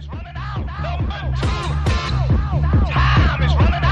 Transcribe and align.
is 0.00 0.08
running 0.08 0.36
out. 0.36 0.66
Time 2.90 3.42
is 3.42 3.54
running 3.54 3.74
out. 3.74 3.89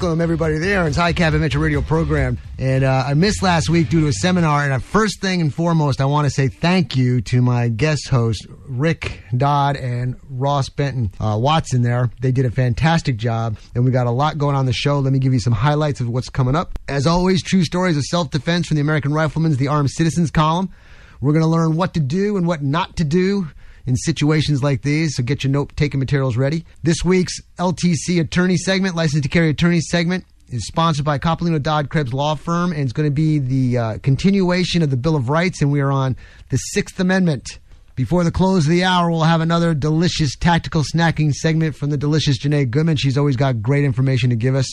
Welcome, 0.00 0.20
everybody, 0.20 0.54
to 0.54 0.60
the 0.60 0.68
Aaron's 0.68 0.94
High 0.94 1.12
Cap 1.12 1.32
Radio 1.32 1.82
program. 1.82 2.38
And 2.56 2.84
uh, 2.84 3.02
I 3.04 3.14
missed 3.14 3.42
last 3.42 3.68
week 3.68 3.88
due 3.88 4.02
to 4.02 4.06
a 4.06 4.12
seminar. 4.12 4.62
And 4.62 4.80
first 4.80 5.20
thing 5.20 5.40
and 5.40 5.52
foremost, 5.52 6.00
I 6.00 6.04
want 6.04 6.24
to 6.26 6.30
say 6.30 6.46
thank 6.46 6.94
you 6.96 7.20
to 7.22 7.42
my 7.42 7.68
guest 7.68 8.08
host, 8.08 8.46
Rick 8.68 9.24
Dodd 9.36 9.76
and 9.76 10.14
Ross 10.30 10.68
Benton 10.68 11.10
uh, 11.18 11.36
Watson 11.40 11.82
there. 11.82 12.12
They 12.20 12.30
did 12.30 12.46
a 12.46 12.50
fantastic 12.52 13.16
job. 13.16 13.58
And 13.74 13.84
we 13.84 13.90
got 13.90 14.06
a 14.06 14.12
lot 14.12 14.38
going 14.38 14.54
on 14.54 14.66
the 14.66 14.72
show. 14.72 15.00
Let 15.00 15.12
me 15.12 15.18
give 15.18 15.32
you 15.32 15.40
some 15.40 15.52
highlights 15.52 16.00
of 16.00 16.08
what's 16.08 16.28
coming 16.28 16.54
up. 16.54 16.78
As 16.86 17.04
always, 17.04 17.42
true 17.42 17.64
stories 17.64 17.96
of 17.96 18.04
self 18.04 18.30
defense 18.30 18.68
from 18.68 18.76
the 18.76 18.82
American 18.82 19.12
Rifleman's 19.12 19.56
The 19.56 19.66
Armed 19.66 19.90
Citizens 19.90 20.30
column. 20.30 20.72
We're 21.20 21.32
going 21.32 21.42
to 21.42 21.48
learn 21.48 21.74
what 21.74 21.94
to 21.94 22.00
do 22.00 22.36
and 22.36 22.46
what 22.46 22.62
not 22.62 22.98
to 22.98 23.04
do 23.04 23.48
in 23.86 23.96
situations 23.96 24.62
like 24.62 24.82
these. 24.82 25.16
So 25.16 25.22
get 25.22 25.44
your 25.44 25.50
note 25.50 25.76
taking 25.76 26.00
materials 26.00 26.36
ready. 26.36 26.64
This 26.82 27.04
week's 27.04 27.40
LTC 27.58 28.20
attorney 28.20 28.56
segment, 28.56 28.94
license 28.94 29.22
to 29.22 29.28
carry 29.28 29.50
attorney 29.50 29.80
segment, 29.80 30.24
is 30.50 30.66
sponsored 30.66 31.04
by 31.04 31.18
Coppolino 31.18 31.62
Dodd 31.62 31.90
Krebs 31.90 32.12
Law 32.12 32.34
Firm, 32.34 32.72
and 32.72 32.80
it's 32.82 32.92
going 32.92 33.08
to 33.08 33.14
be 33.14 33.38
the 33.38 33.78
uh, 33.78 33.98
continuation 33.98 34.82
of 34.82 34.90
the 34.90 34.96
Bill 34.96 35.16
of 35.16 35.28
Rights, 35.28 35.60
and 35.60 35.70
we 35.70 35.80
are 35.80 35.92
on 35.92 36.16
the 36.48 36.56
Sixth 36.56 36.98
Amendment. 36.98 37.58
Before 37.96 38.22
the 38.22 38.30
close 38.30 38.64
of 38.64 38.70
the 38.70 38.84
hour, 38.84 39.10
we'll 39.10 39.24
have 39.24 39.40
another 39.40 39.74
delicious 39.74 40.36
tactical 40.36 40.84
snacking 40.84 41.32
segment 41.32 41.74
from 41.74 41.90
the 41.90 41.96
delicious 41.96 42.38
Janae 42.38 42.70
Goodman. 42.70 42.96
She's 42.96 43.18
always 43.18 43.36
got 43.36 43.60
great 43.60 43.84
information 43.84 44.30
to 44.30 44.36
give 44.36 44.54
us, 44.54 44.72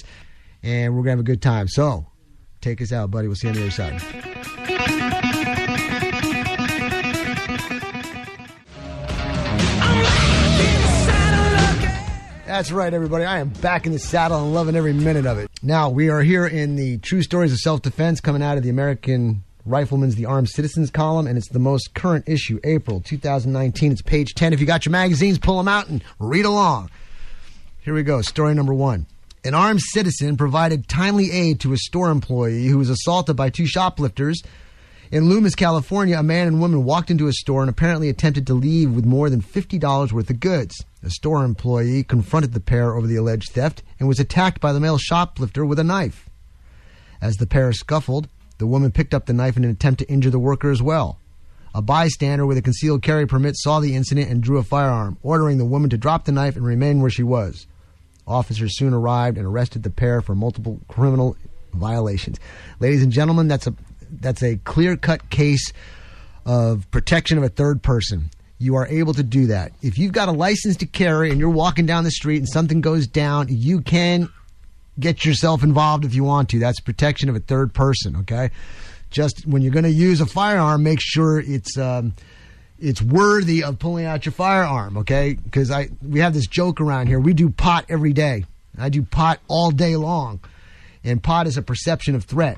and 0.62 0.94
we're 0.94 1.00
going 1.04 1.06
to 1.06 1.12
have 1.12 1.20
a 1.20 1.24
good 1.24 1.42
time. 1.42 1.68
So, 1.68 2.06
take 2.62 2.82
us 2.82 2.92
out, 2.92 3.12
buddy. 3.12 3.28
We'll 3.28 3.36
see 3.36 3.48
you 3.48 3.54
on 3.54 3.60
the 3.60 3.64
other 3.64 3.72
side. 3.72 5.05
That's 12.46 12.72
right, 12.72 12.94
everybody. 12.94 13.26
I 13.26 13.40
am 13.40 13.50
back 13.50 13.88
in 13.88 13.92
the 13.92 13.98
saddle 13.98 14.44
and 14.44 14.54
loving 14.54 14.76
every 14.76 14.94
minute 14.94 15.26
of 15.26 15.40
it. 15.40 15.50
Now, 15.64 15.90
we 15.90 16.10
are 16.10 16.22
here 16.22 16.46
in 16.46 16.76
the 16.76 17.00
True 17.00 17.24
Stories 17.24 17.52
of 17.52 17.58
Self 17.58 17.82
Defense 17.82 18.22
coming 18.22 18.44
out 18.44 18.56
of 18.56 18.64
the 18.64 18.70
American 18.70 19.44
Rifleman's 19.66 20.14
The 20.14 20.28
Armed 20.28 20.50
Citizens 20.50 20.92
column, 20.92 21.26
and 21.26 21.40
it's 21.40 21.50
the 21.50 21.58
most 21.58 21.96
current 21.96 22.30
issue, 22.30 22.60
April 22.64 23.02
2019. 23.02 23.92
It's 23.92 24.04
page 24.04 24.36
10. 24.36 24.54
If 24.54 24.60
you 24.60 24.68
got 24.68 24.86
your 24.86 24.92
magazines, 24.92 25.40
pull 25.40 25.58
them 25.58 25.68
out 25.68 25.88
and 25.88 26.04
read 26.20 26.46
along. 26.46 26.92
Here 27.82 27.96
we 27.96 28.04
go. 28.04 28.22
Story 28.22 28.54
number 28.54 28.76
one. 28.76 29.08
An 29.44 29.56
armed 29.56 29.82
citizen 29.82 30.38
provided 30.38 30.88
timely 30.88 31.32
aid 31.32 31.60
to 31.62 31.74
a 31.74 31.78
store 31.78 32.12
employee 32.12 32.68
who 32.68 32.78
was 32.78 32.92
assaulted 32.92 33.36
by 33.36 33.50
two 33.50 33.66
shoplifters. 33.66 34.44
In 35.12 35.30
Loomis, 35.30 35.56
California, 35.56 36.18
a 36.18 36.24
man 36.24 36.48
and 36.48 36.62
woman 36.62 36.84
walked 36.84 37.10
into 37.10 37.28
a 37.28 37.34
store 37.34 37.62
and 37.62 37.70
apparently 37.70 38.10
attempted 38.10 38.46
to 38.48 38.54
leave 38.54 38.92
with 38.92 39.06
more 39.06 39.32
than 39.32 39.42
$50 39.42 40.12
worth 40.12 40.30
of 40.30 40.40
goods. 40.40 40.84
A 41.06 41.12
store 41.12 41.46
employee 41.46 42.04
confronted 42.04 42.54
the 42.54 42.60
pair 42.60 42.96
over 42.96 43.06
the 43.06 43.16
alleged 43.16 43.52
theft 43.52 43.84
and 44.00 44.08
was 44.08 44.20
attacked 44.20 44.60
by 44.60 44.74
the 44.74 44.80
male 44.80 44.98
shoplifter 44.98 45.64
with 45.64 45.78
a 45.78 45.84
knife. 45.84 46.32
As 47.22 47.36
the 47.36 47.46
pair 47.46 47.72
scuffled, 47.74 48.28
the 48.58 48.66
woman 48.66 48.92
picked 48.92 49.14
up 49.14 49.28
the 49.28 49.34
knife 49.34 49.56
in 49.56 49.64
an 49.64 49.70
attempt 49.70 50.00
to 50.00 50.10
injure 50.10 50.32
the 50.32 50.40
worker 50.40 50.72
as 50.72 50.82
well. 50.82 51.20
A 51.76 51.82
bystander 51.84 52.44
with 52.48 52.58
a 52.58 52.62
concealed 52.64 53.04
carry 53.04 53.28
permit 53.28 53.56
saw 53.56 53.80
the 53.80 53.94
incident 53.96 54.32
and 54.32 54.42
drew 54.42 54.58
a 54.58 54.64
firearm, 54.64 55.20
ordering 55.22 55.60
the 55.60 55.66
woman 55.66 55.92
to 55.92 55.98
drop 55.98 56.26
the 56.26 56.32
knife 56.32 56.56
and 56.56 56.66
remain 56.66 57.02
where 57.02 57.12
she 57.12 57.22
was. 57.22 57.68
Officers 58.26 58.76
soon 58.76 58.92
arrived 58.92 59.38
and 59.38 59.46
arrested 59.46 59.84
the 59.84 59.92
pair 59.92 60.22
for 60.22 60.34
multiple 60.34 60.80
criminal 60.88 61.38
violations. 61.72 62.40
Ladies 62.80 63.04
and 63.04 63.12
gentlemen, 63.12 63.48
that's 63.48 63.68
a 63.68 63.76
that's 64.10 64.42
a 64.42 64.58
clear-cut 64.58 65.30
case 65.30 65.72
of 66.46 66.90
protection 66.90 67.38
of 67.38 67.44
a 67.44 67.50
third 67.50 67.84
person. 67.84 68.32
You 68.66 68.78
are 68.78 68.88
able 68.88 69.14
to 69.14 69.22
do 69.22 69.46
that. 69.48 69.74
If 69.84 70.00
you've 70.00 70.12
got 70.12 70.28
a 70.28 70.32
license 70.32 70.78
to 70.78 70.88
carry 70.88 71.30
and 71.30 71.40
you're 71.40 71.52
walking 71.52 71.86
down 71.86 72.04
the 72.04 72.10
street 72.10 72.38
and 72.38 72.50
something 72.50 72.82
goes 72.82 73.06
down, 73.06 73.46
you 73.50 73.82
can 73.82 74.28
get 75.00 75.24
yourself 75.24 75.62
involved 75.62 76.04
if 76.04 76.16
you 76.16 76.24
want 76.24 76.50
to. 76.50 76.58
That's 76.58 76.80
protection 76.80 77.30
of 77.30 77.36
a 77.36 77.40
third 77.40 77.76
person, 77.76 78.16
okay? 78.22 78.50
Just 79.12 79.46
when 79.46 79.62
you're 79.62 79.72
going 79.72 79.84
to 79.84 79.92
use 79.92 80.20
a 80.20 80.26
firearm, 80.26 80.82
make 80.82 81.00
sure 81.00 81.40
it's 81.40 81.78
um, 81.78 82.16
it's 82.80 83.04
worthy 83.04 83.64
of 83.64 83.78
pulling 83.78 84.06
out 84.06 84.26
your 84.26 84.34
firearm, 84.34 84.98
okay? 84.98 85.34
Because 85.36 85.70
I 85.70 85.90
we 86.02 86.22
have 86.22 86.34
this 86.34 86.48
joke 86.48 86.82
around 86.82 87.06
here. 87.06 87.20
We 87.20 87.34
do 87.34 87.52
pot 87.52 87.86
every 87.88 88.14
day. 88.14 88.46
I 88.80 88.90
do 88.90 89.04
pot 89.04 89.42
all 89.48 89.70
day 89.70 89.96
long, 89.96 90.40
and 91.04 91.22
pot 91.22 91.46
is 91.46 91.56
a 91.56 91.62
perception 91.62 92.16
of 92.16 92.24
threat, 92.24 92.58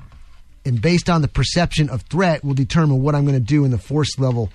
and 0.64 0.80
based 0.80 1.10
on 1.10 1.20
the 1.20 1.28
perception 1.28 1.90
of 1.90 2.00
threat, 2.02 2.42
will 2.42 2.54
determine 2.54 3.02
what 3.02 3.14
I'm 3.14 3.26
going 3.26 3.38
to 3.38 3.44
do 3.44 3.66
in 3.66 3.70
the 3.70 3.78
force 3.78 4.18
level 4.18 4.50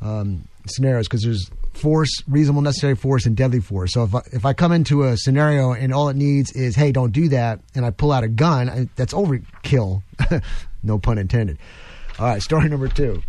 um, 0.00 0.48
scenarios. 0.70 1.06
Because 1.08 1.22
there's 1.22 1.50
force, 1.72 2.10
reasonable, 2.28 2.62
necessary 2.62 2.96
force, 2.96 3.26
and 3.26 3.36
deadly 3.36 3.60
force. 3.60 3.92
So 3.92 4.04
if 4.04 4.14
I, 4.14 4.20
if 4.32 4.44
I 4.44 4.52
come 4.52 4.72
into 4.72 5.04
a 5.04 5.16
scenario 5.16 5.72
and 5.72 5.92
all 5.92 6.08
it 6.08 6.16
needs 6.16 6.52
is, 6.52 6.74
hey, 6.74 6.92
don't 6.92 7.12
do 7.12 7.28
that, 7.28 7.60
and 7.74 7.84
I 7.84 7.90
pull 7.90 8.12
out 8.12 8.24
a 8.24 8.28
gun, 8.28 8.68
I, 8.68 8.88
that's 8.96 9.12
overkill. 9.12 10.02
no 10.82 10.98
pun 10.98 11.18
intended. 11.18 11.58
All 12.18 12.26
right, 12.26 12.42
story 12.42 12.68
number 12.68 12.88
two. 12.88 13.22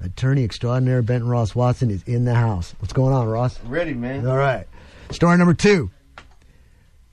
Attorney 0.00 0.44
extraordinaire 0.44 1.02
Benton 1.02 1.28
Ross 1.28 1.54
Watson 1.54 1.90
is 1.90 2.02
in 2.02 2.24
the 2.24 2.34
house. 2.34 2.74
What's 2.80 2.92
going 2.92 3.14
on, 3.14 3.26
Ross? 3.28 3.58
Ready, 3.64 3.94
man. 3.94 4.26
All 4.26 4.36
right. 4.36 4.66
Story 5.10 5.38
number 5.38 5.54
two. 5.54 5.90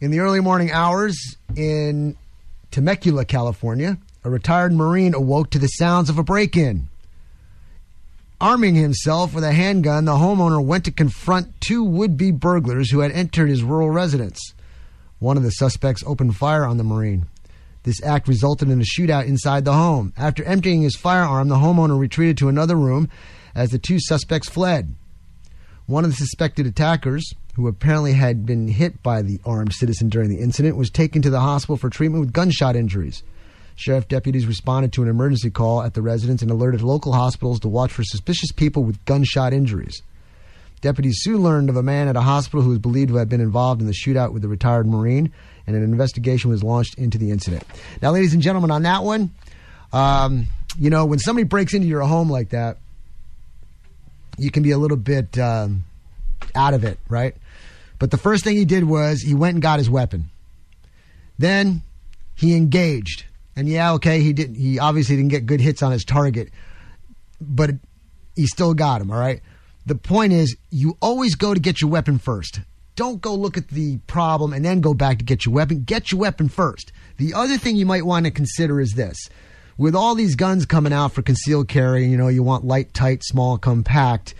In 0.01 0.11
the 0.11 0.19
early 0.19 0.41
morning 0.41 0.71
hours 0.71 1.37
in 1.55 2.17
Temecula, 2.71 3.23
California, 3.23 3.97
a 4.23 4.29
retired 4.29 4.73
Marine 4.73 5.13
awoke 5.13 5.51
to 5.51 5.59
the 5.59 5.67
sounds 5.67 6.09
of 6.09 6.17
a 6.17 6.23
break 6.23 6.57
in. 6.57 6.89
Arming 8.41 8.75
himself 8.75 9.33
with 9.33 9.43
a 9.43 9.51
handgun, 9.51 10.05
the 10.05 10.13
homeowner 10.13 10.63
went 10.63 10.85
to 10.85 10.91
confront 10.91 11.61
two 11.61 11.83
would 11.83 12.17
be 12.17 12.31
burglars 12.31 12.91
who 12.91 12.99
had 12.99 13.11
entered 13.11 13.49
his 13.49 13.63
rural 13.63 13.89
residence. 13.89 14.53
One 15.19 15.37
of 15.37 15.43
the 15.43 15.51
suspects 15.51 16.03
opened 16.05 16.35
fire 16.35 16.65
on 16.65 16.77
the 16.77 16.83
Marine. 16.83 17.27
This 17.83 18.03
act 18.03 18.27
resulted 18.27 18.69
in 18.69 18.81
a 18.81 18.83
shootout 18.83 19.25
inside 19.25 19.65
the 19.65 19.73
home. 19.73 20.13
After 20.17 20.43
emptying 20.43 20.81
his 20.81 20.95
firearm, 20.95 21.49
the 21.49 21.55
homeowner 21.55 21.97
retreated 21.97 22.37
to 22.39 22.49
another 22.49 22.75
room 22.75 23.09
as 23.55 23.71
the 23.71 23.79
two 23.79 23.99
suspects 23.99 24.49
fled. 24.49 24.95
One 25.85 26.05
of 26.05 26.11
the 26.11 26.17
suspected 26.17 26.65
attackers, 26.65 27.33
who 27.55 27.67
apparently 27.67 28.13
had 28.13 28.45
been 28.45 28.69
hit 28.69 29.03
by 29.03 29.21
the 29.21 29.39
armed 29.45 29.73
citizen 29.73 30.09
during 30.09 30.29
the 30.29 30.39
incident, 30.39 30.77
was 30.77 30.89
taken 30.89 31.21
to 31.21 31.29
the 31.29 31.41
hospital 31.41 31.77
for 31.77 31.89
treatment 31.89 32.21
with 32.21 32.33
gunshot 32.33 32.75
injuries. 32.75 33.21
Sheriff 33.75 34.07
deputies 34.07 34.45
responded 34.45 34.93
to 34.93 35.03
an 35.03 35.09
emergency 35.09 35.49
call 35.49 35.81
at 35.81 35.93
the 35.93 36.01
residence 36.01 36.41
and 36.41 36.51
alerted 36.51 36.81
local 36.81 37.13
hospitals 37.13 37.59
to 37.61 37.67
watch 37.67 37.91
for 37.91 38.03
suspicious 38.03 38.51
people 38.51 38.83
with 38.83 39.03
gunshot 39.05 39.53
injuries. 39.53 40.01
Deputies 40.81 41.19
soon 41.21 41.41
learned 41.41 41.69
of 41.69 41.77
a 41.77 41.83
man 41.83 42.07
at 42.07 42.15
a 42.15 42.21
hospital 42.21 42.61
who 42.61 42.69
was 42.69 42.79
believed 42.79 43.09
to 43.09 43.15
have 43.15 43.29
been 43.29 43.41
involved 43.41 43.81
in 43.81 43.87
the 43.87 43.93
shootout 43.93 44.33
with 44.33 44.41
the 44.41 44.49
retired 44.49 44.85
Marine, 44.85 45.31
and 45.65 45.75
an 45.75 45.83
investigation 45.83 46.49
was 46.49 46.61
launched 46.61 46.97
into 46.97 47.17
the 47.17 47.31
incident. 47.31 47.63
Now, 48.01 48.11
ladies 48.11 48.33
and 48.33 48.41
gentlemen, 48.43 48.69
on 48.69 48.83
that 48.83 49.03
one, 49.03 49.31
um, 49.93 50.47
you 50.77 50.89
know, 50.89 51.05
when 51.05 51.19
somebody 51.19 51.45
breaks 51.45 51.73
into 51.73 51.87
your 51.87 52.01
home 52.01 52.29
like 52.29 52.49
that, 52.49 52.77
you 54.37 54.51
can 54.51 54.63
be 54.63 54.71
a 54.71 54.77
little 54.77 54.97
bit 54.97 55.37
um, 55.39 55.85
out 56.55 56.73
of 56.73 56.83
it, 56.83 56.99
right? 57.07 57.35
But 57.99 58.11
the 58.11 58.17
first 58.17 58.43
thing 58.43 58.57
he 58.57 58.65
did 58.65 58.83
was 58.83 59.21
he 59.21 59.33
went 59.33 59.55
and 59.55 59.61
got 59.61 59.79
his 59.79 59.89
weapon. 59.89 60.29
Then 61.39 61.81
he 62.35 62.55
engaged. 62.57 63.25
And 63.55 63.69
yeah, 63.69 63.93
okay, 63.93 64.19
he 64.21 64.33
didn't. 64.33 64.55
He 64.55 64.79
obviously 64.79 65.15
didn't 65.15 65.31
get 65.31 65.45
good 65.45 65.61
hits 65.61 65.83
on 65.83 65.91
his 65.91 66.03
target, 66.03 66.49
but 67.39 67.71
he 68.35 68.47
still 68.47 68.73
got 68.73 69.01
him. 69.01 69.11
All 69.11 69.19
right. 69.19 69.41
The 69.85 69.95
point 69.95 70.33
is, 70.33 70.55
you 70.69 70.97
always 71.01 71.35
go 71.35 71.53
to 71.53 71.59
get 71.59 71.81
your 71.81 71.89
weapon 71.89 72.17
first. 72.17 72.61
Don't 72.95 73.21
go 73.21 73.35
look 73.35 73.57
at 73.57 73.69
the 73.69 73.97
problem 74.07 74.53
and 74.53 74.63
then 74.63 74.79
go 74.79 74.93
back 74.93 75.17
to 75.17 75.25
get 75.25 75.45
your 75.45 75.53
weapon. 75.53 75.83
Get 75.83 76.11
your 76.11 76.21
weapon 76.21 76.47
first. 76.47 76.91
The 77.17 77.33
other 77.33 77.57
thing 77.57 77.75
you 77.75 77.85
might 77.85 78.05
want 78.05 78.25
to 78.25 78.31
consider 78.31 78.79
is 78.79 78.93
this: 78.93 79.29
with 79.77 79.95
all 79.95 80.15
these 80.15 80.35
guns 80.35 80.65
coming 80.65 80.93
out 80.93 81.11
for 81.11 81.21
concealed 81.21 81.67
carry, 81.67 82.05
you 82.05 82.17
know, 82.17 82.27
you 82.27 82.43
want 82.43 82.65
light, 82.65 82.93
tight, 82.93 83.23
small, 83.23 83.57
compact, 83.57 84.35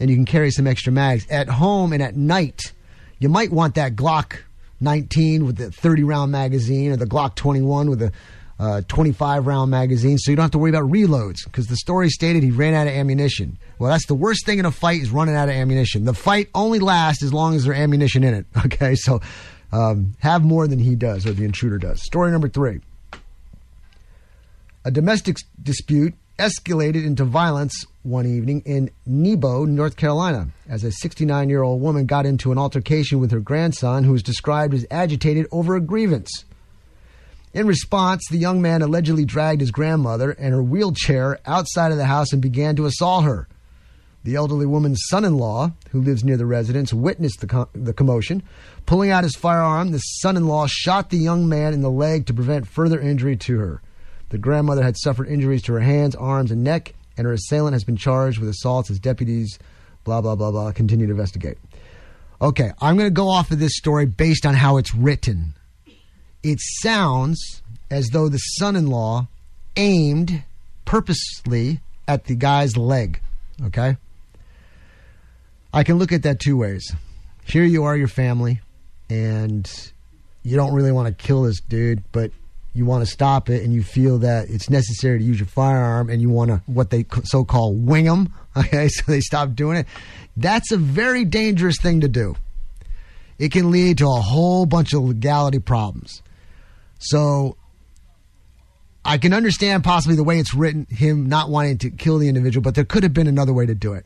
and 0.00 0.08
you 0.08 0.16
can 0.16 0.24
carry 0.24 0.50
some 0.50 0.66
extra 0.66 0.92
mags 0.92 1.26
at 1.30 1.48
home 1.48 1.92
and 1.92 2.02
at 2.02 2.16
night. 2.16 2.72
You 3.18 3.28
might 3.28 3.50
want 3.50 3.74
that 3.74 3.96
Glock 3.96 4.38
19 4.80 5.46
with 5.46 5.56
the 5.56 5.70
30 5.70 6.04
round 6.04 6.32
magazine 6.32 6.92
or 6.92 6.96
the 6.96 7.06
Glock 7.06 7.34
21 7.34 7.88
with 7.90 7.98
the 7.98 8.12
uh, 8.58 8.80
25 8.88 9.46
round 9.46 9.70
magazine, 9.70 10.18
so 10.18 10.30
you 10.30 10.36
don't 10.36 10.44
have 10.44 10.50
to 10.52 10.58
worry 10.58 10.70
about 10.70 10.90
reloads 10.90 11.44
because 11.44 11.66
the 11.66 11.76
story 11.76 12.08
stated 12.08 12.42
he 12.42 12.50
ran 12.50 12.74
out 12.74 12.86
of 12.86 12.92
ammunition. 12.94 13.58
Well, 13.78 13.90
that's 13.90 14.06
the 14.06 14.14
worst 14.14 14.46
thing 14.46 14.58
in 14.58 14.64
a 14.64 14.70
fight 14.70 15.02
is 15.02 15.10
running 15.10 15.34
out 15.34 15.48
of 15.48 15.54
ammunition. 15.54 16.04
The 16.04 16.14
fight 16.14 16.48
only 16.54 16.78
lasts 16.78 17.22
as 17.22 17.32
long 17.32 17.54
as 17.54 17.64
there's 17.64 17.76
ammunition 17.78 18.24
in 18.24 18.34
it. 18.34 18.46
Okay, 18.66 18.94
so 18.96 19.20
um, 19.72 20.14
have 20.18 20.42
more 20.42 20.66
than 20.66 20.78
he 20.78 20.96
does 20.96 21.26
or 21.26 21.32
the 21.32 21.44
intruder 21.44 21.78
does. 21.78 22.02
Story 22.02 22.32
number 22.32 22.48
three. 22.48 22.80
A 24.84 24.90
domestic 24.90 25.36
dispute 25.62 26.14
escalated 26.38 27.04
into 27.04 27.24
violence 27.24 27.84
one 28.02 28.26
evening 28.26 28.62
in 28.64 28.90
Nebo, 29.04 29.64
North 29.64 29.96
Carolina, 29.96 30.48
as 30.68 30.84
a 30.84 30.92
69 30.92 31.48
year 31.48 31.62
old 31.62 31.80
woman 31.80 32.06
got 32.06 32.26
into 32.26 32.52
an 32.52 32.58
altercation 32.58 33.20
with 33.20 33.30
her 33.30 33.40
grandson, 33.40 34.04
who 34.04 34.12
was 34.12 34.22
described 34.22 34.74
as 34.74 34.86
agitated 34.90 35.46
over 35.50 35.76
a 35.76 35.80
grievance. 35.80 36.44
In 37.56 37.66
response, 37.66 38.22
the 38.28 38.36
young 38.36 38.60
man 38.60 38.82
allegedly 38.82 39.24
dragged 39.24 39.62
his 39.62 39.70
grandmother 39.70 40.32
and 40.32 40.52
her 40.52 40.62
wheelchair 40.62 41.38
outside 41.46 41.90
of 41.90 41.96
the 41.96 42.04
house 42.04 42.30
and 42.34 42.42
began 42.42 42.76
to 42.76 42.84
assault 42.84 43.24
her. 43.24 43.48
The 44.24 44.34
elderly 44.34 44.66
woman's 44.66 45.06
son 45.08 45.24
in 45.24 45.38
law, 45.38 45.72
who 45.88 46.02
lives 46.02 46.22
near 46.22 46.36
the 46.36 46.44
residence, 46.44 46.92
witnessed 46.92 47.40
the, 47.40 47.46
com- 47.46 47.68
the 47.72 47.94
commotion. 47.94 48.42
Pulling 48.84 49.08
out 49.10 49.24
his 49.24 49.36
firearm, 49.36 49.90
the 49.90 50.00
son 50.00 50.36
in 50.36 50.46
law 50.46 50.66
shot 50.68 51.08
the 51.08 51.16
young 51.16 51.48
man 51.48 51.72
in 51.72 51.80
the 51.80 51.90
leg 51.90 52.26
to 52.26 52.34
prevent 52.34 52.66
further 52.68 53.00
injury 53.00 53.38
to 53.38 53.58
her. 53.58 53.80
The 54.28 54.36
grandmother 54.36 54.82
had 54.82 54.98
suffered 54.98 55.26
injuries 55.26 55.62
to 55.62 55.72
her 55.72 55.80
hands, 55.80 56.14
arms, 56.14 56.50
and 56.50 56.62
neck, 56.62 56.92
and 57.16 57.26
her 57.26 57.32
assailant 57.32 57.72
has 57.72 57.84
been 57.84 57.96
charged 57.96 58.38
with 58.38 58.50
assaults 58.50 58.90
as 58.90 58.98
deputies, 58.98 59.58
blah, 60.04 60.20
blah, 60.20 60.36
blah, 60.36 60.50
blah, 60.50 60.72
continue 60.72 61.06
to 61.06 61.12
investigate. 61.12 61.56
Okay, 62.38 62.72
I'm 62.82 62.98
going 62.98 63.08
to 63.08 63.14
go 63.14 63.30
off 63.30 63.50
of 63.50 63.60
this 63.60 63.78
story 63.78 64.04
based 64.04 64.44
on 64.44 64.52
how 64.52 64.76
it's 64.76 64.94
written. 64.94 65.54
It 66.48 66.60
sounds 66.60 67.60
as 67.90 68.10
though 68.10 68.28
the 68.28 68.38
son 68.38 68.76
in 68.76 68.86
law 68.86 69.26
aimed 69.76 70.44
purposely 70.84 71.80
at 72.06 72.26
the 72.26 72.36
guy's 72.36 72.76
leg. 72.76 73.20
Okay? 73.64 73.96
I 75.74 75.82
can 75.82 75.98
look 75.98 76.12
at 76.12 76.22
that 76.22 76.38
two 76.38 76.56
ways. 76.56 76.94
Here 77.44 77.64
you 77.64 77.82
are, 77.82 77.96
your 77.96 78.06
family, 78.06 78.60
and 79.10 79.68
you 80.44 80.54
don't 80.54 80.72
really 80.72 80.92
want 80.92 81.08
to 81.08 81.26
kill 81.26 81.42
this 81.42 81.58
dude, 81.60 82.04
but 82.12 82.30
you 82.74 82.84
want 82.84 83.04
to 83.04 83.10
stop 83.10 83.50
it, 83.50 83.64
and 83.64 83.74
you 83.74 83.82
feel 83.82 84.18
that 84.18 84.48
it's 84.48 84.70
necessary 84.70 85.18
to 85.18 85.24
use 85.24 85.40
your 85.40 85.48
firearm, 85.48 86.08
and 86.08 86.22
you 86.22 86.28
want 86.28 86.50
to 86.50 86.62
what 86.66 86.90
they 86.90 87.06
so 87.24 87.44
call 87.44 87.74
wing 87.74 88.04
them. 88.04 88.32
Okay, 88.56 88.88
so 88.88 89.02
they 89.10 89.20
stop 89.20 89.54
doing 89.54 89.76
it. 89.78 89.86
That's 90.34 90.70
a 90.72 90.78
very 90.78 91.26
dangerous 91.26 91.76
thing 91.78 92.00
to 92.02 92.08
do. 92.08 92.36
It 93.38 93.52
can 93.52 93.70
lead 93.70 93.98
to 93.98 94.06
a 94.06 94.20
whole 94.22 94.64
bunch 94.64 94.94
of 94.94 95.02
legality 95.02 95.58
problems. 95.58 96.22
So 96.98 97.56
I 99.04 99.18
can 99.18 99.32
understand 99.32 99.84
possibly 99.84 100.16
the 100.16 100.24
way 100.24 100.38
it's 100.38 100.54
written, 100.54 100.86
him 100.90 101.28
not 101.28 101.48
wanting 101.48 101.78
to 101.78 101.90
kill 101.90 102.18
the 102.18 102.28
individual, 102.28 102.62
but 102.62 102.74
there 102.74 102.84
could 102.84 103.02
have 103.02 103.14
been 103.14 103.28
another 103.28 103.52
way 103.52 103.66
to 103.66 103.74
do 103.74 103.92
it. 103.92 104.04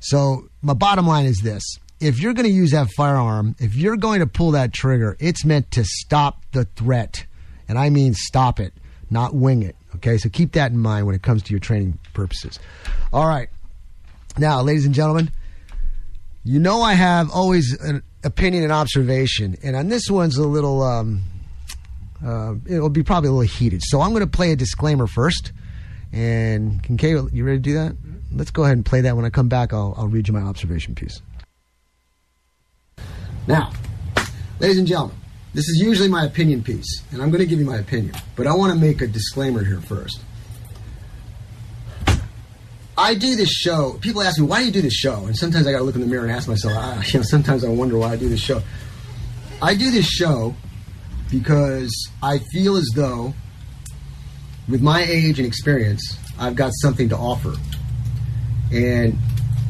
So 0.00 0.48
my 0.60 0.74
bottom 0.74 1.06
line 1.06 1.26
is 1.26 1.40
this. 1.42 1.62
If 2.00 2.20
you're 2.20 2.34
going 2.34 2.48
to 2.48 2.52
use 2.52 2.72
that 2.72 2.88
firearm, 2.96 3.54
if 3.60 3.76
you're 3.76 3.96
going 3.96 4.20
to 4.20 4.26
pull 4.26 4.50
that 4.50 4.72
trigger, 4.72 5.16
it's 5.20 5.44
meant 5.44 5.70
to 5.72 5.84
stop 5.84 6.42
the 6.52 6.64
threat. 6.64 7.24
And 7.68 7.78
I 7.78 7.90
mean 7.90 8.14
stop 8.14 8.58
it, 8.58 8.74
not 9.08 9.34
wing 9.34 9.62
it. 9.62 9.76
Okay, 9.94 10.18
so 10.18 10.28
keep 10.28 10.52
that 10.52 10.72
in 10.72 10.78
mind 10.78 11.06
when 11.06 11.14
it 11.14 11.22
comes 11.22 11.42
to 11.44 11.50
your 11.52 11.60
training 11.60 11.98
purposes. 12.12 12.58
All 13.12 13.26
right. 13.26 13.48
Now, 14.36 14.62
ladies 14.62 14.84
and 14.84 14.94
gentlemen, 14.94 15.30
you 16.44 16.58
know 16.58 16.82
I 16.82 16.94
have 16.94 17.30
always 17.30 17.78
an 17.80 18.02
opinion 18.24 18.64
and 18.64 18.72
observation, 18.72 19.56
and 19.62 19.76
on 19.76 19.88
this 19.88 20.10
one's 20.10 20.36
a 20.36 20.46
little, 20.46 20.82
um, 20.82 21.22
uh, 22.24 22.54
it'll 22.66 22.88
be 22.88 23.02
probably 23.02 23.28
a 23.28 23.32
little 23.32 23.48
heated. 23.48 23.82
So 23.84 24.00
I'm 24.00 24.10
going 24.10 24.20
to 24.20 24.26
play 24.26 24.52
a 24.52 24.56
disclaimer 24.56 25.06
first. 25.06 25.52
And 26.12 26.82
Kincaid, 26.82 27.32
you 27.32 27.44
ready 27.44 27.58
to 27.58 27.62
do 27.62 27.74
that? 27.74 27.96
Let's 28.32 28.50
go 28.50 28.64
ahead 28.64 28.76
and 28.76 28.84
play 28.84 29.00
that. 29.02 29.16
When 29.16 29.24
I 29.24 29.30
come 29.30 29.48
back, 29.48 29.72
I'll, 29.72 29.94
I'll 29.96 30.08
read 30.08 30.28
you 30.28 30.34
my 30.34 30.42
observation 30.42 30.94
piece. 30.94 31.20
Now, 33.46 33.72
ladies 34.60 34.78
and 34.78 34.86
gentlemen, 34.86 35.16
this 35.54 35.68
is 35.68 35.80
usually 35.82 36.08
my 36.08 36.24
opinion 36.24 36.62
piece, 36.62 37.02
and 37.10 37.20
I'm 37.20 37.30
going 37.30 37.40
to 37.40 37.46
give 37.46 37.58
you 37.58 37.66
my 37.66 37.78
opinion, 37.78 38.14
but 38.36 38.46
I 38.46 38.54
want 38.54 38.72
to 38.72 38.78
make 38.78 39.00
a 39.00 39.06
disclaimer 39.06 39.64
here 39.64 39.80
first. 39.80 40.20
I 42.96 43.14
do 43.14 43.36
this 43.36 43.50
show. 43.50 43.98
People 44.00 44.22
ask 44.22 44.38
me, 44.38 44.46
why 44.46 44.60
do 44.60 44.66
you 44.66 44.70
do 44.70 44.82
this 44.82 44.94
show? 44.94 45.26
And 45.26 45.36
sometimes 45.36 45.66
I 45.66 45.72
got 45.72 45.78
to 45.78 45.84
look 45.84 45.94
in 45.94 46.02
the 46.02 46.06
mirror 46.06 46.24
and 46.24 46.32
ask 46.32 46.46
myself, 46.46 46.74
ah, 46.76 47.02
you 47.06 47.18
know, 47.18 47.24
sometimes 47.24 47.64
I 47.64 47.68
wonder 47.68 47.96
why 47.96 48.12
I 48.12 48.16
do 48.16 48.28
this 48.28 48.40
show. 48.40 48.62
I 49.60 49.74
do 49.74 49.90
this 49.90 50.06
show 50.06 50.54
because 51.32 51.90
I 52.22 52.38
feel 52.52 52.76
as 52.76 52.88
though, 52.94 53.32
with 54.68 54.82
my 54.82 55.02
age 55.02 55.38
and 55.38 55.48
experience, 55.48 56.16
I've 56.38 56.54
got 56.54 56.72
something 56.74 57.08
to 57.08 57.16
offer. 57.16 57.54
And 58.70 59.16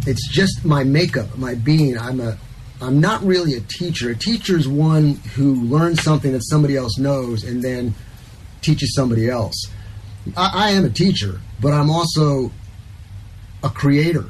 it's 0.04 0.28
just 0.28 0.64
my 0.64 0.82
makeup, 0.82 1.38
my 1.38 1.54
being. 1.54 1.96
I'm 1.96 2.20
a 2.20 2.36
I'm 2.80 3.00
not 3.00 3.22
really 3.22 3.54
a 3.54 3.60
teacher. 3.60 4.10
A 4.10 4.16
teacher 4.16 4.58
is 4.58 4.66
one 4.66 5.14
who 5.36 5.54
learns 5.54 6.02
something 6.02 6.32
that 6.32 6.42
somebody 6.42 6.76
else 6.76 6.98
knows 6.98 7.44
and 7.44 7.62
then 7.62 7.94
teaches 8.60 8.92
somebody 8.96 9.28
else. 9.30 9.54
I, 10.36 10.50
I 10.52 10.70
am 10.70 10.84
a 10.84 10.90
teacher, 10.90 11.40
but 11.60 11.72
I'm 11.72 11.90
also 11.90 12.50
a 13.62 13.70
creator. 13.70 14.24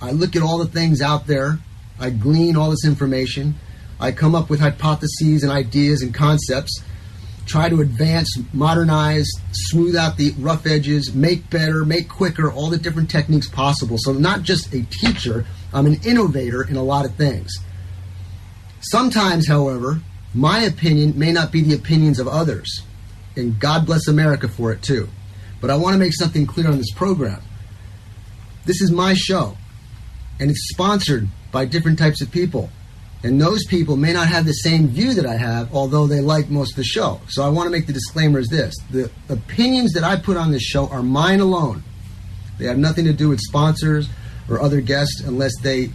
I 0.00 0.12
look 0.12 0.36
at 0.36 0.42
all 0.42 0.58
the 0.58 0.66
things 0.66 1.02
out 1.02 1.26
there, 1.26 1.58
I 1.98 2.10
glean 2.10 2.56
all 2.56 2.70
this 2.70 2.84
information, 2.84 3.56
I 4.02 4.10
come 4.10 4.34
up 4.34 4.50
with 4.50 4.58
hypotheses 4.58 5.44
and 5.44 5.52
ideas 5.52 6.02
and 6.02 6.12
concepts, 6.12 6.82
try 7.46 7.68
to 7.68 7.82
advance, 7.82 8.36
modernize, 8.52 9.30
smooth 9.52 9.94
out 9.94 10.16
the 10.16 10.32
rough 10.40 10.66
edges, 10.66 11.14
make 11.14 11.48
better, 11.50 11.84
make 11.84 12.08
quicker, 12.08 12.50
all 12.50 12.68
the 12.68 12.78
different 12.78 13.08
techniques 13.08 13.48
possible. 13.48 13.96
So, 13.98 14.10
I'm 14.10 14.20
not 14.20 14.42
just 14.42 14.74
a 14.74 14.82
teacher, 14.82 15.46
I'm 15.72 15.86
an 15.86 16.00
innovator 16.04 16.64
in 16.64 16.74
a 16.74 16.82
lot 16.82 17.04
of 17.04 17.14
things. 17.14 17.52
Sometimes, 18.80 19.46
however, 19.46 20.00
my 20.34 20.62
opinion 20.62 21.16
may 21.16 21.30
not 21.30 21.52
be 21.52 21.62
the 21.62 21.76
opinions 21.76 22.18
of 22.18 22.26
others, 22.26 22.82
and 23.36 23.60
God 23.60 23.86
bless 23.86 24.08
America 24.08 24.48
for 24.48 24.72
it 24.72 24.82
too. 24.82 25.08
But 25.60 25.70
I 25.70 25.76
want 25.76 25.94
to 25.94 26.00
make 26.00 26.12
something 26.12 26.44
clear 26.44 26.66
on 26.66 26.78
this 26.78 26.90
program. 26.90 27.40
This 28.64 28.82
is 28.82 28.90
my 28.90 29.14
show, 29.14 29.56
and 30.40 30.50
it's 30.50 30.70
sponsored 30.70 31.28
by 31.52 31.66
different 31.66 32.00
types 32.00 32.20
of 32.20 32.32
people. 32.32 32.70
And 33.24 33.40
those 33.40 33.64
people 33.66 33.96
may 33.96 34.12
not 34.12 34.26
have 34.28 34.46
the 34.46 34.52
same 34.52 34.88
view 34.88 35.14
that 35.14 35.26
I 35.26 35.36
have, 35.36 35.72
although 35.72 36.06
they 36.06 36.20
like 36.20 36.50
most 36.50 36.72
of 36.72 36.76
the 36.76 36.84
show. 36.84 37.20
So 37.28 37.44
I 37.44 37.48
want 37.48 37.66
to 37.66 37.70
make 37.70 37.86
the 37.86 37.92
disclaimer 37.92 38.40
as 38.40 38.48
this 38.48 38.74
the 38.90 39.10
opinions 39.28 39.92
that 39.92 40.02
I 40.02 40.16
put 40.16 40.36
on 40.36 40.50
this 40.50 40.62
show 40.62 40.88
are 40.88 41.02
mine 41.02 41.40
alone. 41.40 41.84
They 42.58 42.66
have 42.66 42.78
nothing 42.78 43.04
to 43.04 43.12
do 43.12 43.28
with 43.28 43.40
sponsors 43.40 44.08
or 44.48 44.60
other 44.60 44.80
guests 44.80 45.20
unless 45.20 45.52
they 45.60 45.90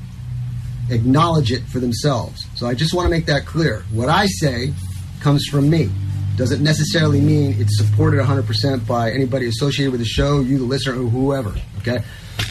acknowledge 0.90 1.52
it 1.52 1.64
for 1.64 1.80
themselves. 1.80 2.46
So 2.56 2.66
I 2.68 2.74
just 2.74 2.94
want 2.94 3.06
to 3.06 3.10
make 3.10 3.26
that 3.26 3.46
clear. 3.46 3.84
What 3.92 4.10
I 4.10 4.28
say 4.28 4.74
comes 5.20 5.46
from 5.46 5.70
me. 5.70 5.90
Doesn't 6.38 6.64
necessarily 6.64 7.20
mean 7.20 7.60
it's 7.60 7.78
supported 7.78 8.20
100% 8.20 8.86
by 8.88 9.12
anybody 9.12 9.48
associated 9.48 9.92
with 9.92 10.02
the 10.02 10.06
show, 10.06 10.40
you, 10.40 10.60
the 10.60 10.64
listener, 10.64 10.94
or 10.94 11.10
whoever. 11.10 11.56
Okay? 11.80 12.04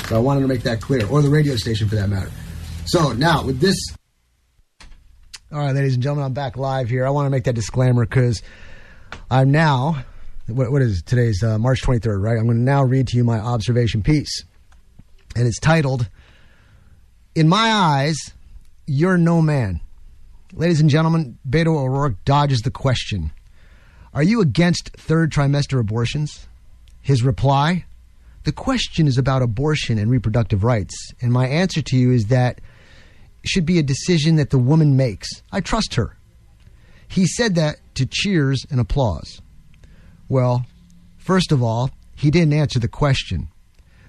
So 0.08 0.16
I 0.16 0.18
wanted 0.18 0.40
to 0.40 0.48
make 0.48 0.62
that 0.64 0.80
clear, 0.80 1.06
or 1.06 1.22
the 1.22 1.30
radio 1.30 1.54
station 1.54 1.88
for 1.88 1.94
that 1.94 2.08
matter. 2.08 2.30
So 2.86 3.12
now, 3.12 3.44
with 3.44 3.60
this. 3.60 3.76
All 5.52 5.60
right, 5.60 5.72
ladies 5.72 5.94
and 5.94 6.02
gentlemen, 6.02 6.24
I'm 6.24 6.32
back 6.32 6.56
live 6.56 6.88
here. 6.88 7.06
I 7.06 7.10
want 7.10 7.26
to 7.26 7.30
make 7.30 7.44
that 7.44 7.54
disclaimer 7.54 8.04
because 8.04 8.42
I'm 9.30 9.52
now. 9.52 10.04
What, 10.48 10.72
what 10.72 10.82
is 10.82 11.02
today's 11.02 11.40
uh, 11.40 11.56
March 11.56 11.82
23rd, 11.82 12.20
right? 12.20 12.36
I'm 12.36 12.46
going 12.46 12.56
to 12.56 12.62
now 12.64 12.82
read 12.82 13.06
to 13.08 13.16
you 13.16 13.22
my 13.22 13.38
observation 13.38 14.02
piece, 14.02 14.42
and 15.36 15.46
it's 15.46 15.60
titled 15.60 16.08
in 17.36 17.48
my 17.48 17.70
eyes, 17.70 18.16
you're 18.88 19.16
no 19.16 19.40
man. 19.40 19.80
Ladies 20.52 20.80
and 20.80 20.90
gentlemen, 20.90 21.38
Beto 21.48 21.76
O'Rourke 21.76 22.24
dodges 22.24 22.62
the 22.62 22.72
question 22.72 23.30
Are 24.12 24.24
you 24.24 24.40
against 24.40 24.96
third 24.96 25.30
trimester 25.30 25.78
abortions? 25.78 26.48
His 27.02 27.22
reply 27.22 27.84
The 28.42 28.50
question 28.50 29.06
is 29.06 29.16
about 29.16 29.42
abortion 29.42 29.96
and 29.96 30.10
reproductive 30.10 30.64
rights. 30.64 31.12
And 31.20 31.30
my 31.30 31.46
answer 31.46 31.82
to 31.82 31.96
you 31.96 32.10
is 32.10 32.26
that 32.26 32.60
should 33.48 33.66
be 33.66 33.78
a 33.78 33.82
decision 33.82 34.36
that 34.36 34.50
the 34.50 34.58
woman 34.58 34.96
makes. 34.96 35.28
I 35.52 35.60
trust 35.60 35.94
her. 35.94 36.16
He 37.08 37.26
said 37.26 37.54
that 37.54 37.76
to 37.94 38.06
cheers 38.06 38.64
and 38.70 38.80
applause. 38.80 39.40
Well, 40.28 40.66
first 41.18 41.52
of 41.52 41.62
all, 41.62 41.90
he 42.14 42.30
didn't 42.30 42.54
answer 42.54 42.78
the 42.78 42.88
question. 42.88 43.48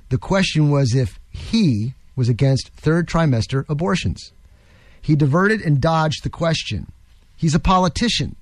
The 0.10 0.18
question 0.18 0.70
was 0.70 0.96
if 0.96 1.20
he 1.30 1.94
was 2.16 2.30
against 2.30 2.70
third 2.70 3.08
trimester 3.08 3.66
abortions. 3.70 4.32
He 5.02 5.16
diverted 5.16 5.62
and 5.62 5.80
dodged 5.80 6.24
the 6.24 6.30
question. 6.30 6.92
He's 7.36 7.56
a 7.56 7.60
politician. 7.60 8.36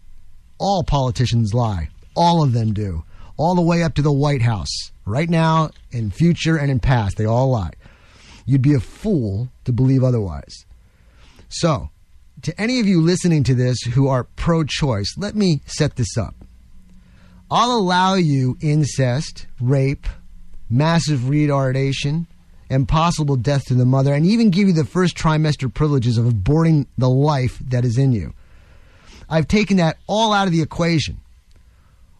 All 0.57 0.83
politicians 0.83 1.53
lie. 1.53 1.89
All 2.15 2.41
of 2.41 2.53
them 2.53 2.73
do. 2.73 3.03
All 3.37 3.55
the 3.55 3.61
way 3.61 3.83
up 3.83 3.93
to 3.95 4.01
the 4.01 4.13
White 4.13 4.41
House. 4.41 4.91
Right 5.05 5.29
now, 5.29 5.71
in 5.91 6.09
future, 6.09 6.55
and 6.57 6.71
in 6.71 6.79
past, 6.79 7.17
they 7.17 7.25
all 7.25 7.51
lie. 7.51 7.73
You'd 8.45 8.61
be 8.61 8.73
a 8.73 8.79
fool 8.79 9.49
to 9.65 9.73
believe 9.73 10.03
otherwise. 10.03 10.65
So, 11.59 11.89
to 12.41 12.61
any 12.61 12.81
of 12.81 12.85
you 12.87 12.99
listening 12.99 13.45
to 13.45 13.55
this 13.55 13.79
who 13.93 14.09
are 14.09 14.25
pro 14.25 14.65
choice, 14.65 15.15
let 15.17 15.35
me 15.35 15.61
set 15.65 15.95
this 15.95 16.17
up. 16.17 16.35
I'll 17.49 17.71
allow 17.71 18.15
you 18.15 18.57
incest, 18.59 19.47
rape, 19.61 20.05
massive 20.69 21.21
retardation, 21.21 22.25
and 22.69 22.89
possible 22.89 23.37
death 23.37 23.63
to 23.67 23.73
the 23.73 23.85
mother, 23.85 24.13
and 24.13 24.25
even 24.25 24.49
give 24.49 24.67
you 24.67 24.73
the 24.73 24.83
first 24.83 25.15
trimester 25.15 25.73
privileges 25.73 26.17
of 26.17 26.25
aborting 26.25 26.87
the 26.97 27.09
life 27.09 27.57
that 27.59 27.85
is 27.85 27.97
in 27.97 28.11
you. 28.11 28.33
I've 29.29 29.47
taken 29.47 29.77
that 29.77 29.97
all 30.07 30.33
out 30.33 30.47
of 30.47 30.51
the 30.51 30.61
equation. 30.61 31.21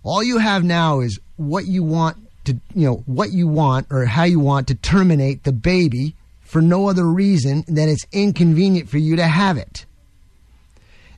All 0.01 0.24
you 0.24 0.38
have 0.38 0.63
now 0.63 1.01
is 1.01 1.20
what 1.36 1.65
you 1.65 1.84
want 1.84 2.18
to 2.46 2.54
you 2.74 2.86
know 2.86 3.04
what 3.06 3.32
you 3.32 3.50
want 3.50 3.88
or 3.89 4.06
how 4.06 4.24
you 4.24 4.39
want 4.39 4.70
to 4.70 4.75
terminate 4.75 5.44
the 5.44 5.51
baby 5.51 6.15
for 6.55 6.62
no 6.62 6.88
other 6.88 7.03
reason 7.03 7.65
than 7.67 7.89
it's 7.89 8.05
inconvenient 8.13 8.88
for 8.88 8.97
you 8.97 9.17
to 9.17 9.27
have 9.27 9.57
it. 9.57 9.85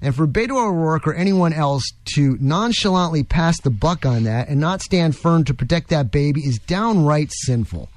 And 0.01 0.15
for 0.15 0.25
Beto 0.25 0.56
O'Rourke 0.56 1.08
or 1.08 1.13
anyone 1.13 1.53
else 1.53 1.84
to 2.15 2.39
nonchalantly 2.41 3.22
pass 3.24 3.62
the 3.62 3.70
buck 3.70 4.03
on 4.03 4.24
that 4.24 4.50
and 4.50 4.60
not 4.60 4.82
stand 4.82 5.15
firm 5.15 5.44
to 5.44 5.53
protect 5.53 5.89
that 5.89 6.10
baby 6.10 6.41
is 6.41 6.58
downright 6.58 7.29
sinful. 7.32 7.88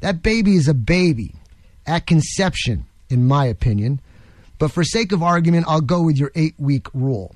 That 0.00 0.22
baby 0.22 0.56
is 0.56 0.68
a 0.68 0.72
baby 0.72 1.34
at 1.86 2.06
conception, 2.06 2.86
in 3.10 3.28
my 3.28 3.44
opinion. 3.44 4.00
But 4.58 4.72
for 4.72 4.84
sake 4.84 5.12
of 5.12 5.22
argument, 5.22 5.66
I'll 5.68 5.82
go 5.82 6.00
with 6.00 6.16
your 6.16 6.32
eight 6.34 6.54
week 6.56 6.86
rule. 6.94 7.34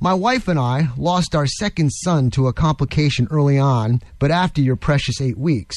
My 0.00 0.14
wife 0.14 0.48
and 0.48 0.58
I 0.58 0.88
lost 0.96 1.36
our 1.36 1.46
second 1.46 1.90
son 1.90 2.32
to 2.32 2.48
a 2.48 2.52
complication 2.52 3.28
early 3.30 3.56
on, 3.56 4.02
but 4.18 4.32
after 4.32 4.60
your 4.60 4.74
precious 4.74 5.20
eight 5.20 5.38
weeks. 5.38 5.76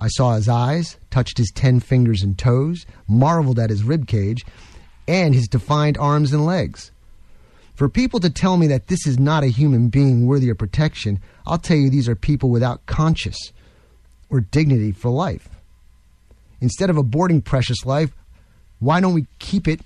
I 0.00 0.08
saw 0.08 0.34
his 0.34 0.48
eyes, 0.48 0.96
touched 1.10 1.36
his 1.36 1.52
ten 1.54 1.78
fingers 1.78 2.22
and 2.22 2.36
toes, 2.38 2.86
marveled 3.06 3.58
at 3.58 3.68
his 3.70 3.84
rib 3.84 4.06
cage, 4.06 4.44
and 5.06 5.34
his 5.34 5.46
defined 5.46 5.98
arms 5.98 6.32
and 6.32 6.46
legs. 6.46 6.90
For 7.74 7.88
people 7.88 8.18
to 8.20 8.30
tell 8.30 8.56
me 8.56 8.66
that 8.68 8.86
this 8.86 9.06
is 9.06 9.18
not 9.18 9.44
a 9.44 9.48
human 9.48 9.88
being 9.88 10.26
worthy 10.26 10.48
of 10.48 10.58
protection, 10.58 11.20
I'll 11.46 11.58
tell 11.58 11.76
you 11.76 11.90
these 11.90 12.08
are 12.08 12.14
people 12.14 12.48
without 12.48 12.84
conscience 12.86 13.52
or 14.30 14.40
dignity 14.40 14.92
for 14.92 15.10
life. 15.10 15.48
Instead 16.60 16.90
of 16.90 16.96
aborting 16.96 17.44
precious 17.44 17.84
life, 17.84 18.12
why 18.78 19.00
don't 19.00 19.14
we 19.14 19.26
keep 19.38 19.68
it 19.68 19.80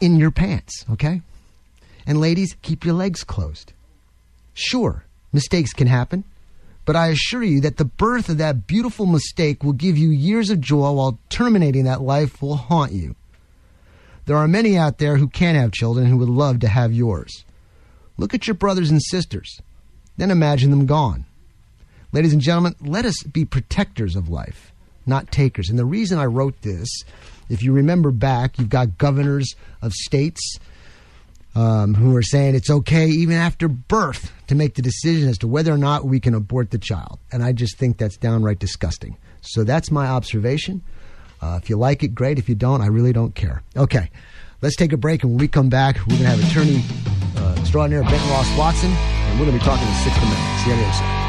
in 0.00 0.16
your 0.16 0.30
pants, 0.32 0.84
okay? 0.90 1.22
And 2.06 2.20
ladies, 2.20 2.56
keep 2.62 2.84
your 2.84 2.94
legs 2.94 3.22
closed. 3.22 3.72
Sure, 4.54 5.04
mistakes 5.32 5.72
can 5.72 5.86
happen, 5.86 6.24
but 6.84 6.96
I 6.96 7.08
assure 7.08 7.42
you 7.42 7.60
that 7.60 7.76
the 7.76 7.84
birth 7.84 8.28
of 8.28 8.38
that 8.38 8.66
beautiful 8.66 9.06
mistake 9.06 9.62
will 9.62 9.72
give 9.72 9.96
you 9.96 10.10
years 10.10 10.50
of 10.50 10.60
joy 10.60 10.90
while 10.92 11.18
terminating 11.28 11.84
that 11.84 12.02
life 12.02 12.42
will 12.42 12.56
haunt 12.56 12.92
you. 12.92 13.14
There 14.26 14.36
are 14.36 14.48
many 14.48 14.76
out 14.76 14.98
there 14.98 15.16
who 15.16 15.28
can't 15.28 15.58
have 15.58 15.72
children 15.72 16.06
who 16.06 16.16
would 16.18 16.28
love 16.28 16.60
to 16.60 16.68
have 16.68 16.92
yours. 16.92 17.44
Look 18.18 18.34
at 18.34 18.46
your 18.46 18.54
brothers 18.54 18.90
and 18.90 19.02
sisters, 19.02 19.60
then 20.16 20.30
imagine 20.30 20.70
them 20.70 20.86
gone. 20.86 21.24
Ladies 22.12 22.32
and 22.32 22.42
gentlemen, 22.42 22.74
let 22.80 23.04
us 23.04 23.22
be 23.22 23.44
protectors 23.44 24.16
of 24.16 24.28
life, 24.28 24.72
not 25.06 25.32
takers. 25.32 25.70
And 25.70 25.78
the 25.78 25.84
reason 25.84 26.18
I 26.18 26.26
wrote 26.26 26.60
this, 26.62 26.88
if 27.48 27.62
you 27.62 27.72
remember 27.72 28.10
back, 28.10 28.58
you've 28.58 28.68
got 28.68 28.98
governors 28.98 29.54
of 29.80 29.92
states 29.92 30.58
um, 31.54 31.94
who 31.94 32.16
are 32.16 32.22
saying 32.22 32.54
it's 32.54 32.70
okay 32.70 33.06
even 33.06 33.36
after 33.36 33.68
birth 33.68 34.32
to 34.46 34.54
make 34.54 34.74
the 34.74 34.82
decision 34.82 35.28
as 35.28 35.38
to 35.38 35.48
whether 35.48 35.72
or 35.72 35.78
not 35.78 36.04
we 36.04 36.20
can 36.20 36.34
abort 36.34 36.70
the 36.70 36.78
child. 36.78 37.18
And 37.30 37.42
I 37.42 37.52
just 37.52 37.76
think 37.76 37.98
that's 37.98 38.16
downright 38.16 38.58
disgusting. 38.58 39.16
So 39.42 39.64
that's 39.64 39.90
my 39.90 40.06
observation. 40.06 40.82
Uh, 41.40 41.58
if 41.60 41.68
you 41.68 41.76
like 41.76 42.02
it, 42.02 42.14
great. 42.14 42.38
If 42.38 42.48
you 42.48 42.54
don't, 42.54 42.80
I 42.80 42.86
really 42.86 43.12
don't 43.12 43.34
care. 43.34 43.62
Okay, 43.76 44.10
let's 44.60 44.76
take 44.76 44.92
a 44.92 44.96
break. 44.96 45.24
And 45.24 45.32
when 45.32 45.38
we 45.38 45.48
come 45.48 45.68
back, 45.68 45.96
we're 46.06 46.18
going 46.18 46.22
to 46.22 46.28
have 46.28 46.50
attorney 46.50 46.82
uh, 47.36 47.56
extraordinaire 47.58 48.02
Benton 48.02 48.30
Ross 48.30 48.56
Watson, 48.56 48.90
and 48.90 49.40
we're 49.40 49.46
going 49.46 49.58
to 49.58 49.64
be 49.64 49.68
talking 49.68 49.86
the 49.86 49.94
Sixth 49.94 50.18
Amendment. 50.18 50.60
See 50.60 50.70
you 50.70 50.92
side. 50.92 51.21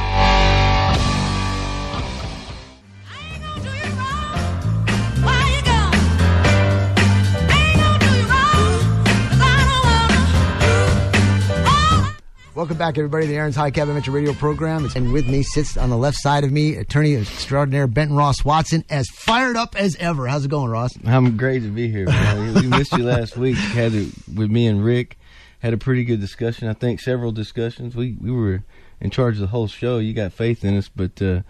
Welcome 12.64 12.78
back, 12.78 12.98
everybody, 12.98 13.26
to 13.26 13.28
the 13.30 13.36
Aaron's 13.36 13.58
High 13.58 13.72
Cabin 13.72 13.94
Metro 13.94 14.14
Radio 14.14 14.32
program. 14.32 14.88
And 14.96 15.12
with 15.12 15.28
me 15.28 15.44
sits 15.44 15.76
on 15.76 15.90
the 15.90 15.98
left 15.98 16.16
side 16.22 16.46
of 16.46 16.52
me, 16.54 16.78
attorney 16.78 17.14
extraordinaire 17.14 17.88
Benton 17.88 18.16
Ross 18.16 18.46
Watson, 18.46 18.86
as 18.90 19.06
fired 19.10 19.58
up 19.58 19.76
as 19.78 19.98
ever. 19.98 20.28
How's 20.28 20.46
it 20.46 20.48
going, 20.48 20.72
Ross? 20.72 20.92
I'm 21.06 21.36
great 21.36 21.64
to 21.64 21.68
be 21.70 21.90
here. 21.92 22.06
Man. 22.06 22.54
we 22.54 22.68
missed 22.68 22.94
you 22.94 23.04
last 23.04 23.36
week. 23.36 23.58
Had 23.58 23.94
it 23.94 24.14
with 24.34 24.50
me 24.50 24.66
and 24.68 24.82
Rick. 24.82 25.18
Had 25.60 25.74
a 25.74 25.78
pretty 25.78 26.06
good 26.06 26.22
discussion. 26.22 26.70
I 26.70 26.74
think 26.74 27.02
several 27.02 27.34
discussions. 27.34 27.98
We 27.98 28.16
we 28.22 28.32
were 28.32 28.64
in 29.02 29.10
charge 29.10 29.34
of 29.36 29.42
the 29.42 29.48
whole 29.48 29.68
show. 29.68 29.98
You 29.98 30.14
got 30.14 30.32
faith 30.32 30.64
in 30.64 30.78
us, 30.78 30.88
but 30.88 31.22
uh, 31.22 31.42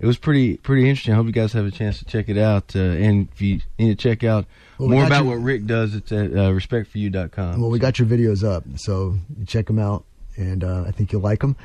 it 0.00 0.06
was 0.06 0.16
pretty 0.16 0.56
pretty 0.56 0.88
interesting. 0.88 1.12
I 1.12 1.16
hope 1.16 1.26
you 1.26 1.32
guys 1.32 1.52
have 1.52 1.66
a 1.66 1.70
chance 1.70 1.98
to 1.98 2.06
check 2.06 2.30
it 2.30 2.38
out. 2.38 2.74
Uh, 2.74 2.78
and 2.78 3.28
if 3.34 3.42
you 3.42 3.60
need 3.78 3.88
to 3.98 4.02
check 4.02 4.24
out 4.24 4.46
Well, 4.78 4.88
more 4.88 5.04
about 5.04 5.24
you- 5.24 5.28
what 5.28 5.42
Rick 5.42 5.66
does, 5.66 5.94
it's 5.94 6.10
at 6.10 6.30
uh, 6.32 6.52
respectforyou.com. 6.52 7.60
Well, 7.60 7.68
we 7.68 7.78
got 7.78 7.98
your 7.98 8.08
videos 8.08 8.42
up, 8.42 8.64
so 8.76 9.18
check 9.46 9.66
them 9.66 9.78
out, 9.78 10.06
and 10.36 10.64
uh, 10.64 10.84
I 10.86 10.90
think 10.90 11.12
you'll 11.12 11.22
like 11.22 11.40
them. 11.40 11.56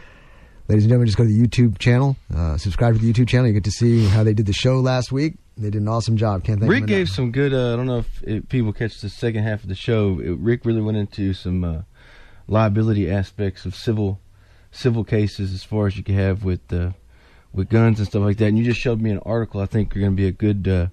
Ladies 0.67 0.83
and 0.83 0.89
gentlemen, 0.89 1.07
just 1.07 1.17
go 1.17 1.23
to 1.23 1.29
the 1.29 1.41
YouTube 1.41 1.79
channel, 1.79 2.15
uh, 2.35 2.57
subscribe 2.57 2.93
to 2.93 2.99
the 2.99 3.11
YouTube 3.11 3.27
channel. 3.27 3.47
You 3.47 3.53
get 3.53 3.63
to 3.63 3.71
see 3.71 4.05
how 4.05 4.23
they 4.23 4.33
did 4.33 4.45
the 4.45 4.53
show 4.53 4.79
last 4.79 5.11
week. 5.11 5.35
They 5.57 5.71
did 5.71 5.81
an 5.81 5.87
awesome 5.87 6.15
job. 6.15 6.43
Can't 6.43 6.59
thank 6.59 6.71
Rick 6.71 6.85
gave 6.85 7.07
enough. 7.07 7.15
some 7.15 7.31
good. 7.31 7.53
Uh, 7.53 7.73
I 7.73 7.75
don't 7.75 7.87
know 7.87 7.97
if 7.97 8.23
it, 8.23 8.49
people 8.49 8.71
catch 8.71 9.01
the 9.01 9.09
second 9.09 9.43
half 9.43 9.63
of 9.63 9.69
the 9.69 9.75
show. 9.75 10.19
It, 10.19 10.37
Rick 10.37 10.65
really 10.65 10.81
went 10.81 10.97
into 10.97 11.33
some 11.33 11.63
uh, 11.63 11.81
liability 12.47 13.09
aspects 13.09 13.65
of 13.65 13.75
civil 13.75 14.19
civil 14.71 15.03
cases 15.03 15.53
as 15.53 15.63
far 15.63 15.87
as 15.87 15.97
you 15.97 16.03
can 16.03 16.15
have 16.15 16.43
with 16.43 16.71
uh, 16.71 16.91
with 17.51 17.69
guns 17.69 17.99
and 17.99 18.07
stuff 18.07 18.21
like 18.21 18.37
that. 18.37 18.45
And 18.45 18.57
you 18.57 18.63
just 18.63 18.79
showed 18.79 19.01
me 19.01 19.09
an 19.09 19.19
article. 19.25 19.61
I 19.61 19.65
think 19.65 19.93
you're 19.95 20.03
going 20.03 20.15
to 20.15 20.21
be 20.21 20.27
a 20.27 20.31
good 20.31 20.67
uh, 20.67 20.87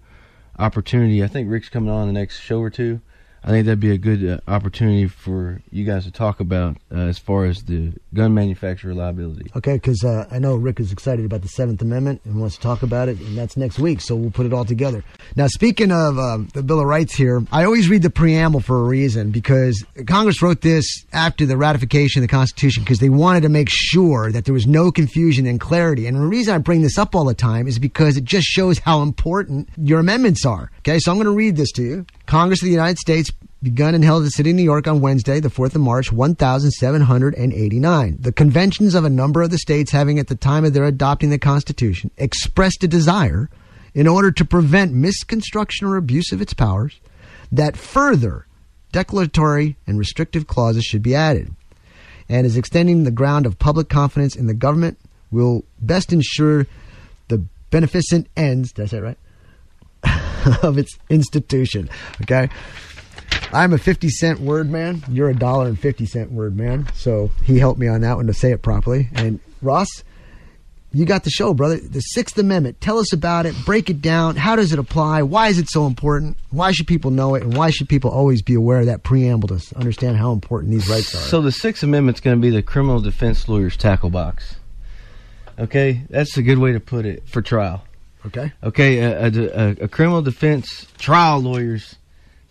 opportunity. 0.58 1.22
I 1.22 1.28
think 1.28 1.50
Rick's 1.50 1.68
coming 1.68 1.90
on 1.90 2.06
the 2.06 2.12
next 2.12 2.40
show 2.40 2.60
or 2.60 2.70
two. 2.70 3.00
I 3.46 3.50
think 3.50 3.66
that'd 3.66 3.78
be 3.78 3.92
a 3.92 3.98
good 3.98 4.28
uh, 4.28 4.40
opportunity 4.50 5.06
for 5.06 5.60
you 5.70 5.84
guys 5.84 6.04
to 6.04 6.10
talk 6.10 6.40
about 6.40 6.78
uh, 6.92 6.96
as 6.96 7.16
far 7.16 7.44
as 7.44 7.62
the 7.62 7.92
gun 8.12 8.34
manufacturer 8.34 8.92
liability. 8.92 9.52
Okay, 9.54 9.74
because 9.74 10.02
uh, 10.02 10.26
I 10.32 10.40
know 10.40 10.56
Rick 10.56 10.80
is 10.80 10.90
excited 10.90 11.24
about 11.24 11.42
the 11.42 11.48
Seventh 11.48 11.80
Amendment 11.80 12.22
and 12.24 12.40
wants 12.40 12.56
to 12.56 12.62
talk 12.62 12.82
about 12.82 13.08
it, 13.08 13.20
and 13.20 13.38
that's 13.38 13.56
next 13.56 13.78
week. 13.78 14.00
So 14.00 14.16
we'll 14.16 14.32
put 14.32 14.46
it 14.46 14.52
all 14.52 14.64
together. 14.64 15.04
Now, 15.36 15.46
speaking 15.46 15.92
of 15.92 16.18
um, 16.18 16.48
the 16.54 16.62
Bill 16.64 16.80
of 16.80 16.86
Rights 16.86 17.14
here, 17.14 17.40
I 17.52 17.64
always 17.64 17.88
read 17.88 18.02
the 18.02 18.10
preamble 18.10 18.58
for 18.58 18.80
a 18.80 18.82
reason 18.82 19.30
because 19.30 19.84
Congress 20.08 20.42
wrote 20.42 20.62
this 20.62 21.04
after 21.12 21.46
the 21.46 21.56
ratification 21.56 22.24
of 22.24 22.28
the 22.28 22.32
Constitution 22.32 22.82
because 22.82 22.98
they 22.98 23.10
wanted 23.10 23.42
to 23.42 23.48
make 23.48 23.68
sure 23.70 24.32
that 24.32 24.44
there 24.44 24.54
was 24.54 24.66
no 24.66 24.90
confusion 24.90 25.46
and 25.46 25.60
clarity. 25.60 26.08
And 26.08 26.16
the 26.16 26.26
reason 26.26 26.52
I 26.52 26.58
bring 26.58 26.82
this 26.82 26.98
up 26.98 27.14
all 27.14 27.24
the 27.24 27.34
time 27.34 27.68
is 27.68 27.78
because 27.78 28.16
it 28.16 28.24
just 28.24 28.48
shows 28.48 28.80
how 28.80 29.02
important 29.02 29.68
your 29.76 30.00
amendments 30.00 30.44
are. 30.44 30.72
Okay, 30.80 30.98
so 30.98 31.12
I'm 31.12 31.16
going 31.16 31.26
to 31.26 31.30
read 31.30 31.54
this 31.54 31.70
to 31.72 31.82
you. 31.84 32.06
Congress 32.26 32.60
of 32.60 32.66
the 32.66 32.72
United 32.72 32.98
States 32.98 33.30
begun 33.62 33.94
and 33.94 34.04
held 34.04 34.18
in 34.18 34.24
the 34.24 34.30
city 34.30 34.50
of 34.50 34.56
New 34.56 34.62
York 34.62 34.86
on 34.86 35.00
Wednesday, 35.00 35.40
the 35.40 35.48
4th 35.48 35.74
of 35.74 35.80
March, 35.80 36.12
1789. 36.12 38.16
The 38.20 38.32
conventions 38.32 38.94
of 38.94 39.04
a 39.04 39.10
number 39.10 39.42
of 39.42 39.50
the 39.50 39.58
states 39.58 39.92
having 39.92 40.18
at 40.18 40.28
the 40.28 40.34
time 40.34 40.64
of 40.64 40.74
their 40.74 40.84
adopting 40.84 41.30
the 41.30 41.38
Constitution 41.38 42.10
expressed 42.16 42.84
a 42.84 42.88
desire 42.88 43.48
in 43.94 44.06
order 44.06 44.30
to 44.30 44.44
prevent 44.44 44.92
misconstruction 44.92 45.86
or 45.86 45.96
abuse 45.96 46.32
of 46.32 46.42
its 46.42 46.52
powers 46.52 47.00
that 47.50 47.76
further 47.76 48.46
declaratory 48.92 49.76
and 49.86 49.98
restrictive 49.98 50.46
clauses 50.46 50.84
should 50.84 51.02
be 51.02 51.14
added 51.14 51.54
and 52.28 52.46
is 52.46 52.56
extending 52.56 53.04
the 53.04 53.10
ground 53.10 53.46
of 53.46 53.58
public 53.58 53.88
confidence 53.88 54.36
in 54.36 54.46
the 54.46 54.54
government 54.54 54.98
will 55.30 55.64
best 55.80 56.12
ensure 56.12 56.66
the 57.28 57.42
beneficent 57.70 58.26
ends, 58.36 58.72
did 58.72 58.82
I 58.82 58.86
say 58.86 59.00
right? 59.00 59.18
of 60.62 60.78
its 60.78 60.98
institution. 61.10 61.88
Okay. 62.22 62.48
I'm 63.52 63.72
a 63.72 63.78
50 63.78 64.08
cent 64.08 64.40
word 64.40 64.70
man. 64.70 65.02
You're 65.08 65.30
a 65.30 65.34
dollar 65.34 65.66
and 65.66 65.78
50 65.78 66.06
cent 66.06 66.32
word 66.32 66.56
man. 66.56 66.88
So 66.94 67.30
he 67.44 67.58
helped 67.58 67.78
me 67.78 67.88
on 67.88 68.00
that 68.00 68.16
one 68.16 68.26
to 68.26 68.34
say 68.34 68.52
it 68.52 68.62
properly. 68.62 69.08
And 69.14 69.40
Ross, 69.62 69.88
you 70.92 71.04
got 71.04 71.24
the 71.24 71.30
show, 71.30 71.54
brother. 71.54 71.76
The 71.76 72.00
Sixth 72.00 72.38
Amendment. 72.38 72.80
Tell 72.80 72.98
us 72.98 73.12
about 73.12 73.46
it. 73.46 73.54
Break 73.64 73.90
it 73.90 74.00
down. 74.00 74.36
How 74.36 74.56
does 74.56 74.72
it 74.72 74.78
apply? 74.78 75.22
Why 75.22 75.48
is 75.48 75.58
it 75.58 75.68
so 75.68 75.86
important? 75.86 76.36
Why 76.50 76.72
should 76.72 76.86
people 76.86 77.10
know 77.10 77.34
it? 77.34 77.42
And 77.42 77.56
why 77.56 77.70
should 77.70 77.88
people 77.88 78.10
always 78.10 78.42
be 78.42 78.54
aware 78.54 78.80
of 78.80 78.86
that 78.86 79.02
preamble 79.02 79.48
to 79.48 79.76
understand 79.76 80.16
how 80.16 80.32
important 80.32 80.72
these 80.72 80.88
rights 80.88 81.14
are? 81.14 81.18
So 81.18 81.40
the 81.40 81.52
Sixth 81.52 81.82
Amendment's 81.82 82.20
going 82.20 82.36
to 82.36 82.40
be 82.40 82.50
the 82.50 82.62
criminal 82.62 83.00
defense 83.00 83.48
lawyer's 83.48 83.76
tackle 83.76 84.10
box. 84.10 84.56
Okay, 85.58 86.02
that's 86.10 86.36
a 86.36 86.42
good 86.42 86.58
way 86.58 86.72
to 86.72 86.80
put 86.80 87.06
it 87.06 87.28
for 87.28 87.42
trial. 87.42 87.84
Okay. 88.26 88.52
Okay, 88.62 88.98
a, 88.98 89.26
a, 89.26 89.70
a- 89.82 89.88
criminal 89.88 90.22
defense 90.22 90.86
trial 90.98 91.40
lawyer's 91.40 91.96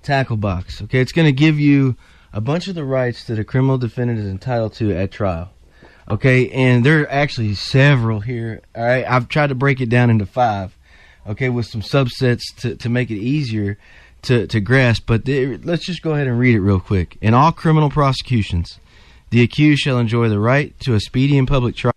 tackle 0.03 0.37
box. 0.37 0.81
Okay, 0.83 0.99
it's 0.99 1.11
going 1.11 1.27
to 1.27 1.31
give 1.31 1.59
you 1.59 1.95
a 2.33 2.41
bunch 2.41 2.67
of 2.67 2.75
the 2.75 2.83
rights 2.83 3.25
that 3.25 3.39
a 3.39 3.43
criminal 3.43 3.77
defendant 3.77 4.19
is 4.19 4.27
entitled 4.27 4.73
to 4.73 4.95
at 4.95 5.11
trial. 5.11 5.51
Okay, 6.09 6.49
and 6.51 6.85
there 6.85 7.01
are 7.01 7.11
actually 7.11 7.55
several 7.55 8.19
here. 8.19 8.61
All 8.75 8.83
right, 8.83 9.05
I've 9.05 9.27
tried 9.27 9.47
to 9.47 9.55
break 9.55 9.81
it 9.81 9.89
down 9.89 10.09
into 10.09 10.25
five. 10.25 10.77
Okay, 11.27 11.49
with 11.49 11.65
some 11.65 11.81
subsets 11.81 12.41
to, 12.57 12.75
to 12.75 12.89
make 12.89 13.09
it 13.09 13.17
easier 13.17 13.79
to, 14.23 14.45
to 14.47 14.59
grasp. 14.59 15.05
But 15.07 15.25
the, 15.25 15.57
let's 15.57 15.85
just 15.85 16.03
go 16.03 16.13
ahead 16.13 16.27
and 16.27 16.37
read 16.37 16.55
it 16.55 16.59
real 16.59 16.79
quick. 16.79 17.17
In 17.21 17.33
all 17.33 17.51
criminal 17.51 17.89
prosecutions, 17.89 18.79
the 19.31 19.41
accused 19.41 19.81
shall 19.81 19.97
enjoy 19.97 20.29
the 20.29 20.39
right 20.39 20.79
to 20.81 20.93
a 20.93 20.99
speedy 20.99 21.37
and 21.37 21.47
public 21.47 21.75
trial 21.75 21.93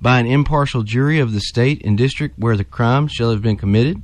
by 0.00 0.20
an 0.20 0.26
impartial 0.26 0.82
jury 0.82 1.18
of 1.18 1.32
the 1.32 1.40
state 1.40 1.82
and 1.84 1.98
district 1.98 2.38
where 2.38 2.56
the 2.56 2.64
crime 2.64 3.08
shall 3.08 3.30
have 3.30 3.42
been 3.42 3.56
committed, 3.56 4.02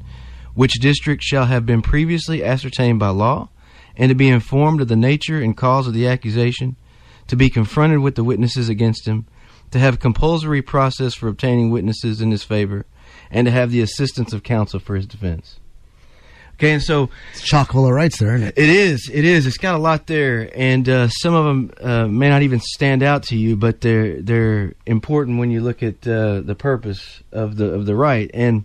which 0.55 0.81
district 0.81 1.23
shall 1.23 1.47
have 1.47 1.65
been 1.67 1.83
previously 1.83 2.45
ascertained 2.45 2.99
by 2.99 3.09
law, 3.09 3.49
and 3.97 4.09
to 4.09 4.15
be 4.15 4.29
informed 4.29 4.81
of 4.81 4.89
the 4.89 4.97
nature 4.97 5.41
and 5.41 5.57
cause 5.57 5.87
of 5.87 5.95
the 5.95 6.07
accusation, 6.07 6.77
to 7.27 7.37
be 7.37 7.49
confronted 7.49 8.01
with 8.01 8.17
the 8.17 8.25
witnesses 8.25 8.69
against 8.69 9.07
him, 9.07 9.27
to 9.71 9.79
have 9.79 9.99
compulsory 9.99 10.63
process 10.63 11.15
for 11.15 11.29
obtaining 11.29 11.71
witnesses 11.71 12.21
in 12.21 12.31
his 12.31 12.45
favor, 12.45 12.87
and 13.31 13.47
to 13.47 13.51
have 13.51 13.71
the 13.71 13.81
assistance 13.81 14.33
of 14.33 14.43
counsel 14.43 14.81
for 14.81 14.97
his 14.97 15.07
defense. 15.07 15.59
Okay, 16.55 16.73
and 16.73 16.83
so 16.83 17.11
It's 17.33 17.43
chock 17.43 17.73
full 17.73 17.87
of 17.87 17.93
rights 17.93 18.19
there, 18.19 18.35
isn't 18.35 18.49
it? 18.49 18.55
it 18.57 18.69
is. 18.69 19.11
It 19.13 19.25
is. 19.25 19.47
It's 19.47 19.59
got 19.59 19.75
a 19.75 19.79
lot 19.79 20.07
there, 20.07 20.51
and 20.55 20.89
uh, 20.89 21.09
some 21.09 21.35
of 21.35 21.45
them 21.45 21.71
uh, 21.81 22.07
may 22.07 22.29
not 22.29 22.43
even 22.43 22.61
stand 22.61 23.03
out 23.03 23.25
to 23.25 23.37
you, 23.37 23.57
but 23.57 23.81
they're 23.81 24.23
they're 24.23 24.75
important 24.87 25.39
when 25.39 25.51
you 25.51 25.61
look 25.61 25.83
at 25.83 26.07
uh, 26.07 26.41
the 26.41 26.55
purpose 26.55 27.23
of 27.33 27.57
the 27.57 27.67
of 27.67 27.87
the 27.87 27.95
right. 27.97 28.31
And 28.33 28.65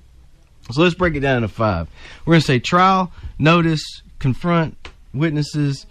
so 0.71 0.83
let's 0.83 0.93
break 0.95 1.15
it 1.15 1.21
down 1.21 1.37
into 1.37 1.47
five. 1.47 1.87
We're 2.25 2.33
going 2.33 2.41
to 2.41 2.45
say 2.47 2.59
trial, 2.59 3.11
notice, 3.39 3.83
confront, 4.19 4.77
witnesses, 5.13 5.87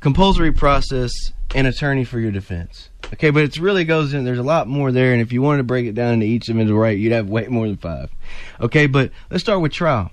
compulsory 0.00 0.52
process, 0.52 1.10
and 1.54 1.66
attorney 1.66 2.04
for 2.04 2.18
your 2.18 2.30
defense. 2.30 2.88
Okay, 3.12 3.28
but 3.28 3.42
it 3.42 3.58
really 3.58 3.84
goes 3.84 4.14
in. 4.14 4.24
There's 4.24 4.38
a 4.38 4.42
lot 4.42 4.66
more 4.66 4.90
there, 4.90 5.12
and 5.12 5.20
if 5.20 5.30
you 5.30 5.42
wanted 5.42 5.58
to 5.58 5.64
break 5.64 5.84
it 5.86 5.94
down 5.94 6.14
into 6.14 6.26
each 6.26 6.48
of 6.48 6.54
them 6.54 6.60
into 6.62 6.74
right, 6.74 6.96
you'd 6.98 7.12
have 7.12 7.28
way 7.28 7.46
more 7.48 7.66
than 7.66 7.76
five. 7.76 8.10
Okay, 8.62 8.86
but 8.86 9.10
let's 9.30 9.44
start 9.44 9.60
with 9.60 9.72
trial. 9.72 10.10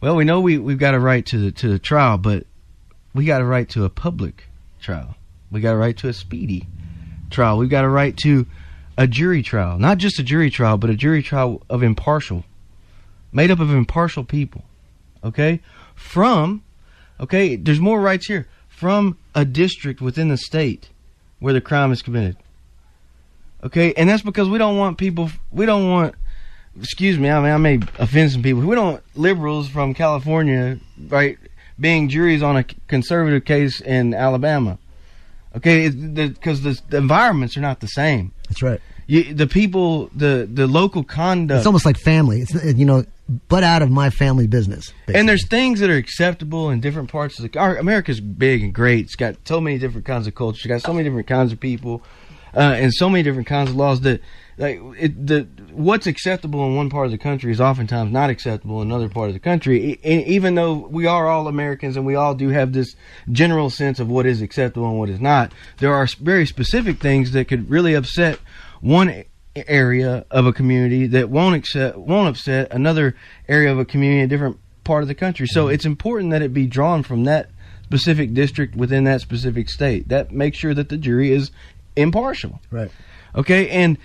Well, 0.00 0.16
we 0.16 0.24
know 0.24 0.40
we 0.40 0.56
we've 0.56 0.78
got 0.78 0.94
a 0.94 0.98
right 0.98 1.24
to 1.26 1.38
the 1.38 1.52
to 1.52 1.68
the 1.68 1.78
trial, 1.78 2.16
but 2.16 2.46
we 3.14 3.26
got 3.26 3.42
a 3.42 3.44
right 3.44 3.68
to 3.70 3.84
a 3.84 3.90
public 3.90 4.48
trial. 4.80 5.16
We 5.50 5.60
got 5.60 5.74
a 5.74 5.78
right 5.78 5.96
to 5.98 6.08
a 6.08 6.12
speedy 6.12 6.66
trial. 7.28 7.58
We've 7.58 7.68
got 7.68 7.84
a 7.84 7.88
right 7.88 8.16
to 8.18 8.46
a 8.96 9.06
jury 9.06 9.42
trial, 9.42 9.78
not 9.78 9.98
just 9.98 10.18
a 10.18 10.22
jury 10.22 10.50
trial, 10.50 10.78
but 10.78 10.90
a 10.90 10.94
jury 10.94 11.22
trial 11.22 11.62
of 11.68 11.82
impartial, 11.82 12.44
made 13.32 13.50
up 13.50 13.60
of 13.60 13.70
impartial 13.70 14.24
people. 14.24 14.64
Okay, 15.22 15.60
from 15.94 16.62
okay, 17.20 17.56
there's 17.56 17.80
more 17.80 18.00
rights 18.00 18.26
here 18.26 18.48
from 18.68 19.18
a 19.34 19.44
district 19.44 20.00
within 20.00 20.28
the 20.28 20.38
state 20.38 20.88
where 21.40 21.52
the 21.52 21.60
crime 21.60 21.92
is 21.92 22.00
committed. 22.00 22.36
Okay, 23.62 23.92
and 23.94 24.08
that's 24.08 24.22
because 24.22 24.48
we 24.48 24.56
don't 24.56 24.78
want 24.78 24.96
people. 24.96 25.30
We 25.50 25.66
don't 25.66 25.90
want. 25.90 26.14
Excuse 26.78 27.18
me. 27.18 27.28
I 27.30 27.40
mean, 27.40 27.52
I 27.52 27.56
may 27.56 27.80
offend 27.98 28.32
some 28.32 28.42
people. 28.42 28.62
We 28.62 28.74
don't 28.76 29.02
liberals 29.14 29.68
from 29.68 29.92
California, 29.94 30.78
right, 31.08 31.38
being 31.78 32.08
juries 32.08 32.42
on 32.42 32.56
a 32.56 32.64
conservative 32.88 33.44
case 33.44 33.80
in 33.80 34.14
Alabama. 34.14 34.78
Okay, 35.56 35.88
because 35.88 36.62
the, 36.62 36.80
the 36.88 36.98
environments 36.98 37.56
are 37.56 37.60
not 37.60 37.80
the 37.80 37.88
same. 37.88 38.32
That's 38.48 38.62
right. 38.62 38.80
You, 39.08 39.34
the 39.34 39.48
people, 39.48 40.08
the 40.14 40.48
the 40.52 40.68
local 40.68 41.02
conduct, 41.02 41.58
It's 41.58 41.66
almost 41.66 41.84
like 41.84 41.98
family. 41.98 42.42
It's 42.42 42.54
you 42.78 42.84
know, 42.84 43.04
but 43.48 43.64
out 43.64 43.82
of 43.82 43.90
my 43.90 44.10
family 44.10 44.46
business. 44.46 44.92
and 45.12 45.28
there's 45.28 45.48
things 45.48 45.80
that 45.80 45.90
are 45.90 45.96
acceptable 45.96 46.70
in 46.70 46.80
different 46.80 47.10
parts 47.10 47.40
of 47.40 47.50
the. 47.50 47.58
Our, 47.58 47.76
America's 47.76 48.20
big 48.20 48.62
and 48.62 48.72
great. 48.72 49.06
It's 49.06 49.16
got 49.16 49.34
so 49.44 49.60
many 49.60 49.78
different 49.78 50.06
kinds 50.06 50.28
of 50.28 50.36
cultures. 50.36 50.60
It's 50.60 50.68
got 50.68 50.82
so 50.82 50.92
many 50.92 51.02
different 51.02 51.26
kinds 51.26 51.50
of 51.52 51.58
people, 51.58 52.04
uh, 52.54 52.60
and 52.60 52.92
so 52.92 53.08
many 53.08 53.22
different 53.22 53.46
kinds 53.46 53.70
of 53.70 53.76
laws 53.76 54.00
that, 54.02 54.20
like, 54.58 54.80
it, 54.98 55.26
the 55.26 55.48
what's 55.72 56.06
acceptable 56.06 56.66
in 56.66 56.76
one 56.76 56.90
part 56.90 57.06
of 57.06 57.12
the 57.12 57.18
country 57.18 57.52
is 57.52 57.60
oftentimes 57.60 58.12
not 58.12 58.30
acceptable 58.30 58.82
in 58.82 58.88
another 58.88 59.08
part 59.08 59.28
of 59.28 59.34
the 59.34 59.40
country. 59.40 59.98
Even 60.04 60.54
though 60.54 60.74
we 60.74 61.06
are 61.06 61.28
all 61.28 61.48
Americans 61.48 61.96
and 61.96 62.04
we 62.04 62.14
all 62.14 62.34
do 62.34 62.48
have 62.48 62.72
this 62.72 62.94
general 63.30 63.70
sense 63.70 64.00
of 64.00 64.08
what 64.08 64.26
is 64.26 64.42
acceptable 64.42 64.88
and 64.88 64.98
what 64.98 65.08
is 65.08 65.20
not, 65.20 65.52
there 65.78 65.94
are 65.94 66.06
very 66.20 66.46
specific 66.46 67.00
things 67.00 67.32
that 67.32 67.48
could 67.48 67.70
really 67.70 67.94
upset 67.94 68.38
one 68.80 69.24
area 69.56 70.24
of 70.30 70.46
a 70.46 70.52
community 70.52 71.06
that 71.08 71.28
won't 71.28 71.56
accept 71.56 71.96
won't 71.96 72.28
upset 72.28 72.72
another 72.72 73.16
area 73.48 73.70
of 73.72 73.78
a 73.78 73.84
community 73.84 74.20
in 74.20 74.24
a 74.26 74.28
different 74.28 74.58
part 74.84 75.02
of 75.02 75.08
the 75.08 75.14
country. 75.14 75.46
So 75.46 75.68
it's 75.68 75.84
important 75.84 76.30
that 76.30 76.42
it 76.42 76.52
be 76.52 76.66
drawn 76.66 77.02
from 77.02 77.24
that 77.24 77.50
specific 77.84 78.34
district 78.34 78.76
within 78.76 79.04
that 79.04 79.20
specific 79.20 79.68
state. 79.68 80.08
That 80.08 80.30
makes 80.32 80.58
sure 80.58 80.74
that 80.74 80.88
the 80.88 80.96
jury 80.96 81.32
is 81.32 81.50
impartial. 81.96 82.60
right. 82.70 82.90
Okay, 83.34 83.68
and 83.68 83.96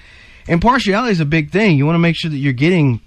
impartiality 0.47 1.11
is 1.11 1.19
a 1.19 1.25
big 1.25 1.51
thing. 1.51 1.77
You 1.77 1.85
want 1.85 1.95
to 1.95 1.99
make 1.99 2.15
sure 2.15 2.29
that 2.29 2.37
you're 2.37 2.53
getting 2.53 3.01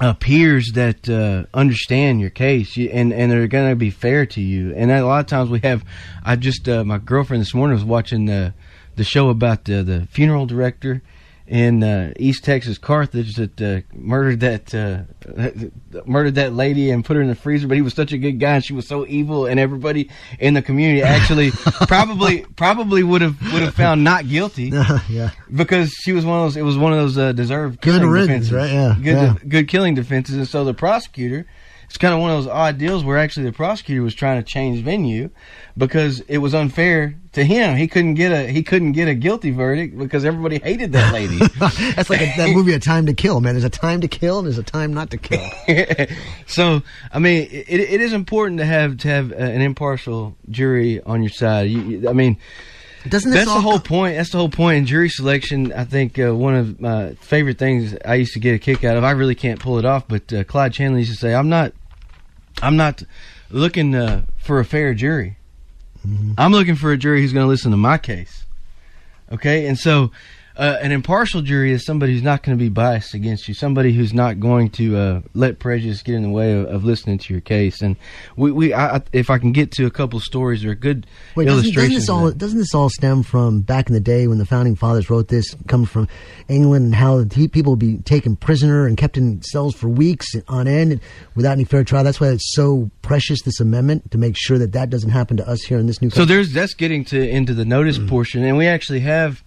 uh, 0.00 0.14
peers 0.14 0.72
that 0.74 1.08
uh, 1.08 1.44
understand 1.52 2.20
your 2.20 2.30
case 2.30 2.76
you, 2.76 2.88
and 2.90 3.12
and 3.12 3.30
they're 3.30 3.46
going 3.48 3.70
to 3.70 3.76
be 3.76 3.90
fair 3.90 4.24
to 4.26 4.40
you. 4.40 4.72
And 4.74 4.90
a 4.90 5.04
lot 5.04 5.20
of 5.20 5.26
times 5.26 5.50
we 5.50 5.60
have. 5.60 5.84
I 6.24 6.36
just 6.36 6.68
uh, 6.68 6.84
my 6.84 6.98
girlfriend 6.98 7.40
this 7.40 7.54
morning 7.54 7.74
was 7.74 7.84
watching 7.84 8.26
the 8.26 8.54
the 8.96 9.04
show 9.04 9.28
about 9.28 9.64
the 9.64 9.82
the 9.82 10.06
funeral 10.10 10.46
director 10.46 11.02
in 11.46 11.82
uh, 11.82 12.12
East 12.16 12.44
Texas, 12.44 12.78
Carthage, 12.78 13.34
that 13.36 13.60
uh, 13.60 13.80
murdered 13.94 14.40
that 14.40 14.74
uh, 14.74 16.02
murdered 16.06 16.36
that 16.36 16.52
lady 16.52 16.90
and 16.90 17.04
put 17.04 17.16
her 17.16 17.22
in 17.22 17.28
the 17.28 17.34
freezer. 17.34 17.68
But 17.68 17.76
he 17.76 17.82
was 17.82 17.94
such 17.94 18.12
a 18.12 18.18
good 18.18 18.38
guy, 18.38 18.54
and 18.56 18.64
she 18.64 18.72
was 18.72 18.86
so 18.86 19.06
evil, 19.06 19.46
and 19.46 19.58
everybody 19.58 20.10
in 20.38 20.54
the 20.54 20.62
community 20.62 21.02
actually 21.02 21.50
probably 21.88 22.42
probably 22.56 23.02
would 23.02 23.22
have 23.22 23.40
would 23.52 23.62
have 23.62 23.74
found 23.74 24.04
not 24.04 24.28
guilty 24.28 24.64
yeah. 25.08 25.30
because 25.54 25.90
she 25.90 26.12
was 26.12 26.24
one 26.24 26.38
of 26.38 26.44
those. 26.46 26.56
It 26.56 26.62
was 26.62 26.78
one 26.78 26.92
of 26.92 26.98
those 26.98 27.18
uh, 27.18 27.32
deserved 27.32 27.80
Good 27.80 28.02
riddance, 28.02 28.48
defenses, 28.48 28.52
right? 28.52 28.70
Yeah, 28.70 28.96
good 28.96 29.14
yeah. 29.14 29.34
good 29.48 29.68
killing 29.68 29.94
defenses. 29.94 30.36
And 30.36 30.48
so 30.48 30.64
the 30.64 30.74
prosecutor, 30.74 31.46
it's 31.92 31.98
kind 31.98 32.14
of 32.14 32.20
one 32.20 32.30
of 32.30 32.38
those 32.38 32.50
odd 32.50 32.78
deals 32.78 33.04
where 33.04 33.18
actually 33.18 33.44
the 33.44 33.52
prosecutor 33.52 34.02
was 34.02 34.14
trying 34.14 34.42
to 34.42 34.50
change 34.50 34.82
venue 34.82 35.28
because 35.76 36.20
it 36.20 36.38
was 36.38 36.54
unfair 36.54 37.16
to 37.32 37.44
him. 37.44 37.76
He 37.76 37.86
couldn't 37.86 38.14
get 38.14 38.32
a 38.32 38.50
he 38.50 38.62
couldn't 38.62 38.92
get 38.92 39.08
a 39.08 39.14
guilty 39.14 39.50
verdict 39.50 39.98
because 39.98 40.24
everybody 40.24 40.58
hated 40.58 40.92
that 40.92 41.12
lady. 41.12 41.36
That's 41.58 42.08
like 42.08 42.22
a, 42.22 42.32
that 42.38 42.54
movie, 42.54 42.72
A 42.72 42.78
Time 42.78 43.04
to 43.04 43.12
Kill, 43.12 43.42
man. 43.42 43.52
There's 43.52 43.64
a 43.64 43.68
time 43.68 44.00
to 44.00 44.08
kill 44.08 44.38
and 44.38 44.46
there's 44.46 44.56
a 44.56 44.62
time 44.62 44.94
not 44.94 45.10
to 45.10 45.18
kill. 45.18 45.46
so 46.46 46.80
I 47.12 47.18
mean, 47.18 47.46
it, 47.50 47.68
it 47.68 48.00
is 48.00 48.14
important 48.14 48.60
to 48.60 48.64
have 48.64 48.96
to 48.96 49.08
have 49.08 49.30
uh, 49.30 49.34
an 49.34 49.60
impartial 49.60 50.34
jury 50.48 51.02
on 51.02 51.22
your 51.22 51.30
side. 51.30 51.68
You, 51.68 52.08
I 52.08 52.14
mean. 52.14 52.38
Doesn't 53.08 53.32
That's 53.32 53.52
the 53.52 53.60
whole 53.60 53.80
point. 53.80 54.16
That's 54.16 54.30
the 54.30 54.38
whole 54.38 54.48
point 54.48 54.78
in 54.78 54.86
jury 54.86 55.08
selection. 55.08 55.72
I 55.72 55.82
think 55.82 56.20
uh, 56.20 56.32
one 56.36 56.54
of 56.54 56.80
my 56.80 57.14
favorite 57.14 57.58
things 57.58 57.96
I 58.04 58.14
used 58.14 58.32
to 58.34 58.38
get 58.38 58.54
a 58.54 58.60
kick 58.60 58.84
out 58.84 58.96
of. 58.96 59.02
I 59.02 59.10
really 59.10 59.34
can't 59.34 59.58
pull 59.58 59.80
it 59.80 59.84
off, 59.84 60.06
but 60.06 60.32
uh, 60.32 60.44
Clyde 60.44 60.72
Chandler 60.72 61.00
used 61.00 61.10
to 61.10 61.18
say, 61.18 61.34
"I'm 61.34 61.48
not, 61.48 61.72
I'm 62.60 62.76
not 62.76 63.02
looking 63.50 63.94
uh, 63.94 64.22
for 64.36 64.60
a 64.60 64.64
fair 64.64 64.94
jury. 64.94 65.36
I'm 66.36 66.50
looking 66.52 66.74
for 66.74 66.90
a 66.90 66.96
jury 66.96 67.20
who's 67.20 67.32
going 67.32 67.44
to 67.44 67.48
listen 67.48 67.70
to 67.70 67.76
my 67.76 67.96
case." 67.96 68.44
Okay, 69.30 69.66
and 69.66 69.78
so 69.78 70.10
uh, 70.56 70.78
an 70.82 70.92
impartial 70.92 71.40
jury 71.40 71.72
is 71.72 71.84
somebody 71.84 72.12
who's 72.12 72.22
not 72.22 72.42
going 72.42 72.56
to 72.56 72.62
be 72.62 72.68
biased 72.68 73.14
against 73.14 73.48
you, 73.48 73.54
somebody 73.54 73.92
who's 73.92 74.12
not 74.12 74.38
going 74.38 74.68
to 74.70 74.96
uh, 74.96 75.20
let 75.34 75.58
prejudice 75.58 76.02
get 76.02 76.14
in 76.14 76.22
the 76.22 76.30
way 76.30 76.52
of, 76.52 76.66
of 76.66 76.84
listening 76.84 77.18
to 77.18 77.32
your 77.32 77.40
case. 77.40 77.80
And 77.80 77.96
we, 78.36 78.52
we 78.52 78.74
I, 78.74 79.00
if 79.12 79.30
I 79.30 79.38
can 79.38 79.52
get 79.52 79.72
to 79.72 79.86
a 79.86 79.90
couple 79.90 80.20
stories 80.20 80.64
or 80.64 80.72
a 80.72 80.76
good 80.76 81.06
Wait, 81.36 81.46
doesn't, 81.46 81.64
illustrations. 81.64 81.94
doesn't 81.94 82.00
this 82.00 82.08
all 82.08 82.30
doesn't 82.32 82.58
this 82.58 82.74
all 82.74 82.90
stem 82.90 83.22
from 83.22 83.62
back 83.62 83.88
in 83.88 83.94
the 83.94 84.00
day 84.00 84.26
when 84.26 84.38
the 84.38 84.46
founding 84.46 84.76
fathers 84.76 85.08
wrote 85.08 85.28
this? 85.28 85.54
Comes 85.68 85.88
from 85.88 86.06
England 86.48 86.84
and 86.84 86.94
how 86.94 87.24
he, 87.24 87.48
people 87.48 87.72
would 87.72 87.78
be 87.78 87.98
taken 87.98 88.36
prisoner 88.36 88.86
and 88.86 88.96
kept 88.96 89.16
in 89.16 89.40
cells 89.42 89.74
for 89.74 89.88
weeks 89.88 90.34
on 90.48 90.68
end 90.68 91.00
without 91.34 91.52
any 91.52 91.64
fair 91.64 91.84
trial. 91.84 92.04
That's 92.04 92.20
why 92.20 92.28
it's 92.28 92.52
so 92.54 92.90
precious 93.00 93.42
this 93.42 93.60
amendment 93.60 94.10
to 94.10 94.18
make 94.18 94.36
sure 94.36 94.58
that 94.58 94.72
that 94.72 94.90
doesn't 94.90 95.10
happen 95.10 95.38
to 95.38 95.48
us 95.48 95.62
here 95.62 95.78
in 95.78 95.86
this 95.86 96.02
new. 96.02 96.10
Country. 96.10 96.22
So 96.22 96.26
there's 96.26 96.52
that's 96.52 96.74
getting 96.74 97.04
to 97.06 97.26
into 97.26 97.54
the 97.54 97.64
notice 97.64 97.98
portion, 97.98 98.44
and 98.44 98.58
we 98.58 98.66
actually 98.66 99.00
have 99.00 99.42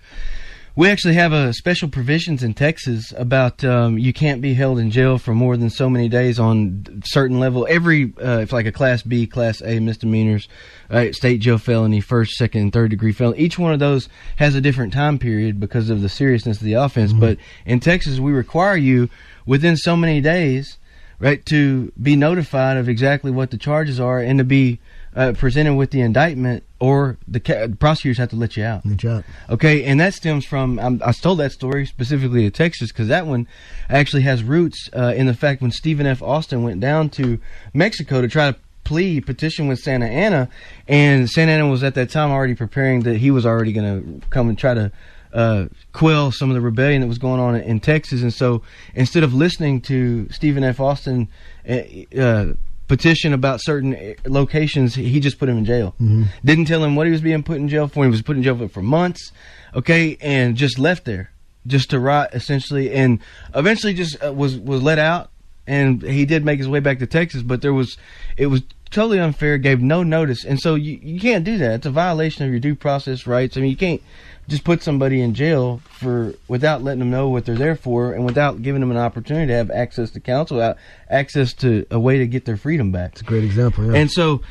we 0.75 0.89
actually 0.89 1.13
have 1.13 1.31
a 1.31 1.53
special 1.53 1.87
provisions 1.87 2.43
in 2.43 2.53
Texas 2.53 3.13
about 3.15 3.63
um, 3.63 3.97
you 3.97 4.11
can't 4.11 4.41
be 4.41 4.53
held 4.53 4.77
in 4.77 4.91
jail 4.91 5.17
for 5.17 5.33
more 5.33 5.55
than 5.55 5.69
so 5.69 5.89
many 5.89 6.09
days 6.09 6.37
on 6.37 7.01
certain 7.05 7.39
level. 7.39 7.65
Every 7.69 8.13
uh, 8.21 8.39
if 8.39 8.51
like 8.51 8.65
a 8.65 8.73
Class 8.73 9.01
B, 9.01 9.25
Class 9.25 9.61
A 9.61 9.79
misdemeanors, 9.79 10.49
uh, 10.89 11.13
state 11.13 11.39
jail 11.39 11.57
felony, 11.57 12.01
first, 12.01 12.33
second, 12.33 12.61
and 12.61 12.73
third 12.73 12.89
degree 12.89 13.13
felony. 13.13 13.39
Each 13.39 13.57
one 13.57 13.71
of 13.71 13.79
those 13.79 14.09
has 14.35 14.53
a 14.53 14.61
different 14.61 14.91
time 14.91 15.17
period 15.17 15.61
because 15.61 15.89
of 15.89 16.01
the 16.01 16.09
seriousness 16.09 16.57
of 16.57 16.63
the 16.65 16.73
offense. 16.73 17.13
But 17.13 17.37
in 17.65 17.79
Texas, 17.79 18.19
we 18.19 18.33
require 18.33 18.75
you 18.75 19.09
within 19.45 19.77
so 19.77 19.95
many 19.95 20.19
days 20.19 20.77
right 21.19 21.45
to 21.45 21.93
be 22.01 22.17
notified 22.17 22.75
of 22.75 22.89
exactly 22.89 23.31
what 23.31 23.49
the 23.49 23.57
charges 23.57 23.99
are 24.01 24.19
and 24.19 24.39
to 24.39 24.43
be 24.43 24.79
uh, 25.15 25.33
presented 25.37 25.75
with 25.75 25.91
the 25.91 26.01
indictment 26.01 26.63
or 26.79 27.17
the, 27.27 27.39
ca- 27.39 27.67
the 27.67 27.75
prosecutors 27.75 28.17
have 28.17 28.29
to 28.29 28.35
let 28.35 28.57
you 28.57 28.63
out 28.63 28.83
Good 28.83 28.97
job. 28.97 29.23
okay 29.49 29.83
and 29.85 29.99
that 29.99 30.13
stems 30.13 30.45
from 30.45 30.77
um, 30.79 31.01
i 31.05 31.11
told 31.13 31.39
that 31.39 31.51
story 31.51 31.85
specifically 31.85 32.43
to 32.43 32.49
texas 32.49 32.91
because 32.91 33.07
that 33.07 33.25
one 33.25 33.47
actually 33.89 34.23
has 34.23 34.43
roots 34.43 34.89
uh, 34.95 35.13
in 35.15 35.25
the 35.25 35.33
fact 35.33 35.61
when 35.61 35.71
stephen 35.71 36.05
f 36.05 36.21
austin 36.21 36.63
went 36.63 36.79
down 36.81 37.09
to 37.11 37.39
mexico 37.73 38.21
to 38.21 38.27
try 38.27 38.51
to 38.51 38.57
plea 38.83 39.21
petition 39.21 39.67
with 39.67 39.79
santa 39.79 40.05
anna 40.05 40.49
and 40.87 41.29
santa 41.29 41.53
anna 41.53 41.67
was 41.67 41.83
at 41.83 41.95
that 41.95 42.09
time 42.09 42.29
already 42.31 42.53
preparing 42.53 43.01
that 43.01 43.17
he 43.17 43.31
was 43.31 43.45
already 43.45 43.71
going 43.73 44.19
to 44.21 44.27
come 44.29 44.49
and 44.49 44.57
try 44.59 44.73
to 44.73 44.91
uh, 45.33 45.65
quell 45.91 46.31
some 46.31 46.49
of 46.49 46.55
the 46.55 46.61
rebellion 46.61 47.01
that 47.01 47.07
was 47.07 47.17
going 47.17 47.41
on 47.41 47.57
in 47.57 47.77
Texas, 47.81 48.21
and 48.21 48.33
so 48.33 48.61
instead 48.93 49.21
of 49.21 49.33
listening 49.33 49.81
to 49.81 50.29
Stephen 50.29 50.63
F. 50.63 50.79
Austin 50.79 51.27
uh, 51.67 51.81
uh, 52.17 52.53
petition 52.87 53.33
about 53.33 53.61
certain 53.61 53.95
uh, 53.95 54.13
locations, 54.25 54.95
he 54.95 55.19
just 55.19 55.39
put 55.39 55.49
him 55.49 55.57
in 55.57 55.65
jail. 55.65 55.95
Didn't 56.43 56.65
tell 56.65 56.83
him 56.83 56.95
what 56.95 57.07
he 57.07 57.11
was 57.11 57.21
being 57.21 57.43
put 57.43 57.57
in 57.57 57.67
jail 57.67 57.87
for. 57.87 58.03
He 58.03 58.09
was 58.09 58.21
put 58.21 58.37
in 58.37 58.43
jail 58.43 58.57
for, 58.57 58.67
for 58.67 58.81
months, 58.81 59.31
okay, 59.73 60.17
and 60.21 60.55
just 60.55 60.77
left 60.77 61.05
there, 61.05 61.31
just 61.65 61.89
to 61.91 61.99
rot 61.99 62.33
essentially, 62.33 62.91
and 62.91 63.19
eventually 63.53 63.93
just 63.93 64.23
uh, 64.23 64.33
was 64.33 64.57
was 64.57 64.81
let 64.81 64.99
out 64.99 65.31
and 65.67 66.01
he 66.01 66.25
did 66.25 66.45
make 66.45 66.59
his 66.59 66.67
way 66.67 66.79
back 66.79 66.99
to 66.99 67.07
Texas, 67.07 67.41
but 67.41 67.61
there 67.61 67.73
was 67.73 67.97
it 68.37 68.47
was 68.47 68.61
totally 68.91 69.19
unfair. 69.19 69.57
Gave 69.57 69.81
no 69.81 70.03
notice, 70.03 70.45
and 70.45 70.59
so 70.59 70.75
you 70.75 70.99
you 71.01 71.19
can't 71.19 71.43
do 71.43 71.57
that. 71.57 71.75
It's 71.75 71.85
a 71.85 71.91
violation 71.91 72.45
of 72.45 72.51
your 72.51 72.59
due 72.59 72.75
process 72.75 73.25
rights. 73.25 73.57
I 73.57 73.61
mean, 73.61 73.71
you 73.71 73.77
can't 73.77 74.01
just 74.47 74.63
put 74.63 74.83
somebody 74.83 75.21
in 75.21 75.33
jail 75.33 75.81
for 75.89 76.33
without 76.47 76.83
letting 76.83 76.99
them 76.99 77.09
know 77.09 77.29
what 77.29 77.45
they're 77.45 77.55
there 77.55 77.75
for, 77.75 78.13
and 78.13 78.25
without 78.25 78.61
giving 78.61 78.81
them 78.81 78.91
an 78.91 78.97
opportunity 78.97 79.47
to 79.47 79.53
have 79.53 79.71
access 79.71 80.11
to 80.11 80.19
counsel, 80.19 80.57
without 80.57 80.77
access 81.09 81.53
to 81.53 81.85
a 81.91 81.99
way 81.99 82.17
to 82.19 82.27
get 82.27 82.45
their 82.45 82.57
freedom 82.57 82.91
back. 82.91 83.13
It's 83.13 83.21
a 83.21 83.25
great 83.25 83.43
example. 83.43 83.85
Yeah. 83.85 83.99
And 83.99 84.11
so, 84.11 84.41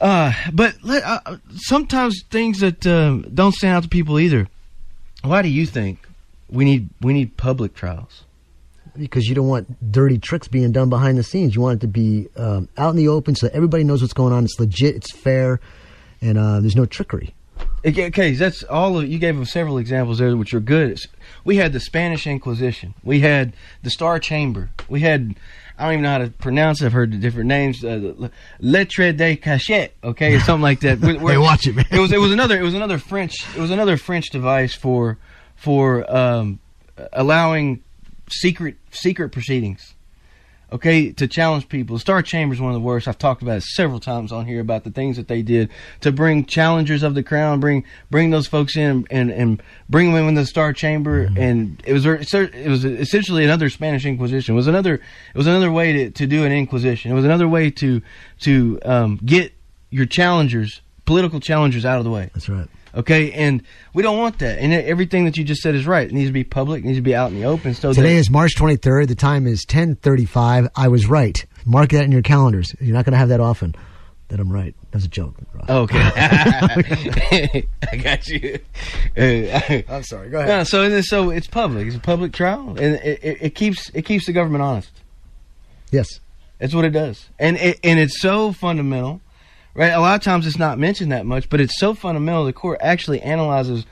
uh, 0.00 0.32
but 0.52 0.76
let, 0.82 1.02
uh, 1.04 1.36
sometimes 1.54 2.22
things 2.30 2.60
that 2.60 2.86
um, 2.86 3.22
don't 3.32 3.54
stand 3.54 3.76
out 3.76 3.82
to 3.84 3.88
people 3.88 4.18
either. 4.18 4.48
Why 5.22 5.42
do 5.42 5.48
you 5.48 5.66
think 5.66 6.06
we 6.50 6.64
need 6.64 6.90
we 7.00 7.12
need 7.12 7.36
public 7.36 7.74
trials? 7.74 8.24
because 8.96 9.26
you 9.26 9.34
don't 9.34 9.48
want 9.48 9.92
dirty 9.92 10.18
tricks 10.18 10.48
being 10.48 10.72
done 10.72 10.88
behind 10.88 11.18
the 11.18 11.22
scenes. 11.22 11.54
You 11.54 11.60
want 11.60 11.78
it 11.78 11.80
to 11.80 11.88
be 11.88 12.28
um, 12.36 12.68
out 12.76 12.90
in 12.90 12.96
the 12.96 13.08
open 13.08 13.34
so 13.34 13.46
that 13.46 13.54
everybody 13.54 13.84
knows 13.84 14.00
what's 14.00 14.12
going 14.12 14.32
on. 14.32 14.44
It's 14.44 14.58
legit, 14.58 14.96
it's 14.96 15.12
fair, 15.12 15.60
and 16.20 16.38
uh, 16.38 16.60
there's 16.60 16.76
no 16.76 16.86
trickery. 16.86 17.34
Okay, 17.86 18.32
that's 18.32 18.62
all. 18.64 18.98
Of, 18.98 19.08
you 19.08 19.18
gave 19.18 19.34
them 19.36 19.44
several 19.44 19.78
examples 19.78 20.18
there, 20.18 20.36
which 20.36 20.54
are 20.54 20.60
good. 20.60 20.98
We 21.44 21.56
had 21.56 21.72
the 21.72 21.80
Spanish 21.80 22.26
Inquisition. 22.26 22.94
We 23.04 23.20
had 23.20 23.52
the 23.82 23.90
Star 23.90 24.18
Chamber. 24.18 24.70
We 24.88 25.00
had. 25.00 25.34
I 25.76 25.84
don't 25.84 25.92
even 25.94 26.02
know 26.04 26.10
how 26.10 26.18
to 26.18 26.30
pronounce 26.30 26.80
it. 26.82 26.86
I've 26.86 26.92
heard 26.92 27.12
the 27.12 27.18
different 27.18 27.48
names. 27.48 27.84
Uh, 27.84 28.28
Lettre 28.60 29.12
de 29.12 29.36
Cachet, 29.36 29.90
okay, 30.04 30.34
or 30.36 30.40
something 30.40 30.62
like 30.62 30.80
that. 30.80 31.00
Where- 31.00 31.18
where- 31.18 31.34
Hey, 31.34 31.38
watch 31.38 31.66
it, 31.66 31.74
man. 31.74 31.84
It 31.90 31.98
was 31.98 32.12
it 32.12 32.18
was 32.20 32.30
another 32.32 32.58
it 32.58 32.62
was 32.62 32.74
another 32.74 32.96
French 32.98 33.34
it 33.56 33.60
was 33.60 33.70
another 33.72 33.96
French 33.96 34.30
device 34.30 34.72
for 34.72 35.18
for 35.56 36.08
um, 36.14 36.60
allowing 37.12 37.82
secret 38.30 38.76
secret 38.92 39.30
proceedings. 39.30 39.94
Okay, 40.74 41.12
to 41.12 41.28
challenge 41.28 41.68
people. 41.68 42.00
Star 42.00 42.20
Chamber 42.20 42.52
is 42.52 42.60
one 42.60 42.72
of 42.72 42.74
the 42.74 42.84
worst. 42.84 43.06
I've 43.06 43.16
talked 43.16 43.42
about 43.42 43.58
it 43.58 43.62
several 43.62 44.00
times 44.00 44.32
on 44.32 44.44
here 44.44 44.60
about 44.60 44.82
the 44.82 44.90
things 44.90 45.16
that 45.16 45.28
they 45.28 45.40
did 45.40 45.70
to 46.00 46.10
bring 46.10 46.46
challengers 46.46 47.04
of 47.04 47.14
the 47.14 47.22
crown, 47.22 47.60
bring 47.60 47.84
bring 48.10 48.30
those 48.30 48.48
folks 48.48 48.76
in 48.76 49.06
and 49.08 49.30
and 49.30 49.62
bring 49.88 50.12
them 50.12 50.26
in 50.26 50.34
the 50.34 50.44
Star 50.44 50.72
Chamber. 50.72 51.30
And 51.36 51.80
it 51.86 51.92
was 51.92 52.04
it 52.04 52.68
was 52.68 52.84
essentially 52.84 53.44
another 53.44 53.70
Spanish 53.70 54.04
Inquisition. 54.04 54.54
It 54.54 54.56
was 54.56 54.66
another 54.66 54.94
it 54.94 55.38
was 55.38 55.46
another 55.46 55.70
way 55.70 55.92
to, 55.92 56.10
to 56.10 56.26
do 56.26 56.44
an 56.44 56.50
Inquisition. 56.50 57.12
It 57.12 57.14
was 57.14 57.24
another 57.24 57.46
way 57.46 57.70
to 57.70 58.02
to 58.40 58.80
um, 58.84 59.20
get 59.24 59.52
your 59.90 60.06
challengers, 60.06 60.80
political 61.04 61.38
challengers, 61.38 61.84
out 61.84 61.98
of 61.98 62.04
the 62.04 62.10
way. 62.10 62.30
That's 62.34 62.48
right. 62.48 62.66
Okay, 62.96 63.32
and 63.32 63.62
we 63.92 64.02
don't 64.02 64.18
want 64.18 64.38
that. 64.38 64.58
And 64.58 64.72
everything 64.72 65.24
that 65.24 65.36
you 65.36 65.44
just 65.44 65.62
said 65.62 65.74
is 65.74 65.86
right. 65.86 66.06
It 66.06 66.12
needs 66.12 66.28
to 66.28 66.32
be 66.32 66.44
public. 66.44 66.84
It 66.84 66.86
needs 66.86 66.98
to 66.98 67.02
be 67.02 67.14
out 67.14 67.32
in 67.32 67.40
the 67.40 67.44
open. 67.44 67.74
So 67.74 67.92
Today 67.92 68.14
that, 68.14 68.20
is 68.20 68.30
March 68.30 68.54
23rd. 68.56 69.08
The 69.08 69.14
time 69.14 69.46
is 69.46 69.64
10:35. 69.66 70.68
I 70.76 70.88
was 70.88 71.06
right. 71.08 71.44
Mark 71.66 71.90
that 71.90 72.04
in 72.04 72.12
your 72.12 72.22
calendars. 72.22 72.74
You're 72.80 72.94
not 72.94 73.04
going 73.04 73.12
to 73.12 73.18
have 73.18 73.30
that 73.30 73.40
often. 73.40 73.74
That 74.28 74.40
I'm 74.40 74.50
right. 74.50 74.74
That's 74.90 75.04
a 75.04 75.08
joke. 75.08 75.34
Ross. 75.52 75.66
Oh, 75.68 75.82
okay, 75.82 75.98
I 77.92 77.96
got 77.96 78.26
you. 78.28 78.58
I'm 79.88 80.02
sorry. 80.02 80.30
Go 80.30 80.44
no, 80.46 80.64
so 80.64 80.82
and 80.82 81.04
so 81.04 81.30
it's 81.30 81.46
public. 81.46 81.86
It's 81.86 81.96
a 81.96 82.00
public 82.00 82.32
trial, 82.32 82.70
and 82.70 82.96
it, 82.96 83.20
it, 83.22 83.38
it 83.40 83.54
keeps 83.54 83.90
it 83.92 84.02
keeps 84.02 84.26
the 84.26 84.32
government 84.32 84.62
honest. 84.62 84.90
Yes. 85.90 86.08
That's 86.58 86.74
what 86.74 86.84
it 86.84 86.90
does, 86.90 87.28
and 87.38 87.56
it, 87.56 87.80
and 87.84 87.98
it's 87.98 88.20
so 88.20 88.52
fundamental, 88.52 89.20
right? 89.74 89.90
A 89.92 90.00
lot 90.00 90.14
of 90.16 90.22
times 90.22 90.46
it's 90.46 90.58
not 90.58 90.78
mentioned 90.78 91.12
that 91.12 91.26
much, 91.26 91.48
but 91.48 91.60
it's 91.60 91.78
so 91.78 91.94
fundamental. 91.94 92.44
The 92.44 92.52
court 92.52 92.78
actually 92.82 93.20
analyzes 93.20 93.84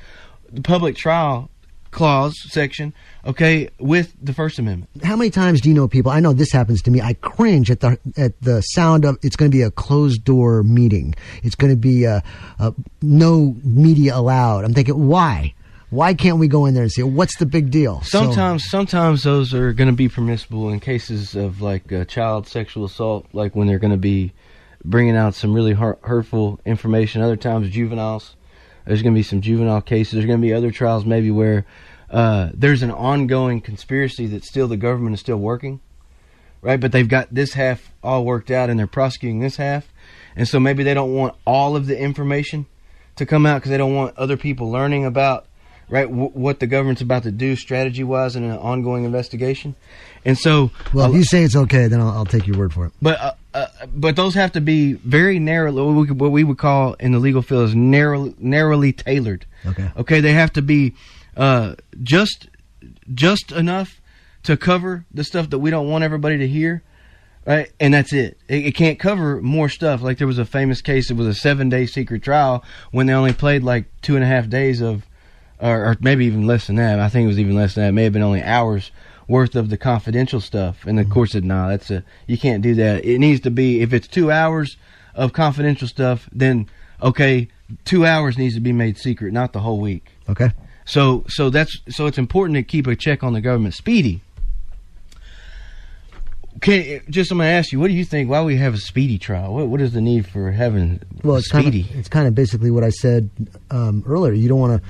the 0.51 0.61
public 0.63 0.97
trial 0.97 1.49
clause 1.91 2.35
section, 2.51 2.95
okay, 3.27 3.69
with 3.79 4.15
the 4.23 4.33
First 4.33 4.59
Amendment. 4.59 4.89
How 5.05 5.15
many 5.15 5.29
times 5.31 5.61
do 5.61 5.69
you 5.69 5.75
know 5.75 5.87
people? 5.89 6.11
I 6.11 6.21
know 6.21 6.33
this 6.33 6.51
happens 6.51 6.81
to 6.83 6.91
me. 6.91 7.01
I 7.03 7.13
cringe 7.15 7.71
at 7.71 7.81
the 7.81 7.99
at 8.17 8.41
the 8.41 8.63
sound 8.63 9.05
of 9.05 9.19
it's 9.23 9.37
going 9.37 9.51
to 9.51 9.55
be 9.57 9.63
a 9.63 9.71
closed 9.71 10.25
door 10.25 10.63
meeting. 10.63 11.15
It's 11.43 11.55
going 11.55 11.71
to 11.73 11.77
be 11.77 12.05
a, 12.05 12.23
a 12.59 12.75
no 13.03 13.55
media 13.63 14.17
allowed. 14.17 14.65
I'm 14.65 14.73
thinking, 14.75 15.07
why? 15.07 15.53
Why 15.91 16.15
can't 16.15 16.39
we 16.39 16.49
go 16.49 16.65
in 16.65 16.73
there 16.73 16.85
and 16.85 16.91
say 16.93 17.03
what's 17.03 17.37
the 17.37 17.45
big 17.45 17.71
deal? 17.71 18.01
So- 18.01 18.21
Sometimes, 18.25 18.65
sometimes 18.71 19.25
those 19.25 19.53
are 19.53 19.75
going 19.75 19.91
to 19.91 19.95
be 19.97 20.09
permissible 20.09 20.71
in 20.71 20.81
cases 20.81 21.35
of 21.37 21.61
like 21.61 21.93
uh, 21.93 22.07
child 22.07 22.49
sexual 22.49 22.87
assault, 22.87 23.27
like 23.35 23.55
when 23.55 23.67
they're 23.69 23.79
going 23.79 23.91
to 23.93 23.99
be 23.99 24.33
bringing 24.85 25.17
out 25.17 25.35
some 25.35 25.55
really 25.55 25.73
hurt, 25.73 25.99
hurtful 26.03 26.61
information. 26.65 27.23
Other 27.23 27.37
times, 27.37 27.71
juveniles. 27.71 28.37
There's 28.87 29.03
going 29.03 29.15
to 29.15 29.19
be 29.19 29.23
some 29.23 29.41
juvenile 29.41 29.81
cases. 29.81 30.15
There's 30.15 30.27
going 30.27 30.41
to 30.41 30.47
be 30.47 30.53
other 30.53 30.73
trials, 30.73 31.05
maybe 31.05 31.31
where 31.31 31.65
uh, 32.11 32.51
there's 32.53 32.83
an 32.83 32.91
ongoing 32.91 33.61
conspiracy 33.61 34.27
that 34.29 34.45
still 34.45 34.67
the 34.67 34.77
government 34.77 35.15
is 35.15 35.21
still 35.21 35.37
working, 35.37 35.81
right? 36.61 36.81
But 36.81 36.91
they've 36.93 37.09
got 37.09 37.33
this 37.33 37.53
half 37.55 37.93
all 38.03 38.25
worked 38.25 38.51
out, 38.51 38.71
and 38.71 38.79
they're 38.79 38.89
prosecuting 38.89 39.41
this 39.41 39.57
half, 39.57 39.93
and 40.35 40.49
so 40.49 40.59
maybe 40.59 40.83
they 40.83 40.95
don't 40.95 41.15
want 41.15 41.37
all 41.47 41.77
of 41.77 41.87
the 41.87 41.99
information 41.99 42.67
to 43.17 43.27
come 43.27 43.47
out 43.47 43.59
because 43.59 43.71
they 43.71 43.79
don't 43.79 43.95
want 43.95 44.19
other 44.19 44.37
people 44.37 44.71
learning 44.71 45.05
about 45.05 45.47
right 45.89 46.09
w- 46.09 46.31
what 46.31 46.61
the 46.61 46.67
government's 46.67 47.03
about 47.03 47.23
to 47.25 47.31
do 47.31 47.55
strategy 47.55 48.03
wise 48.03 48.37
in 48.37 48.43
an 48.43 48.57
ongoing 48.57 49.05
investigation 49.05 49.77
and 50.25 50.39
so 50.39 50.71
well, 50.95 51.11
if 51.11 51.17
you 51.17 51.25
say 51.25 51.43
it's 51.43 51.57
okay, 51.57 51.89
then 51.89 52.01
I'll, 52.01 52.11
I'll 52.11 52.25
take 52.25 52.47
your 52.47 52.57
word 52.57 52.73
for 52.73 52.87
it. 52.87 52.93
but 53.03 53.21
uh, 53.21 53.33
uh, 53.55 53.67
but 53.95 54.17
those 54.17 54.35
have 54.35 54.53
to 54.53 54.61
be 54.61 54.95
very 54.95 55.39
narrow 55.39 55.73
what 55.73 56.09
we, 56.09 56.15
what 56.15 56.33
we 56.33 56.45
would 56.45 56.59
call 56.59 56.95
in 56.95 57.13
the 57.13 57.19
legal 57.19 57.43
field 57.43 57.69
is 57.69 57.75
narrow, 57.75 58.35
narrowly 58.39 58.93
tailored. 58.93 59.47
Okay. 59.67 59.91
okay 59.97 60.21
they 60.21 60.33
have 60.33 60.53
to 60.55 60.63
be 60.63 60.95
uh, 61.37 61.75
just 62.03 62.49
just 63.15 63.53
enough 63.53 64.01
to 64.43 64.57
cover 64.57 65.05
the 65.13 65.25
stuff 65.25 65.51
that 65.51 65.59
we 65.59 65.71
don't 65.71 65.89
want 65.89 66.05
everybody 66.05 66.39
to 66.39 66.49
hear 66.49 66.83
right? 67.47 67.73
And 67.81 67.93
that's 67.95 68.13
it. 68.13 68.39
it 68.49 68.67
it 68.67 68.75
can't 68.75 68.99
cover 68.99 69.41
more 69.43 69.69
stuff. 69.69 70.03
Like 70.03 70.19
there 70.19 70.27
was 70.27 70.39
a 70.39 70.45
famous 70.45 70.81
case 70.81 71.11
it 71.11 71.17
was 71.17 71.27
a 71.27 71.35
seven 71.35 71.69
day 71.69 71.87
secret 71.87 72.23
trial 72.23 72.65
when 72.91 73.07
they 73.07 73.13
only 73.13 73.33
played 73.33 73.63
like 73.63 73.87
two 74.01 74.15
and 74.15 74.25
a 74.25 74.27
half 74.27 74.49
days 74.49 74.81
of 74.81 75.07
or, 75.61 75.91
or 75.91 75.97
maybe 76.01 76.27
even 76.27 76.47
less 76.47 76.67
than 76.67 76.77
that. 76.77 76.99
I 76.99 77.09
think 77.09 77.25
it 77.25 77.29
was 77.29 77.39
even 77.39 77.55
less 77.55 77.75
than 77.75 77.85
that. 77.85 77.89
It 77.91 77.93
may 77.93 78.05
have 78.05 78.13
been 78.13 78.23
only 78.23 78.43
hours 78.43 78.91
worth 79.29 79.55
of 79.57 79.71
the 79.71 79.77
confidential 79.77 80.41
stuff 80.41 80.85
and 80.87 80.99
the 80.99 81.05
court 81.05 81.31
said 81.31 81.45
no 81.45 81.69
that's 81.69 81.91
a 81.91 82.03
you 82.27 82.37
can't 82.37 82.63
do 82.63 82.75
that 82.75 83.05
it 83.05 83.19
needs 83.19 83.41
to 83.41 83.51
be 83.51 83.81
if 83.81 83.93
it's 83.93 84.07
two 84.09 84.31
hours 84.31 84.77
of 85.15 85.33
confidential 85.33 85.87
stuff 85.89 86.29
then 86.33 86.69
okay 87.03 87.49
two 87.85 88.05
hours 88.05 88.37
needs 88.37 88.55
to 88.55 88.61
be 88.61 88.73
made 88.73 88.99
secret 88.99 89.33
not 89.33 89.53
the 89.53 89.61
whole 89.61 89.81
week 89.81 90.07
Okay. 90.29 90.51
so 90.85 91.25
so 91.29 91.51
that's 91.51 91.77
so 91.89 92.07
it's 92.07 92.19
important 92.19 92.57
to 92.57 92.63
keep 92.63 92.87
a 92.87 92.97
check 92.97 93.23
on 93.23 93.33
the 93.33 93.41
government. 93.41 93.75
Speedy. 93.75 94.21
Okay, 96.57 97.01
just 97.11 97.33
I'm 97.33 97.39
gonna 97.39 97.51
ask 97.51 97.73
you, 97.73 97.81
what 97.81 97.89
do 97.89 97.95
you 97.95 98.05
think? 98.05 98.29
Why 98.31 98.43
we 98.43 98.57
have 98.57 98.75
a 98.75 98.79
speedy 98.79 99.19
trial? 99.19 99.55
What 99.55 99.69
what 99.69 99.81
is 99.81 99.93
the 99.93 100.01
need 100.01 100.27
for 100.27 100.53
having 100.53 101.01
Well, 101.25 101.37
it's 101.37 101.49
kind 101.49 101.65
speedy? 101.65 101.89
of 101.91 101.97
it's 101.97 102.09
kind 102.09 102.29
of 102.29 102.35
basically 102.35 102.71
what 102.71 102.85
I 102.85 102.91
said 102.91 103.31
um, 103.71 104.05
earlier. 104.07 104.33
You 104.33 104.49
don't 104.49 104.61
want 104.61 104.81
to. 104.83 104.89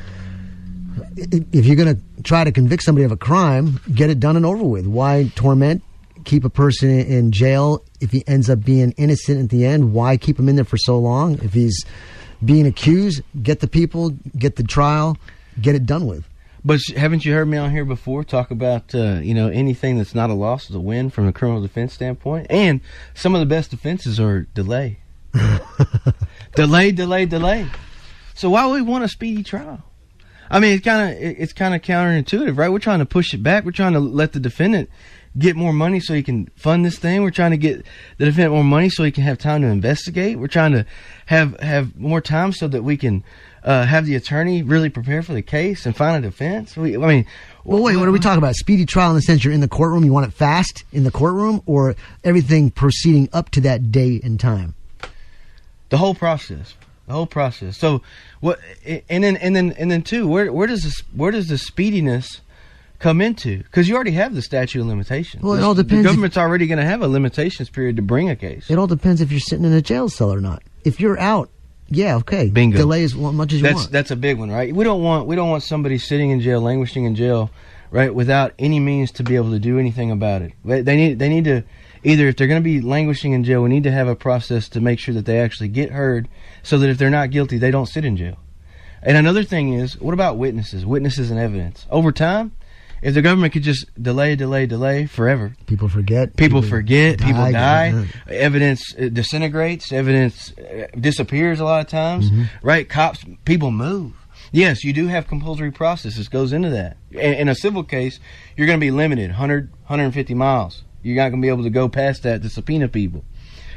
If 1.17 1.67
you're 1.67 1.77
going 1.77 1.97
to 1.97 2.23
try 2.23 2.45
to 2.45 2.53
convict 2.53 2.83
somebody 2.83 3.05
of 3.05 3.13
a 3.13 3.17
crime, 3.17 3.81
get 3.95 4.11
it 4.11 4.21
done 4.21 4.37
and 4.37 4.47
over 4.47 4.65
with. 4.65 4.87
Why 4.87 5.31
torment? 5.35 5.83
Keep 6.25 6.45
a 6.45 6.51
person 6.51 6.91
in- 6.91 7.33
jail 7.33 7.85
if 8.01 8.11
he 8.13 8.23
ends 8.27 8.49
up 8.49 8.65
being 8.65 8.93
innocent 8.93 9.43
at 9.43 9.51
the 9.51 9.67
end. 9.67 9.93
Why 9.93 10.17
keep 10.17 10.39
him 10.39 10.49
in 10.49 10.57
there 10.57 10.65
for 10.65 10.77
so 10.77 10.99
long? 10.99 11.35
If 11.43 11.53
he's 11.53 11.85
being 12.45 12.67
accused, 12.67 13.23
get 13.43 13.61
the 13.61 13.69
people, 13.69 14.11
get 14.37 14.57
the 14.57 14.63
trial, 14.63 15.17
get 15.61 15.75
it 15.75 15.87
done 15.87 16.07
with. 16.07 16.29
But 16.65 16.81
haven't 16.97 17.25
you 17.25 17.33
heard 17.33 17.49
me 17.49 17.59
on 17.59 17.73
here 17.73 17.85
before 17.85 18.23
talk 18.23 18.53
about 18.53 18.95
uh, 18.95 19.15
you 19.15 19.35
know 19.35 19.49
anything 19.49 19.99
that's 19.99 20.15
not 20.15 20.31
a 20.31 20.35
loss 20.35 20.71
is 20.71 20.77
a 20.77 20.81
win 20.81 21.11
from 21.11 21.27
a 21.27 21.33
criminal 21.33 21.61
defense 21.61 21.93
standpoint? 21.93 22.47
And 22.51 22.81
some 23.15 23.35
of 23.35 23.41
the 23.41 23.47
best 23.47 23.73
defenses 23.73 24.21
are 24.21 24.43
delay, 24.55 25.01
delay, 26.55 26.93
delay, 26.93 27.27
delay. 27.27 27.67
So 28.35 28.51
why 28.51 28.67
would 28.67 28.75
we 28.75 28.83
want 28.83 29.03
a 29.03 29.09
speedy 29.09 29.43
trial? 29.43 29.83
I 30.53 30.61
mean, 30.61 30.75
it's 30.75 30.85
kind 30.85 31.11
of 31.11 31.23
it's 31.23 31.55
kind 31.55 31.75
of 31.75 31.81
counterintuitive, 31.81 32.59
right? 32.59 32.69
We're 32.69 32.79
trying 32.79 32.99
to 32.99 33.07
push 33.07 33.33
it 33.33 33.43
back. 33.43 33.65
We're 33.65 33.73
trying 33.73 33.95
to 33.95 34.01
let 34.01 34.33
the 34.33 34.41
defendant 34.41 34.91
get 35.39 35.57
more 35.57 35.73
money 35.73 35.99
so 35.99 36.13
he 36.13 36.23
can 36.23 36.47
fund 36.57 36.85
this 36.85 36.99
thing. 36.99 37.23
We're 37.23 37.31
trying 37.31 37.53
to 37.53 37.57
get 37.57 37.87
the 38.19 38.27
defendant 38.27 38.53
more 38.53 38.63
money 38.63 38.91
so 38.91 39.03
he 39.03 39.11
can 39.11 39.25
have 39.25 39.39
time 39.39 39.63
to 39.63 39.69
investigate. 39.69 40.39
We're 40.39 40.49
trying 40.49 40.73
to 40.73 40.85
have 41.25 41.59
have 41.61 41.99
more 41.99 42.21
time 42.21 42.53
so 42.53 42.69
that 42.69 42.83
we 42.83 42.99
can 42.99 43.25
uh, 43.65 43.87
have 43.87 44.05
the 44.05 44.15
attorney 44.15 44.63
really 44.63 44.91
prepare 44.91 45.23
for 45.23 45.33
the 45.33 45.41
case 45.41 45.87
and 45.87 45.97
find 45.97 46.23
a 46.23 46.29
defense. 46.29 46.77
We, 46.77 46.99
I 46.99 47.07
mean, 47.07 47.27
Well, 47.65 47.83
wait, 47.83 47.97
what 47.97 48.07
are 48.07 48.13
we 48.13 48.19
talking 48.19 48.37
about? 48.37 48.55
Speedy 48.57 48.85
trial 48.85 49.11
in 49.11 49.17
the 49.17 49.23
sense 49.23 49.45
you're 49.45 49.55
in 49.55 49.61
the 49.61 49.69
courtroom, 49.69 50.05
you 50.05 50.13
want 50.13 50.27
it 50.27 50.35
fast 50.35 50.85
in 50.93 51.05
the 51.05 51.11
courtroom, 51.11 51.63
or 51.65 51.97
everything 52.25 52.71
proceeding 52.71 53.31
up 53.33 53.49
to 53.53 53.63
that 53.63 53.91
day 53.91 54.21
and 54.23 54.39
time? 54.39 54.75
the 55.89 55.99
whole 55.99 56.15
process 56.15 56.75
the 57.13 57.17
whole 57.17 57.27
process 57.27 57.77
so 57.77 58.01
what 58.41 58.59
and 59.09 59.23
then 59.23 59.37
and 59.37 59.55
then 59.55 59.73
and 59.73 59.91
then 59.91 60.03
two 60.03 60.27
where 60.27 60.51
where 60.51 60.67
does 60.67 60.83
this 60.83 61.01
where 61.15 61.31
does 61.31 61.49
the 61.49 61.59
speediness 61.59 62.41
come 62.99 63.21
into 63.21 63.59
because 63.59 63.87
you 63.89 63.95
already 63.95 64.13
have 64.13 64.35
the 64.35 64.41
statute 64.41 64.81
of 64.81 64.87
limitations 64.87 65.43
Well, 65.43 65.55
it 65.55 65.63
all 65.63 65.75
depends 65.75 65.91
the 65.91 65.99
if- 65.99 66.05
government's 66.05 66.39
already 66.39 66.67
going 66.67 66.79
to 66.79 66.85
have 66.85 67.03
a 67.03 67.09
limitations 67.09 67.69
period 67.69 67.97
to 67.97 68.03
bring 68.03 68.31
a 68.31 68.37
case 68.37 68.71
It 68.71 68.79
all 68.79 68.87
depends 68.87 69.21
if 69.21 69.31
you're 69.31 69.41
sitting 69.41 69.65
in 69.65 69.73
a 69.73 69.83
jail 69.83 70.09
cell 70.09 70.33
or 70.33 70.41
not. 70.41 70.63
If 70.85 71.01
you're 71.01 71.19
out, 71.19 71.51
yeah, 71.89 72.17
okay. 72.17 72.49
Bingo. 72.49 72.79
Delay 72.79 73.05
as 73.05 73.15
much 73.15 73.53
as 73.53 73.59
you 73.59 73.65
that's 73.65 73.75
want. 73.75 73.93
that's 73.93 74.11
a 74.11 74.17
big 74.17 74.39
one 74.39 74.51
right 74.51 74.75
we 74.75 74.85
don't 74.85 75.03
want 75.03 75.27
we 75.27 75.37
don't 75.37 75.51
want 75.51 75.63
somebody 75.63 75.99
sitting 75.99 76.31
in 76.31 76.41
jail 76.41 76.61
languishing 76.61 77.05
in 77.05 77.15
jail 77.15 77.51
right, 77.91 78.15
without 78.15 78.55
any 78.59 78.81
means 78.81 79.13
to 79.13 79.23
be 79.23 79.37
able 79.37 79.51
to 79.51 79.59
do 79.59 79.79
anything 79.79 80.11
about 80.11 80.41
it. 80.41 80.53
They 80.65 80.97
need 80.97 81.19
they 81.19 81.29
need 81.29 81.45
to 81.45 81.63
either 82.05 82.29
if 82.29 82.37
they're 82.37 82.47
going 82.47 82.61
to 82.63 82.65
be 82.65 82.81
languishing 82.81 83.33
in 83.33 83.45
jail, 83.45 83.63
we 83.63 83.69
need 83.69 83.85
to 83.85 83.93
have 83.93 84.09
a 84.09 84.17
process 84.17 84.69
to 84.71 84.81
make 84.81 84.99
sure 84.99 85.15
that 85.15 85.27
they 85.27 85.41
actually 85.41 85.69
get 85.69 85.91
heard, 85.91 86.29
so 86.63 86.79
that 86.79 86.89
if 86.91 86.99
they're 86.99 87.11
not 87.11 87.31
guilty, 87.31 87.59
they 87.59 87.71
don't 87.71 87.87
sit 87.87 88.05
in 88.05 88.17
jail. 88.17 88.37
And 89.03 89.17
another 89.17 89.43
thing 89.45 89.73
is, 89.73 90.01
what 90.01 90.15
about 90.15 90.37
witnesses? 90.39 90.87
Witnesses 90.87 91.31
and 91.31 91.39
evidence. 91.41 91.87
Over 91.91 92.13
time, 92.13 92.53
if 93.03 93.15
the 93.15 93.23
government 93.23 93.53
could 93.53 93.65
just 93.65 93.87
delay, 94.01 94.37
delay, 94.37 94.67
delay 94.67 95.07
forever, 95.07 95.57
People 95.67 95.89
forget. 95.89 96.37
people 96.37 96.63
forget, 96.63 97.19
people 97.19 97.51
die, 97.51 97.89
yeah. 97.89 98.05
evidence 98.33 98.95
uh, 98.97 99.09
disintegrates, 99.09 99.91
evidence 99.93 100.53
uh, 100.57 100.87
disappears 100.99 101.59
a 101.59 101.65
lot 101.65 101.81
of 101.81 101.89
times, 101.89 102.31
right? 102.63 102.89
Cops, 102.89 103.25
people 103.45 103.73
move. 103.73 104.13
Yes, 104.53 104.85
you 104.85 104.93
do 104.93 105.09
have 105.09 105.27
compulsory 105.27 105.73
processes 105.73 106.29
goes 106.29 106.53
into 106.53 106.71
that. 106.71 106.97
In, 107.11 107.35
in 107.35 107.49
a 107.49 107.55
civil 107.57 107.83
case, 107.83 108.21
you're 108.57 108.67
going 108.69 108.79
to 108.79 108.85
be 108.85 108.91
limited 108.93 109.31
100, 109.31 109.71
150 109.73 110.35
miles. 110.35 110.85
You're 111.03 111.17
not 111.17 111.31
going 111.31 111.41
to 111.41 111.45
be 111.45 111.49
able 111.49 111.65
to 111.65 111.71
go 111.71 111.89
past 111.89 112.23
that 112.23 112.43
to 112.43 112.49
subpoena 112.49 112.89
people. 112.89 113.25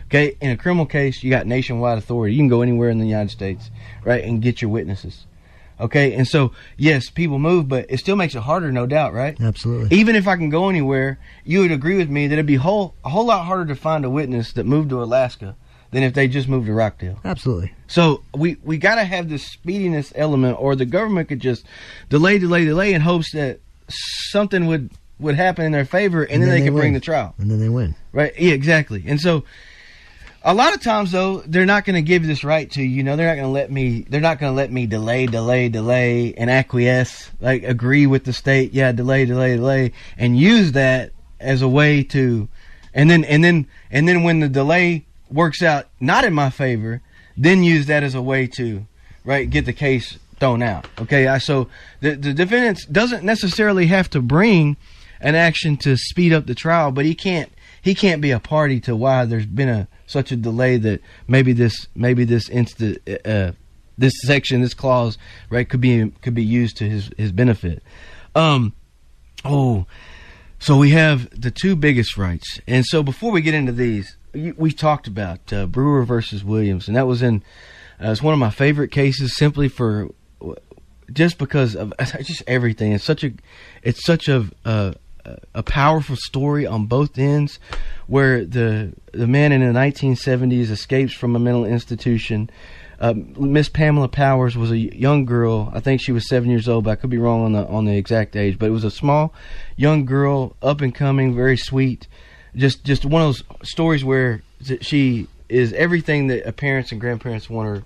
Okay, 0.07 0.37
in 0.39 0.51
a 0.51 0.57
criminal 0.57 0.85
case, 0.85 1.23
you 1.23 1.31
got 1.31 1.47
nationwide 1.47 1.97
authority. 1.97 2.35
You 2.35 2.41
can 2.41 2.47
go 2.47 2.61
anywhere 2.61 2.89
in 2.89 2.99
the 2.99 3.07
United 3.07 3.31
States, 3.31 3.71
right, 4.03 4.23
and 4.23 4.41
get 4.41 4.61
your 4.61 4.69
witnesses. 4.69 5.25
Okay, 5.79 6.13
and 6.13 6.27
so 6.27 6.53
yes, 6.77 7.09
people 7.09 7.39
move, 7.39 7.67
but 7.67 7.87
it 7.89 7.99
still 7.99 8.15
makes 8.15 8.35
it 8.35 8.41
harder, 8.41 8.71
no 8.71 8.85
doubt, 8.85 9.13
right? 9.13 9.39
Absolutely. 9.41 9.97
Even 9.97 10.15
if 10.15 10.27
I 10.27 10.35
can 10.37 10.49
go 10.49 10.69
anywhere, 10.69 11.19
you 11.43 11.61
would 11.61 11.71
agree 11.71 11.97
with 11.97 12.09
me 12.09 12.27
that 12.27 12.33
it'd 12.33 12.45
be 12.45 12.55
whole, 12.55 12.95
a 13.03 13.09
whole 13.09 13.25
lot 13.25 13.45
harder 13.45 13.65
to 13.65 13.75
find 13.75 14.05
a 14.05 14.09
witness 14.09 14.53
that 14.53 14.65
moved 14.65 14.89
to 14.91 15.03
Alaska 15.03 15.55
than 15.91 16.03
if 16.03 16.13
they 16.13 16.27
just 16.27 16.47
moved 16.47 16.67
to 16.67 16.73
Rockdale. 16.73 17.19
Absolutely. 17.25 17.73
So 17.87 18.23
we 18.35 18.57
we 18.63 18.77
got 18.77 18.95
to 18.95 19.03
have 19.03 19.27
this 19.27 19.45
speediness 19.51 20.13
element, 20.15 20.57
or 20.59 20.75
the 20.75 20.85
government 20.85 21.29
could 21.29 21.39
just 21.39 21.65
delay, 22.09 22.37
delay, 22.37 22.63
delay 22.65 22.93
in 22.93 23.01
hopes 23.01 23.31
that 23.33 23.59
something 23.87 24.67
would 24.67 24.91
would 25.19 25.35
happen 25.35 25.65
in 25.65 25.71
their 25.71 25.85
favor, 25.85 26.23
and, 26.23 26.41
then, 26.41 26.49
they, 26.49 26.61
could 26.61 26.73
bring 26.73 26.93
the 26.93 26.99
trial. 26.99 27.33
And 27.37 27.49
then 27.49 27.59
they 27.59 27.69
win. 27.69 27.95
Right? 28.11 28.33
Yeah, 28.37 28.53
exactly. 28.53 29.03
And 29.07 29.19
so, 29.19 29.43
a 30.45 30.53
lot 30.53 30.75
of 30.75 30.81
times 30.81 31.11
though, 31.11 31.41
they're 31.47 31.65
not 31.65 31.85
going 31.85 31.95
to 31.95 32.03
give 32.03 32.25
this 32.25 32.43
right 32.43 32.69
to 32.71 32.81
you. 32.81 32.87
You 32.87 33.03
know, 33.03 33.15
they're 33.15 33.27
not 33.27 33.35
going 33.35 33.47
to 33.47 33.51
let 33.51 33.71
me. 33.71 34.05
They're 34.07 34.21
not 34.21 34.39
going 34.39 34.51
to 34.51 34.55
let 34.55 34.71
me 34.71 34.85
delay, 34.85 35.25
delay, 35.25 35.69
delay, 35.69 36.35
and 36.35 36.51
acquiesce, 36.51 37.31
like 37.41 37.63
agree 37.63 38.05
with 38.05 38.25
the 38.25 38.33
state. 38.33 38.71
Yeah, 38.71 38.91
delay, 38.91 39.25
delay, 39.25 39.55
delay, 39.55 39.91
and 40.17 40.37
use 40.37 40.73
that 40.73 41.11
as 41.39 41.63
a 41.63 41.67
way 41.67 42.03
to, 42.03 42.47
and 42.93 43.09
then 43.09 43.23
and 43.23 43.43
then 43.43 43.67
and 43.89 44.07
then 44.07 44.21
when 44.21 44.39
the 44.39 44.47
delay 44.47 45.05
works 45.31 45.63
out 45.63 45.87
not 45.99 46.23
in 46.23 46.33
my 46.33 46.51
favor, 46.51 47.01
then 47.35 47.63
use 47.63 47.87
that 47.87 48.03
as 48.03 48.13
a 48.13 48.21
way 48.21 48.45
to, 48.45 48.85
right, 49.23 49.49
get 49.49 49.65
the 49.65 49.73
case 49.73 50.19
thrown 50.39 50.61
out. 50.61 50.87
Okay, 51.01 51.27
I, 51.27 51.39
so 51.39 51.69
the 52.01 52.15
the 52.15 52.33
defendant 52.33 52.81
doesn't 52.91 53.23
necessarily 53.23 53.87
have 53.87 54.11
to 54.11 54.21
bring 54.21 54.77
an 55.19 55.35
action 55.35 55.77
to 55.77 55.97
speed 55.97 56.33
up 56.33 56.45
the 56.45 56.55
trial, 56.55 56.91
but 56.91 57.05
he 57.05 57.15
can't 57.15 57.51
he 57.81 57.93
can't 57.93 58.21
be 58.21 58.31
a 58.31 58.39
party 58.39 58.79
to 58.81 58.95
why 58.95 59.25
there's 59.25 59.45
been 59.45 59.69
a 59.69 59.87
such 60.07 60.31
a 60.31 60.35
delay 60.35 60.77
that 60.77 61.01
maybe 61.27 61.53
this 61.53 61.87
maybe 61.95 62.23
this 62.23 62.49
instant 62.49 62.97
uh, 63.25 63.51
this 63.97 64.13
section 64.23 64.61
this 64.61 64.73
clause 64.73 65.17
right 65.49 65.69
could 65.69 65.81
be 65.81 66.11
could 66.21 66.33
be 66.33 66.43
used 66.43 66.77
to 66.77 66.89
his 66.89 67.09
his 67.17 67.31
benefit. 67.31 67.83
Um, 68.33 68.73
oh, 69.43 69.85
so 70.59 70.77
we 70.77 70.91
have 70.91 71.29
the 71.39 71.51
two 71.51 71.75
biggest 71.75 72.17
rights, 72.17 72.59
and 72.67 72.85
so 72.85 73.03
before 73.03 73.31
we 73.31 73.41
get 73.41 73.53
into 73.53 73.71
these, 73.71 74.17
we 74.33 74.71
talked 74.71 75.07
about 75.07 75.53
uh, 75.53 75.65
Brewer 75.67 76.03
versus 76.03 76.43
Williams, 76.43 76.87
and 76.87 76.97
that 76.97 77.07
was 77.07 77.21
in 77.21 77.43
uh, 78.03 78.09
it's 78.09 78.21
one 78.21 78.33
of 78.33 78.39
my 78.39 78.49
favorite 78.49 78.91
cases 78.91 79.35
simply 79.37 79.67
for 79.67 80.09
just 81.11 81.37
because 81.37 81.75
of 81.75 81.93
just 82.23 82.43
everything. 82.47 82.91
It's 82.93 83.03
such 83.03 83.23
a 83.23 83.31
it's 83.83 84.03
such 84.03 84.27
a 84.27 84.45
uh, 84.65 84.93
a 85.53 85.63
powerful 85.63 86.15
story 86.15 86.65
on 86.65 86.85
both 86.85 87.17
ends, 87.17 87.59
where 88.07 88.45
the 88.45 88.93
the 89.11 89.27
man 89.27 89.51
in 89.51 89.61
the 89.61 89.79
1970s 89.79 90.69
escapes 90.69 91.13
from 91.13 91.35
a 91.35 91.39
mental 91.39 91.65
institution. 91.65 92.49
Uh, 92.99 93.13
Miss 93.13 93.67
Pamela 93.67 94.07
Powers 94.07 94.55
was 94.55 94.71
a 94.71 94.77
young 94.77 95.25
girl. 95.25 95.69
I 95.73 95.81
think 95.81 96.01
she 96.01 96.13
was 96.13 96.29
seven 96.29 96.49
years 96.49 96.69
old, 96.69 96.85
but 96.85 96.91
I 96.91 96.95
could 96.95 97.09
be 97.09 97.17
wrong 97.17 97.43
on 97.43 97.51
the 97.53 97.65
on 97.67 97.85
the 97.85 97.97
exact 97.97 98.35
age. 98.35 98.57
But 98.57 98.67
it 98.67 98.71
was 98.71 98.83
a 98.83 98.91
small, 98.91 99.33
young 99.75 100.05
girl, 100.05 100.55
up 100.61 100.81
and 100.81 100.95
coming, 100.95 101.35
very 101.35 101.57
sweet. 101.57 102.07
Just 102.55 102.83
just 102.83 103.05
one 103.05 103.21
of 103.21 103.27
those 103.27 103.69
stories 103.69 104.05
where 104.05 104.41
she 104.81 105.27
is 105.49 105.73
everything 105.73 106.27
that 106.27 106.55
parents 106.57 106.91
and 106.91 107.01
grandparents 107.01 107.49
want 107.49 107.69
her 107.69 107.83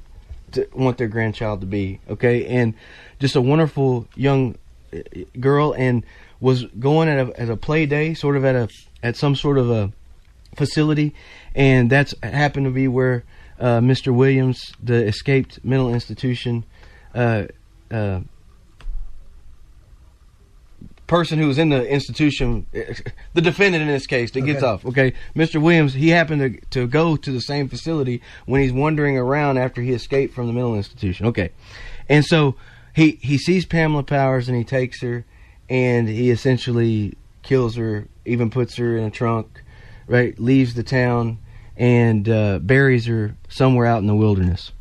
to 0.51 0.67
want 0.73 0.97
their 0.97 1.07
grandchild 1.07 1.61
to 1.61 1.67
be. 1.67 1.99
Okay, 2.09 2.45
and 2.45 2.73
just 3.19 3.35
a 3.35 3.41
wonderful 3.41 4.07
young 4.15 4.55
uh, 4.93 4.99
girl, 5.39 5.73
and 5.73 6.03
was 6.39 6.65
going 6.65 7.09
at 7.09 7.27
a 7.27 7.39
at 7.39 7.49
a 7.49 7.57
play 7.57 7.85
day, 7.85 8.13
sort 8.13 8.37
of 8.37 8.45
at 8.45 8.55
a 8.55 8.69
at 9.03 9.15
some 9.15 9.35
sort 9.35 9.57
of 9.57 9.69
a 9.69 9.91
facility, 10.55 11.13
and 11.55 11.89
that's 11.89 12.13
happened 12.23 12.65
to 12.65 12.71
be 12.71 12.87
where 12.87 13.23
uh, 13.59 13.79
Mr. 13.79 14.13
Williams, 14.13 14.73
the 14.81 15.05
escaped 15.05 15.63
mental 15.63 15.93
institution, 15.93 16.65
uh, 17.13 17.43
uh, 17.91 18.21
person 21.07 21.39
who 21.39 21.47
was 21.47 21.57
in 21.57 21.69
the 21.69 21.85
institution, 21.87 22.65
the 23.33 23.41
defendant 23.41 23.81
in 23.81 23.87
this 23.87 24.07
case 24.07 24.31
that 24.31 24.41
gets 24.41 24.63
off. 24.63 24.85
Okay, 24.85 25.13
Mr. 25.35 25.61
Williams, 25.61 25.93
he 25.93 26.09
happened 26.09 26.41
to 26.41 26.79
to 26.81 26.87
go 26.87 27.17
to 27.17 27.31
the 27.31 27.41
same 27.41 27.67
facility 27.67 28.21
when 28.45 28.61
he's 28.61 28.71
wandering 28.71 29.17
around 29.17 29.57
after 29.57 29.81
he 29.81 29.91
escaped 29.91 30.33
from 30.33 30.47
the 30.47 30.53
mental 30.53 30.75
institution. 30.75 31.25
Okay, 31.25 31.49
and 32.07 32.23
so 32.23 32.55
he 32.95 33.19
he 33.21 33.37
sees 33.37 33.65
Pamela 33.65 34.03
Powers 34.03 34.47
and 34.47 34.57
he 34.57 34.63
takes 34.63 35.01
her, 35.01 35.25
and 35.69 36.07
he 36.07 36.31
essentially 36.31 37.13
kills 37.43 37.75
her, 37.75 38.07
even 38.25 38.49
puts 38.49 38.75
her 38.77 38.97
in 38.97 39.03
a 39.03 39.11
trunk, 39.11 39.63
right? 40.07 40.37
Leaves 40.39 40.73
the 40.73 40.83
town 40.83 41.39
and 41.77 42.27
uh, 42.27 42.59
buries 42.59 43.05
her 43.05 43.35
somewhere 43.47 43.85
out 43.85 43.99
in 43.99 44.07
the 44.07 44.15
wilderness. 44.15 44.71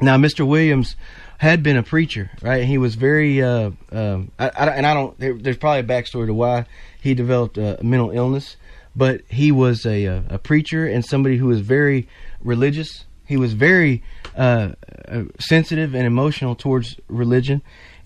Now, 0.00 0.16
Mr. 0.16 0.46
Williams 0.46 0.96
had 1.38 1.62
been 1.62 1.76
a 1.76 1.82
preacher, 1.82 2.30
right? 2.40 2.64
He 2.64 2.78
was 2.78 2.94
very, 2.94 3.42
uh, 3.42 3.72
um, 3.90 4.30
I, 4.38 4.48
I, 4.48 4.66
and 4.68 4.86
I 4.86 4.94
don't. 4.94 5.18
There, 5.18 5.34
there's 5.34 5.56
probably 5.56 5.80
a 5.80 5.84
backstory 6.02 6.26
to 6.26 6.34
why 6.34 6.66
he 7.00 7.14
developed 7.14 7.58
a 7.58 7.78
mental 7.82 8.10
illness, 8.10 8.56
but 8.94 9.22
he 9.28 9.52
was 9.52 9.84
a, 9.84 10.04
a 10.28 10.38
preacher 10.38 10.86
and 10.86 11.04
somebody 11.04 11.36
who 11.36 11.46
was 11.46 11.60
very 11.60 12.08
religious. 12.40 13.04
He 13.26 13.36
was 13.36 13.54
very 13.54 14.02
uh, 14.36 14.72
uh, 15.08 15.24
sensitive 15.38 15.94
and 15.94 16.06
emotional 16.06 16.54
towards 16.54 16.96
religion, 17.08 17.62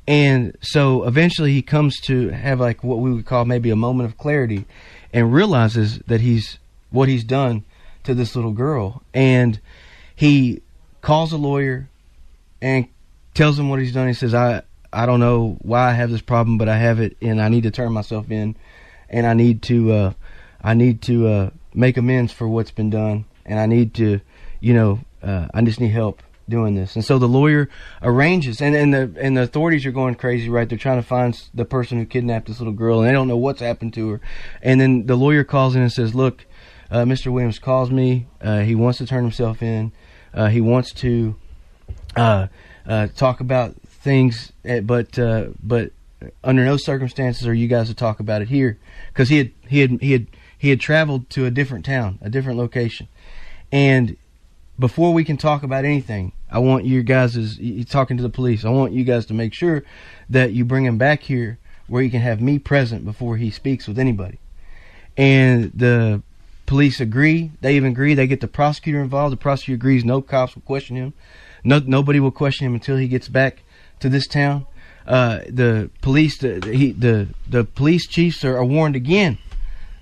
and 0.06 0.56
so 0.60 1.04
eventually 1.04 1.52
he 1.52 1.62
comes 1.62 2.00
to 2.02 2.28
have 2.28 2.60
like 2.60 2.84
what 2.84 2.98
we 2.98 3.12
would 3.12 3.26
call 3.26 3.44
maybe 3.44 3.70
a 3.70 3.76
moment 3.76 4.08
of 4.08 4.18
clarity, 4.18 4.64
and 5.12 5.32
realizes 5.32 5.98
that 6.06 6.20
he's 6.20 6.58
what 6.90 7.08
he's 7.08 7.24
done 7.24 7.64
to 8.04 8.14
this 8.14 8.36
little 8.36 8.52
girl, 8.52 9.02
and 9.12 9.60
he 10.14 10.62
calls 11.00 11.32
a 11.32 11.36
lawyer 11.36 11.88
and 12.62 12.86
tells 13.34 13.58
him 13.58 13.68
what 13.68 13.80
he's 13.80 13.92
done. 13.92 14.06
He 14.06 14.14
says, 14.14 14.34
"I 14.34 14.62
I 14.92 15.06
don't 15.06 15.20
know 15.20 15.58
why 15.60 15.90
I 15.90 15.92
have 15.92 16.10
this 16.10 16.22
problem, 16.22 16.56
but 16.56 16.68
I 16.68 16.78
have 16.78 17.00
it, 17.00 17.16
and 17.20 17.40
I 17.42 17.48
need 17.48 17.64
to 17.64 17.70
turn 17.70 17.92
myself 17.92 18.30
in, 18.30 18.56
and 19.10 19.26
I 19.26 19.34
need 19.34 19.62
to 19.62 19.92
uh, 19.92 20.12
I 20.62 20.74
need 20.74 21.02
to 21.02 21.28
uh, 21.28 21.50
make 21.74 21.96
amends 21.96 22.32
for 22.32 22.48
what's 22.48 22.70
been 22.70 22.90
done, 22.90 23.24
and 23.44 23.58
I 23.58 23.66
need 23.66 23.94
to, 23.94 24.20
you 24.60 24.74
know, 24.74 25.00
uh, 25.22 25.48
I 25.52 25.62
just 25.62 25.80
need 25.80 25.90
help." 25.90 26.22
Doing 26.48 26.74
this. 26.74 26.94
And 26.94 27.04
so 27.04 27.18
the 27.18 27.28
lawyer 27.28 27.68
arranges 28.02 28.60
and, 28.60 28.74
and 28.74 28.94
the 28.94 29.12
and 29.20 29.36
the 29.36 29.42
authorities 29.42 29.84
are 29.86 29.92
going 29.92 30.14
crazy 30.14 30.48
right? 30.48 30.68
They're 30.68 30.78
trying 30.78 31.00
to 31.00 31.06
find 31.06 31.40
the 31.54 31.64
person 31.64 31.98
who 31.98 32.06
kidnapped 32.06 32.46
this 32.46 32.60
little 32.60 32.72
girl 32.72 33.00
and 33.00 33.08
they 33.08 33.12
don't 33.12 33.28
know 33.28 33.36
what's 33.36 33.60
happened 33.60 33.94
to 33.94 34.10
her. 34.10 34.20
And 34.62 34.80
then 34.80 35.06
the 35.06 35.16
lawyer 35.16 35.44
calls 35.44 35.74
in 35.74 35.82
and 35.82 35.92
says 35.92 36.14
look 36.14 36.46
uh, 36.90 37.04
mr 37.04 37.32
williams 37.32 37.58
calls 37.58 37.90
me. 37.90 38.26
Uh, 38.40 38.60
he 38.60 38.74
wants 38.74 38.98
to 38.98 39.06
turn 39.06 39.22
himself 39.22 39.62
in. 39.62 39.92
Uh, 40.32 40.48
he 40.48 40.60
wants 40.60 40.92
to 40.92 41.34
uh, 42.16 42.46
uh, 42.86 43.08
talk 43.08 43.40
about 43.40 43.74
things, 43.82 44.52
eh, 44.64 44.80
but 44.80 45.18
uh, 45.18 45.48
but 45.62 45.92
under 46.44 46.64
no 46.64 46.76
circumstances 46.76 47.46
are 47.46 47.54
you 47.54 47.68
guys 47.68 47.88
to 47.88 47.94
talk 47.94 48.20
about 48.20 48.42
it 48.42 48.48
here. 48.48 48.78
Because 49.08 49.28
he 49.28 49.38
had 49.38 49.52
he 49.66 49.80
had 49.80 49.90
he 50.00 50.12
had 50.12 50.26
he 50.58 50.70
had 50.70 50.80
traveled 50.80 51.28
to 51.30 51.46
a 51.46 51.50
different 51.50 51.84
town, 51.84 52.18
a 52.22 52.30
different 52.30 52.58
location, 52.58 53.08
and 53.72 54.16
before 54.78 55.12
we 55.12 55.24
can 55.24 55.36
talk 55.36 55.62
about 55.62 55.84
anything, 55.84 56.32
I 56.50 56.58
want 56.58 56.84
you 56.84 57.02
guys 57.02 57.58
you 57.58 57.84
talking 57.84 58.16
to 58.16 58.22
the 58.22 58.28
police. 58.28 58.64
I 58.64 58.70
want 58.70 58.92
you 58.92 59.04
guys 59.04 59.26
to 59.26 59.34
make 59.34 59.54
sure 59.54 59.84
that 60.28 60.52
you 60.52 60.64
bring 60.64 60.84
him 60.84 60.98
back 60.98 61.22
here 61.22 61.58
where 61.86 62.02
you 62.02 62.10
can 62.10 62.20
have 62.20 62.40
me 62.40 62.58
present 62.58 63.04
before 63.04 63.36
he 63.36 63.50
speaks 63.50 63.86
with 63.86 63.98
anybody. 63.98 64.38
And 65.16 65.72
the 65.72 66.22
police 66.66 67.00
agree. 67.00 67.52
They 67.60 67.76
even 67.76 67.92
agree. 67.92 68.14
They 68.14 68.26
get 68.26 68.40
the 68.40 68.48
prosecutor 68.48 69.00
involved. 69.00 69.32
The 69.32 69.38
prosecutor 69.38 69.76
agrees. 69.76 70.04
No 70.04 70.20
cops 70.20 70.54
will 70.54 70.62
question 70.62 70.96
him. 70.96 71.14
No, 71.64 71.78
nobody 71.78 72.20
will 72.20 72.30
question 72.30 72.66
him 72.66 72.74
until 72.74 72.96
he 72.96 73.08
gets 73.08 73.28
back 73.28 73.62
to 74.00 74.08
this 74.08 74.26
town. 74.26 74.66
Uh, 75.06 75.40
the 75.48 75.90
police, 76.02 76.38
the, 76.38 76.60
he, 76.72 76.90
the 76.92 77.28
the 77.48 77.64
police 77.64 78.06
chiefs 78.06 78.44
are, 78.44 78.56
are 78.56 78.64
warned 78.64 78.96
again. 78.96 79.38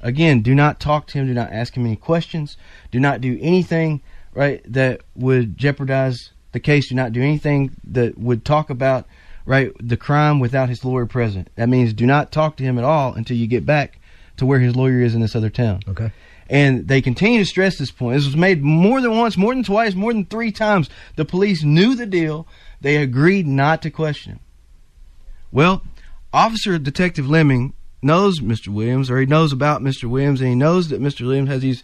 Again, 0.01 0.43
do 0.43 0.55
not 0.55 0.81
talk 0.81 1.07
to 1.09 1.19
him. 1.19 1.27
Do 1.27 1.35
not 1.35 1.53
ask 1.53 1.77
him 1.77 1.87
any 1.87 1.97
questions. 1.97 2.57
Do 2.91 2.99
not 3.01 3.21
do 3.21 3.39
anything 3.41 4.01
right 4.35 4.61
that 4.73 5.03
would 5.15 5.57
jeopardize 5.57 6.31
the 6.53 6.61
case. 6.61 6.89
Do 6.89 6.95
not 6.95 7.13
do 7.13 7.23
anything 7.23 7.73
that 7.85 8.19
would 8.19 8.45
talk 8.45 8.71
about 8.71 9.07
right, 9.47 9.73
the 9.81 9.97
crime 9.97 10.41
without 10.41 10.69
his 10.69 10.85
lawyer 10.85 11.07
present. 11.07 11.49
That 11.57 11.69
means 11.69 11.93
do 11.93 12.07
not 12.07 12.33
talk 12.33 12.57
to 12.57 12.65
him 12.65 12.79
at 12.79 12.85
all 12.85 13.15
until 13.15 13.37
you 13.37 13.47
get 13.47 13.67
back 13.67 13.99
to 14.37 14.47
where 14.47 14.61
his 14.61 14.75
lawyer 14.77 15.01
is 15.01 15.15
in 15.15 15.21
this 15.21 15.37
other 15.37 15.51
town. 15.51 15.81
Okay. 15.89 16.13
And 16.49 16.89
they 16.89 17.01
continue 17.01 17.39
to 17.39 17.45
stress 17.45 17.79
this 17.79 17.91
point. 17.91 18.17
This 18.17 18.27
was 18.27 18.37
made 18.37 18.63
more 18.63 19.01
than 19.01 19.17
once, 19.17 19.37
more 19.37 19.55
than 19.55 19.65
twice, 19.65 19.95
more 19.95 20.13
than 20.13 20.27
three 20.27 20.53
times. 20.53 20.91
The 21.17 21.25
police 21.25 21.63
knew 21.63 21.95
the 21.95 22.07
deal. 22.07 22.47
They 22.81 22.97
agreed 22.97 23.47
not 23.47 23.81
to 23.83 23.91
question 23.91 24.33
him. 24.33 24.41
Well, 25.51 25.83
Officer 26.33 26.79
Detective 26.79 27.29
Leaming 27.29 27.73
knows 28.03 28.41
Mr. 28.41 28.69
Williams, 28.69 29.11
or 29.11 29.19
he 29.19 29.25
knows 29.25 29.53
about 29.53 29.81
Mr. 29.81 30.05
Williams, 30.05 30.41
and 30.41 30.51
he 30.51 30.55
knows 30.55 30.89
that 30.89 31.01
Mr. 31.01 31.23
Williams 31.23 31.49
has 31.49 31.63
these 31.63 31.83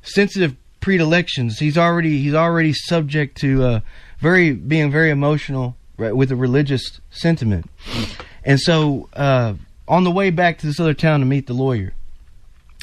sensitive 0.00 0.56
predilections. 0.80 1.58
He's 1.58 1.78
already 1.78 2.18
he's 2.18 2.34
already 2.34 2.72
subject 2.72 3.38
to 3.38 3.62
uh, 3.62 3.80
very 4.18 4.52
being 4.52 4.90
very 4.90 5.10
emotional 5.10 5.76
right, 5.96 6.14
with 6.14 6.30
a 6.32 6.36
religious 6.36 7.00
sentiment. 7.10 7.66
And 8.44 8.58
so, 8.58 9.08
uh, 9.12 9.54
on 9.86 10.04
the 10.04 10.10
way 10.10 10.30
back 10.30 10.58
to 10.58 10.66
this 10.66 10.80
other 10.80 10.94
town 10.94 11.20
to 11.20 11.26
meet 11.26 11.46
the 11.46 11.52
lawyer, 11.52 11.92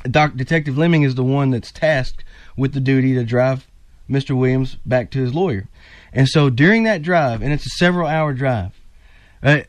Doc 0.04 0.36
Detective 0.36 0.78
Leaming 0.78 1.04
is 1.04 1.16
the 1.16 1.24
one 1.24 1.52
that's 1.52 1.72
tasked 1.72 2.24
with 2.56 2.74
the 2.74 2.80
duty 2.80 3.14
to 3.16 3.24
drive 3.24 3.68
Mr. 4.10 4.38
Williams 4.38 4.78
back 4.86 5.10
to 5.12 5.20
his 5.20 5.34
lawyer. 5.34 5.68
And 6.14 6.28
so 6.28 6.50
during 6.50 6.84
that 6.84 7.02
drive, 7.02 7.42
and 7.42 7.52
it's 7.52 7.66
a 7.66 7.78
several 7.78 8.08
hour 8.08 8.34
drive, 8.34 8.72
right, 9.44 9.68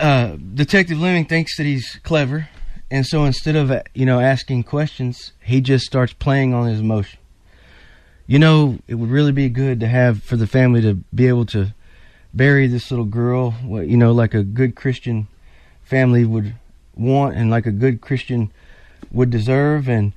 uh, 0.00 0.36
Detective 0.54 0.98
Leaming 1.00 1.24
thinks 1.24 1.56
that 1.56 1.64
he's 1.64 1.98
clever, 2.02 2.48
and 2.90 3.06
so 3.06 3.24
instead 3.24 3.56
of 3.56 3.72
you 3.94 4.06
know 4.06 4.20
asking 4.20 4.64
questions, 4.64 5.32
he 5.42 5.60
just 5.60 5.84
starts 5.84 6.12
playing 6.12 6.54
on 6.54 6.68
his 6.68 6.80
emotion. 6.80 7.18
You 8.26 8.38
know, 8.38 8.78
it 8.86 8.96
would 8.96 9.10
really 9.10 9.32
be 9.32 9.48
good 9.48 9.80
to 9.80 9.88
have 9.88 10.22
for 10.22 10.36
the 10.36 10.46
family 10.46 10.82
to 10.82 10.94
be 11.14 11.28
able 11.28 11.46
to 11.46 11.74
bury 12.34 12.66
this 12.66 12.90
little 12.90 13.06
girl, 13.06 13.54
you 13.64 13.96
know, 13.96 14.12
like 14.12 14.34
a 14.34 14.42
good 14.42 14.74
Christian 14.74 15.28
family 15.82 16.24
would 16.24 16.54
want, 16.94 17.36
and 17.36 17.50
like 17.50 17.66
a 17.66 17.72
good 17.72 18.00
Christian 18.00 18.52
would 19.10 19.30
deserve, 19.30 19.88
and 19.88 20.12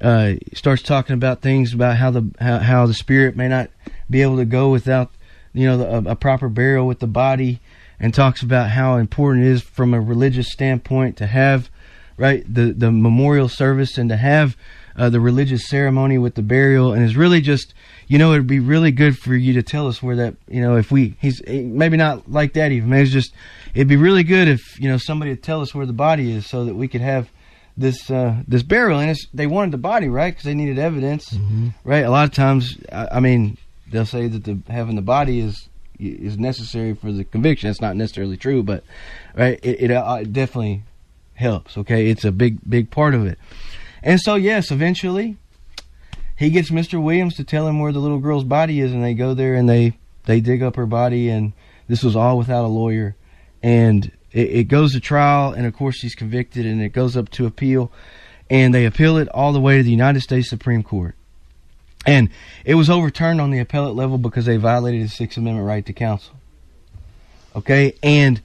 uh, 0.00 0.34
starts 0.52 0.82
talking 0.82 1.14
about 1.14 1.40
things 1.40 1.72
about 1.72 1.96
how 1.96 2.10
the 2.10 2.30
how, 2.40 2.58
how 2.58 2.86
the 2.86 2.94
spirit 2.94 3.36
may 3.36 3.48
not 3.48 3.70
be 4.10 4.22
able 4.22 4.36
to 4.36 4.44
go 4.44 4.70
without 4.70 5.10
you 5.52 5.66
know 5.66 5.78
the, 5.78 6.10
a, 6.10 6.12
a 6.12 6.16
proper 6.16 6.48
burial 6.48 6.86
with 6.86 7.00
the 7.00 7.06
body, 7.06 7.60
and 7.98 8.12
talks 8.12 8.42
about 8.42 8.70
how 8.70 8.96
important 8.96 9.44
it 9.44 9.50
is 9.50 9.62
from 9.62 9.94
a 9.94 10.00
religious 10.00 10.52
standpoint 10.52 11.16
to 11.16 11.26
have 11.26 11.70
right? 12.16 12.44
The 12.52 12.72
the 12.72 12.90
memorial 12.90 13.48
service 13.48 13.98
and 13.98 14.08
to 14.10 14.16
have 14.16 14.56
uh, 14.96 15.10
the 15.10 15.20
religious 15.20 15.68
ceremony 15.68 16.18
with 16.18 16.34
the 16.34 16.42
burial, 16.42 16.92
and 16.92 17.04
it's 17.04 17.16
really 17.16 17.40
just 17.40 17.74
you 18.06 18.18
know 18.18 18.32
it'd 18.32 18.46
be 18.46 18.60
really 18.60 18.92
good 18.92 19.18
for 19.18 19.34
you 19.34 19.52
to 19.54 19.62
tell 19.62 19.88
us 19.88 20.02
where 20.02 20.16
that 20.16 20.34
you 20.48 20.60
know 20.60 20.76
if 20.76 20.90
we 20.90 21.16
he's 21.20 21.42
eh, 21.46 21.62
maybe 21.62 21.96
not 21.96 22.30
like 22.30 22.52
that 22.54 22.72
even. 22.72 22.90
Maybe 22.90 23.02
it's 23.02 23.12
just 23.12 23.32
it'd 23.74 23.88
be 23.88 23.96
really 23.96 24.22
good 24.22 24.48
if 24.48 24.78
you 24.80 24.88
know 24.88 24.98
somebody 24.98 25.32
would 25.32 25.42
tell 25.42 25.60
us 25.60 25.74
where 25.74 25.86
the 25.86 25.92
body 25.92 26.32
is 26.32 26.46
so 26.46 26.64
that 26.64 26.74
we 26.74 26.88
could 26.88 27.00
have 27.00 27.28
this 27.76 28.10
uh, 28.10 28.42
this 28.46 28.62
burial, 28.62 29.00
and 29.00 29.10
it's, 29.10 29.26
they 29.34 29.46
wanted 29.46 29.72
the 29.72 29.78
body 29.78 30.08
right? 30.08 30.32
Because 30.32 30.44
they 30.44 30.54
needed 30.54 30.78
evidence, 30.78 31.36
right? 31.84 32.04
A 32.04 32.10
lot 32.10 32.24
of 32.24 32.32
times, 32.32 32.78
I, 32.92 33.08
I 33.12 33.20
mean, 33.20 33.56
they'll 33.90 34.06
say 34.06 34.28
that 34.28 34.44
the 34.44 34.58
having 34.72 34.96
the 34.96 35.02
body 35.02 35.40
is 35.40 35.68
is 35.98 36.38
necessary 36.38 36.94
for 36.94 37.12
the 37.12 37.24
conviction. 37.24 37.68
That's 37.68 37.80
not 37.80 37.96
necessarily 37.96 38.36
true, 38.36 38.62
but 38.62 38.84
right, 39.36 39.58
it, 39.62 39.82
it, 39.82 39.90
uh, 39.90 40.18
it 40.20 40.32
definitely 40.32 40.82
helps. 41.34 41.76
Okay, 41.76 42.08
it's 42.08 42.24
a 42.24 42.32
big 42.32 42.58
big 42.68 42.90
part 42.90 43.14
of 43.14 43.26
it, 43.26 43.38
and 44.02 44.20
so 44.20 44.34
yes, 44.34 44.70
eventually, 44.70 45.36
he 46.36 46.50
gets 46.50 46.70
Mr. 46.70 47.02
Williams 47.02 47.36
to 47.36 47.44
tell 47.44 47.66
him 47.68 47.78
where 47.80 47.92
the 47.92 47.98
little 47.98 48.18
girl's 48.18 48.44
body 48.44 48.80
is, 48.80 48.92
and 48.92 49.02
they 49.02 49.14
go 49.14 49.34
there 49.34 49.54
and 49.54 49.68
they 49.68 49.96
they 50.24 50.40
dig 50.40 50.62
up 50.62 50.76
her 50.76 50.86
body, 50.86 51.28
and 51.28 51.52
this 51.88 52.02
was 52.02 52.16
all 52.16 52.38
without 52.38 52.64
a 52.64 52.68
lawyer, 52.68 53.14
and 53.62 54.10
it, 54.32 54.50
it 54.50 54.64
goes 54.64 54.92
to 54.92 55.00
trial, 55.00 55.52
and 55.52 55.66
of 55.66 55.74
course 55.74 56.00
he's 56.00 56.14
convicted, 56.14 56.66
and 56.66 56.82
it 56.82 56.90
goes 56.90 57.16
up 57.16 57.30
to 57.30 57.46
appeal, 57.46 57.92
and 58.50 58.74
they 58.74 58.84
appeal 58.84 59.16
it 59.18 59.28
all 59.28 59.52
the 59.52 59.60
way 59.60 59.76
to 59.76 59.82
the 59.82 59.90
United 59.90 60.20
States 60.20 60.48
Supreme 60.48 60.82
Court, 60.82 61.14
and 62.06 62.30
it 62.64 62.74
was 62.74 62.90
overturned 62.90 63.40
on 63.40 63.50
the 63.50 63.58
appellate 63.58 63.94
level 63.94 64.18
because 64.18 64.46
they 64.46 64.56
violated 64.56 65.04
the 65.04 65.08
Sixth 65.08 65.38
Amendment 65.38 65.66
right 65.66 65.86
to 65.86 65.92
counsel. 65.92 66.34
Okay, 67.56 67.94
and 68.02 68.40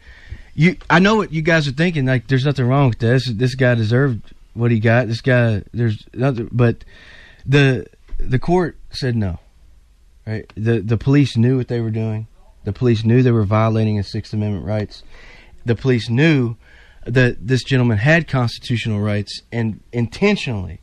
you, 0.59 0.75
I 0.89 0.99
know 0.99 1.15
what 1.15 1.31
you 1.31 1.41
guys 1.41 1.69
are 1.69 1.71
thinking. 1.71 2.05
Like, 2.05 2.27
there's 2.27 2.43
nothing 2.43 2.65
wrong 2.65 2.89
with 2.89 2.99
this. 2.99 3.31
This 3.31 3.55
guy 3.55 3.75
deserved 3.75 4.33
what 4.53 4.71
he 4.71 4.81
got. 4.81 5.07
This 5.07 5.21
guy, 5.21 5.63
there's 5.73 6.05
nothing, 6.13 6.49
but 6.51 6.83
the 7.45 7.87
the 8.17 8.39
court 8.39 8.75
said 8.89 9.15
no. 9.15 9.39
Right, 10.27 10.51
the 10.55 10.81
the 10.81 10.97
police 10.97 11.37
knew 11.37 11.55
what 11.55 11.69
they 11.69 11.79
were 11.79 11.91
doing. 11.91 12.27
The 12.65 12.73
police 12.73 13.05
knew 13.05 13.23
they 13.23 13.31
were 13.31 13.45
violating 13.45 13.95
his 13.95 14.11
Sixth 14.11 14.33
Amendment 14.33 14.65
rights. 14.65 15.01
The 15.63 15.75
police 15.75 16.09
knew 16.09 16.57
that 17.05 17.47
this 17.47 17.63
gentleman 17.63 17.97
had 17.97 18.27
constitutional 18.27 18.99
rights 18.99 19.41
and 19.53 19.79
intentionally 19.93 20.81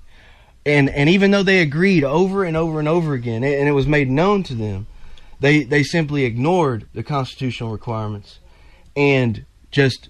and 0.65 0.89
and 0.89 1.11
even 1.11 1.31
though 1.31 1.43
they 1.43 1.61
agreed 1.61 2.03
over 2.03 2.45
and 2.45 2.57
over 2.57 2.79
and 2.79 2.89
over 2.89 3.13
again 3.13 3.45
and 3.45 3.69
it 3.69 3.73
was 3.73 3.87
made 3.87 4.11
known 4.11 4.43
to 4.43 4.55
them 4.55 4.87
they 5.39 5.63
they 5.63 5.83
simply 5.83 6.25
ignored 6.25 6.87
the 6.95 7.03
constitutional 7.03 7.71
requirements 7.71 8.41
and 8.97 9.45
just 9.71 10.09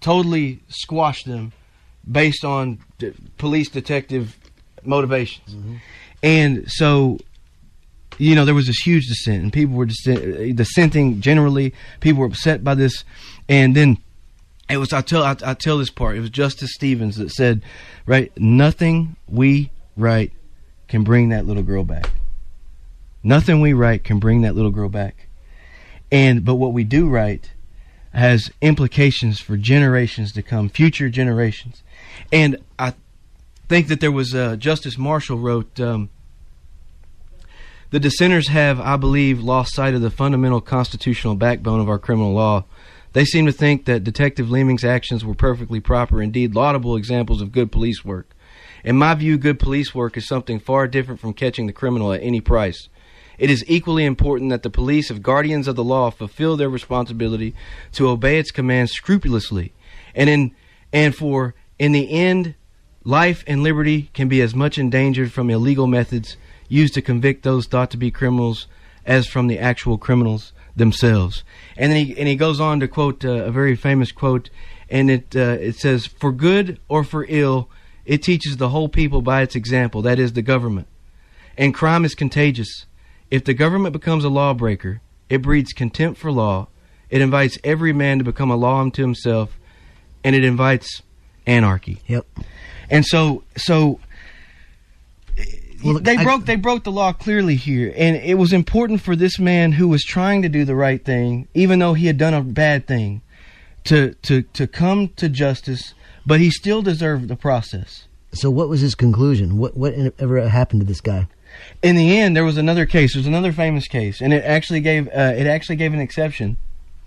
totally 0.00 0.60
squashed 0.68 1.26
them 1.26 1.52
based 2.10 2.44
on 2.44 2.78
d- 2.98 3.12
police 3.36 3.68
detective 3.68 4.36
motivations 4.84 5.54
mm-hmm. 5.54 5.76
and 6.22 6.70
so 6.70 7.18
you 8.16 8.34
know 8.34 8.44
there 8.44 8.54
was 8.54 8.66
this 8.66 8.78
huge 8.78 9.06
dissent 9.06 9.42
and 9.42 9.52
people 9.52 9.74
were 9.74 9.86
dissent, 9.86 10.18
uh, 10.18 10.52
dissenting 10.54 11.20
generally 11.20 11.74
people 12.00 12.20
were 12.20 12.26
upset 12.26 12.62
by 12.62 12.74
this 12.74 13.04
and 13.48 13.74
then 13.74 13.98
it 14.68 14.76
was 14.76 14.92
I 14.92 15.00
tell 15.00 15.22
I, 15.22 15.36
I 15.44 15.54
tell 15.54 15.78
this 15.78 15.90
part. 15.90 16.16
It 16.16 16.20
was 16.20 16.30
Justice 16.30 16.70
Stevens 16.74 17.16
that 17.16 17.30
said, 17.30 17.62
right, 18.06 18.30
nothing 18.38 19.16
we 19.26 19.70
write 19.96 20.32
can 20.88 21.04
bring 21.04 21.30
that 21.30 21.46
little 21.46 21.62
girl 21.62 21.84
back. 21.84 22.10
Nothing 23.22 23.60
we 23.60 23.72
write 23.72 24.04
can 24.04 24.18
bring 24.18 24.42
that 24.42 24.54
little 24.54 24.70
girl 24.70 24.88
back. 24.88 25.28
And 26.12 26.44
but 26.44 26.56
what 26.56 26.72
we 26.72 26.84
do 26.84 27.08
write 27.08 27.52
has 28.12 28.50
implications 28.60 29.40
for 29.40 29.56
generations 29.56 30.32
to 30.32 30.42
come, 30.42 30.68
future 30.68 31.08
generations. 31.08 31.82
And 32.32 32.56
I 32.78 32.94
think 33.68 33.88
that 33.88 34.00
there 34.00 34.12
was 34.12 34.34
uh, 34.34 34.56
Justice 34.56 34.98
Marshall 34.98 35.38
wrote. 35.38 35.78
Um, 35.78 36.10
the 37.90 38.00
dissenters 38.00 38.48
have, 38.48 38.80
I 38.80 38.96
believe, 38.96 39.40
lost 39.40 39.74
sight 39.74 39.94
of 39.94 40.02
the 40.02 40.10
fundamental 40.10 40.60
constitutional 40.60 41.36
backbone 41.36 41.80
of 41.80 41.88
our 41.88 41.98
criminal 41.98 42.34
law. 42.34 42.64
They 43.14 43.24
seem 43.24 43.46
to 43.46 43.52
think 43.52 43.86
that 43.86 44.04
Detective 44.04 44.50
Leaming's 44.50 44.84
actions 44.84 45.24
were 45.24 45.34
perfectly 45.34 45.80
proper, 45.80 46.20
indeed 46.20 46.54
laudable 46.54 46.96
examples 46.96 47.40
of 47.40 47.50
good 47.50 47.72
police 47.72 48.04
work. 48.04 48.34
In 48.84 48.96
my 48.96 49.14
view, 49.14 49.38
good 49.38 49.58
police 49.58 49.94
work 49.94 50.16
is 50.18 50.28
something 50.28 50.60
far 50.60 50.86
different 50.86 51.20
from 51.20 51.32
catching 51.32 51.66
the 51.66 51.72
criminal 51.72 52.12
at 52.12 52.22
any 52.22 52.42
price. 52.42 52.88
It 53.38 53.50
is 53.50 53.64
equally 53.68 54.04
important 54.04 54.50
that 54.50 54.62
the 54.62 54.70
police, 54.70 55.10
as 55.10 55.18
guardians 55.20 55.68
of 55.68 55.76
the 55.76 55.84
law, 55.84 56.10
fulfill 56.10 56.56
their 56.56 56.68
responsibility 56.68 57.54
to 57.92 58.08
obey 58.08 58.38
its 58.38 58.50
commands 58.50 58.92
scrupulously, 58.92 59.72
and 60.14 60.28
in 60.28 60.54
and 60.92 61.14
for 61.14 61.54
in 61.78 61.92
the 61.92 62.10
end, 62.10 62.54
life 63.04 63.44
and 63.46 63.62
liberty 63.62 64.10
can 64.12 64.28
be 64.28 64.40
as 64.40 64.54
much 64.54 64.78
endangered 64.78 65.32
from 65.32 65.50
illegal 65.50 65.86
methods 65.86 66.36
used 66.68 66.94
to 66.94 67.02
convict 67.02 67.44
those 67.44 67.66
thought 67.66 67.90
to 67.90 67.96
be 67.96 68.10
criminals 68.10 68.66
as 69.06 69.26
from 69.26 69.46
the 69.46 69.58
actual 69.58 69.96
criminals 69.96 70.52
themselves. 70.76 71.44
And 71.76 71.92
he 71.92 72.18
and 72.18 72.28
he 72.28 72.36
goes 72.36 72.60
on 72.60 72.80
to 72.80 72.88
quote 72.88 73.24
uh, 73.24 73.44
a 73.44 73.50
very 73.50 73.76
famous 73.76 74.12
quote, 74.12 74.50
and 74.90 75.10
it 75.10 75.36
uh, 75.36 75.58
it 75.60 75.76
says, 75.76 76.06
"For 76.06 76.32
good 76.32 76.80
or 76.88 77.04
for 77.04 77.24
ill, 77.28 77.70
it 78.04 78.22
teaches 78.22 78.56
the 78.56 78.70
whole 78.70 78.88
people 78.88 79.22
by 79.22 79.42
its 79.42 79.54
example. 79.54 80.02
That 80.02 80.18
is 80.18 80.32
the 80.32 80.42
government. 80.42 80.88
And 81.56 81.74
crime 81.74 82.04
is 82.04 82.14
contagious. 82.14 82.86
If 83.30 83.44
the 83.44 83.54
government 83.54 83.92
becomes 83.92 84.24
a 84.24 84.28
lawbreaker, 84.28 85.00
it 85.28 85.42
breeds 85.42 85.72
contempt 85.72 86.18
for 86.18 86.32
law. 86.32 86.68
It 87.10 87.20
invites 87.20 87.58
every 87.64 87.92
man 87.92 88.18
to 88.18 88.24
become 88.24 88.50
a 88.50 88.56
law 88.56 88.80
unto 88.80 89.02
himself, 89.02 89.58
and 90.24 90.34
it 90.34 90.44
invites 90.44 91.02
anarchy. 91.46 92.00
Yep. 92.06 92.26
And 92.90 93.04
so, 93.04 93.44
so 93.56 94.00
Well, 95.84 96.00
they 96.00 96.16
I- 96.16 96.24
broke 96.24 96.46
they 96.46 96.56
broke 96.56 96.84
the 96.84 96.92
law 96.92 97.12
clearly 97.12 97.54
here, 97.56 97.92
and 97.96 98.16
it 98.16 98.34
was 98.34 98.52
important 98.52 99.00
for 99.00 99.14
this 99.14 99.38
man 99.38 99.72
who 99.72 99.88
was 99.88 100.02
trying 100.04 100.42
to 100.42 100.48
do 100.48 100.64
the 100.64 100.74
right 100.74 101.02
thing, 101.04 101.46
even 101.54 101.78
though 101.78 101.94
he 101.94 102.06
had 102.06 102.18
done 102.18 102.34
a 102.34 102.42
bad 102.42 102.86
thing, 102.86 103.20
to 103.84 104.14
to 104.22 104.42
to 104.42 104.66
come 104.66 105.08
to 105.16 105.28
justice. 105.28 105.94
But 106.26 106.40
he 106.40 106.50
still 106.50 106.82
deserved 106.82 107.28
the 107.28 107.36
process. 107.36 108.04
So 108.32 108.50
what 108.50 108.68
was 108.68 108.80
his 108.80 108.94
conclusion? 108.94 109.56
What 109.56 109.76
what 109.76 109.94
ever 110.18 110.48
happened 110.48 110.80
to 110.80 110.86
this 110.86 111.00
guy? 111.00 111.28
In 111.82 111.96
the 111.96 112.18
end, 112.18 112.36
there 112.36 112.44
was 112.44 112.56
another 112.56 112.86
case. 112.86 113.14
There 113.14 113.20
was 113.20 113.26
another 113.26 113.52
famous 113.52 113.86
case, 113.86 114.20
and 114.20 114.32
it 114.32 114.44
actually 114.44 114.80
gave 114.80 115.06
uh, 115.08 115.34
it 115.36 115.46
actually 115.46 115.76
gave 115.76 115.94
an 115.94 116.00
exception 116.00 116.56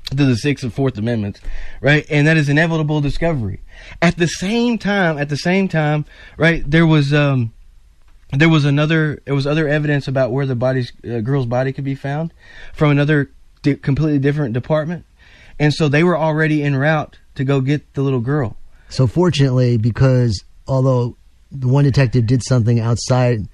to 0.10 0.26
the 0.26 0.36
Sixth 0.36 0.64
and 0.64 0.74
Fourth 0.74 0.98
Amendments, 0.98 1.42
right? 1.80 2.06
And 2.10 2.28
that 2.28 2.38
is 2.38 2.50
inevitable 2.50 3.02
discovery. 3.02 3.62
At 4.02 4.18
the 4.18 4.28
same 4.28 4.78
time, 4.78 5.18
at 5.18 5.30
the 5.30 5.38
same 5.38 5.68
time, 5.68 6.06
right? 6.38 6.64
There 6.70 6.86
was 6.86 7.14
um, 7.14 7.54
there 8.32 8.50
was 8.50 8.66
another 8.66 9.22
there 9.26 9.36
was 9.36 9.48
other 9.48 9.68
evidence 9.68 10.08
about 10.08 10.32
where 10.32 10.46
the 10.46 10.56
body's 10.56 10.92
uh, 11.04 11.20
girl's 11.20 11.46
body 11.46 11.74
could 11.74 11.84
be 11.84 11.96
found 11.96 12.34
from 12.74 12.92
another 12.92 13.30
completely 13.64 14.20
different 14.20 14.54
department, 14.54 15.06
and 15.60 15.74
so 15.74 15.90
they 15.90 16.04
were 16.04 16.18
already 16.18 16.64
en 16.64 16.76
route 16.76 17.18
to 17.36 17.44
go 17.44 17.62
get 17.62 17.94
the 17.94 18.02
little 18.02 18.22
girl. 18.22 18.58
So 18.90 19.08
fortunately, 19.08 19.78
because 19.78 20.44
although 20.68 21.16
the 21.52 21.68
one 21.68 21.84
detective 21.84 22.26
did 22.26 22.44
something 22.44 22.80
outside 22.80 23.48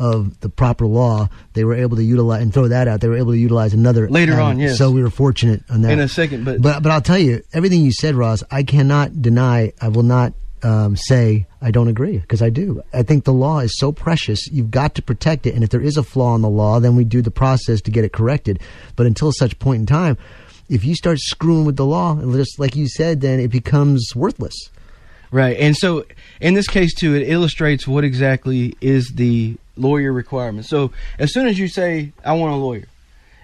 of 0.00 0.40
the 0.40 0.48
proper 0.48 0.86
law, 0.86 1.28
they 1.52 1.62
were 1.62 1.74
able 1.74 1.96
to 1.96 2.02
utilize 2.02 2.42
and 2.42 2.52
throw 2.52 2.68
that 2.68 2.88
out. 2.88 3.02
They 3.02 3.08
were 3.08 3.18
able 3.18 3.32
to 3.32 3.38
utilize 3.38 3.74
another 3.74 4.08
Later 4.08 4.32
avenue. 4.32 4.46
on, 4.46 4.58
yes. 4.58 4.78
So 4.78 4.90
we 4.90 5.02
were 5.02 5.10
fortunate 5.10 5.62
on 5.68 5.82
that. 5.82 5.92
In 5.92 6.00
a 6.00 6.08
second, 6.08 6.44
but, 6.44 6.62
But 6.62 6.82
but 6.82 6.90
I'll 6.90 7.02
tell 7.02 7.18
you 7.18 7.42
everything 7.52 7.82
you 7.84 7.92
said, 7.92 8.14
Ross. 8.14 8.42
I 8.50 8.62
cannot 8.62 9.20
deny. 9.20 9.72
I 9.80 9.88
will 9.88 10.02
not 10.02 10.32
um, 10.62 10.96
say 10.96 11.46
I 11.60 11.70
don't 11.70 11.88
agree 11.88 12.18
because 12.18 12.40
I 12.40 12.48
do. 12.48 12.82
I 12.92 13.02
think 13.02 13.24
the 13.24 13.32
law 13.32 13.58
is 13.60 13.78
so 13.78 13.92
precious. 13.92 14.46
You've 14.48 14.70
got 14.70 14.94
to 14.94 15.02
protect 15.02 15.46
it, 15.46 15.54
and 15.54 15.62
if 15.62 15.70
there 15.70 15.82
is 15.82 15.98
a 15.98 16.02
flaw 16.02 16.34
in 16.34 16.40
the 16.40 16.48
law, 16.48 16.80
then 16.80 16.96
we 16.96 17.04
do 17.04 17.20
the 17.20 17.30
process 17.30 17.82
to 17.82 17.90
get 17.90 18.04
it 18.04 18.12
corrected. 18.12 18.58
But 18.96 19.06
until 19.06 19.32
such 19.32 19.58
point 19.58 19.80
in 19.80 19.86
time, 19.86 20.16
if 20.70 20.84
you 20.84 20.94
start 20.94 21.18
screwing 21.18 21.66
with 21.66 21.76
the 21.76 21.84
law, 21.84 22.18
just 22.32 22.58
like 22.58 22.74
you 22.74 22.88
said, 22.88 23.20
then 23.20 23.38
it 23.38 23.48
becomes 23.48 24.12
worthless. 24.14 24.54
Right. 25.32 25.56
And 25.58 25.76
so 25.76 26.04
in 26.40 26.54
this 26.54 26.66
case 26.66 26.94
too, 26.94 27.14
it 27.14 27.28
illustrates 27.28 27.86
what 27.86 28.04
exactly 28.04 28.74
is 28.80 29.12
the 29.14 29.56
lawyer 29.80 30.12
requirements. 30.12 30.68
So 30.68 30.92
as 31.18 31.32
soon 31.32 31.46
as 31.46 31.58
you 31.58 31.68
say, 31.68 32.12
I 32.24 32.34
want 32.34 32.52
a 32.52 32.56
lawyer, 32.56 32.86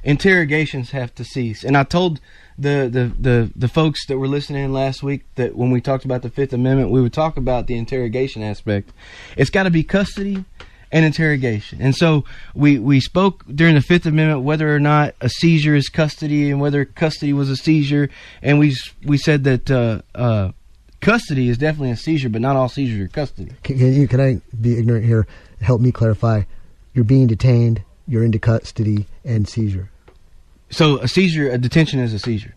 interrogations 0.05 0.91
have 0.91 1.15
to 1.17 1.25
cease. 1.25 1.65
And 1.65 1.77
I 1.77 1.83
told 1.83 2.21
the, 2.59 2.89
the, 2.91 3.13
the, 3.19 3.51
the 3.57 3.69
folks 3.69 4.07
that 4.07 4.19
were 4.19 4.29
listening 4.29 4.73
last 4.73 5.03
week 5.03 5.25
that 5.35 5.57
when 5.57 5.71
we 5.71 5.81
talked 5.81 6.05
about 6.05 6.23
the 6.23 6.31
Fifth 6.31 6.53
Amendment, 6.53 6.91
we 6.91 7.01
would 7.01 7.13
talk 7.13 7.37
about 7.37 7.67
the 7.67 7.77
interrogation 7.77 8.43
aspect. 8.43 8.93
It's 9.37 9.51
got 9.51 9.65
to 9.65 9.71
be 9.71 9.83
custody 9.83 10.45
and 10.93 11.05
interrogation. 11.05 11.83
And 11.83 11.95
so 11.95 12.25
we, 12.55 12.79
we 12.79 13.01
spoke 13.01 13.45
during 13.53 13.75
the 13.75 13.81
Fifth 13.81 14.07
Amendment 14.07 14.43
whether 14.43 14.75
or 14.75 14.79
not 14.79 15.15
a 15.21 15.29
seizure 15.29 15.75
is 15.75 15.89
custody 15.89 16.51
and 16.51 16.61
whether 16.61 16.85
custody 16.85 17.33
was 17.33 17.51
a 17.51 17.57
seizure. 17.57 18.09
And 18.43 18.59
we, 18.59 18.75
we 19.05 19.19
said 19.19 19.45
that, 19.45 19.71
uh, 19.71 20.03
uh, 20.15 20.53
custody 21.01 21.49
is 21.49 21.59
definitely 21.59 21.91
a 21.91 21.97
seizure, 21.97 22.29
but 22.29 22.41
not 22.41 22.57
all 22.57 22.69
seizures 22.69 23.01
are 23.01 23.09
custody. 23.09 23.53
Can, 23.63 23.79
can 23.79 23.93
you? 23.93 24.09
Can 24.09 24.21
I 24.21 24.41
be 24.61 24.79
ignorant 24.79 25.05
here? 25.05 25.27
Help 25.61 25.81
me 25.81 25.93
clarify. 25.93 26.43
You're 26.95 27.05
being 27.05 27.27
detained. 27.27 27.83
You're 28.09 28.25
into 28.25 28.39
custody 28.39 29.07
and 29.25 29.49
seizure. 29.49 29.91
So 30.71 30.99
a 30.99 31.09
seizure, 31.09 31.51
a 31.51 31.59
detention 31.59 32.01
is 32.01 32.13
a 32.13 32.19
seizure. 32.19 32.55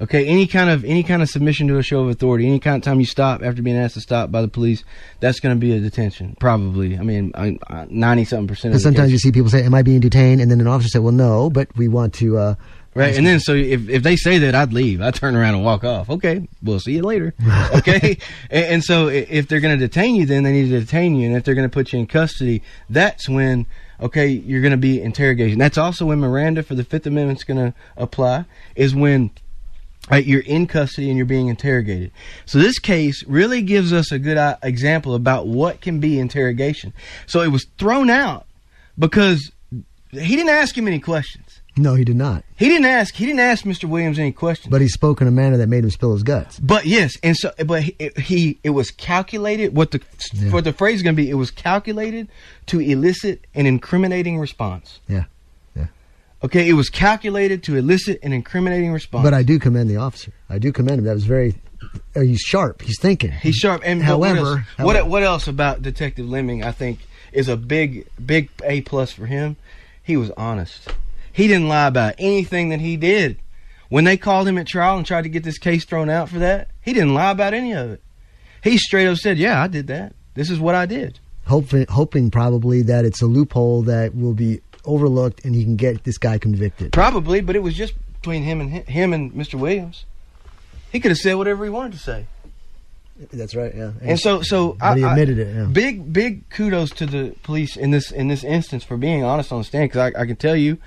Okay, 0.00 0.26
any 0.26 0.46
kind 0.46 0.70
of 0.70 0.82
any 0.84 1.02
kind 1.02 1.20
of 1.20 1.28
submission 1.28 1.68
to 1.68 1.76
a 1.76 1.82
show 1.82 2.00
of 2.00 2.08
authority, 2.08 2.46
any 2.46 2.58
kind 2.58 2.76
of 2.76 2.82
time 2.82 3.00
you 3.00 3.06
stop 3.06 3.42
after 3.42 3.60
being 3.60 3.76
asked 3.76 3.94
to 3.94 4.00
stop 4.00 4.32
by 4.32 4.40
the 4.40 4.48
police, 4.48 4.82
that's 5.20 5.40
going 5.40 5.54
to 5.54 5.60
be 5.60 5.72
a 5.72 5.80
detention, 5.80 6.36
probably. 6.40 6.96
I 6.96 7.02
mean, 7.02 7.32
ninety 7.90 8.24
something 8.24 8.48
percent. 8.48 8.72
The 8.72 8.80
sometimes 8.80 9.12
you 9.12 9.18
see 9.18 9.30
people 9.30 9.50
say, 9.50 9.62
"Am 9.62 9.74
I 9.74 9.82
being 9.82 10.00
detained?" 10.00 10.40
And 10.40 10.50
then 10.50 10.58
an 10.60 10.66
officer 10.66 10.88
said, 10.88 11.02
"Well, 11.02 11.12
no, 11.12 11.50
but 11.50 11.68
we 11.76 11.86
want 11.88 12.14
to." 12.14 12.38
Uh, 12.38 12.54
Right, 12.92 13.16
and 13.16 13.24
then 13.24 13.38
so 13.38 13.54
if, 13.54 13.88
if 13.88 14.02
they 14.02 14.16
say 14.16 14.38
that, 14.38 14.56
I'd 14.56 14.72
leave. 14.72 15.00
I'd 15.00 15.14
turn 15.14 15.36
around 15.36 15.54
and 15.54 15.64
walk 15.64 15.84
off. 15.84 16.10
Okay, 16.10 16.48
we'll 16.60 16.80
see 16.80 16.94
you 16.94 17.02
later. 17.02 17.34
Okay, 17.72 18.18
and, 18.50 18.64
and 18.64 18.84
so 18.84 19.08
if 19.08 19.46
they're 19.46 19.60
going 19.60 19.78
to 19.78 19.86
detain 19.86 20.16
you, 20.16 20.26
then 20.26 20.42
they 20.42 20.52
need 20.52 20.70
to 20.70 20.80
detain 20.80 21.14
you, 21.14 21.28
and 21.28 21.36
if 21.36 21.44
they're 21.44 21.54
going 21.54 21.68
to 21.68 21.72
put 21.72 21.92
you 21.92 22.00
in 22.00 22.06
custody, 22.06 22.62
that's 22.88 23.28
when 23.28 23.66
okay 24.00 24.26
you're 24.26 24.60
going 24.60 24.72
to 24.72 24.76
be 24.76 25.00
interrogated. 25.00 25.58
That's 25.58 25.78
also 25.78 26.06
when 26.06 26.18
Miranda 26.18 26.62
for 26.62 26.74
the 26.74 26.82
Fifth 26.82 27.06
Amendment's 27.06 27.44
going 27.44 27.72
to 27.72 27.74
apply. 27.96 28.44
Is 28.74 28.94
when 28.94 29.30
right, 30.10 30.24
you're 30.24 30.40
in 30.40 30.66
custody 30.66 31.08
and 31.08 31.16
you're 31.16 31.26
being 31.26 31.48
interrogated. 31.48 32.10
So 32.44 32.58
this 32.58 32.78
case 32.78 33.24
really 33.26 33.62
gives 33.62 33.92
us 33.92 34.10
a 34.10 34.18
good 34.18 34.36
uh, 34.36 34.56
example 34.62 35.14
about 35.14 35.46
what 35.46 35.80
can 35.80 36.00
be 36.00 36.18
interrogation. 36.18 36.92
So 37.26 37.40
it 37.40 37.48
was 37.48 37.66
thrown 37.78 38.10
out 38.10 38.46
because 38.98 39.52
he 40.10 40.36
didn't 40.36 40.50
ask 40.50 40.76
him 40.76 40.88
any 40.88 41.00
questions. 41.00 41.49
No, 41.76 41.94
he 41.94 42.04
did 42.04 42.16
not. 42.16 42.44
He 42.56 42.68
didn't 42.68 42.86
ask. 42.86 43.14
He 43.14 43.26
didn't 43.26 43.40
ask 43.40 43.64
Mr. 43.64 43.84
Williams 43.84 44.18
any 44.18 44.32
questions. 44.32 44.70
But 44.70 44.80
he 44.80 44.88
spoke 44.88 45.20
in 45.20 45.28
a 45.28 45.30
manner 45.30 45.56
that 45.56 45.68
made 45.68 45.84
him 45.84 45.90
spill 45.90 46.12
his 46.12 46.22
guts. 46.22 46.58
But 46.58 46.84
yes, 46.84 47.16
and 47.22 47.36
so 47.36 47.52
but 47.64 47.82
he, 47.84 47.96
he 48.18 48.58
it 48.64 48.70
was 48.70 48.90
calculated. 48.90 49.74
What 49.74 49.92
the 49.92 50.00
Yeah. 50.32 50.50
what 50.50 50.64
the 50.64 50.72
phrase 50.72 50.96
is 50.96 51.02
going 51.02 51.14
to 51.14 51.22
be? 51.22 51.30
It 51.30 51.34
was 51.34 51.50
calculated 51.50 52.28
to 52.66 52.80
elicit 52.80 53.44
an 53.54 53.66
incriminating 53.66 54.38
response. 54.38 54.98
Yeah, 55.08 55.24
yeah. 55.76 55.86
Okay, 56.42 56.68
it 56.68 56.72
was 56.74 56.88
calculated 56.90 57.62
to 57.64 57.76
elicit 57.76 58.18
an 58.22 58.32
incriminating 58.32 58.92
response. 58.92 59.22
But 59.22 59.32
I 59.34 59.42
do 59.44 59.58
commend 59.58 59.88
the 59.90 59.96
officer. 59.96 60.32
I 60.48 60.58
do 60.58 60.72
commend 60.72 60.98
him. 60.98 61.04
That 61.04 61.14
was 61.14 61.24
very. 61.24 61.54
Uh, 62.14 62.20
he's 62.20 62.40
sharp. 62.40 62.82
He's 62.82 62.98
thinking. 63.00 63.30
He's 63.30 63.54
sharp. 63.56 63.82
And 63.84 64.00
but 64.04 64.18
what 64.18 64.28
However- 64.30 64.48
else, 64.48 64.60
however- 64.76 65.00
what 65.04 65.08
what 65.08 65.22
else 65.22 65.46
about 65.48 65.82
Detective 65.82 66.28
Leaming? 66.28 66.64
I 66.64 66.72
think 66.72 66.98
is 67.32 67.48
a 67.48 67.56
big 67.56 68.06
big 68.24 68.50
A 68.64 68.80
plus 68.80 69.12
for 69.12 69.26
him. 69.26 69.56
He 70.02 70.16
was 70.16 70.30
honest. 70.32 70.92
He 71.32 71.46
didn't 71.48 71.68
lie 71.68 71.86
about 71.86 72.14
anything 72.18 72.68
that 72.70 72.80
he 72.80 72.96
did. 72.96 73.38
When 73.88 74.04
they 74.04 74.16
called 74.16 74.46
him 74.46 74.58
at 74.58 74.66
trial 74.66 74.96
and 74.96 75.06
tried 75.06 75.22
to 75.22 75.28
get 75.28 75.42
this 75.42 75.58
case 75.58 75.84
thrown 75.84 76.08
out 76.10 76.28
for 76.28 76.38
that, 76.38 76.68
he 76.80 76.92
didn't 76.92 77.14
lie 77.14 77.30
about 77.32 77.54
any 77.54 77.72
of 77.72 77.90
it. 77.90 78.02
He 78.62 78.78
straight 78.78 79.06
up 79.08 79.16
said, 79.16 79.38
"Yeah, 79.38 79.62
I 79.62 79.66
did 79.66 79.86
that. 79.88 80.14
This 80.34 80.50
is 80.50 80.58
what 80.60 80.74
I 80.74 80.86
did." 80.86 81.18
hoping, 81.46 81.84
hoping 81.88 82.30
probably 82.30 82.82
that 82.82 83.04
it's 83.04 83.20
a 83.20 83.26
loophole 83.26 83.82
that 83.82 84.14
will 84.14 84.34
be 84.34 84.60
overlooked 84.84 85.44
and 85.44 85.52
he 85.52 85.64
can 85.64 85.74
get 85.74 86.04
this 86.04 86.16
guy 86.16 86.38
convicted. 86.38 86.92
Probably, 86.92 87.40
but 87.40 87.56
it 87.56 87.58
was 87.62 87.74
just 87.74 87.94
between 88.20 88.44
him 88.44 88.60
and 88.60 88.70
him 88.88 89.12
and 89.12 89.32
Mr. 89.32 89.54
Williams. 89.54 90.04
He 90.92 91.00
could 91.00 91.10
have 91.10 91.18
said 91.18 91.34
whatever 91.34 91.64
he 91.64 91.70
wanted 91.70 91.92
to 91.94 91.98
say. 91.98 92.26
That's 93.32 93.56
right. 93.56 93.74
Yeah. 93.74 93.90
And 94.00 94.18
so, 94.20 94.42
so 94.42 94.76
But 94.78 94.96
he 94.98 95.02
I- 95.04 95.08
I- 95.08 95.12
admitted 95.12 95.38
it, 95.40 95.54
yeah. 95.54 95.64
Big, 95.64 96.12
big 96.12 96.48
kudos 96.50 96.90
to 96.92 97.06
the 97.06 97.34
police 97.42 97.76
in 97.76 97.90
this 97.90 98.12
in 98.12 98.28
this 98.28 98.44
instance 98.44 98.84
for 98.84 98.96
being 98.96 99.24
honest 99.24 99.50
on 99.50 99.58
the 99.58 99.64
stand. 99.64 99.90
Because 99.90 100.12
I, 100.14 100.22
I 100.22 100.26
can 100.26 100.36
tell 100.36 100.54
you, 100.56 100.78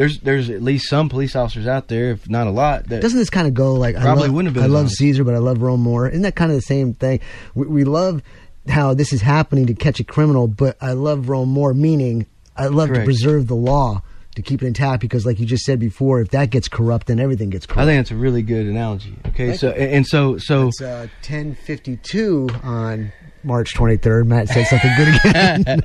there's 0.00 0.18
there's 0.20 0.48
at 0.48 0.62
least 0.62 0.88
some 0.88 1.10
police 1.10 1.36
officers 1.36 1.66
out 1.66 1.88
there, 1.88 2.12
if 2.12 2.26
not 2.26 2.46
a 2.46 2.50
lot, 2.50 2.88
that 2.88 3.02
Doesn't 3.02 3.18
this 3.18 3.28
kind 3.28 3.46
of 3.46 3.52
go 3.52 3.74
like 3.74 3.96
Probably 3.96 4.24
I 4.24 4.26
love, 4.28 4.34
wouldn't 4.34 4.46
have 4.46 4.54
been 4.54 4.62
I 4.62 4.74
love 4.74 4.86
honest. 4.86 4.96
Caesar, 4.96 5.24
but 5.24 5.34
I 5.34 5.38
love 5.38 5.60
Rome 5.60 5.82
more. 5.82 6.08
Isn't 6.08 6.22
that 6.22 6.36
kind 6.36 6.50
of 6.50 6.56
the 6.56 6.62
same 6.62 6.94
thing? 6.94 7.20
We, 7.54 7.66
we 7.66 7.84
love 7.84 8.22
how 8.66 8.94
this 8.94 9.12
is 9.12 9.20
happening 9.20 9.66
to 9.66 9.74
catch 9.74 10.00
a 10.00 10.04
criminal, 10.04 10.48
but 10.48 10.78
I 10.80 10.92
love 10.92 11.28
Rome 11.28 11.50
more. 11.50 11.74
Meaning, 11.74 12.26
I 12.56 12.68
love 12.68 12.88
to 12.94 13.04
preserve 13.04 13.46
the 13.46 13.54
law 13.54 14.00
to 14.36 14.40
keep 14.40 14.62
it 14.62 14.66
intact 14.66 15.02
because, 15.02 15.26
like 15.26 15.38
you 15.38 15.44
just 15.44 15.64
said 15.64 15.78
before, 15.78 16.22
if 16.22 16.30
that 16.30 16.48
gets 16.48 16.66
corrupt, 16.66 17.08
then 17.08 17.20
everything 17.20 17.50
gets 17.50 17.66
corrupt. 17.66 17.82
I 17.82 17.84
think 17.84 17.98
that's 17.98 18.10
a 18.10 18.16
really 18.16 18.40
good 18.40 18.64
analogy. 18.64 19.18
Okay, 19.26 19.48
Thank 19.48 19.60
so 19.60 19.68
and 19.72 19.92
and 19.96 20.06
so 20.06 20.38
so 20.38 20.68
It's 20.68 20.80
uh, 20.80 21.08
ten 21.20 21.54
fifty 21.54 21.98
two 21.98 22.48
on 22.62 23.12
March 23.42 23.74
twenty 23.74 23.96
third. 23.96 24.26
Matt 24.26 24.48
said 24.48 24.66
something 24.66 24.90
good 24.96 25.08
again. 25.24 25.82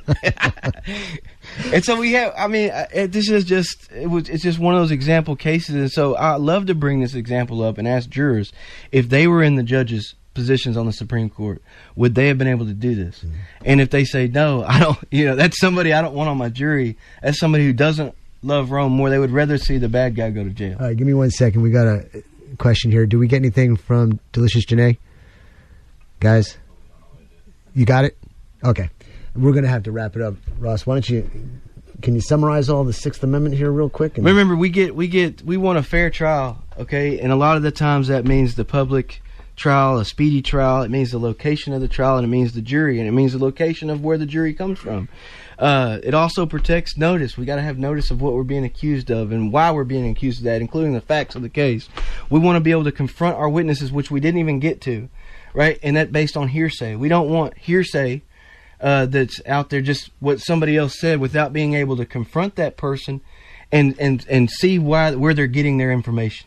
and 1.72 1.84
so 1.84 1.98
we 1.98 2.12
have. 2.12 2.34
I 2.36 2.46
mean, 2.46 2.70
uh, 2.70 2.86
it, 2.92 3.12
this 3.12 3.30
is 3.30 3.44
just 3.44 3.90
it 3.92 4.08
was. 4.08 4.28
It's 4.28 4.42
just 4.42 4.58
one 4.58 4.74
of 4.74 4.80
those 4.80 4.90
example 4.90 5.36
cases. 5.36 5.74
And 5.74 5.90
so 5.90 6.14
I 6.16 6.36
love 6.36 6.66
to 6.66 6.74
bring 6.74 7.00
this 7.00 7.14
example 7.14 7.62
up 7.62 7.78
and 7.78 7.86
ask 7.88 8.08
jurors 8.08 8.52
if 8.92 9.08
they 9.08 9.26
were 9.26 9.42
in 9.42 9.56
the 9.56 9.62
judges' 9.62 10.14
positions 10.34 10.76
on 10.76 10.86
the 10.86 10.92
Supreme 10.92 11.30
Court, 11.30 11.62
would 11.96 12.14
they 12.14 12.28
have 12.28 12.38
been 12.38 12.46
able 12.46 12.66
to 12.66 12.74
do 12.74 12.94
this? 12.94 13.24
And 13.64 13.80
if 13.80 13.90
they 13.90 14.04
say 14.04 14.28
no, 14.28 14.62
I 14.68 14.78
don't. 14.78 14.98
You 15.10 15.26
know, 15.26 15.36
that's 15.36 15.58
somebody 15.58 15.92
I 15.92 16.02
don't 16.02 16.14
want 16.14 16.28
on 16.28 16.38
my 16.38 16.48
jury. 16.48 16.96
That's 17.22 17.40
somebody 17.40 17.64
who 17.64 17.72
doesn't 17.72 18.14
love 18.42 18.70
Rome 18.70 18.92
more. 18.92 19.10
They 19.10 19.18
would 19.18 19.30
rather 19.32 19.58
see 19.58 19.78
the 19.78 19.88
bad 19.88 20.14
guy 20.14 20.30
go 20.30 20.44
to 20.44 20.50
jail. 20.50 20.76
All 20.78 20.86
right, 20.86 20.96
give 20.96 21.06
me 21.06 21.14
one 21.14 21.30
second. 21.30 21.62
We 21.62 21.70
got 21.70 21.86
a 21.86 22.22
question 22.58 22.90
here. 22.92 23.06
Do 23.06 23.18
we 23.18 23.26
get 23.26 23.36
anything 23.36 23.76
from 23.76 24.20
Delicious 24.32 24.64
Janae? 24.66 24.98
Guys, 26.20 26.56
you 27.76 27.84
got 27.84 28.04
it? 28.04 28.16
Okay. 28.64 28.90
We're 29.36 29.52
going 29.52 29.64
to 29.64 29.70
have 29.70 29.84
to 29.84 29.92
wrap 29.92 30.16
it 30.16 30.22
up. 30.22 30.34
Ross, 30.58 30.86
why 30.86 30.94
don't 30.94 31.08
you, 31.08 31.30
can 32.02 32.14
you 32.14 32.20
summarize 32.22 32.70
all 32.70 32.84
the 32.84 32.92
Sixth 32.92 33.22
Amendment 33.22 33.54
here 33.54 33.70
real 33.70 33.90
quick? 33.90 34.16
And- 34.16 34.26
Remember, 34.26 34.56
we 34.56 34.70
get 34.70 34.96
we 34.96 35.06
get 35.08 35.42
we 35.42 35.56
want 35.58 35.78
a 35.78 35.82
fair 35.82 36.10
trial, 36.10 36.64
okay? 36.78 37.20
And 37.20 37.30
a 37.30 37.36
lot 37.36 37.56
of 37.56 37.62
the 37.62 37.70
times 37.70 38.08
that 38.08 38.24
means 38.24 38.54
the 38.54 38.64
public 38.64 39.22
trial, 39.54 39.98
a 39.98 40.04
speedy 40.04 40.42
trial. 40.42 40.82
It 40.82 40.90
means 40.90 41.10
the 41.10 41.18
location 41.18 41.72
of 41.74 41.80
the 41.82 41.88
trial, 41.88 42.16
and 42.16 42.24
it 42.24 42.28
means 42.28 42.52
the 42.52 42.62
jury, 42.62 42.98
and 42.98 43.06
it 43.06 43.12
means 43.12 43.32
the 43.32 43.38
location 43.38 43.90
of 43.90 44.02
where 44.02 44.18
the 44.18 44.26
jury 44.26 44.54
comes 44.54 44.78
from. 44.78 45.08
Uh, 45.58 45.98
it 46.02 46.12
also 46.12 46.44
protects 46.44 46.98
notice. 46.98 47.38
We 47.38 47.46
got 47.46 47.56
to 47.56 47.62
have 47.62 47.78
notice 47.78 48.10
of 48.10 48.20
what 48.20 48.34
we're 48.34 48.42
being 48.42 48.64
accused 48.64 49.10
of 49.10 49.32
and 49.32 49.50
why 49.50 49.70
we're 49.70 49.84
being 49.84 50.06
accused 50.08 50.40
of 50.40 50.44
that, 50.44 50.60
including 50.60 50.92
the 50.92 51.00
facts 51.00 51.34
of 51.34 51.40
the 51.40 51.48
case. 51.48 51.88
We 52.28 52.38
want 52.38 52.56
to 52.56 52.60
be 52.60 52.70
able 52.70 52.84
to 52.84 52.92
confront 52.92 53.36
our 53.36 53.48
witnesses, 53.48 53.90
which 53.90 54.10
we 54.10 54.20
didn't 54.20 54.40
even 54.40 54.60
get 54.60 54.82
to, 54.82 55.08
right? 55.56 55.78
And 55.82 55.96
that 55.96 56.12
based 56.12 56.36
on 56.36 56.48
hearsay. 56.48 56.94
We 56.96 57.08
don't 57.08 57.28
want 57.30 57.56
hearsay 57.56 58.22
uh, 58.80 59.06
that's 59.06 59.40
out 59.46 59.70
there, 59.70 59.80
just 59.80 60.10
what 60.20 60.38
somebody 60.40 60.76
else 60.76 61.00
said, 61.00 61.18
without 61.18 61.52
being 61.52 61.74
able 61.74 61.96
to 61.96 62.04
confront 62.04 62.56
that 62.56 62.76
person 62.76 63.20
and 63.72 63.98
and 63.98 64.24
and 64.28 64.50
see 64.50 64.78
why 64.78 65.14
where 65.14 65.34
they're 65.34 65.46
getting 65.46 65.78
their 65.78 65.90
information. 65.90 66.46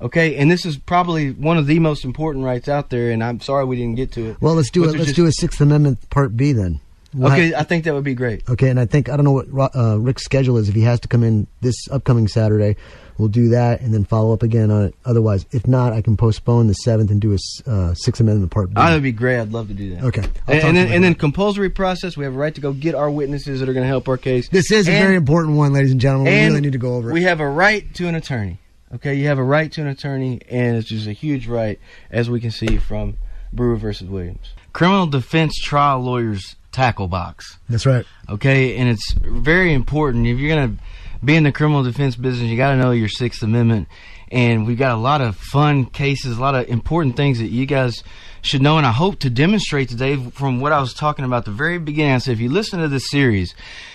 Okay, 0.00 0.36
and 0.36 0.50
this 0.50 0.66
is 0.66 0.76
probably 0.76 1.30
one 1.32 1.56
of 1.56 1.66
the 1.66 1.78
most 1.78 2.04
important 2.04 2.44
rights 2.44 2.68
out 2.68 2.90
there, 2.90 3.10
and 3.10 3.22
I'm 3.24 3.40
sorry 3.40 3.64
we 3.64 3.76
didn't 3.76 3.94
get 3.94 4.12
to 4.12 4.30
it. 4.30 4.36
well, 4.42 4.54
let's 4.54 4.70
do 4.70 4.84
it. 4.84 4.88
Let's 4.88 5.04
just- 5.04 5.16
do 5.16 5.26
a 5.26 5.32
Sixth 5.32 5.60
Amendment 5.60 6.10
Part 6.10 6.36
B 6.36 6.52
then. 6.52 6.80
We'll 7.14 7.32
Okay, 7.32 7.46
have- 7.48 7.60
I 7.60 7.62
think 7.62 7.84
that 7.84 7.94
would 7.94 8.04
be 8.04 8.14
great. 8.14 8.42
okay, 8.46 8.68
and 8.68 8.78
I 8.78 8.84
think, 8.84 9.08
I 9.08 9.16
don't 9.16 9.24
know 9.24 9.40
what 9.50 9.74
uh, 9.74 9.98
Rick's 9.98 10.22
schedule 10.24 10.58
is. 10.58 10.68
If 10.68 10.74
he 10.74 10.82
has 10.82 11.00
to 11.00 11.08
come 11.08 11.22
in 11.22 11.46
this 11.62 11.74
upcoming 11.90 12.28
Saturday, 12.28 12.76
we'll 13.18 13.28
do 13.28 13.50
that 13.50 13.80
and 13.80 13.92
then 13.92 14.04
follow 14.04 14.32
up 14.32 14.42
again 14.42 14.70
on 14.70 14.84
it. 14.86 14.94
Otherwise, 15.04 15.46
if 15.52 15.66
not, 15.66 15.92
I 15.92 16.02
can 16.02 16.16
postpone 16.16 16.66
the 16.66 16.76
7th 16.86 17.10
and 17.10 17.20
do 17.20 17.32
a 17.34 17.70
uh, 17.70 17.94
Sixth 17.94 18.20
Amendment 18.20 18.52
Part 18.52 18.70
B. 18.70 18.74
Oh, 18.76 18.84
that'd 18.84 19.02
be 19.02 19.12
great. 19.12 19.40
I'd 19.40 19.52
love 19.52 19.68
to 19.68 19.74
do 19.74 19.94
that. 19.94 20.04
Okay. 20.04 20.22
I'll 20.22 20.28
and, 20.54 20.60
talk 20.60 20.68
and 20.68 20.76
then 20.76 20.92
and 20.92 21.04
then 21.04 21.14
compulsory 21.14 21.70
process. 21.70 22.16
We 22.16 22.24
have 22.24 22.34
a 22.34 22.38
right 22.38 22.54
to 22.54 22.60
go 22.60 22.72
get 22.72 22.94
our 22.94 23.10
witnesses 23.10 23.60
that 23.60 23.68
are 23.68 23.72
going 23.72 23.84
to 23.84 23.88
help 23.88 24.08
our 24.08 24.16
case. 24.16 24.48
this 24.48 24.70
is 24.70 24.88
a 24.88 24.92
very 24.92 25.16
important 25.16 25.56
one, 25.56 25.72
ladies 25.72 25.92
and 25.92 26.00
gentlemen. 26.00 26.32
We 26.32 26.38
and 26.38 26.48
really 26.54 26.60
need 26.62 26.72
to 26.72 26.78
go 26.78 26.96
over 26.96 27.10
it. 27.10 27.12
We 27.12 27.22
have 27.22 27.40
a 27.40 27.48
right 27.48 27.92
to 27.94 28.08
an 28.08 28.14
attorney. 28.14 28.58
Okay, 28.94 29.14
you 29.14 29.26
have 29.26 29.38
a 29.38 29.44
right 29.44 29.70
to 29.72 29.80
an 29.80 29.88
attorney, 29.88 30.40
and 30.48 30.76
it's 30.76 30.88
just 30.88 31.08
a 31.08 31.12
huge 31.12 31.48
right, 31.48 31.80
as 32.10 32.30
we 32.30 32.40
can 32.40 32.52
see 32.52 32.76
from 32.76 33.16
Brewer 33.52 33.76
versus 33.76 34.08
Williams. 34.08 34.54
Criminal 34.72 35.06
defense 35.06 35.56
trial 35.56 36.00
lawyers 36.00 36.54
tackle 36.70 37.08
box. 37.08 37.58
That's 37.68 37.86
right. 37.86 38.04
Okay, 38.28 38.76
and 38.76 38.88
it's 38.88 39.12
very 39.14 39.72
important 39.72 40.26
if 40.26 40.38
you're 40.38 40.54
gonna 40.54 40.68
be 40.68 40.78
in 41.26 41.44
the 41.44 41.52
criminal 41.52 41.82
defense 41.82 42.16
business. 42.16 42.48
You 42.48 42.56
got 42.56 42.72
to 42.72 42.76
know 42.76 42.90
your 42.90 43.08
Sixth 43.08 43.42
Amendment, 43.42 43.88
and 44.30 44.66
we've 44.66 44.78
got 44.78 44.92
a 44.92 45.00
lot 45.00 45.20
of 45.20 45.36
fun 45.36 45.86
cases, 45.86 46.36
a 46.36 46.40
lot 46.40 46.54
of 46.54 46.68
important 46.68 47.16
things 47.16 47.38
that 47.38 47.48
you 47.48 47.66
guys 47.66 48.02
should 48.42 48.62
know. 48.62 48.78
And 48.78 48.86
I 48.86 48.92
hope 48.92 49.18
to 49.20 49.30
demonstrate 49.30 49.88
today 49.88 50.16
from 50.16 50.60
what 50.60 50.72
I 50.72 50.80
was 50.80 50.94
talking 50.94 51.24
about 51.24 51.38
at 51.38 51.44
the 51.46 51.50
very 51.50 51.78
beginning. 51.78 52.20
So 52.20 52.30
if 52.30 52.40
you 52.40 52.48
listen 52.48 52.80
to 52.80 52.88
this 52.88 53.10
series, 53.10 53.54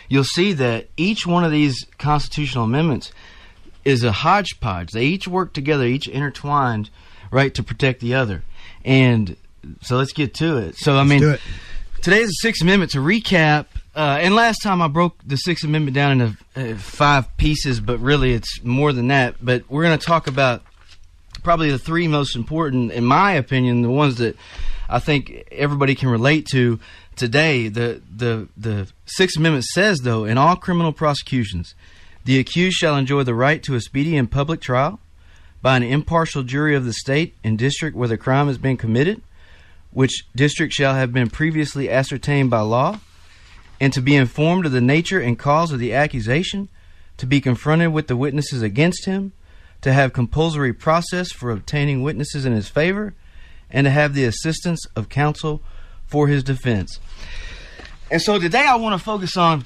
you'll 0.10 0.24
see 0.24 0.54
that 0.54 0.90
each 0.98 1.26
one 1.26 1.44
of 1.44 1.52
these 1.52 1.86
constitutional 1.98 2.66
amendments 2.66 3.12
is 3.86 4.04
a 4.04 4.12
hodgepodge. 4.12 4.92
They 4.92 5.06
each 5.06 5.28
work 5.28 5.54
together, 5.54 5.86
each 5.86 6.08
intertwined, 6.08 6.90
right, 7.32 7.54
to 7.56 7.64
protect 7.64 8.02
the 8.02 8.14
other. 8.16 8.44
And 8.84 9.38
so 9.82 9.98
let's 9.98 10.14
get 10.14 10.34
to 10.36 10.58
it. 10.58 10.76
So 10.78 10.98
I 10.98 11.04
mean, 11.04 11.38
today 12.02 12.22
is 12.22 12.30
the 12.30 12.40
Sixth 12.42 12.62
Amendment. 12.62 12.92
To 12.92 13.00
recap, 13.00 13.68
uh, 13.96 14.20
and 14.22 14.36
last 14.36 14.62
time 14.62 14.82
I 14.82 14.88
broke 14.88 15.18
the 15.26 15.36
Sixth 15.36 15.66
Amendment 15.66 15.96
down 15.96 16.22
into 16.22 16.38
uh, 16.56 16.78
five 16.78 17.36
pieces, 17.38 17.80
but 17.80 18.00
really 18.00 18.34
it's 18.34 18.64
more 18.64 18.94
than 18.94 19.08
that. 19.10 19.36
But 19.42 19.64
we're 19.70 19.84
going 19.84 19.98
to 19.98 20.06
talk 20.06 20.28
about 20.28 20.64
probably 21.44 21.72
the 21.72 21.80
three 21.80 22.08
most 22.08 22.36
important, 22.36 22.92
in 22.92 23.04
my 23.04 23.34
opinion, 23.34 23.82
the 23.82 23.90
ones 23.90 24.16
that 24.16 24.38
I 24.88 25.00
think 25.00 25.48
everybody 25.52 25.96
can 25.96 26.10
relate 26.10 26.46
to 26.48 26.80
today. 27.16 27.68
The 27.68 28.02
the 28.16 28.48
the 28.56 28.88
Sixth 29.06 29.38
Amendment 29.38 29.66
says, 29.66 30.00
though, 30.00 30.24
in 30.24 30.38
all 30.38 30.56
criminal 30.56 30.94
prosecutions, 30.94 31.76
the 32.24 32.40
accused 32.40 32.78
shall 32.78 32.96
enjoy 32.96 33.24
the 33.24 33.36
right 33.36 33.62
to 33.64 33.76
a 33.76 33.82
speedy 33.82 34.16
and 34.16 34.32
public 34.32 34.62
trial 34.62 35.00
by 35.62 35.78
an 35.78 35.84
impartial 35.84 36.44
jury 36.44 36.76
of 36.76 36.86
the 36.86 36.94
state 36.94 37.36
and 37.44 37.58
district 37.58 37.96
where 37.96 38.08
the 38.08 38.18
crime 38.18 38.48
has 38.48 38.58
been 38.58 38.78
committed, 38.78 39.22
which 39.92 40.26
district 40.36 40.74
shall 40.74 40.96
have 40.96 41.12
been 41.12 41.30
previously 41.30 41.90
ascertained 41.90 42.50
by 42.50 42.62
law, 42.62 43.00
and 43.82 43.92
to 43.92 44.00
be 44.00 44.16
informed 44.16 44.68
of 44.68 44.72
the 44.72 44.80
nature 44.80 45.20
and 45.20 45.40
cause 45.40 45.72
of 45.72 45.80
the 45.80 45.92
accusation, 45.92 46.70
to 47.18 47.26
be 47.26 47.42
confronted 47.42 47.92
with 47.92 48.06
the 48.06 48.16
witnesses 48.16 48.62
against 48.62 49.06
him, 49.06 49.34
to 49.82 49.92
have 49.92 50.14
compulsory 50.14 50.72
process 50.72 51.32
for 51.32 51.50
obtaining 51.50 52.04
witnesses 52.04 52.46
in 52.46 52.54
his 52.54 52.70
favor, 52.70 53.16
and 53.72 53.86
to 53.86 53.92
have 53.92 54.14
the 54.14 54.24
assistance 54.24 54.86
of 54.96 55.10
counsel 55.10 55.64
for 56.06 56.28
his 56.28 56.44
defense. 56.44 57.00
And 58.12 58.22
so 58.22 58.38
today 58.38 58.68
I 58.68 58.76
want 58.76 58.94
to 59.00 59.04
focus 59.04 59.36
on 59.36 59.66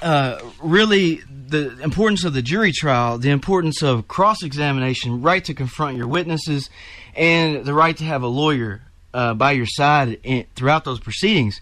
uh, 0.00 0.40
really 0.62 1.16
the 1.48 1.78
importance 1.82 2.24
of 2.24 2.32
the 2.32 2.40
jury 2.40 2.72
trial, 2.72 3.18
the 3.18 3.28
importance 3.28 3.82
of 3.82 4.08
cross 4.08 4.42
examination, 4.42 5.20
right 5.20 5.44
to 5.44 5.52
confront 5.52 5.98
your 5.98 6.08
witnesses, 6.08 6.70
and 7.14 7.66
the 7.66 7.74
right 7.74 7.96
to 7.98 8.04
have 8.04 8.22
a 8.22 8.26
lawyer 8.26 8.80
uh, 9.12 9.34
by 9.34 9.52
your 9.52 9.66
side 9.66 10.18
in, 10.22 10.46
throughout 10.54 10.84
those 10.84 10.98
proceedings. 10.98 11.60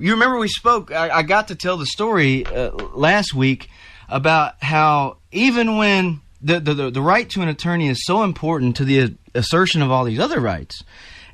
You 0.00 0.12
remember 0.12 0.38
we 0.38 0.48
spoke, 0.48 0.92
I, 0.92 1.10
I 1.10 1.22
got 1.22 1.48
to 1.48 1.56
tell 1.56 1.76
the 1.76 1.86
story 1.86 2.46
uh, 2.46 2.70
last 2.94 3.34
week 3.34 3.68
about 4.08 4.62
how 4.62 5.16
even 5.32 5.76
when 5.76 6.20
the, 6.40 6.60
the, 6.60 6.90
the, 6.90 7.02
right 7.02 7.28
to 7.30 7.42
an 7.42 7.48
attorney 7.48 7.88
is 7.88 8.04
so 8.04 8.22
important 8.22 8.76
to 8.76 8.84
the 8.84 9.16
assertion 9.34 9.82
of 9.82 9.90
all 9.90 10.04
these 10.04 10.20
other 10.20 10.38
rights, 10.38 10.84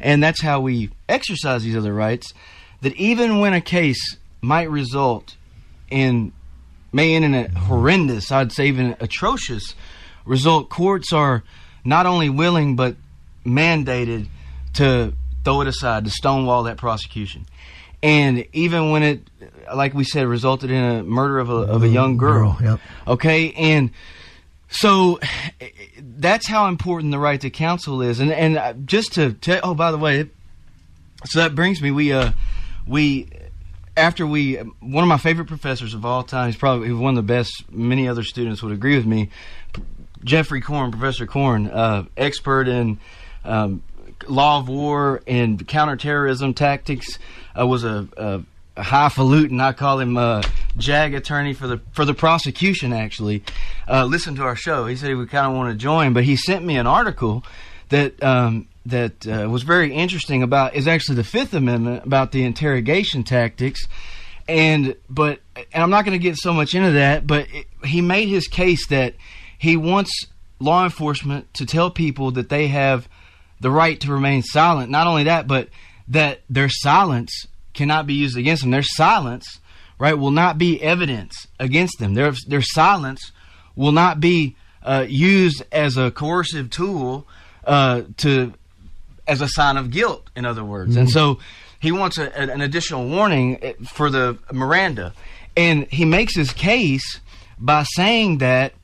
and 0.01 0.23
that's 0.23 0.41
how 0.41 0.61
we 0.61 0.91
exercise 1.11 1.63
these 1.63 1.77
other 1.77 1.93
rights, 1.93 2.33
that 2.81 2.95
even 2.97 3.39
when 3.39 3.53
a 3.53 3.61
case 3.61 4.17
might 4.41 4.71
result 4.71 5.37
in 5.91 6.33
may 6.91 7.15
end 7.15 7.25
in 7.25 7.35
a 7.35 7.49
horrendous, 7.51 8.33
I'd 8.33 8.53
say 8.53 8.69
even 8.69 8.97
atrocious 9.01 9.75
result, 10.25 10.71
courts 10.71 11.13
are 11.13 11.43
not 11.85 12.07
only 12.07 12.31
willing 12.31 12.77
but 12.77 12.97
mandated 13.45 14.29
to 14.75 15.13
throw 15.45 15.61
it 15.61 15.67
aside, 15.67 16.05
to 16.05 16.11
stonewall 16.11 16.63
that 16.63 16.79
prosecution. 16.79 17.45
And 18.05 18.47
even 18.53 18.91
when 18.91 19.03
it, 19.03 19.31
like 19.75 19.95
we 19.95 20.05
said, 20.05 20.27
resulted 20.27 20.71
in 20.71 20.85
a 20.85 21.03
murder 21.03 21.39
of 21.39 21.49
a, 21.49 21.55
of 21.55 21.83
a 21.83 21.89
young 21.89 22.19
girl. 22.19 22.53
Girl, 22.53 22.73
yep. 22.73 22.81
Okay, 23.09 23.53
and 23.53 23.91
so 24.69 25.19
that's 25.99 26.47
how 26.47 26.69
important 26.69 27.13
the 27.13 27.19
right 27.19 27.41
to 27.41 27.49
counsel 27.49 28.03
is. 28.03 28.21
And 28.21 28.31
and 28.31 28.59
uh, 28.59 28.75
just 28.85 29.15
to 29.15 29.33
tell, 29.33 29.61
oh, 29.63 29.75
by 29.75 29.91
the 29.91 29.97
way, 29.97 30.29
so 31.25 31.39
that 31.39 31.55
brings 31.55 31.81
me, 31.81 31.93
we 31.93 32.13
uh, 32.13 32.33
we 32.87 33.31
after 33.97 34.27
we 34.27 34.57
one 34.57 35.03
of 35.03 35.09
my 35.09 35.17
favorite 35.17 35.49
professors 35.49 35.95
of 35.95 36.05
all 36.05 36.23
time, 36.23 36.49
he's 36.51 36.59
probably 36.59 36.93
one 36.93 37.17
of 37.17 37.27
the 37.27 37.33
best. 37.33 37.65
Many 37.71 38.07
other 38.07 38.23
students 38.23 38.63
would 38.63 38.73
agree 38.73 38.97
with 38.97 39.07
me. 39.07 39.31
Geoffrey 40.23 40.61
Corn, 40.61 40.91
Professor 40.91 41.27
Corn, 41.27 41.69
uh, 41.69 42.05
expert 42.19 42.69
in 42.69 42.99
um, 43.47 43.83
law 44.29 44.59
of 44.59 44.69
war 44.69 45.23
and 45.27 45.67
counterterrorism 45.67 46.55
tactics, 46.55 47.19
uh, 47.59 47.67
was 47.67 47.85
a, 47.85 48.09
a, 48.17 48.43
a 48.77 48.83
highfalutin. 48.83 49.61
I 49.61 49.73
call 49.73 50.01
him 50.01 50.17
a 50.17 50.43
JAG 50.77 51.15
attorney 51.15 51.55
for 51.55 51.67
the 51.67 51.81
for 51.93 52.05
the 52.05 52.15
prosecution. 52.15 52.93
Actually, 52.93 53.43
uh, 53.89 54.05
listened 54.05 54.37
to 54.39 54.43
our 54.43 54.57
show. 54.57 54.87
He 54.87 54.97
said 54.97 55.09
he 55.09 55.15
would 55.15 55.31
kind 55.31 55.47
of 55.47 55.55
want 55.55 55.73
to 55.73 55.77
join, 55.77 56.13
but 56.13 56.25
he 56.25 56.37
sent 56.37 56.65
me 56.65 56.77
an 56.77 56.87
article 56.87 57.45
that 57.89 58.23
um, 58.23 58.69
that 58.87 59.27
uh, 59.27 59.49
was 59.49 59.63
very 59.63 59.93
interesting 59.93 60.43
about 60.43 60.75
is 60.75 60.87
actually 60.87 61.17
the 61.17 61.25
Fifth 61.25 61.55
Amendment 61.55 62.05
about 62.05 62.33
the 62.33 62.45
interrogation 62.45 63.25
tactics. 63.25 63.87
And 64.47 64.97
but 65.09 65.41
and 65.57 65.83
I'm 65.83 65.91
not 65.91 66.05
going 66.05 66.19
to 66.19 66.23
get 66.23 66.37
so 66.37 66.53
much 66.53 66.75
into 66.75 66.93
that, 66.93 67.27
but 67.27 67.47
it, 67.53 67.67
he 67.85 68.01
made 68.01 68.29
his 68.29 68.47
case 68.47 68.87
that 68.89 69.15
he 69.59 69.77
wants 69.77 70.27
law 70.61 70.85
enforcement 70.85 71.53
to 71.55 71.67
tell 71.67 71.91
people 71.91 72.31
that 72.33 72.49
they 72.49 72.69
have 72.69 73.09
the 73.61 73.71
right 73.71 73.99
to 74.01 74.13
remain 74.13 74.43
silent. 74.43 74.91
Not 74.91 75.07
only 75.07 75.25
that, 75.25 75.47
but 75.47 75.69
that 76.09 76.41
their 76.51 76.69
silence 76.69 77.47
cannot 77.73 78.07
be 78.07 78.15
used 78.15 78.37
against 78.37 78.63
them. 78.63 78.71
Their 78.71 78.83
silence, 78.83 79.61
right, 79.99 80.15
will 80.15 80.31
not 80.31 80.59
be 80.59 80.83
evidence 80.83 81.47
against 81.59 81.99
them. 81.99 82.15
Their 82.15 82.33
their 82.47 82.63
silence 82.63 83.33
will 83.77 83.93
not 83.93 84.21
be 84.21 84.57
uh, 84.83 85.07
used 85.09 85.63
as 85.73 85.97
a 85.97 86.11
coercive 86.11 86.71
tool 86.71 87.27
uh, 87.65 88.03
to 88.19 88.53
as 89.27 89.41
a 89.41 89.49
sign 89.49 89.77
of 89.77 89.91
guilt. 89.91 90.29
In 90.37 90.45
other 90.45 90.65
words, 90.65 90.97
and 90.97 91.11
so 91.11 91.39
he 91.81 91.93
wants 91.93 92.19
a, 92.19 92.37
an 92.39 92.61
additional 92.61 93.09
warning 93.09 93.59
eh, 93.63 93.73
for 93.87 94.11
the 94.11 94.39
Miranda, 94.53 95.13
and 95.57 95.87
he 95.87 96.05
makes 96.05 96.37
his 96.37 96.53
case 96.53 97.21
by 97.59 97.85
saying 97.85 98.39
that 98.39 98.75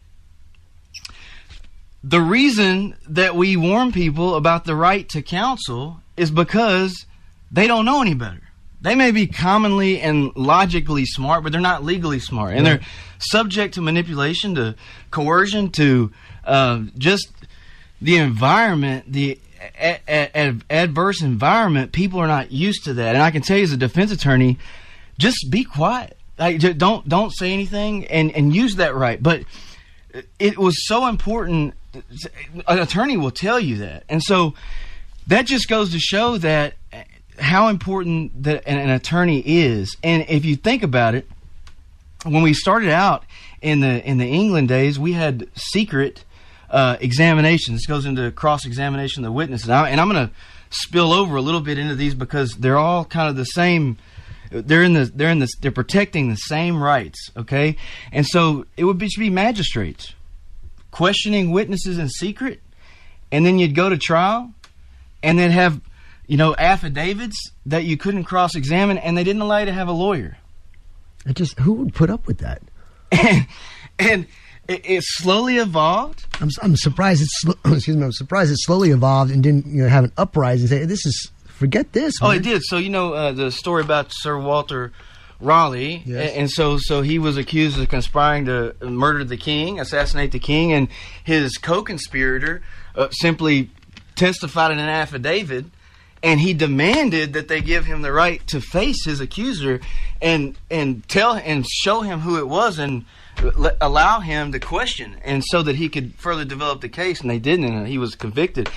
the 2.03 2.21
reason 2.21 2.97
that 3.09 3.37
we 3.37 3.57
warn 3.57 3.93
people 3.93 4.35
about 4.35 4.65
the 4.65 4.75
right 4.75 5.09
to 5.11 5.23
counsel 5.23 6.01
is 6.17 6.31
because 6.31 7.07
they 7.51 7.67
don't 7.67 7.85
know 7.85 8.01
any 8.01 8.15
better. 8.15 8.41
They 8.83 8.95
may 8.95 9.11
be 9.11 9.27
commonly 9.27 10.01
and 10.01 10.35
logically 10.35 11.05
smart, 11.05 11.43
but 11.43 11.53
they're 11.53 11.61
not 11.61 11.85
legally 11.85 12.19
smart, 12.19 12.55
and 12.57 12.65
they're 12.65 12.81
subject 13.19 13.75
to 13.75 13.83
manipulation, 13.83 14.55
to 14.55 14.75
coercion, 15.11 15.71
to 15.73 16.11
uh, 16.45 16.85
just 16.97 17.31
the 18.01 18.17
environment, 18.17 19.13
the 19.13 19.39
adverse 19.79 21.21
environment. 21.21 21.93
People 21.93 22.21
are 22.21 22.27
not 22.27 22.51
used 22.51 22.85
to 22.85 22.95
that, 22.95 23.15
and 23.15 23.23
I 23.23 23.31
can 23.31 23.43
tell 23.43 23.59
you 23.59 23.65
as 23.65 23.73
a 23.73 23.77
defense 23.77 24.13
attorney, 24.13 24.59
just 25.19 25.51
be 25.51 25.63
quiet. 25.65 26.17
Like, 26.39 26.61
don't 26.79 27.07
don't 27.07 27.33
say 27.37 27.53
anything, 27.53 28.07
and 28.07 28.33
and 28.33 28.55
use 28.57 28.77
that 28.77 28.95
right. 28.95 29.23
But 29.23 29.43
it 30.39 30.57
was 30.57 30.87
so 30.87 31.07
important. 31.07 31.75
An 32.69 32.79
attorney 32.79 33.17
will 33.17 33.31
tell 33.31 33.59
you 33.59 33.79
that, 33.79 34.05
and 34.09 34.23
so 34.23 34.55
that 35.27 35.47
just 35.47 35.69
goes 35.69 35.93
to 35.93 35.99
show 35.99 36.39
that 36.39 36.75
how 37.39 37.69
important 37.69 38.43
that 38.45 38.63
an, 38.67 38.79
an 38.79 38.91
attorney 38.91 39.43
is. 39.45 39.97
And 40.03 40.25
if 40.29 40.45
you 40.45 40.57
think 40.57 40.83
about 40.83 41.15
it, 41.15 41.27
when 42.25 42.43
we 42.43 42.55
started 42.55 42.91
out 42.91 43.25
in 43.63 43.81
the 43.81 44.07
in 44.07 44.19
the 44.19 44.27
England 44.27 44.69
days, 44.69 44.99
we 44.99 45.13
had 45.13 45.49
secret 45.55 46.25
uh, 46.71 46.97
examinations. 47.01 47.79
This 47.79 47.87
goes 47.87 48.07
into 48.07 48.31
cross 48.31 48.67
examination 48.67 49.25
of 49.25 49.29
the 49.29 49.33
witnesses, 49.33 49.69
and, 49.69 49.75
I, 49.75 49.91
I'm 49.91 50.11
going 50.11 50.29
to 50.29 50.35
spill 50.71 51.13
over 51.13 51.37
a 51.37 51.43
little 51.43 51.61
bit 51.61 51.79
into 51.79 51.95
these 51.95 52.15
because 52.15 52.55
they're 52.55 52.79
all 52.79 53.05
kind 53.05 53.29
of 53.29 53.37
the 53.37 53.45
same. 53.45 53.99
They're 54.51 54.83
in 54.83 54.95
the 54.95 55.05
they're 55.05 55.31
in 55.31 55.39
the 55.39 55.49
they're 55.61 55.73
protecting 55.73 56.29
the 56.29 56.37
same 56.37 56.83
rights. 56.83 57.31
Okay, 57.37 57.77
and 58.13 58.27
so 58.27 58.67
it 58.77 58.85
would 58.85 58.99
be, 58.99 59.09
should 59.09 59.21
be 59.21 59.31
magistrates 59.31 60.15
questioning 60.91 61.51
witnesses 61.51 61.99
in 61.99 62.09
secret, 62.09 62.61
and 63.33 63.45
then 63.45 63.59
you'd 63.59 63.75
go 63.75 63.89
to 63.89 63.99
trial, 63.99 64.53
and 65.23 65.39
then 65.39 65.51
have 65.51 65.81
you 66.27 66.37
know 66.37 66.55
affidavits 66.57 67.53
that 67.67 67.85
you 67.85 67.97
couldn't 67.97 68.25
cross 68.25 68.55
examine, 68.55 68.99
and 68.99 69.17
they 69.17 69.25
didn't 69.25 69.43
allow 69.43 69.59
you 69.59 69.67
to 69.67 69.73
have 69.73 69.89
a 69.89 69.93
lawyer. 69.93 70.39
It 71.27 71.37
just 71.37 71.59
who 71.61 71.75
would 71.75 71.95
put 71.95 72.11
up 72.11 72.27
with 72.27 72.39
that? 72.39 72.63
and 73.13 73.47
and 73.99 74.27
it, 74.69 74.83
it 74.85 75.03
slowly 75.05 75.59
evolved. 75.59 76.27
I'm, 76.41 76.49
I'm 76.63 76.77
surprised 76.77 77.23
it's 77.23 77.45
excuse 77.65 77.97
me. 77.97 78.05
I'm 78.05 78.13
surprised 78.13 78.53
it 78.53 78.59
slowly 78.61 78.91
evolved 78.91 79.31
and 79.31 79.43
didn't 79.43 79.67
you 79.67 79.83
know 79.83 79.89
have 79.89 80.05
an 80.05 80.13
uprising. 80.17 80.69
Say 80.69 80.85
this 80.85 81.05
is 81.05 81.31
forget 81.47 81.93
this. 81.93 82.15
Oh, 82.23 82.29
man." 82.29 82.39
it 82.39 82.43
did. 82.43 82.63
So 82.65 82.79
you 82.79 82.89
know 82.89 83.13
uh, 83.13 83.33
the 83.33 83.51
story 83.51 83.83
about 83.83 84.09
Sir 84.11 84.39
Walter 84.39 84.93
Raleigh, 85.41 86.03
Yes. 86.05 86.33
and 86.37 86.51
so 86.51 86.77
so 86.79 87.03
he 87.03 87.19
was 87.19 87.37
accused 87.37 87.79
of 87.81 87.89
conspiring 87.89 88.45
to 88.47 88.75
murder 88.83 89.25
the 89.25 89.37
king, 89.37 89.81
assassinate 89.81 90.33
the 90.33 90.39
king, 90.39 90.73
and 90.73 90.89
his 91.25 91.57
co-conspirator 91.59 92.63
uh, 92.95 93.09
simply 93.11 93.71
testified 94.17 94.71
in 94.71 94.79
an 94.79 94.89
affidavit, 94.89 95.65
and 96.23 96.41
he 96.41 96.53
demanded 96.53 97.33
that 97.33 97.49
they 97.49 97.61
give 97.63 97.87
him 97.87 98.03
the 98.03 98.13
right 98.13 98.47
to 98.49 98.61
face 98.61 99.05
his 99.05 99.21
accuser, 99.21 99.81
and 100.21 100.57
and 100.71 101.09
tell 101.09 101.35
and 101.35 101.67
show 101.67 102.03
him 102.03 102.21
who 102.21 102.37
it 102.39 102.47
was, 102.49 102.79
and 102.79 103.05
le- 103.57 103.77
allow 103.81 104.21
him 104.21 104.53
to 104.53 104.59
question, 104.59 105.17
and 105.25 105.43
so 105.45 105.63
that 105.63 105.77
he 105.77 105.89
could 105.89 106.15
further 106.17 106.45
develop 106.45 106.83
the 106.83 106.89
case, 106.89 107.21
and 107.23 107.31
they 107.31 107.39
didn't, 107.39 107.65
and 107.65 107.89
he 107.89 107.99
was 107.99 108.15
convicted 108.15 108.69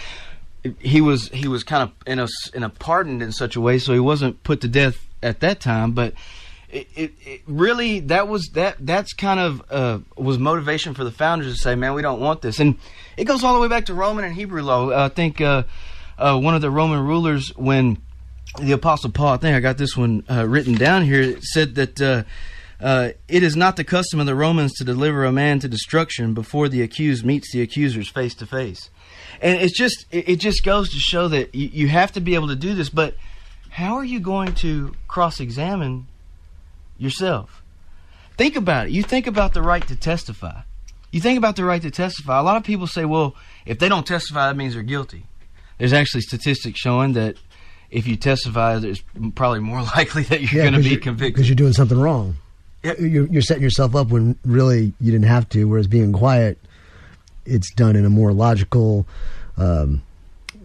he 0.79 1.01
was 1.01 1.27
he 1.33 1.45
was 1.45 1.61
kind 1.61 1.83
of 1.83 1.91
in 2.07 2.19
a 2.19 2.27
in 2.53 2.63
a 2.63 2.69
pardoned 2.69 3.21
in 3.21 3.33
such 3.33 3.57
a 3.57 3.59
way, 3.59 3.77
so 3.77 3.91
he 3.91 3.99
wasn't 3.99 4.41
put 4.43 4.61
to 4.61 4.67
death 4.69 4.95
at 5.21 5.41
that 5.41 5.59
time. 5.59 5.91
But 5.91 6.13
it, 6.73 7.13
it, 7.25 7.41
really 7.45 7.99
that 8.01 8.27
was 8.27 8.49
that 8.53 8.77
that's 8.79 9.13
kind 9.13 9.39
of 9.39 9.63
uh, 9.69 9.99
was 10.17 10.39
motivation 10.39 10.93
for 10.93 11.03
the 11.03 11.11
founders 11.11 11.53
to 11.55 11.61
say, 11.61 11.75
man, 11.75 11.93
we 11.93 12.01
don't 12.01 12.19
want 12.19 12.41
this, 12.41 12.59
and 12.59 12.77
it 13.17 13.25
goes 13.25 13.43
all 13.43 13.53
the 13.53 13.59
way 13.59 13.67
back 13.67 13.85
to 13.85 13.93
Roman 13.93 14.25
and 14.25 14.33
Hebrew 14.33 14.61
law. 14.61 14.89
I 14.89 15.09
think 15.09 15.39
uh, 15.41 15.63
uh, 16.17 16.39
one 16.39 16.55
of 16.55 16.61
the 16.61 16.71
Roman 16.71 17.05
rulers 17.05 17.55
when 17.55 18.01
the 18.59 18.71
Apostle 18.71 19.11
Paul, 19.11 19.33
I 19.33 19.37
think 19.37 19.55
I 19.55 19.59
got 19.59 19.77
this 19.77 19.95
one 19.95 20.23
uh, 20.29 20.47
written 20.47 20.75
down 20.75 21.03
here, 21.03 21.39
said 21.41 21.75
that. 21.75 22.01
Uh, 22.01 22.23
uh, 22.81 23.11
it 23.29 23.43
is 23.43 23.55
not 23.55 23.77
the 23.77 23.83
custom 23.85 24.19
of 24.19 24.25
the 24.25 24.35
Romans 24.35 24.73
to 24.73 24.83
deliver 24.83 25.23
a 25.23 25.31
man 25.31 25.57
to 25.59 25.69
destruction 25.69 26.33
before 26.33 26.67
the 26.67 26.81
accused 26.81 27.23
meets 27.23 27.53
the 27.53 27.61
accusers 27.61 28.09
face 28.09 28.35
to 28.35 28.45
face 28.45 28.89
and 29.41 29.61
it's 29.61 29.77
just 29.77 30.05
it, 30.11 30.27
it 30.29 30.35
just 30.39 30.63
goes 30.63 30.89
to 30.89 30.97
show 30.97 31.27
that 31.27 31.53
you, 31.53 31.69
you 31.71 31.87
have 31.87 32.11
to 32.11 32.19
be 32.19 32.35
able 32.35 32.47
to 32.47 32.55
do 32.55 32.73
this 32.73 32.89
but 32.89 33.15
how 33.69 33.95
are 33.95 34.03
you 34.03 34.19
going 34.19 34.53
to 34.53 34.93
cross-examine 35.07 36.07
yourself 36.97 37.63
think 38.37 38.55
about 38.55 38.87
it 38.87 38.91
you 38.91 39.03
think 39.03 39.27
about 39.27 39.53
the 39.53 39.61
right 39.61 39.87
to 39.87 39.95
testify 39.95 40.61
you 41.11 41.21
think 41.21 41.37
about 41.37 41.55
the 41.55 41.63
right 41.63 41.81
to 41.81 41.91
testify 41.91 42.39
a 42.39 42.43
lot 42.43 42.57
of 42.57 42.63
people 42.63 42.87
say 42.87 43.05
well 43.05 43.35
if 43.65 43.79
they 43.79 43.89
don't 43.89 44.07
testify 44.07 44.47
that 44.47 44.55
means 44.55 44.73
they're 44.73 44.83
guilty 44.83 45.25
there's 45.77 45.93
actually 45.93 46.21
statistics 46.21 46.79
showing 46.79 47.13
that 47.13 47.35
if 47.93 48.07
you 48.07 48.15
testify 48.15 48.77
there's 48.79 49.01
probably 49.35 49.59
more 49.59 49.81
likely 49.95 50.23
that 50.23 50.41
you're 50.41 50.63
going 50.63 50.81
to 50.81 50.89
be 50.89 50.97
convicted 50.97 51.35
because 51.35 51.47
you're 51.47 51.55
doing 51.55 51.73
something 51.73 51.99
wrong. 51.99 52.35
Yeah. 52.83 52.95
You're, 52.99 53.27
you're 53.27 53.41
setting 53.41 53.63
yourself 53.63 53.95
up 53.95 54.09
when 54.09 54.37
really 54.43 54.93
you 54.99 55.11
didn't 55.11 55.27
have 55.27 55.47
to. 55.49 55.65
Whereas 55.65 55.87
being 55.87 56.11
quiet, 56.11 56.57
it's 57.45 57.73
done 57.73 57.95
in 57.95 58.03
a 58.03 58.09
more 58.09 58.33
logical 58.33 59.05
um, 59.57 60.01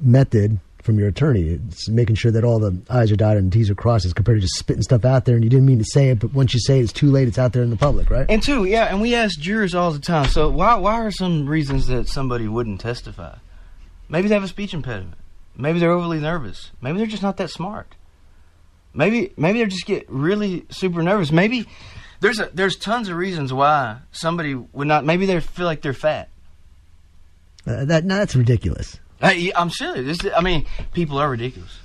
method 0.00 0.58
from 0.88 0.98
your 0.98 1.08
attorney. 1.08 1.50
It's 1.50 1.86
making 1.90 2.16
sure 2.16 2.30
that 2.30 2.44
all 2.44 2.58
the 2.58 2.80
I's 2.88 3.12
are 3.12 3.16
dotted 3.16 3.42
and 3.42 3.52
T's 3.52 3.68
are 3.68 3.74
crossed 3.74 4.06
as 4.06 4.14
compared 4.14 4.38
to 4.38 4.40
just 4.40 4.54
spitting 4.54 4.82
stuff 4.82 5.04
out 5.04 5.26
there 5.26 5.34
and 5.34 5.44
you 5.44 5.50
didn't 5.50 5.66
mean 5.66 5.76
to 5.76 5.84
say 5.84 6.08
it, 6.08 6.18
but 6.18 6.32
once 6.32 6.54
you 6.54 6.60
say 6.60 6.78
it, 6.78 6.84
it's 6.84 6.94
too 6.94 7.10
late. 7.10 7.28
It's 7.28 7.36
out 7.38 7.52
there 7.52 7.62
in 7.62 7.68
the 7.68 7.76
public, 7.76 8.08
right? 8.08 8.24
And 8.30 8.42
two, 8.42 8.64
yeah, 8.64 8.86
and 8.86 9.02
we 9.02 9.14
ask 9.14 9.38
jurors 9.38 9.74
all 9.74 9.90
the 9.92 9.98
time. 9.98 10.30
So 10.30 10.48
why 10.48 10.76
why 10.76 10.94
are 10.94 11.10
some 11.10 11.46
reasons 11.46 11.88
that 11.88 12.08
somebody 12.08 12.48
wouldn't 12.48 12.80
testify? 12.80 13.36
Maybe 14.08 14.28
they 14.28 14.34
have 14.34 14.42
a 14.42 14.48
speech 14.48 14.72
impediment. 14.72 15.18
Maybe 15.58 15.78
they're 15.78 15.90
overly 15.90 16.20
nervous. 16.20 16.70
Maybe 16.80 16.96
they're 16.96 17.06
just 17.06 17.22
not 17.22 17.36
that 17.36 17.50
smart. 17.50 17.94
Maybe 18.94 19.34
maybe 19.36 19.58
they 19.58 19.66
just 19.66 19.84
get 19.84 20.08
really 20.08 20.64
super 20.70 21.02
nervous. 21.02 21.30
Maybe 21.30 21.68
there's 22.20 22.40
a 22.40 22.48
there's 22.54 22.76
tons 22.76 23.10
of 23.10 23.16
reasons 23.18 23.52
why 23.52 23.98
somebody 24.10 24.54
would 24.54 24.88
not. 24.88 25.04
Maybe 25.04 25.26
they 25.26 25.38
feel 25.40 25.66
like 25.66 25.82
they're 25.82 25.92
fat. 25.92 26.30
Uh, 27.66 27.84
that 27.84 28.06
no, 28.06 28.16
that's 28.16 28.34
ridiculous. 28.34 28.98
I, 29.20 29.52
I'm 29.56 29.70
serious. 29.70 30.18
This, 30.22 30.32
I 30.34 30.40
mean, 30.40 30.66
people 30.92 31.18
are 31.18 31.30
ridiculous. 31.30 31.78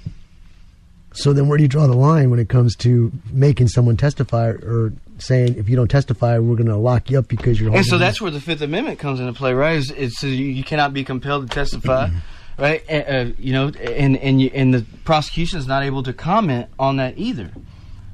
So 1.13 1.31
then, 1.31 1.47
where 1.47 1.57
do 1.57 1.63
you 1.63 1.67
draw 1.67 1.85
the 1.85 1.95
line 1.95 2.31
when 2.31 2.39
it 2.39 2.49
comes 2.49 2.75
to 2.77 3.11
making 3.31 3.67
someone 3.67 3.97
testify 3.97 4.47
or 4.47 4.93
saying 5.19 5.55
if 5.57 5.69
you 5.69 5.75
don't 5.75 5.89
testify, 5.89 6.39
we're 6.39 6.55
going 6.55 6.67
to 6.67 6.75
lock 6.75 7.11
you 7.11 7.19
up 7.19 7.27
because 7.27 7.59
you're? 7.59 7.73
And 7.73 7.85
so 7.85 7.99
that's 7.99 8.19
where 8.19 8.31
the 8.31 8.41
Fifth 8.41 8.61
Amendment 8.61 8.97
comes 8.97 9.19
into 9.19 9.33
play, 9.33 9.53
right? 9.53 9.77
Is 9.77 9.91
it's 9.91 10.23
you, 10.23 10.63
cannot 10.63 10.91
be 10.91 11.03
compelled 11.03 11.49
to 11.49 11.53
testify, 11.53 12.09
right? 12.57 12.83
Uh, 12.89 13.25
you 13.37 13.53
know, 13.53 13.67
and 13.67 14.17
and 14.17 14.41
you, 14.41 14.49
and 14.55 14.73
the 14.73 14.85
prosecution 15.05 15.59
is 15.59 15.67
not 15.67 15.83
able 15.83 16.01
to 16.01 16.13
comment 16.13 16.67
on 16.79 16.97
that 16.97 17.15
either. 17.17 17.51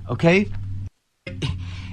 Okay, 0.10 0.50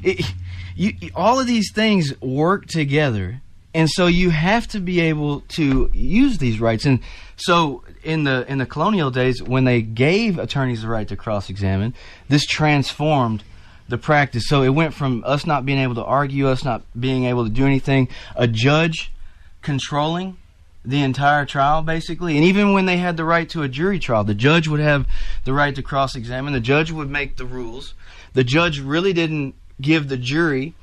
it, 0.02 0.26
you, 0.74 0.92
all 1.14 1.38
of 1.38 1.46
these 1.46 1.70
things 1.72 2.20
work 2.20 2.66
together, 2.66 3.42
and 3.76 3.90
so 3.90 4.06
you 4.06 4.30
have 4.30 4.66
to 4.68 4.80
be 4.80 5.00
able 5.00 5.42
to 5.48 5.90
use 5.92 6.38
these 6.38 6.58
rights. 6.60 6.86
And 6.86 7.00
so 7.36 7.84
in 8.02 8.24
the 8.24 8.50
in 8.50 8.56
the 8.56 8.64
colonial 8.64 9.10
days, 9.10 9.42
when 9.42 9.64
they 9.64 9.82
gave 9.82 10.38
attorneys 10.38 10.80
the 10.80 10.88
right 10.88 11.06
to 11.08 11.14
cross 11.14 11.50
examine, 11.50 11.92
this 12.26 12.46
transformed 12.46 13.44
the 13.86 13.98
practice. 13.98 14.48
So 14.48 14.62
it 14.62 14.70
went 14.70 14.94
from 14.94 15.22
us 15.26 15.44
not 15.44 15.66
being 15.66 15.78
able 15.78 15.94
to 15.96 16.04
argue, 16.04 16.48
us 16.48 16.64
not 16.64 16.84
being 16.98 17.26
able 17.26 17.44
to 17.44 17.50
do 17.50 17.66
anything, 17.66 18.08
a 18.34 18.48
judge 18.48 19.12
controlling 19.60 20.38
the 20.82 21.02
entire 21.02 21.44
trial 21.44 21.82
basically 21.82 22.36
and 22.36 22.44
even 22.44 22.72
when 22.72 22.86
they 22.86 22.96
had 22.96 23.16
the 23.16 23.24
right 23.24 23.48
to 23.48 23.64
a 23.64 23.68
jury 23.68 23.98
trial 23.98 24.22
the 24.22 24.36
judge 24.36 24.68
would 24.68 24.78
have 24.78 25.04
the 25.44 25.52
right 25.52 25.74
to 25.74 25.82
cross 25.82 26.14
examine 26.14 26.52
the 26.52 26.60
judge 26.60 26.92
would 26.92 27.10
make 27.10 27.36
the 27.38 27.44
rules 27.44 27.92
the 28.34 28.44
judge 28.44 28.78
really 28.78 29.12
didn't 29.12 29.56
give 29.80 30.08
the 30.08 30.16
jury 30.16 30.74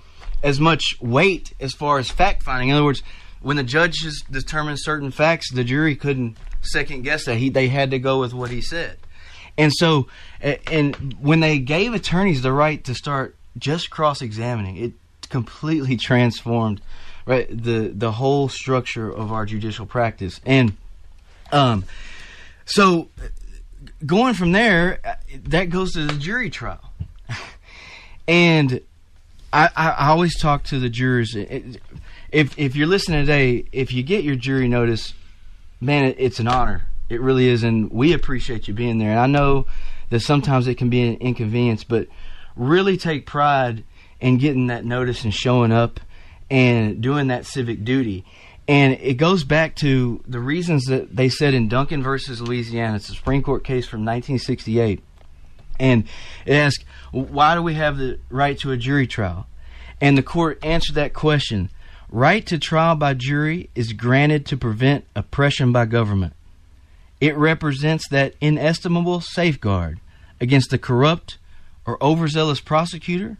as 0.44 0.60
much 0.60 0.98
weight 1.00 1.54
as 1.60 1.74
far 1.74 1.98
as 1.98 2.10
fact 2.12 2.44
finding. 2.44 2.70
In 2.70 2.76
other 2.76 2.86
words 2.86 3.02
when 3.41 3.58
the 3.58 3.64
judges 3.64 4.24
determined 4.30 4.80
certain 4.80 5.12
facts 5.12 5.52
the 5.52 5.64
jury 5.64 5.96
couldn't 5.96 6.38
second 6.62 7.04
guess 7.04 7.26
that 7.26 7.36
he 7.36 7.50
they 7.50 7.68
had 7.68 7.91
to 7.91 8.00
go 8.00 8.20
with 8.20 8.34
what 8.34 8.52
he 8.52 8.62
said. 8.62 8.98
And 9.58 9.72
so 9.74 10.08
and 10.41 11.16
when 11.20 11.39
they 11.39 11.60
gave 11.60 11.94
attorneys 11.94 12.41
the 12.41 12.52
right 12.52 12.84
to 12.84 12.94
start 12.94 13.36
just 13.58 13.89
cross 13.89 14.22
examining 14.22 14.78
it 14.78 14.94
completely 15.30 15.98
transformed 16.10 16.82
right 17.26 17.48
the 17.50 17.91
the 17.94 18.12
whole 18.12 18.50
structure 18.50 19.10
of 19.12 19.32
our 19.32 19.46
judicial 19.46 19.86
practice. 19.86 20.41
And 20.46 20.76
um 21.52 21.86
so 22.66 23.10
going 24.06 24.34
from 24.34 24.52
there 24.52 25.00
uh, 25.04 25.16
that 25.46 25.70
goes 25.70 25.94
to 25.94 26.06
the 26.06 26.14
jury 26.14 26.50
trial. 26.50 26.91
And 28.26 28.80
I, 29.54 29.70
I, 29.76 30.10
always 30.10 30.38
talk 30.39 30.64
to 30.66 30.80
the 30.80 30.89
jurors. 30.89 31.36
If 31.36 32.58
if 32.58 32.76
you're 32.76 32.88
listening 32.88 33.20
today 33.20 33.66
if 33.72 33.93
you 33.93 34.01
get 34.01 34.24
your 34.24 34.36
jury 34.36 34.68
notice 34.68 35.14
man 35.80 36.06
it, 36.06 36.16
it's 36.18 36.39
an 36.39 36.47
honor. 36.47 36.88
It 37.08 37.22
really 37.22 37.47
is 37.47 37.64
and 37.64 37.91
we 37.91 38.14
appreciate 38.14 38.68
you 38.68 38.74
being 38.74 38.97
there. 38.97 39.12
And 39.12 39.20
i 39.20 39.28
know 39.28 39.68
that 40.10 40.22
sometimes 40.22 40.68
it 40.68 40.76
can 40.76 40.89
be 40.89 41.08
an 41.08 41.16
inconvenience 41.16 41.84
but 41.84 42.08
really 42.56 42.97
take 42.97 43.28
pride 43.28 43.84
in 44.20 44.38
getting 44.38 44.68
that 44.68 44.86
notice 44.86 45.24
and 45.24 45.34
showing 45.34 45.72
up 45.72 45.99
and 46.49 47.01
doing 47.01 47.28
that 47.28 47.45
civic 47.45 47.84
duty. 47.84 48.26
And 48.68 48.93
it 48.93 49.16
goes 49.16 49.43
back 49.43 49.76
to 49.78 50.24
the 50.28 50.39
reasons 50.39 50.86
that 50.86 51.16
they 51.16 51.30
said 51.30 51.54
in 51.54 51.68
duncan 51.68 52.01
versus 52.01 52.41
louisiana. 52.41 52.95
It's 52.95 53.10
a 53.10 53.14
supreme 53.14 53.43
court 53.43 53.64
case 53.64 53.86
from 53.86 53.99
1968 53.99 55.04
and 55.84 56.05
asked, 56.47 56.86
why 57.11 57.55
do 57.55 57.61
we 57.61 57.73
have 57.73 57.97
the 57.97 58.17
right 58.29 58.57
to 58.59 58.71
a 58.71 58.77
jury 58.77 59.05
trial? 59.05 59.47
And 59.99 60.17
the 60.17 60.23
court 60.23 60.57
answered 60.63 60.95
that 60.95 61.13
question. 61.13 61.69
Right 62.09 62.45
to 62.47 62.57
trial 62.57 62.95
by 62.95 63.13
jury 63.15 63.69
is 63.75 63.93
granted 63.93 64.45
to 64.47 64.57
prevent 64.57 65.05
oppression 65.15 65.71
by 65.71 65.86
government. 65.86 66.34
It 67.19 67.36
represents 67.36 68.07
that 68.09 68.36
inestimable 68.39 69.21
safeguard 69.21 69.99
against 70.39 70.69
the 70.69 70.77
corrupt 70.77 71.38
or 71.86 72.01
overzealous 72.01 72.61
prosecutor 72.61 73.38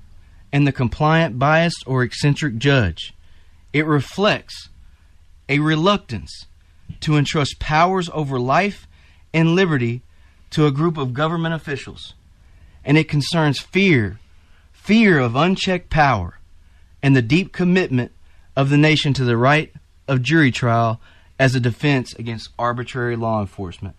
and 0.52 0.68
the 0.68 0.72
compliant, 0.72 1.40
biased, 1.40 1.84
or 1.88 2.04
eccentric 2.04 2.58
judge. 2.58 3.14
It 3.72 3.86
reflects 3.86 4.70
a 5.50 5.60
reluctance 5.60 6.46
to 7.02 7.18
entrust 7.18 7.60
powers 7.60 8.10
over 8.14 8.40
life 8.40 8.88
and 9.34 9.56
liberty 9.56 10.02
to 10.52 10.66
a 10.66 10.72
group 10.72 10.98
of 10.98 11.14
government 11.14 11.54
officials. 11.56 12.14
And 12.86 12.98
it 12.98 13.08
concerns 13.08 13.60
fear, 13.60 14.20
fear 14.72 15.20
of 15.20 15.36
unchecked 15.36 15.90
power, 15.90 16.40
and 17.02 17.16
the 17.16 17.22
deep 17.22 17.54
commitment 17.54 18.12
of 18.56 18.70
the 18.70 18.78
nation 18.78 19.14
to 19.14 19.24
the 19.24 19.38
right 19.38 19.74
of 20.08 20.22
jury 20.22 20.52
trial 20.52 21.00
as 21.40 21.56
a 21.56 21.60
defense 21.60 22.14
against 22.14 22.50
arbitrary 22.60 23.16
law 23.16 23.40
enforcement. 23.42 23.96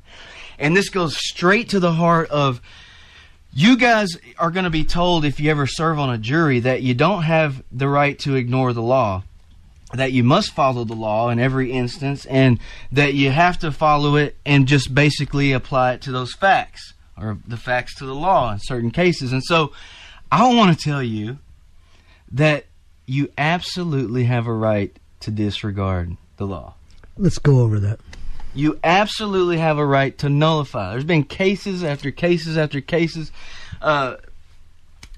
And 0.58 0.76
this 0.76 0.88
goes 0.88 1.16
straight 1.16 1.70
to 1.70 1.80
the 1.80 1.92
heart 1.92 2.30
of 2.30 2.60
you 3.52 3.76
guys 3.76 4.08
are 4.38 4.50
going 4.50 4.64
to 4.64 4.70
be 4.70 4.84
told 4.84 5.24
if 5.24 5.38
you 5.40 5.50
ever 5.50 5.66
serve 5.66 5.98
on 5.98 6.10
a 6.10 6.18
jury 6.18 6.60
that 6.60 6.82
you 6.82 6.94
don't 6.94 7.22
have 7.22 7.62
the 7.70 7.88
right 7.88 8.18
to 8.20 8.34
ignore 8.34 8.72
the 8.72 8.82
law 8.82 9.22
that 9.92 10.12
you 10.12 10.24
must 10.24 10.52
follow 10.52 10.84
the 10.84 10.94
law 10.94 11.28
in 11.30 11.38
every 11.38 11.70
instance 11.70 12.26
and 12.26 12.58
that 12.92 13.14
you 13.14 13.30
have 13.30 13.58
to 13.60 13.70
follow 13.70 14.16
it 14.16 14.36
and 14.44 14.66
just 14.66 14.94
basically 14.94 15.52
apply 15.52 15.92
it 15.92 16.00
to 16.02 16.10
those 16.10 16.34
facts 16.34 16.93
or 17.16 17.38
the 17.46 17.56
facts 17.56 17.96
to 17.96 18.06
the 18.06 18.14
law 18.14 18.52
in 18.52 18.58
certain 18.60 18.90
cases. 18.90 19.32
And 19.32 19.42
so 19.42 19.72
I 20.30 20.52
want 20.54 20.76
to 20.76 20.84
tell 20.84 21.02
you 21.02 21.38
that 22.32 22.66
you 23.06 23.30
absolutely 23.38 24.24
have 24.24 24.46
a 24.46 24.52
right 24.52 24.96
to 25.20 25.30
disregard 25.30 26.16
the 26.36 26.46
law. 26.46 26.74
Let's 27.16 27.38
go 27.38 27.60
over 27.60 27.78
that. 27.80 28.00
You 28.54 28.78
absolutely 28.84 29.58
have 29.58 29.78
a 29.78 29.86
right 29.86 30.16
to 30.18 30.28
nullify. 30.28 30.92
There's 30.92 31.04
been 31.04 31.24
cases 31.24 31.82
after 31.82 32.10
cases 32.10 32.56
after 32.56 32.80
cases. 32.80 33.32
Uh, 33.82 34.16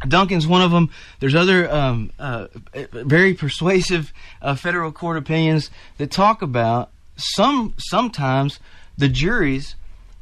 Duncan's 0.06 0.46
one 0.46 0.62
of 0.62 0.70
them. 0.70 0.90
There's 1.20 1.34
other 1.34 1.70
um, 1.70 2.12
uh, 2.18 2.48
very 2.92 3.34
persuasive 3.34 4.12
uh, 4.42 4.54
federal 4.54 4.92
court 4.92 5.16
opinions 5.16 5.70
that 5.98 6.10
talk 6.10 6.42
about 6.42 6.90
some 7.16 7.74
sometimes 7.78 8.60
the 8.98 9.08
juries 9.08 9.74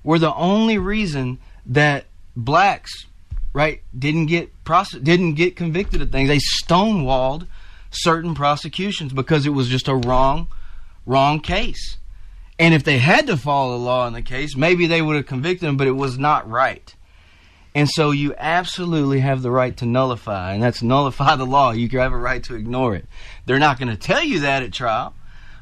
were 0.02 0.18
the 0.18 0.34
only 0.34 0.78
reason 0.78 1.38
that 1.66 2.06
blacks 2.36 3.06
right 3.52 3.82
didn't 3.96 4.26
get 4.26 4.50
didn't 5.02 5.34
get 5.34 5.56
convicted 5.56 6.02
of 6.02 6.10
things. 6.10 6.28
They 6.28 6.38
stonewalled 6.38 7.46
certain 7.90 8.34
prosecutions 8.34 9.12
because 9.12 9.46
it 9.46 9.50
was 9.50 9.68
just 9.68 9.88
a 9.88 9.94
wrong 9.94 10.48
wrong 11.06 11.40
case. 11.40 11.98
And 12.58 12.72
if 12.72 12.84
they 12.84 12.98
had 12.98 13.26
to 13.26 13.36
follow 13.36 13.72
the 13.72 13.84
law 13.84 14.06
in 14.06 14.12
the 14.12 14.22
case, 14.22 14.56
maybe 14.56 14.86
they 14.86 15.02
would 15.02 15.16
have 15.16 15.26
convicted 15.26 15.68
him, 15.68 15.76
but 15.76 15.88
it 15.88 15.92
was 15.92 16.18
not 16.18 16.48
right. 16.48 16.94
And 17.74 17.88
so 17.88 18.12
you 18.12 18.34
absolutely 18.38 19.20
have 19.20 19.42
the 19.42 19.50
right 19.50 19.76
to 19.78 19.86
nullify, 19.86 20.52
and 20.52 20.62
that's 20.62 20.82
nullify 20.82 21.34
the 21.34 21.46
law. 21.46 21.72
You 21.72 21.88
have 21.98 22.12
a 22.12 22.16
right 22.16 22.42
to 22.44 22.54
ignore 22.54 22.94
it. 22.94 23.06
They're 23.46 23.58
not 23.58 23.78
going 23.78 23.88
to 23.88 23.96
tell 23.96 24.22
you 24.22 24.40
that 24.40 24.62
at 24.62 24.72
trial, 24.72 25.14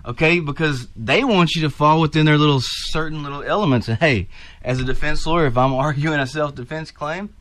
okay? 0.04 0.40
Because 0.40 0.88
they 0.96 1.24
want 1.24 1.54
you 1.54 1.62
to 1.62 1.70
fall 1.70 2.00
within 2.00 2.26
their 2.26 2.38
little 2.38 2.60
certain 2.62 3.22
little 3.22 3.42
elements. 3.42 3.88
And 3.88 3.98
hey, 3.98 4.28
as 4.62 4.80
a 4.80 4.84
defense 4.84 5.26
lawyer, 5.26 5.46
if 5.46 5.56
I'm 5.56 5.74
arguing 5.74 6.20
a 6.20 6.26
self-defense 6.26 6.90
claim, 6.90 7.34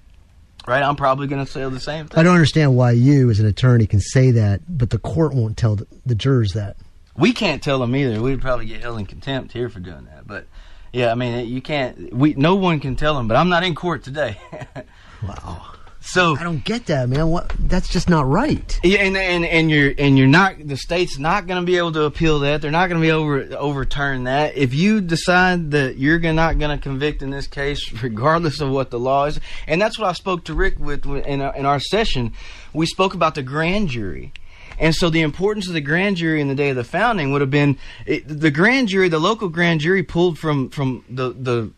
right, 0.67 0.83
I'm 0.83 0.95
probably 0.95 1.27
going 1.27 1.43
to 1.45 1.51
say 1.51 1.67
the 1.69 1.79
same 1.79 2.07
thing. 2.07 2.19
I 2.19 2.23
don't 2.23 2.35
understand 2.35 2.75
why 2.75 2.91
you, 2.91 3.29
as 3.29 3.39
an 3.39 3.45
attorney, 3.45 3.87
can 3.87 3.99
say 3.99 4.31
that, 4.31 4.61
but 4.67 4.89
the 4.89 4.99
court 4.99 5.33
won't 5.33 5.57
tell 5.57 5.75
the, 5.75 5.87
the 6.05 6.15
jurors 6.15 6.53
that. 6.53 6.77
We 7.17 7.33
can't 7.33 7.61
tell 7.61 7.79
them 7.79 7.95
either. 7.95 8.21
We'd 8.21 8.41
probably 8.41 8.65
get 8.65 8.81
held 8.81 8.99
in 8.99 9.05
contempt 9.05 9.51
here 9.51 9.69
for 9.69 9.79
doing 9.79 10.05
that. 10.05 10.25
But 10.25 10.47
yeah, 10.93 11.11
I 11.11 11.15
mean, 11.15 11.47
you 11.47 11.61
can't. 11.61 12.13
We 12.13 12.33
no 12.35 12.55
one 12.55 12.79
can 12.79 12.95
tell 12.95 13.15
them. 13.15 13.27
But 13.27 13.35
I'm 13.35 13.49
not 13.49 13.63
in 13.63 13.75
court 13.75 14.03
today. 14.03 14.37
Wow. 15.23 15.73
So 16.01 16.35
I 16.35 16.43
don't 16.43 16.63
get 16.63 16.87
that, 16.87 17.09
man. 17.09 17.29
What? 17.29 17.53
That's 17.59 17.87
just 17.87 18.09
not 18.09 18.27
right. 18.27 18.79
Yeah, 18.83 18.99
and 18.99 19.15
and 19.15 19.45
and 19.45 19.69
you're 19.69 19.93
and 19.97 20.17
you're 20.17 20.27
not 20.27 20.55
the 20.67 20.75
state's 20.75 21.19
not 21.19 21.45
going 21.45 21.61
to 21.61 21.65
be 21.65 21.77
able 21.77 21.91
to 21.93 22.03
appeal 22.03 22.39
that. 22.39 22.61
They're 22.61 22.71
not 22.71 22.89
going 22.89 22.99
to 22.99 23.05
be 23.05 23.11
over 23.11 23.47
overturn 23.55 24.23
that. 24.23 24.57
If 24.57 24.73
you 24.73 24.99
decide 24.99 25.71
that 25.71 25.97
you're 25.97 26.19
not 26.19 26.57
going 26.57 26.75
to 26.75 26.81
convict 26.81 27.21
in 27.21 27.29
this 27.29 27.45
case, 27.45 27.93
regardless 28.03 28.61
of 28.61 28.71
what 28.71 28.89
the 28.89 28.99
law 28.99 29.25
is, 29.25 29.39
and 29.67 29.79
that's 29.79 29.99
what 29.99 30.09
I 30.09 30.13
spoke 30.13 30.43
to 30.45 30.55
Rick 30.55 30.79
with 30.79 31.05
in 31.05 31.39
our, 31.39 31.55
in 31.55 31.65
our 31.65 31.79
session. 31.79 32.33
We 32.73 32.87
spoke 32.87 33.13
about 33.13 33.35
the 33.35 33.43
grand 33.43 33.89
jury. 33.89 34.33
And 34.79 34.95
so 34.95 35.11
the 35.11 35.21
importance 35.21 35.67
of 35.67 35.73
the 35.73 35.81
grand 35.81 36.17
jury 36.17 36.41
in 36.41 36.47
the 36.47 36.55
day 36.55 36.69
of 36.69 36.75
the 36.75 36.83
founding 36.83 37.31
would 37.31 37.41
have 37.41 37.51
been 37.51 37.77
it, 38.07 38.23
the 38.27 38.49
grand 38.49 38.87
jury, 38.87 39.09
the 39.09 39.19
local 39.19 39.49
grand 39.49 39.81
jury 39.81 40.01
pulled 40.01 40.39
from 40.39 40.69
from 40.69 41.05
the 41.07 41.29
the 41.29 41.71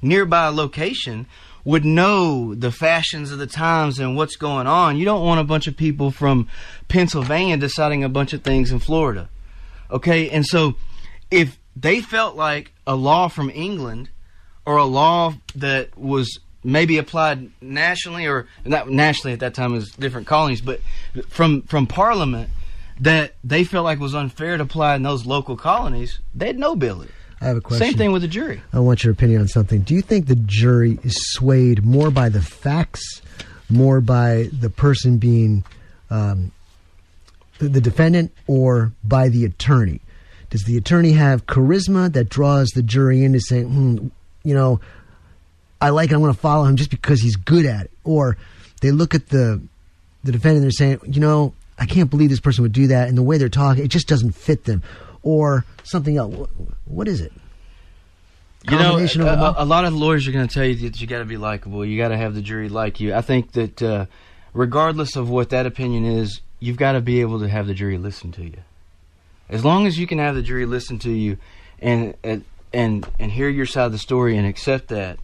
nearby 0.00 0.46
location 0.48 1.26
would 1.64 1.84
know 1.84 2.54
the 2.54 2.70
fashions 2.70 3.30
of 3.30 3.38
the 3.38 3.46
times 3.46 3.98
and 3.98 4.16
what's 4.16 4.36
going 4.36 4.66
on. 4.66 4.96
You 4.96 5.04
don't 5.04 5.24
want 5.24 5.40
a 5.40 5.44
bunch 5.44 5.66
of 5.66 5.76
people 5.76 6.10
from 6.10 6.48
Pennsylvania 6.88 7.56
deciding 7.56 8.04
a 8.04 8.08
bunch 8.08 8.32
of 8.32 8.42
things 8.42 8.70
in 8.70 8.78
Florida. 8.78 9.28
Okay? 9.90 10.28
And 10.30 10.44
so 10.44 10.74
if 11.30 11.58
they 11.74 12.00
felt 12.00 12.36
like 12.36 12.72
a 12.86 12.94
law 12.94 13.28
from 13.28 13.50
England 13.50 14.10
or 14.66 14.76
a 14.76 14.84
law 14.84 15.34
that 15.56 15.96
was 15.96 16.38
maybe 16.62 16.98
applied 16.98 17.50
nationally 17.60 18.26
or 18.26 18.46
not 18.64 18.88
nationally 18.88 19.32
at 19.32 19.40
that 19.40 19.54
time 19.54 19.72
was 19.72 19.90
different 19.90 20.26
colonies, 20.26 20.60
but 20.60 20.80
from 21.28 21.62
from 21.62 21.86
Parliament 21.86 22.50
that 23.00 23.34
they 23.42 23.64
felt 23.64 23.84
like 23.84 23.98
was 23.98 24.14
unfair 24.14 24.56
to 24.56 24.62
apply 24.62 24.94
in 24.94 25.02
those 25.02 25.26
local 25.26 25.56
colonies, 25.56 26.20
they'd 26.34 26.58
no 26.58 26.76
bill 26.76 27.02
it. 27.02 27.10
I 27.40 27.46
have 27.46 27.56
a 27.56 27.60
question. 27.60 27.86
Same 27.86 27.98
thing 27.98 28.12
with 28.12 28.22
the 28.22 28.28
jury. 28.28 28.62
I 28.72 28.80
want 28.80 29.04
your 29.04 29.12
opinion 29.12 29.40
on 29.42 29.48
something. 29.48 29.82
Do 29.82 29.94
you 29.94 30.02
think 30.02 30.26
the 30.26 30.36
jury 30.36 30.98
is 31.02 31.14
swayed 31.32 31.84
more 31.84 32.10
by 32.10 32.28
the 32.28 32.40
facts, 32.40 33.22
more 33.68 34.00
by 34.00 34.48
the 34.52 34.70
person 34.70 35.18
being 35.18 35.64
um, 36.10 36.52
the, 37.58 37.80
defendant, 37.80 38.32
or 38.46 38.92
by 39.02 39.28
the 39.28 39.44
attorney? 39.44 40.00
Does 40.50 40.64
the 40.64 40.76
attorney 40.76 41.12
have 41.12 41.46
charisma 41.46 42.12
that 42.12 42.28
draws 42.28 42.70
the 42.70 42.82
jury 42.82 43.24
into 43.24 43.40
saying, 43.40 43.66
hmm, 43.66 44.08
you 44.42 44.54
know, 44.54 44.80
I 45.80 45.90
like 45.90 46.10
it, 46.10 46.14
I'm 46.14 46.20
going 46.20 46.32
to 46.32 46.38
follow 46.38 46.64
him 46.64 46.76
just 46.76 46.90
because 46.90 47.20
he's 47.20 47.36
good 47.36 47.66
at 47.66 47.86
it? 47.86 47.90
Or 48.04 48.36
they 48.80 48.90
look 48.90 49.14
at 49.14 49.28
the 49.28 49.60
the 50.22 50.32
defendant 50.32 50.62
and 50.62 50.64
they're 50.64 50.70
saying, 50.70 51.00
you 51.06 51.20
know, 51.20 51.52
I 51.78 51.86
can't 51.86 52.08
believe 52.08 52.30
this 52.30 52.40
person 52.40 52.62
would 52.62 52.72
do 52.72 52.86
that, 52.86 53.08
and 53.08 53.18
the 53.18 53.22
way 53.22 53.36
they're 53.36 53.48
talking, 53.48 53.84
it 53.84 53.88
just 53.88 54.08
doesn't 54.08 54.32
fit 54.32 54.64
them. 54.64 54.82
Or 55.24 55.64
something 55.82 56.16
else. 56.16 56.48
What, 56.84 57.08
is 57.08 57.20
it? 57.20 57.32
You 58.70 58.78
know, 58.78 58.96
a, 58.96 59.54
a, 59.58 59.64
lot 59.64 59.84
of 59.84 59.94
lawyers 59.94 60.28
are 60.28 60.32
going 60.32 60.46
to 60.46 60.54
tell 60.54 60.64
you 60.64 60.74
that 60.88 61.00
you 61.00 61.06
got 61.06 61.18
to 61.18 61.24
be 61.24 61.36
likable. 61.36 61.84
You 61.84 61.98
got 61.98 62.08
to 62.08 62.16
have 62.16 62.34
the 62.34 62.40
jury 62.40 62.68
like 62.68 63.00
you. 63.00 63.14
I 63.14 63.20
think 63.20 63.52
that 63.52 63.82
uh, 63.82 64.06
regardless 64.54 65.16
of 65.16 65.28
what 65.28 65.50
that 65.50 65.66
opinion 65.66 66.06
is, 66.06 66.40
you've 66.60 66.76
got 66.76 66.92
to 66.92 67.00
be 67.00 67.20
able 67.20 67.40
to 67.40 67.48
have 67.48 67.66
the 67.66 67.74
jury 67.74 67.98
listen 67.98 68.32
to 68.32 68.44
you. 68.44 68.56
As 69.50 69.64
long 69.64 69.86
as 69.86 69.98
you 69.98 70.06
can 70.06 70.18
have 70.18 70.34
the 70.34 70.42
jury 70.42 70.64
listen 70.64 70.98
to 71.00 71.10
you 71.10 71.36
and 71.80 72.14
and 72.24 72.44
and, 72.72 73.06
and 73.20 73.30
hear 73.30 73.48
your 73.48 73.66
side 73.66 73.86
of 73.86 73.92
the 73.92 73.98
story 73.98 74.36
and 74.36 74.46
accept 74.46 74.88
that, 74.88 75.18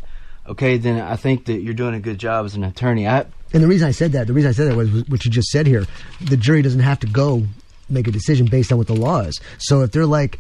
okay, 0.47 0.79
then 0.79 1.01
I 1.01 1.17
think 1.17 1.47
that 1.47 1.61
you're 1.63 1.75
doing 1.75 1.95
a 1.95 2.01
good 2.01 2.19
job 2.19 2.47
as 2.47 2.55
an 2.55 2.63
attorney. 2.63 3.09
I 3.09 3.27
And 3.53 3.63
the 3.63 3.67
reason 3.67 3.89
I 3.89 3.93
said 3.93 4.13
that, 4.13 4.27
the 4.27 4.33
reason 4.33 4.51
I 4.51 4.53
said 4.53 4.71
that 4.71 4.77
was 4.77 5.09
what 5.09 5.25
you 5.25 5.31
just 5.31 5.49
said 5.49 5.67
here. 5.67 5.87
The 6.21 6.37
jury 6.37 6.63
doesn't 6.63 6.81
have 6.81 7.01
to 7.01 7.07
go 7.07 7.45
make 7.91 8.09
a 8.09 8.13
decision 8.13 8.47
based 8.47 8.73
on 8.73 8.79
what 8.79 8.87
the 8.87 8.95
law 8.95 9.21
is. 9.21 9.41
So 9.59 9.83
if 9.83 9.93
they're 9.93 10.07
like 10.07 10.39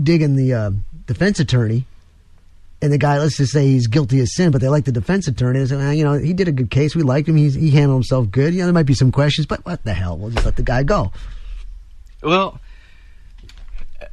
digging 0.00 0.36
the 0.36 0.54
uh, 0.54 0.70
defense 1.06 1.40
attorney, 1.40 1.86
and 2.82 2.92
the 2.92 2.98
guy, 2.98 3.18
let's 3.18 3.38
just 3.38 3.52
say 3.52 3.66
he's 3.66 3.86
guilty 3.86 4.20
of 4.20 4.28
sin, 4.28 4.50
but 4.50 4.60
they 4.60 4.68
like 4.68 4.84
the 4.84 4.92
defense 4.92 5.26
attorney, 5.26 5.60
and 5.60 5.68
say, 5.68 5.76
well, 5.76 5.92
you 5.92 6.04
know, 6.04 6.14
he 6.14 6.34
did 6.34 6.48
a 6.48 6.52
good 6.52 6.70
case. 6.70 6.94
We 6.94 7.02
liked 7.02 7.26
him. 7.26 7.36
He's, 7.36 7.54
he 7.54 7.70
handled 7.70 7.96
himself 7.96 8.30
good. 8.30 8.52
You 8.52 8.60
know, 8.60 8.66
there 8.66 8.74
might 8.74 8.82
be 8.82 8.94
some 8.94 9.10
questions, 9.10 9.46
but 9.46 9.64
what 9.64 9.82
the 9.84 9.94
hell? 9.94 10.18
We'll 10.18 10.30
just 10.30 10.44
let 10.44 10.56
the 10.56 10.62
guy 10.62 10.82
go. 10.82 11.10
Well, 12.22 12.60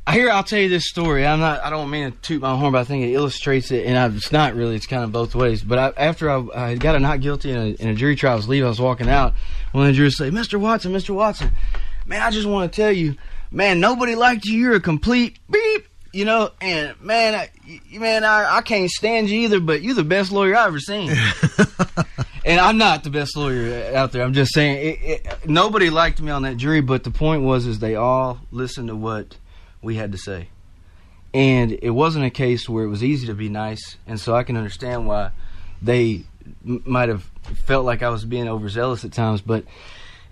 here 0.09 0.29
I'll 0.29 0.43
tell 0.43 0.59
you 0.59 0.69
this 0.69 0.87
story. 0.87 1.25
I'm 1.25 1.39
not. 1.39 1.63
I 1.63 1.69
don't 1.69 1.89
mean 1.89 2.11
to 2.11 2.17
toot 2.19 2.41
my 2.41 2.55
horn, 2.55 2.71
but 2.71 2.79
I 2.79 2.83
think 2.83 3.03
it 3.03 3.11
illustrates 3.11 3.71
it, 3.71 3.85
and 3.85 3.97
I, 3.97 4.07
it's 4.15 4.31
not 4.31 4.55
really. 4.55 4.75
It's 4.75 4.87
kind 4.87 5.03
of 5.03 5.11
both 5.11 5.35
ways. 5.35 5.63
But 5.63 5.77
I, 5.77 5.93
after 5.97 6.29
I, 6.29 6.45
I 6.55 6.75
got 6.75 6.95
a 6.95 6.99
not 6.99 7.21
guilty 7.21 7.51
in 7.51 7.57
a, 7.57 7.65
in 7.71 7.87
a 7.89 7.93
jury 7.93 8.15
trial, 8.15 8.33
I 8.33 8.35
was 8.37 8.47
leaving. 8.47 8.65
I 8.65 8.69
was 8.69 8.81
walking 8.81 9.09
out. 9.09 9.33
One 9.73 9.85
of 9.85 9.93
the 9.93 9.97
jurors 9.97 10.17
say, 10.17 10.29
"Mr. 10.29 10.59
Watson, 10.59 10.91
Mr. 10.91 11.13
Watson, 11.13 11.51
man, 12.11 12.21
I 12.21 12.29
just 12.29 12.45
want 12.45 12.71
to 12.71 12.75
tell 12.75 12.91
you, 12.91 13.15
man, 13.51 13.79
nobody 13.79 14.15
liked 14.15 14.45
you. 14.45 14.59
You're 14.59 14.75
a 14.75 14.81
complete 14.81 15.39
beep." 15.49 15.87
You 16.13 16.25
know, 16.25 16.51
and 16.59 16.99
man, 16.99 17.33
I, 17.33 17.49
man, 17.97 18.25
I, 18.25 18.57
I 18.57 18.61
can't 18.63 18.91
stand 18.91 19.29
you 19.29 19.39
either. 19.43 19.61
But 19.61 19.81
you're 19.81 19.95
the 19.95 20.03
best 20.03 20.29
lawyer 20.33 20.57
I've 20.57 20.67
ever 20.67 20.79
seen. 20.79 21.09
and 22.45 22.59
I'm 22.59 22.77
not 22.77 23.05
the 23.05 23.09
best 23.09 23.37
lawyer 23.37 23.95
out 23.95 24.11
there. 24.11 24.21
I'm 24.21 24.33
just 24.33 24.53
saying, 24.53 24.85
it, 24.85 24.99
it, 25.01 25.47
nobody 25.47 25.89
liked 25.89 26.21
me 26.21 26.29
on 26.29 26.41
that 26.41 26.57
jury. 26.57 26.81
But 26.81 27.05
the 27.05 27.11
point 27.11 27.43
was, 27.43 27.65
is 27.65 27.79
they 27.79 27.95
all 27.95 28.41
listened 28.51 28.89
to 28.89 28.95
what 28.97 29.37
we 29.81 29.95
had 29.95 30.11
to 30.11 30.17
say. 30.17 30.49
And 31.33 31.79
it 31.81 31.91
wasn't 31.91 32.25
a 32.25 32.29
case 32.29 32.67
where 32.67 32.83
it 32.83 32.89
was 32.89 33.05
easy 33.05 33.27
to 33.27 33.33
be 33.33 33.47
nice, 33.47 33.95
and 34.05 34.19
so 34.19 34.35
I 34.35 34.43
can 34.43 34.57
understand 34.57 35.07
why 35.07 35.31
they 35.81 36.25
m- 36.67 36.83
might 36.85 37.07
have 37.07 37.23
felt 37.63 37.85
like 37.85 38.03
I 38.03 38.09
was 38.09 38.25
being 38.25 38.49
overzealous 38.49 39.05
at 39.05 39.13
times. 39.13 39.39
But 39.39 39.63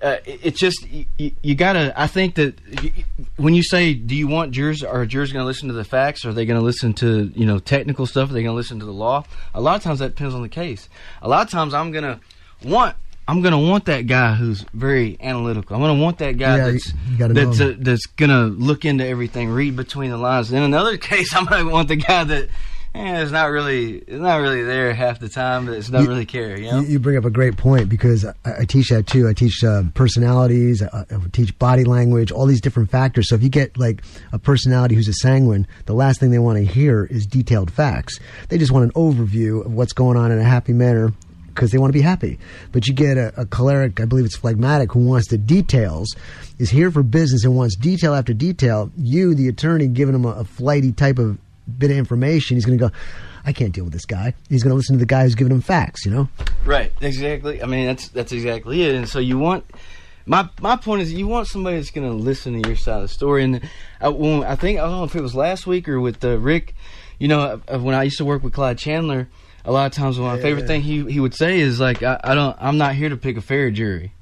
uh, 0.01 0.17
it, 0.25 0.39
it's 0.43 0.59
just 0.59 0.87
you, 0.89 1.05
you 1.41 1.55
gotta. 1.55 1.93
I 1.99 2.07
think 2.07 2.35
that 2.35 2.59
y 2.81 2.91
y- 2.97 3.03
when 3.37 3.53
you 3.53 3.63
say, 3.63 3.93
"Do 3.93 4.15
you 4.15 4.27
want 4.27 4.51
jurors? 4.51 4.83
Are 4.83 5.05
jurors 5.05 5.31
going 5.31 5.43
to 5.43 5.47
listen 5.47 5.67
to 5.67 5.73
the 5.73 5.83
facts? 5.83 6.25
Are 6.25 6.33
they 6.33 6.45
going 6.45 6.59
to 6.59 6.65
listen 6.65 6.93
to 6.95 7.31
you 7.35 7.45
know 7.45 7.59
technical 7.59 8.05
stuff? 8.05 8.29
Are 8.29 8.33
they 8.33 8.43
going 8.43 8.53
to 8.53 8.57
listen 8.57 8.79
to 8.79 8.85
the 8.85 8.93
law?" 8.93 9.23
A 9.53 9.61
lot 9.61 9.75
of 9.75 9.83
times 9.83 9.99
that 9.99 10.09
depends 10.15 10.33
on 10.35 10.41
the 10.41 10.49
case. 10.49 10.87
A 11.21 11.27
lot 11.29 11.45
of 11.45 11.51
times 11.51 11.73
I'm 11.73 11.91
to 12.05 12.19
want. 12.63 12.95
I'm 13.27 13.43
gonna 13.43 13.59
want 13.59 13.85
that 13.85 14.07
guy 14.07 14.33
who's 14.33 14.65
very 14.73 15.15
analytical. 15.21 15.75
I'm 15.75 15.83
gonna 15.83 16.01
want 16.01 16.17
that 16.17 16.39
guy 16.39 16.57
Yeah, 16.57 16.71
that's 16.71 16.93
you 17.11 17.27
that's 17.27 17.61
uh, 17.61 17.75
that's 17.77 18.07
gonna 18.07 18.45
look 18.47 18.85
into 18.85 19.05
everything, 19.05 19.49
read 19.49 19.75
between 19.75 20.09
the 20.09 20.17
lines. 20.17 20.51
In 20.51 20.63
another 20.63 20.97
case, 21.11 21.35
I'm 21.35 21.45
gonna 21.45 21.69
want 21.69 21.89
the 21.89 21.95
guy 21.97 22.23
that 22.23 22.49
eh, 22.95 23.21
is 23.21 23.31
not 23.31 23.51
really 23.51 23.97
is 23.97 24.19
not 24.19 24.37
really 24.37 24.63
there 24.63 24.93
half 24.93 25.19
the 25.19 25.29
time, 25.29 25.65
but 25.65 25.75
it's 25.75 25.89
not 25.89 26.01
You- 26.03 26.07
really 26.09 26.25
care. 26.25 26.57
You 26.59 26.71
know, 26.71 26.79
You, 26.81 26.99
bring 26.99 27.17
up 27.17 27.25
a 27.25 27.29
great 27.29 27.57
point 27.57 27.89
because 27.89 28.25
I, 28.25 28.33
I 28.45 28.65
teach 28.65 28.89
that 28.89 29.07
too. 29.07 29.27
I 29.27 29.33
teach 29.33 29.63
uh, 29.63 29.83
personalities, 29.93 30.81
I, 30.81 30.87
I 31.09 31.17
teach 31.31 31.57
body 31.59 31.83
language, 31.83 32.31
all 32.31 32.45
these 32.45 32.61
different 32.61 32.89
factors. 32.89 33.29
So 33.29 33.35
if 33.35 33.43
you 33.43 33.49
get 33.49 33.77
like 33.77 34.03
a 34.31 34.39
personality 34.39 34.95
who's 34.95 35.07
a 35.07 35.13
sanguine, 35.13 35.67
the 35.85 35.93
last 35.93 36.19
thing 36.19 36.31
they 36.31 36.39
want 36.39 36.57
to 36.57 36.65
hear 36.65 37.05
is 37.05 37.25
detailed 37.25 37.71
facts. 37.71 38.19
They 38.49 38.57
just 38.57 38.71
want 38.71 38.85
an 38.85 38.91
overview 38.91 39.65
of 39.65 39.73
what's 39.73 39.93
going 39.93 40.17
on 40.17 40.31
in 40.31 40.39
a 40.39 40.43
happy 40.43 40.73
manner 40.73 41.13
because 41.47 41.71
they 41.71 41.77
want 41.77 41.89
to 41.91 41.97
be 41.97 42.01
happy. 42.01 42.39
But 42.71 42.87
you 42.87 42.93
get 42.93 43.17
a, 43.17 43.33
a 43.41 43.45
choleric, 43.45 43.99
I 43.99 44.05
believe 44.05 44.23
it's 44.25 44.37
phlegmatic, 44.37 44.93
who 44.93 44.99
wants 44.99 45.27
the 45.27 45.37
details, 45.37 46.07
is 46.57 46.69
here 46.69 46.89
for 46.89 47.03
business 47.03 47.43
and 47.43 47.55
wants 47.55 47.75
detail 47.75 48.13
after 48.13 48.33
detail. 48.33 48.91
You, 48.97 49.35
the 49.35 49.47
attorney, 49.49 49.87
giving 49.87 50.15
him 50.15 50.25
a, 50.25 50.29
a 50.29 50.43
flighty 50.45 50.91
type 50.93 51.19
of 51.19 51.37
bit 51.69 51.91
of 51.91 51.97
information, 51.97 52.57
he's 52.57 52.65
going 52.65 52.77
to 52.77 52.89
go. 52.89 52.91
I 53.45 53.53
can't 53.53 53.73
deal 53.73 53.85
with 53.85 53.93
this 53.93 54.05
guy. 54.05 54.33
He's 54.49 54.63
going 54.63 54.71
to 54.71 54.75
listen 54.75 54.95
to 54.95 54.99
the 54.99 55.05
guy 55.05 55.23
who's 55.23 55.35
giving 55.35 55.53
him 55.53 55.61
facts, 55.61 56.05
you 56.05 56.11
know? 56.11 56.27
right? 56.65 56.91
Exactly. 57.01 57.63
I 57.63 57.65
mean, 57.65 57.85
that's 57.87 58.09
that's 58.09 58.31
exactly 58.31 58.83
it. 58.83 58.95
And 58.95 59.07
so 59.07 59.19
you 59.19 59.37
want 59.37 59.65
my 60.25 60.47
my 60.61 60.75
point 60.75 61.01
is 61.01 61.13
you 61.13 61.27
want 61.27 61.47
somebody 61.47 61.77
that's 61.77 61.89
gonna 61.91 62.11
listen 62.11 62.61
to 62.61 62.67
your 62.69 62.77
side 62.77 62.97
of 62.97 63.01
the 63.03 63.07
story. 63.07 63.43
And 63.43 63.67
I, 64.01 64.09
when, 64.09 64.43
I 64.43 64.55
think 64.55 64.77
I 64.77 64.81
don't 64.83 64.91
know 64.91 65.03
if 65.05 65.15
it 65.15 65.21
was 65.21 65.33
last 65.35 65.65
week 65.65 65.87
or 65.87 65.99
with 65.99 66.23
uh, 66.23 66.37
Rick. 66.37 66.75
You 67.17 67.27
know, 67.27 67.61
uh, 67.67 67.79
when 67.79 67.95
I 67.95 68.03
used 68.03 68.17
to 68.19 68.25
work 68.25 68.43
with 68.43 68.53
Clyde 68.53 68.77
Chandler. 68.77 69.27
a 69.65 69.71
lot 69.71 69.85
of 69.87 69.91
times 69.91 70.17
one 70.19 70.27
of 70.29 70.33
my 70.33 70.37
Yeah, 70.37 70.43
favorite 70.43 70.61
yeah. 70.61 70.67
thing 70.67 70.81
he 70.81 71.11
he 71.11 71.19
would 71.19 71.33
say 71.33 71.59
is 71.59 71.79
like 71.79 72.01
I, 72.03 72.19
I 72.23 72.35
don't 72.35 72.55
I'm 72.59 72.77
not 72.77 72.95
here 72.95 73.09
to 73.09 73.17
pick 73.17 73.37
a 73.37 73.41
fair 73.41 73.71
jury. 73.71 74.13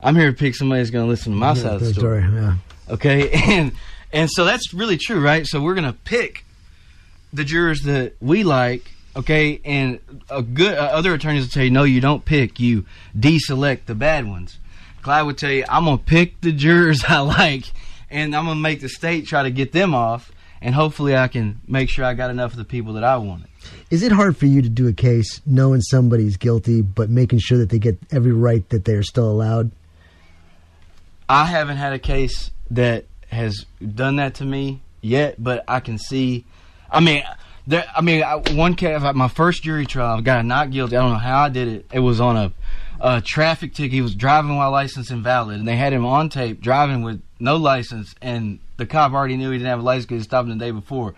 I'm 0.00 0.14
here 0.14 0.30
to 0.30 0.36
pick 0.36 0.54
somebody 0.54 0.80
that's 0.80 0.90
going 0.90 1.04
to 1.04 1.08
listen 1.08 1.32
to 1.32 1.38
my 1.38 1.54
side 1.54 1.74
of 1.74 1.80
the 1.80 1.86
Good 1.86 1.94
story. 1.96 2.20
Yeah. 2.22 2.54
Okay, 2.90 3.30
and 3.48 3.72
and 4.12 4.30
so 4.30 4.44
that's 4.44 4.72
really 4.74 4.96
true, 4.96 5.20
right? 5.20 5.46
So 5.46 5.60
we're 5.60 5.74
gonna 5.74 5.92
pick 6.04 6.44
the 7.32 7.44
jurors 7.44 7.82
that 7.82 8.14
we 8.20 8.44
like. 8.44 8.90
Okay, 9.14 9.60
and 9.64 9.98
a 10.28 10.42
good 10.42 10.76
uh, 10.76 10.82
other 10.82 11.14
attorneys 11.14 11.44
will 11.44 11.50
tell 11.50 11.64
you 11.64 11.70
no, 11.70 11.84
you 11.84 12.02
don't 12.02 12.24
pick. 12.24 12.60
You 12.60 12.84
deselect 13.18 13.86
the 13.86 13.94
bad 13.94 14.28
ones. 14.28 14.58
Clyde 15.02 15.24
would 15.24 15.38
tell 15.38 15.50
you 15.50 15.64
I'm 15.68 15.84
gonna 15.84 15.98
pick 15.98 16.40
the 16.42 16.52
jurors 16.52 17.02
I 17.08 17.20
like, 17.20 17.64
and 18.10 18.36
I'm 18.36 18.44
gonna 18.44 18.60
make 18.60 18.80
the 18.80 18.88
state 18.88 19.26
try 19.26 19.42
to 19.44 19.50
get 19.50 19.72
them 19.72 19.94
off, 19.94 20.30
and 20.60 20.74
hopefully 20.74 21.16
I 21.16 21.28
can 21.28 21.60
make 21.66 21.88
sure 21.88 22.04
I 22.04 22.12
got 22.12 22.30
enough 22.30 22.52
of 22.52 22.58
the 22.58 22.64
people 22.64 22.92
that 22.94 23.04
I 23.04 23.16
wanted. 23.16 23.48
Is 23.90 24.02
it 24.02 24.12
hard 24.12 24.36
for 24.36 24.46
you 24.46 24.62
to 24.62 24.68
do 24.68 24.86
a 24.86 24.92
case 24.92 25.40
knowing 25.46 25.80
somebody's 25.80 26.36
guilty, 26.36 26.82
but 26.82 27.08
making 27.08 27.38
sure 27.38 27.58
that 27.58 27.70
they 27.70 27.78
get 27.78 27.98
every 28.10 28.32
right 28.32 28.68
that 28.70 28.84
they're 28.84 29.02
still 29.02 29.30
allowed? 29.30 29.70
I 31.28 31.46
haven't 31.46 31.76
had 31.76 31.92
a 31.92 31.98
case 31.98 32.50
that 32.70 33.06
has 33.28 33.64
done 33.94 34.16
that 34.16 34.34
to 34.36 34.44
me 34.44 34.80
yet, 35.00 35.42
but 35.42 35.64
I 35.68 35.80
can 35.80 35.98
see. 35.98 36.44
I 36.90 37.00
mean, 37.00 37.22
there. 37.66 37.84
I 37.94 38.00
mean, 38.00 38.22
I, 38.22 38.36
one 38.54 38.74
case, 38.74 39.00
my 39.14 39.28
first 39.28 39.62
jury 39.62 39.86
trial, 39.86 40.18
I 40.18 40.20
got 40.20 40.44
not 40.44 40.70
guilty. 40.70 40.96
I 40.96 41.02
don't 41.02 41.12
know 41.12 41.18
how 41.18 41.42
I 41.44 41.48
did 41.48 41.68
it. 41.68 41.86
It 41.92 42.00
was 42.00 42.20
on 42.20 42.36
a, 42.36 42.52
a 43.00 43.20
traffic 43.20 43.74
ticket. 43.74 43.92
He 43.92 44.02
was 44.02 44.14
driving 44.14 44.56
while 44.56 44.70
license 44.70 45.10
invalid, 45.10 45.58
and 45.58 45.66
they 45.68 45.76
had 45.76 45.92
him 45.92 46.04
on 46.06 46.28
tape 46.28 46.60
driving 46.60 47.02
with 47.02 47.22
no 47.40 47.56
license, 47.56 48.14
and 48.22 48.58
the 48.76 48.86
cop 48.86 49.12
already 49.12 49.36
knew 49.36 49.50
he 49.50 49.58
didn't 49.58 49.70
have 49.70 49.80
a 49.80 49.82
license 49.82 50.06
because 50.06 50.22
he 50.22 50.24
stopped 50.24 50.48
him 50.48 50.58
the 50.58 50.64
day 50.64 50.70
before. 50.70 51.14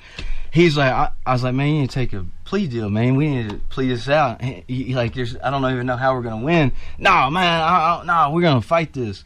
He's 0.51 0.77
like, 0.79 0.91
I, 0.93 1.11
I 1.27 1.33
was 1.35 1.43
like, 1.43 1.55
man, 1.55 1.69
you 1.75 1.81
need 1.83 1.91
to 1.91 1.95
take 1.95 2.13
a 2.15 2.25
plea 2.45 2.67
deal, 2.67 2.89
man. 2.89 3.17
We 3.17 3.29
need 3.29 3.51
to 3.51 3.57
plea 3.69 3.89
this 3.89 4.09
out. 4.09 4.41
He, 4.43 4.65
he- 4.67 4.95
like, 4.95 5.15
there's, 5.15 5.37
I 5.37 5.51
don't 5.51 5.65
even 5.71 5.87
know 5.87 5.97
how 5.97 6.15
we're 6.15 6.23
gonna 6.23 6.45
win. 6.45 6.73
No, 6.99 7.29
man, 7.31 7.61
I, 7.63 8.01
I, 8.01 8.05
no, 8.05 8.31
we're 8.35 8.41
gonna 8.43 8.63
fight 8.63 8.93
this. 8.95 9.25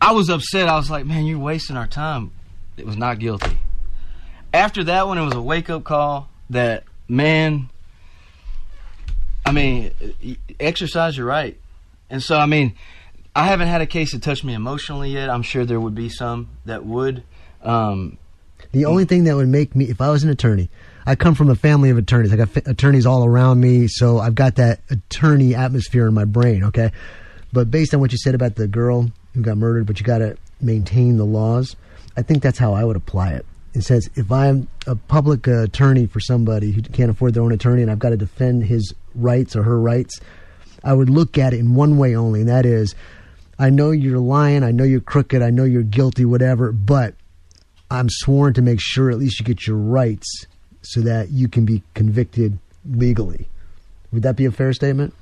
I 0.00 0.12
was 0.12 0.28
upset. 0.28 0.68
I 0.68 0.76
was 0.76 0.90
like, 0.90 1.06
man, 1.06 1.24
you're 1.24 1.38
wasting 1.38 1.76
our 1.78 1.86
time. 1.86 2.30
It 2.76 2.84
was 2.84 2.96
not 2.96 3.18
guilty. 3.18 3.56
After 4.54 4.84
that 4.84 5.08
one, 5.08 5.18
it 5.18 5.24
was 5.24 5.34
a 5.34 5.42
wake 5.42 5.68
up 5.68 5.82
call 5.82 6.28
that, 6.50 6.84
man, 7.08 7.68
I 9.44 9.50
mean, 9.50 9.90
exercise 10.60 11.16
your 11.16 11.26
right. 11.26 11.58
And 12.08 12.22
so, 12.22 12.36
I 12.36 12.46
mean, 12.46 12.76
I 13.34 13.46
haven't 13.46 13.66
had 13.66 13.80
a 13.80 13.86
case 13.86 14.12
that 14.12 14.22
touched 14.22 14.44
me 14.44 14.54
emotionally 14.54 15.10
yet. 15.10 15.28
I'm 15.28 15.42
sure 15.42 15.64
there 15.64 15.80
would 15.80 15.96
be 15.96 16.08
some 16.08 16.50
that 16.66 16.84
would. 16.84 17.24
Um, 17.62 18.16
The 18.70 18.84
only 18.84 19.04
thing 19.06 19.24
that 19.24 19.34
would 19.34 19.48
make 19.48 19.74
me, 19.74 19.86
if 19.86 20.00
I 20.00 20.10
was 20.10 20.22
an 20.22 20.30
attorney, 20.30 20.70
I 21.04 21.16
come 21.16 21.34
from 21.34 21.50
a 21.50 21.56
family 21.56 21.90
of 21.90 21.98
attorneys. 21.98 22.32
I 22.32 22.36
got 22.36 22.50
fa- 22.50 22.62
attorneys 22.64 23.06
all 23.06 23.24
around 23.24 23.60
me, 23.60 23.88
so 23.88 24.18
I've 24.20 24.36
got 24.36 24.54
that 24.54 24.82
attorney 24.88 25.56
atmosphere 25.56 26.06
in 26.06 26.14
my 26.14 26.24
brain. 26.24 26.62
Okay, 26.62 26.92
but 27.52 27.72
based 27.72 27.92
on 27.92 27.98
what 27.98 28.12
you 28.12 28.18
said 28.18 28.36
about 28.36 28.54
the 28.54 28.68
girl 28.68 29.10
who 29.34 29.42
got 29.42 29.58
murdered, 29.58 29.86
but 29.86 29.98
you 29.98 30.06
got 30.06 30.18
to 30.18 30.36
maintain 30.60 31.16
the 31.16 31.24
laws. 31.26 31.74
I 32.16 32.22
think 32.22 32.40
that's 32.40 32.58
how 32.58 32.72
I 32.72 32.84
would 32.84 32.96
apply 32.96 33.32
it. 33.32 33.44
It 33.74 33.82
says 33.82 34.08
if 34.14 34.30
I'm 34.30 34.68
a 34.86 34.94
public 34.94 35.48
uh, 35.48 35.64
attorney 35.64 36.06
for 36.06 36.20
somebody 36.20 36.70
who 36.70 36.80
can't 36.80 37.10
afford 37.10 37.34
their 37.34 37.42
own 37.42 37.52
attorney, 37.52 37.82
and 37.82 37.90
I've 37.90 37.98
got 37.98 38.10
to 38.10 38.16
defend 38.16 38.64
his 38.64 38.94
rights 39.14 39.56
or 39.56 39.64
her 39.64 39.80
rights, 39.80 40.20
I 40.84 40.92
would 40.92 41.10
look 41.10 41.38
at 41.38 41.52
it 41.52 41.58
in 41.58 41.74
one 41.74 41.98
way 41.98 42.14
only, 42.14 42.40
and 42.40 42.48
that 42.48 42.66
is, 42.66 42.94
I 43.58 43.70
know 43.70 43.90
you're 43.90 44.18
lying, 44.18 44.62
I 44.62 44.70
know 44.70 44.84
you're 44.84 45.00
crooked, 45.00 45.42
I 45.42 45.50
know 45.50 45.64
you're 45.64 45.82
guilty, 45.82 46.24
whatever, 46.24 46.72
but 46.72 47.14
I'm 47.90 48.08
sworn 48.08 48.54
to 48.54 48.62
make 48.62 48.80
sure 48.80 49.10
at 49.10 49.18
least 49.18 49.40
you 49.40 49.46
get 49.46 49.66
your 49.66 49.76
rights 49.76 50.46
so 50.82 51.00
that 51.00 51.30
you 51.30 51.48
can 51.48 51.64
be 51.64 51.82
convicted 51.94 52.58
legally. 52.88 53.48
Would 54.12 54.22
that 54.22 54.36
be 54.36 54.44
a 54.44 54.52
fair 54.52 54.72
statement? 54.72 55.14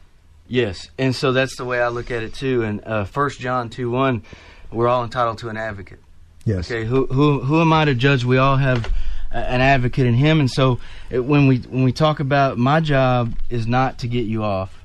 Yes, 0.49 0.91
and 0.99 1.15
so 1.15 1.33
that's 1.33 1.57
the 1.57 1.65
way 1.65 1.81
I 1.81 1.89
look 1.89 2.11
at 2.11 2.23
it 2.23 2.35
too. 2.35 2.63
And 2.63 2.85
uh, 2.85 3.05
First 3.05 3.41
John 3.41 3.71
two 3.71 3.91
one, 3.91 4.23
we're 4.71 4.89
all 4.89 5.05
entitled 5.05 5.39
to 5.39 5.49
an 5.49 5.57
advocate. 5.57 6.01
Yes. 6.45 6.71
Okay, 6.71 6.85
who 6.85 7.07
who 7.07 7.41
who 7.41 7.61
am 7.61 7.73
I 7.73 7.85
to 7.85 7.95
judge? 7.95 8.25
We 8.25 8.39
all 8.39 8.57
have 8.57 8.93
an 9.31 9.61
advocate 9.61 10.07
in 10.07 10.15
Him, 10.15 10.41
and 10.41 10.51
so 10.51 10.79
it, 11.11 11.21
when 11.21 11.47
we 11.47 11.59
when 11.59 11.85
we 11.85 11.93
talk 11.93 12.21
about 12.21 12.59
my 12.59 12.81
job 12.81 13.35
is 13.49 13.67
not 13.67 13.99
to 14.01 14.09
get 14.09 14.27
you 14.27 14.43
off. 14.43 14.79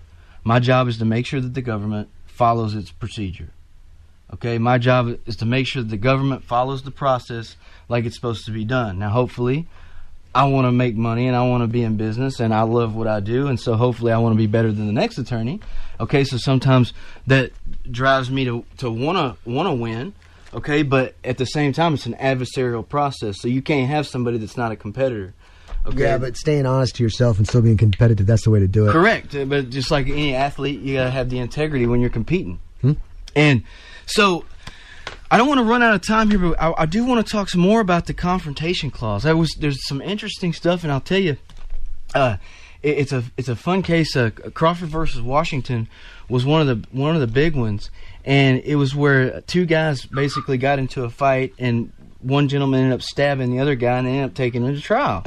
My 0.44 0.60
job 0.60 0.88
is 0.88 0.98
to 1.00 1.06
make 1.06 1.26
sure 1.26 1.42
that 1.42 1.54
the 1.54 1.62
government 1.62 2.10
follows 2.26 2.76
its 2.76 2.92
procedure. 2.92 3.50
Okay, 4.34 4.58
my 4.58 4.78
job 4.78 5.18
is 5.26 5.38
to 5.38 5.46
make 5.46 5.68
sure 5.68 5.82
that 5.82 5.90
the 5.90 5.98
government 5.98 6.44
follows 6.44 6.84
the 6.84 6.92
process 6.92 7.56
like 7.90 8.06
it's 8.06 8.16
supposed 8.16 8.46
to 8.46 8.52
be 8.52 8.66
done. 8.66 9.00
Now, 9.00 9.10
hopefully, 9.10 9.68
I 10.36 10.46
want 10.46 10.68
to 10.68 10.72
make 10.72 10.96
money 10.96 11.28
and 11.28 11.36
I 11.36 11.48
want 11.48 11.64
to 11.64 11.68
be 11.68 11.82
in 11.82 11.96
business 11.98 12.40
and 12.40 12.54
I 12.54 12.62
love 12.62 12.94
what 12.96 13.08
I 13.08 13.20
do, 13.20 13.48
and 13.48 13.60
so 13.60 13.76
hopefully, 13.76 14.12
I 14.12 14.20
want 14.20 14.34
to 14.34 14.38
be 14.38 14.48
better 14.48 14.72
than 14.72 14.86
the 14.86 14.94
next 14.94 15.18
attorney. 15.18 15.60
Okay, 16.00 16.24
so 16.24 16.38
sometimes 16.38 16.94
that 17.26 17.52
drives 17.90 18.30
me 18.30 18.46
to 18.46 18.64
to 18.78 18.92
want 18.92 19.18
to 19.18 19.50
want 19.50 19.68
to 19.68 19.74
win. 19.74 20.14
Okay, 20.54 20.84
but 20.84 21.16
at 21.24 21.38
the 21.38 21.46
same 21.46 21.74
time, 21.74 21.94
it's 21.94 22.06
an 22.06 22.16
adversarial 22.16 22.88
process, 22.88 23.42
so 23.42 23.48
you 23.48 23.62
can't 23.62 23.90
have 23.90 24.08
somebody 24.08 24.38
that's 24.38 24.58
not 24.58 24.72
a 24.72 24.76
competitor. 24.76 25.34
Okay, 25.86 26.02
Yeah, 26.02 26.18
but 26.18 26.38
staying 26.38 26.66
honest 26.66 26.96
to 26.96 27.04
yourself 27.04 27.38
and 27.38 27.48
still 27.48 27.62
being 27.62 27.78
competitive, 27.78 28.26
that's 28.26 28.44
the 28.44 28.50
way 28.50 28.60
to 28.60 28.68
do 28.68 28.88
it. 28.88 28.92
Correct, 28.92 29.36
uh, 29.36 29.46
but 29.46 29.70
just 29.70 29.92
like 29.92 30.08
any 30.08 30.34
athlete, 30.34 30.80
you 30.82 30.96
gotta 30.96 31.12
have 31.12 31.30
the 31.30 31.40
integrity 31.40 31.86
when 31.86 32.02
you're 32.02 32.10
competing. 32.10 32.60
Hmm. 32.82 32.94
And 33.36 33.64
so, 34.06 34.46
I 35.30 35.38
don't 35.38 35.48
want 35.48 35.60
to 35.60 35.66
run 35.66 35.84
out 35.84 35.94
of 35.94 36.02
time 36.02 36.30
here, 36.30 36.40
but 36.40 36.62
I, 36.62 36.74
I 36.78 36.86
do 36.86 37.04
want 37.04 37.26
to 37.26 37.32
talk 37.32 37.50
some 37.50 37.62
more 37.62 37.82
about 37.82 38.06
the 38.06 38.14
confrontation 38.14 38.90
clause. 38.90 39.26
I 39.26 39.34
was 39.34 39.54
there's 39.60 39.86
some 39.88 40.02
interesting 40.02 40.54
stuff, 40.54 40.84
and 40.84 40.92
I'll 40.92 41.02
tell 41.02 41.20
you, 41.20 41.38
uh, 42.16 42.38
it, 42.82 42.98
it's 42.98 43.12
a 43.12 43.24
it's 43.36 43.50
a 43.50 43.56
fun 43.56 43.82
case. 43.84 44.16
Uh, 44.16 44.30
Crawford 44.54 44.90
versus 44.90 45.22
Washington 45.22 45.90
was 46.30 46.46
one 46.46 46.62
of 46.62 46.68
the 46.68 46.88
one 46.98 47.16
of 47.16 47.22
the 47.22 47.28
big 47.28 47.56
ones, 47.56 47.92
and 48.28 48.62
it 48.66 48.76
was 48.76 48.94
where 48.94 49.40
two 49.42 49.66
guys 49.66 50.06
basically 50.06 50.58
got 50.58 50.80
into 50.80 51.06
a 51.06 51.10
fight, 51.10 51.54
and 51.58 51.94
one 52.20 52.50
gentleman 52.50 52.82
ended 52.82 53.00
up 53.00 53.02
stabbing 53.02 53.52
the 53.52 53.62
other 53.62 53.76
guy, 53.76 53.98
and 53.98 54.06
they 54.06 54.12
ended 54.12 54.32
up 54.32 54.36
taking 54.36 54.66
him 54.66 54.76
to 54.76 54.82
trial. 54.82 55.24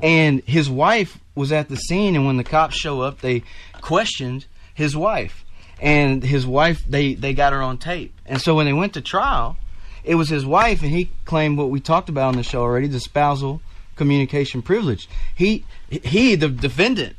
And 0.00 0.42
his 0.44 0.70
wife 0.70 1.18
was 1.34 1.50
at 1.50 1.68
the 1.68 1.76
scene 1.76 2.14
and 2.14 2.26
when 2.26 2.36
the 2.36 2.44
cops 2.44 2.76
show 2.76 3.00
up 3.00 3.20
they 3.20 3.42
questioned 3.80 4.46
his 4.74 4.96
wife. 4.96 5.44
And 5.80 6.22
his 6.22 6.46
wife 6.46 6.84
they 6.88 7.14
they 7.14 7.34
got 7.34 7.52
her 7.52 7.60
on 7.60 7.78
tape. 7.78 8.14
And 8.24 8.40
so 8.40 8.54
when 8.54 8.66
they 8.66 8.72
went 8.72 8.94
to 8.94 9.00
trial 9.00 9.56
it 10.04 10.14
was 10.14 10.28
his 10.28 10.46
wife 10.46 10.82
and 10.82 10.90
he 10.90 11.10
claimed 11.24 11.58
what 11.58 11.70
we 11.70 11.80
talked 11.80 12.08
about 12.08 12.28
on 12.28 12.36
the 12.36 12.42
show 12.42 12.62
already 12.62 12.86
the 12.86 13.00
spousal 13.00 13.60
communication 13.96 14.62
privilege. 14.62 15.08
He 15.34 15.64
he 15.90 16.36
the 16.36 16.48
defendant 16.48 17.16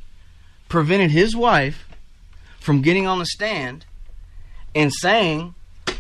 prevented 0.70 1.12
his 1.12 1.36
wife 1.36 1.88
from 2.60 2.82
getting 2.82 3.06
on 3.06 3.20
the 3.20 3.26
stand 3.26 3.86
and 4.76 4.94
saying 4.94 5.56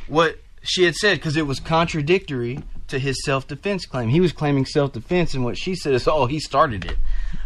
what 0.07 0.39
she 0.61 0.84
had 0.84 0.95
said 0.95 1.17
because 1.17 1.38
it 1.38 1.47
was 1.47 1.59
contradictory 1.59 2.59
to 2.88 2.99
his 2.99 3.24
self 3.24 3.47
defense 3.47 3.86
claim. 3.86 4.09
He 4.09 4.20
was 4.20 4.32
claiming 4.32 4.65
self 4.65 4.93
defense, 4.93 5.34
and 5.34 5.43
what 5.43 5.57
she 5.57 5.76
said 5.76 5.93
is, 5.93 6.07
"Oh, 6.07 6.26
he 6.26 6.39
started 6.39 6.86
it." 6.86 6.97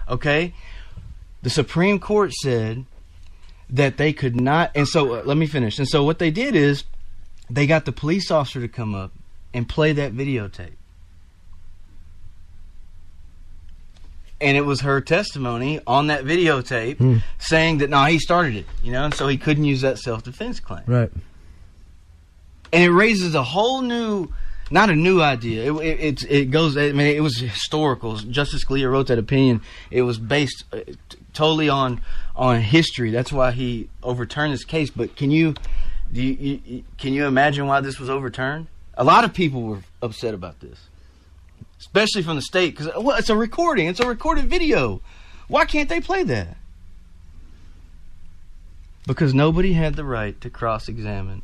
Okay, 0.09 0.53
the 1.41 1.49
Supreme 1.49 1.99
Court 1.99 2.33
said 2.33 2.85
that 3.69 3.97
they 3.97 4.13
could 4.13 4.39
not, 4.39 4.71
and 4.75 4.87
so 4.87 5.15
uh, 5.15 5.23
let 5.25 5.37
me 5.37 5.45
finish. 5.45 5.79
And 5.79 5.87
so 5.87 6.03
what 6.03 6.19
they 6.19 6.31
did 6.31 6.55
is 6.55 6.83
they 7.49 7.67
got 7.67 7.85
the 7.85 7.91
police 7.91 8.31
officer 8.31 8.61
to 8.61 8.67
come 8.67 8.95
up 8.95 9.11
and 9.53 9.67
play 9.67 9.93
that 9.93 10.13
videotape. 10.13 10.75
And 14.43 14.57
it 14.57 14.61
was 14.65 14.81
her 14.81 14.99
testimony 15.01 15.79
on 15.87 16.07
that 16.07 16.23
videotape 16.25 16.97
Hmm. 16.97 17.17
saying 17.39 17.77
that 17.79 17.89
no, 17.89 18.03
he 18.05 18.19
started 18.19 18.55
it, 18.57 18.65
you 18.83 18.91
know, 18.91 19.05
and 19.05 19.13
so 19.13 19.27
he 19.27 19.37
couldn't 19.37 19.63
use 19.63 19.81
that 19.81 19.97
self 19.97 20.23
defense 20.23 20.59
claim. 20.59 20.83
Right. 20.85 21.11
and 22.71 22.83
it 22.83 22.89
raises 22.91 23.35
a 23.35 23.43
whole 23.43 23.81
new 23.81 24.31
not 24.71 24.89
a 24.89 24.95
new 24.95 25.21
idea. 25.21 25.71
It, 25.71 25.75
it, 25.85 25.99
it, 26.23 26.31
it 26.31 26.45
goes 26.51 26.75
i 26.77 26.91
mean 26.91 27.07
it 27.15 27.21
was 27.21 27.37
historical. 27.37 28.15
Justice 28.17 28.63
scalia 28.65 28.89
wrote 28.91 29.07
that 29.07 29.19
opinion. 29.19 29.61
It 29.91 30.01
was 30.03 30.17
based 30.17 30.63
uh, 30.73 30.77
t- 31.09 31.17
totally 31.33 31.69
on 31.69 32.01
on 32.35 32.61
history. 32.61 33.11
That's 33.11 33.31
why 33.31 33.51
he 33.51 33.89
overturned 34.01 34.51
this 34.53 34.63
case. 34.65 34.89
But 34.89 35.15
can 35.15 35.29
you, 35.31 35.53
do 36.11 36.21
you, 36.23 36.61
you 36.65 36.83
can 36.97 37.13
you 37.13 37.25
imagine 37.27 37.67
why 37.67 37.81
this 37.81 37.99
was 37.99 38.09
overturned? 38.09 38.67
A 38.95 39.03
lot 39.03 39.23
of 39.23 39.33
people 39.33 39.61
were 39.63 39.79
upset 40.01 40.33
about 40.33 40.59
this 40.59 40.79
especially 41.83 42.23
from 42.23 42.35
the 42.35 42.41
state 42.41 42.71
because 42.71 42.87
uh, 42.87 43.01
well, 43.01 43.17
it's 43.17 43.29
a 43.29 43.35
recording 43.35 43.87
it's 43.87 43.99
a 43.99 44.07
recorded 44.07 44.45
video 44.45 45.01
why 45.47 45.65
can't 45.65 45.89
they 45.89 46.01
play 46.01 46.23
that 46.23 46.57
because 49.05 49.33
nobody 49.33 49.73
had 49.73 49.95
the 49.95 50.05
right 50.05 50.39
to 50.41 50.49
cross-examine 50.49 51.41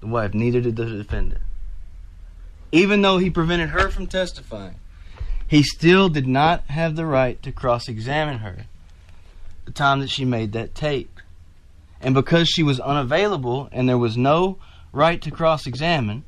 the 0.00 0.06
wife, 0.06 0.34
neither 0.34 0.60
did 0.60 0.76
the 0.76 0.86
defendant. 0.86 1.42
Even 2.72 3.02
though 3.02 3.18
he 3.18 3.30
prevented 3.30 3.70
her 3.70 3.88
from 3.88 4.06
testifying, 4.06 4.76
he 5.46 5.62
still 5.62 6.08
did 6.08 6.26
not 6.26 6.64
have 6.68 6.96
the 6.96 7.06
right 7.06 7.42
to 7.42 7.52
cross 7.52 7.88
examine 7.88 8.38
her 8.38 8.66
the 9.64 9.70
time 9.72 10.00
that 10.00 10.10
she 10.10 10.24
made 10.24 10.52
that 10.52 10.74
tape. 10.74 11.20
And 12.00 12.14
because 12.14 12.48
she 12.48 12.62
was 12.62 12.78
unavailable 12.78 13.68
and 13.72 13.88
there 13.88 13.98
was 13.98 14.16
no 14.16 14.58
right 14.92 15.20
to 15.22 15.30
cross 15.30 15.66
examine, 15.66 16.24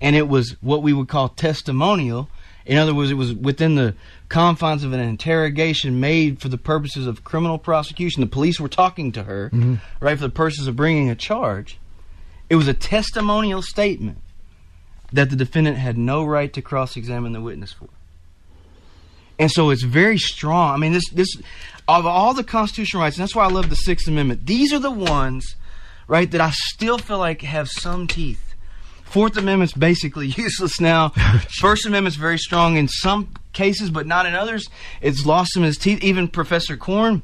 and 0.00 0.14
it 0.14 0.28
was 0.28 0.56
what 0.60 0.82
we 0.82 0.92
would 0.92 1.08
call 1.08 1.28
testimonial, 1.28 2.28
in 2.68 2.76
other 2.76 2.94
words, 2.94 3.10
it 3.10 3.14
was 3.14 3.32
within 3.32 3.76
the 3.76 3.94
confines 4.28 4.84
of 4.84 4.92
an 4.92 5.00
interrogation 5.00 6.00
made 6.00 6.38
for 6.38 6.48
the 6.48 6.58
purposes 6.58 7.06
of 7.06 7.24
criminal 7.24 7.58
prosecution. 7.58 8.20
The 8.20 8.26
police 8.26 8.60
were 8.60 8.68
talking 8.68 9.10
to 9.12 9.22
her, 9.22 9.48
mm-hmm. 9.50 9.76
right, 10.00 10.18
for 10.18 10.24
the 10.24 10.32
purposes 10.32 10.66
of 10.66 10.76
bringing 10.76 11.08
a 11.08 11.14
charge. 11.14 11.78
It 12.50 12.56
was 12.56 12.68
a 12.68 12.74
testimonial 12.74 13.62
statement 13.62 14.18
that 15.10 15.30
the 15.30 15.36
defendant 15.36 15.78
had 15.78 15.96
no 15.96 16.24
right 16.24 16.52
to 16.52 16.60
cross-examine 16.60 17.32
the 17.32 17.40
witness 17.40 17.72
for. 17.72 17.88
And 19.38 19.50
so 19.50 19.70
it's 19.70 19.82
very 19.82 20.18
strong. 20.18 20.74
I 20.74 20.76
mean, 20.76 20.92
this 20.92 21.08
this 21.10 21.40
of 21.86 22.04
all 22.04 22.34
the 22.34 22.44
constitutional 22.44 23.02
rights, 23.02 23.16
and 23.16 23.22
that's 23.22 23.34
why 23.34 23.44
I 23.44 23.48
love 23.48 23.70
the 23.70 23.76
Sixth 23.76 24.06
Amendment. 24.06 24.44
These 24.44 24.74
are 24.74 24.78
the 24.78 24.90
ones, 24.90 25.56
right, 26.06 26.30
that 26.32 26.40
I 26.42 26.50
still 26.50 26.98
feel 26.98 27.18
like 27.18 27.40
have 27.42 27.70
some 27.70 28.06
teeth. 28.06 28.47
Fourth 29.10 29.36
Amendment's 29.36 29.72
basically 29.72 30.26
useless 30.36 30.80
now. 30.80 31.12
Oh, 31.30 31.42
First 31.60 31.86
Amendment's 31.86 32.16
very 32.16 32.38
strong 32.38 32.76
in 32.76 32.88
some 32.88 33.34
cases, 33.52 33.90
but 33.90 34.06
not 34.06 34.24
in 34.26 34.34
others. 34.34 34.68
It's 35.00 35.26
lost 35.26 35.52
some 35.52 35.62
of 35.62 35.68
its 35.68 35.78
teeth. 35.78 36.02
Even 36.02 36.28
Professor 36.28 36.76
Corn 36.76 37.22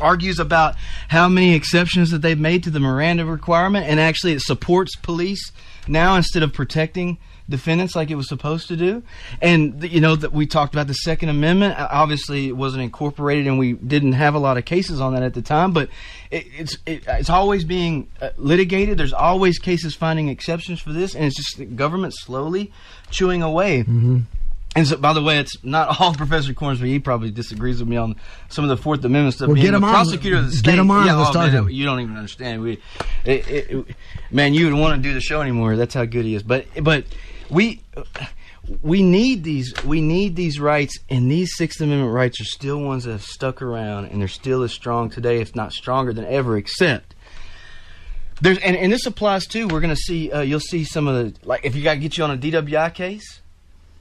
argues 0.00 0.38
about 0.38 0.74
how 1.08 1.28
many 1.28 1.54
exceptions 1.54 2.10
that 2.10 2.22
they've 2.22 2.38
made 2.38 2.64
to 2.64 2.70
the 2.70 2.80
Miranda 2.80 3.24
requirement, 3.24 3.86
and 3.86 4.00
actually 4.00 4.32
it 4.32 4.40
supports 4.40 4.96
police 4.96 5.52
now 5.86 6.16
instead 6.16 6.42
of 6.42 6.52
protecting 6.52 7.18
defendants 7.48 7.96
like 7.96 8.10
it 8.10 8.14
was 8.14 8.28
supposed 8.28 8.68
to 8.68 8.76
do. 8.76 9.02
And 9.40 9.82
you 9.90 10.00
know 10.00 10.16
that 10.16 10.32
we 10.32 10.46
talked 10.46 10.74
about 10.74 10.86
the 10.86 10.94
Second 10.94 11.28
Amendment. 11.30 11.78
Uh, 11.78 11.88
Obviously, 11.90 12.48
it 12.48 12.56
wasn't 12.56 12.82
incorporated, 12.82 13.46
and 13.46 13.58
we 13.58 13.72
didn't 13.72 14.12
have 14.12 14.34
a 14.34 14.38
lot 14.38 14.58
of 14.58 14.64
cases 14.64 15.00
on 15.00 15.14
that 15.14 15.22
at 15.22 15.34
the 15.34 15.42
time. 15.42 15.72
But 15.72 15.88
it, 16.30 16.46
it's 16.56 16.78
it, 16.86 17.04
it's 17.06 17.30
always 17.30 17.64
being 17.64 18.08
uh, 18.20 18.30
litigated. 18.36 18.98
There's 18.98 19.12
always 19.12 19.58
cases 19.58 19.94
finding 19.94 20.28
exceptions 20.28 20.80
for 20.80 20.92
this, 20.92 21.14
and 21.14 21.24
it's 21.24 21.36
just 21.36 21.56
the 21.58 21.64
government 21.64 22.14
slowly 22.16 22.72
chewing 23.10 23.42
away. 23.42 23.84
And 24.76 24.86
so, 24.86 24.96
by 24.98 25.12
the 25.14 25.22
way, 25.22 25.38
it's 25.38 25.56
not 25.64 25.98
all 26.00 26.14
Professor 26.14 26.52
Cornsby. 26.52 26.88
He 26.90 26.98
probably 26.98 27.30
disagrees 27.30 27.80
with 27.80 27.88
me 27.88 27.96
on 27.96 28.16
some 28.48 28.64
of 28.64 28.68
the 28.68 28.76
Fourth 28.76 29.02
Amendment 29.04 29.34
stuff. 29.34 29.48
Well, 29.48 29.54
Being 29.54 29.66
get 29.68 29.74
him 29.74 29.82
a 29.82 29.86
on. 29.86 29.92
prosecutor 29.94 30.36
of 30.36 30.50
the 30.54 30.62
Get 30.62 30.78
him 30.78 30.90
on. 30.90 31.06
Yeah, 31.06 31.16
Let's 31.16 31.30
oh, 31.30 31.32
talk 31.32 31.52
man. 31.52 31.68
You 31.70 31.84
don't 31.86 32.00
even 32.00 32.16
understand. 32.16 32.62
We, 32.62 32.78
it, 33.24 33.48
it- 33.48 33.86
man, 34.30 34.54
you 34.54 34.66
would 34.66 34.74
want 34.78 35.02
to 35.02 35.08
do 35.08 35.14
the 35.14 35.20
show 35.20 35.40
anymore. 35.40 35.74
That's 35.76 35.94
how 35.94 36.04
good 36.04 36.24
he 36.26 36.34
is. 36.34 36.42
But, 36.42 36.66
but 36.82 37.04
we, 37.50 37.82
we 38.82 39.02
need 39.02 39.44
these. 39.44 39.72
We 39.84 40.00
need 40.00 40.36
these 40.36 40.60
rights, 40.60 40.98
and 41.08 41.30
these 41.30 41.56
Sixth 41.56 41.80
Amendment 41.80 42.12
rights 42.12 42.40
are 42.40 42.44
still 42.44 42.80
ones 42.80 43.04
that 43.04 43.12
have 43.12 43.22
stuck 43.22 43.62
around, 43.62 44.06
and 44.06 44.20
they're 44.20 44.28
still 44.28 44.62
as 44.62 44.72
strong 44.72 45.10
today, 45.10 45.40
if 45.40 45.56
not 45.56 45.72
stronger 45.72 46.12
than 46.12 46.24
ever. 46.26 46.56
Except 46.56 47.14
there's, 48.40 48.58
and, 48.58 48.76
and 48.76 48.92
this 48.92 49.06
applies 49.06 49.46
too. 49.46 49.68
We're 49.68 49.80
going 49.80 49.94
to 49.94 49.96
see. 49.96 50.30
Uh, 50.30 50.42
you'll 50.42 50.60
see 50.60 50.84
some 50.84 51.08
of 51.08 51.14
the 51.14 51.46
like 51.46 51.64
if 51.64 51.74
you 51.74 51.82
got 51.82 51.94
to 51.94 52.00
get 52.00 52.18
you 52.18 52.24
on 52.24 52.30
a 52.30 52.36
DWI 52.36 52.92
case. 52.94 53.40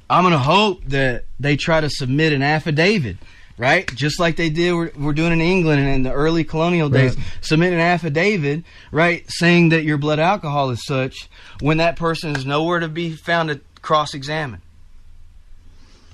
I'm 0.09 0.23
going 0.23 0.33
to 0.33 0.39
hope 0.39 0.85
that 0.85 1.25
they 1.37 1.57
try 1.57 1.81
to 1.81 1.89
submit 1.89 2.31
an 2.31 2.41
affidavit, 2.41 3.17
right? 3.57 3.93
Just 3.95 4.19
like 4.19 4.35
they 4.35 4.49
did, 4.49 4.73
we're, 4.73 4.91
we're 4.97 5.13
doing 5.13 5.31
in 5.33 5.41
England 5.41 5.81
and 5.81 5.89
in 5.89 6.03
the 6.03 6.11
early 6.11 6.43
colonial 6.43 6.89
days. 6.89 7.15
Right. 7.15 7.25
Submit 7.41 7.73
an 7.73 7.79
affidavit, 7.79 8.63
right, 8.91 9.25
saying 9.27 9.69
that 9.69 9.83
your 9.83 9.97
blood 9.97 10.19
alcohol 10.19 10.69
is 10.69 10.85
such 10.85 11.29
when 11.59 11.77
that 11.77 11.95
person 11.95 12.35
is 12.35 12.45
nowhere 12.45 12.79
to 12.79 12.87
be 12.87 13.11
found 13.11 13.49
to 13.49 13.61
cross 13.81 14.13
examine. 14.13 14.61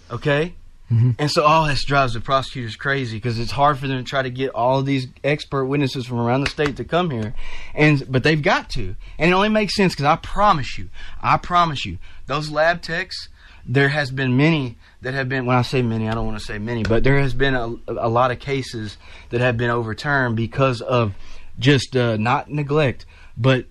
Okay? 0.10 0.54
Mm-hmm. 0.91 1.12
And 1.18 1.32
so, 1.32 1.44
oh, 1.46 1.68
this 1.68 1.86
drives 1.86 2.14
the 2.14 2.20
prosecutors 2.20 2.76
crazy 2.76 3.18
because 3.18 3.39
it's 3.39 3.52
hard 3.52 3.80
for 3.80 3.88
them 3.88 3.98
to 3.98 4.04
try 4.04 4.22
to 4.22 4.30
get 4.30 4.52
all 4.52 4.80
of 4.80 4.86
these 4.86 5.08
expert 5.24 5.66
witnesses 5.66 6.06
from 6.06 6.20
around 6.20 6.41
the 6.41 6.50
state 6.50 6.78
to 6.78 6.84
come 6.84 7.10
here, 7.10 7.34
and 7.74 8.06
but 8.12 8.24
they've 8.24 8.41
got 8.41 8.70
to, 8.72 8.96
and 9.18 9.32
it 9.32 9.34
only 9.34 9.50
makes 9.50 9.76
sense 9.76 9.94
because 9.94 10.06
I 10.06 10.18
promise 10.18 10.78
you, 10.78 10.89
I 11.22 11.38
promise 11.38 11.86
you, 11.86 11.98
those 12.28 12.52
lab 12.52 12.82
techs, 12.82 13.30
there 13.66 13.89
has 13.89 14.11
been 14.11 14.36
many 14.38 14.78
that 15.01 15.14
have 15.14 15.30
been. 15.30 15.45
When 15.45 15.55
I 15.55 15.61
say 15.61 15.82
many, 15.82 16.09
I 16.09 16.14
don't 16.14 16.26
want 16.26 16.38
to 16.39 16.45
say 16.45 16.57
many, 16.59 16.84
but 16.84 17.03
there 17.03 17.20
has 17.20 17.34
been 17.34 17.55
a, 17.55 17.76
a 17.88 18.09
lot 18.09 18.32
of 18.32 18.39
cases 18.39 18.97
that 19.30 19.41
have 19.41 19.57
been 19.57 19.70
overturned 19.70 20.36
because 20.36 20.82
of 20.82 21.14
just 21.59 21.95
uh, 21.95 22.18
not 22.18 22.49
neglect, 22.49 23.05
but 23.38 23.66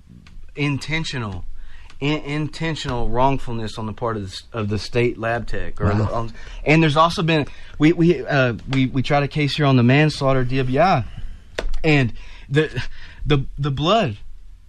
intentional 0.57 1.45
in, 2.01 2.21
intentional 2.23 3.09
wrongfulness 3.09 3.79
on 3.79 3.87
the 3.87 3.93
part 3.93 4.17
of 4.17 4.31
the, 4.31 4.43
of 4.53 4.69
the 4.69 4.79
state 4.79 5.19
lab 5.19 5.47
tech. 5.47 5.81
Or 5.81 5.87
Wow. 5.87 6.09
on- 6.13 6.33
and 6.65 6.83
there's 6.83 6.97
also 6.97 7.23
been 7.23 7.47
we 7.79 7.93
we 7.93 8.25
uh, 8.25 8.55
we 8.71 8.87
we 8.87 9.03
tried 9.03 9.23
a 9.23 9.29
case 9.29 9.57
here 9.57 9.67
on 9.67 9.77
the 9.77 9.83
manslaughter 9.83 10.45
DWI, 10.45 11.05
and 11.85 12.13
the 12.49 12.83
the 13.27 13.45
the 13.59 13.71
blood, 13.71 14.17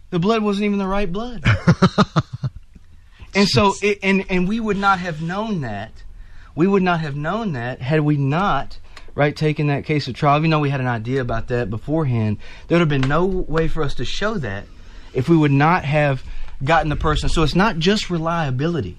the 0.09 0.19
blood 0.19 0.43
wasn't 0.43 0.65
even 0.65 0.79
the 0.79 0.87
right 0.87 1.11
blood. 1.11 1.43
and 3.35 3.47
so 3.47 3.73
it, 3.81 3.99
and 4.03 4.25
and 4.29 4.47
we 4.47 4.59
would 4.59 4.77
not 4.77 4.99
have 4.99 5.21
known 5.21 5.61
that. 5.61 5.91
We 6.55 6.67
would 6.67 6.83
not 6.83 6.99
have 6.99 7.15
known 7.15 7.53
that 7.53 7.81
had 7.81 8.01
we 8.01 8.15
not 8.15 8.77
right 9.15 9.35
taken 9.35 9.67
that 9.67 9.85
case 9.85 10.07
of 10.07 10.15
trial. 10.15 10.37
Even 10.37 10.51
though 10.51 10.59
we 10.59 10.69
had 10.69 10.81
an 10.81 10.87
idea 10.87 11.21
about 11.21 11.47
that 11.47 11.69
beforehand, 11.69 12.37
there 12.67 12.77
would 12.77 12.81
have 12.81 13.01
been 13.01 13.09
no 13.09 13.25
way 13.25 13.67
for 13.67 13.83
us 13.83 13.95
to 13.95 14.05
show 14.05 14.35
that 14.35 14.65
if 15.13 15.29
we 15.29 15.37
would 15.37 15.51
not 15.51 15.83
have 15.85 16.23
gotten 16.63 16.89
the 16.89 16.95
person. 16.95 17.29
So 17.29 17.43
it's 17.43 17.55
not 17.55 17.77
just 17.77 18.09
reliability. 18.09 18.97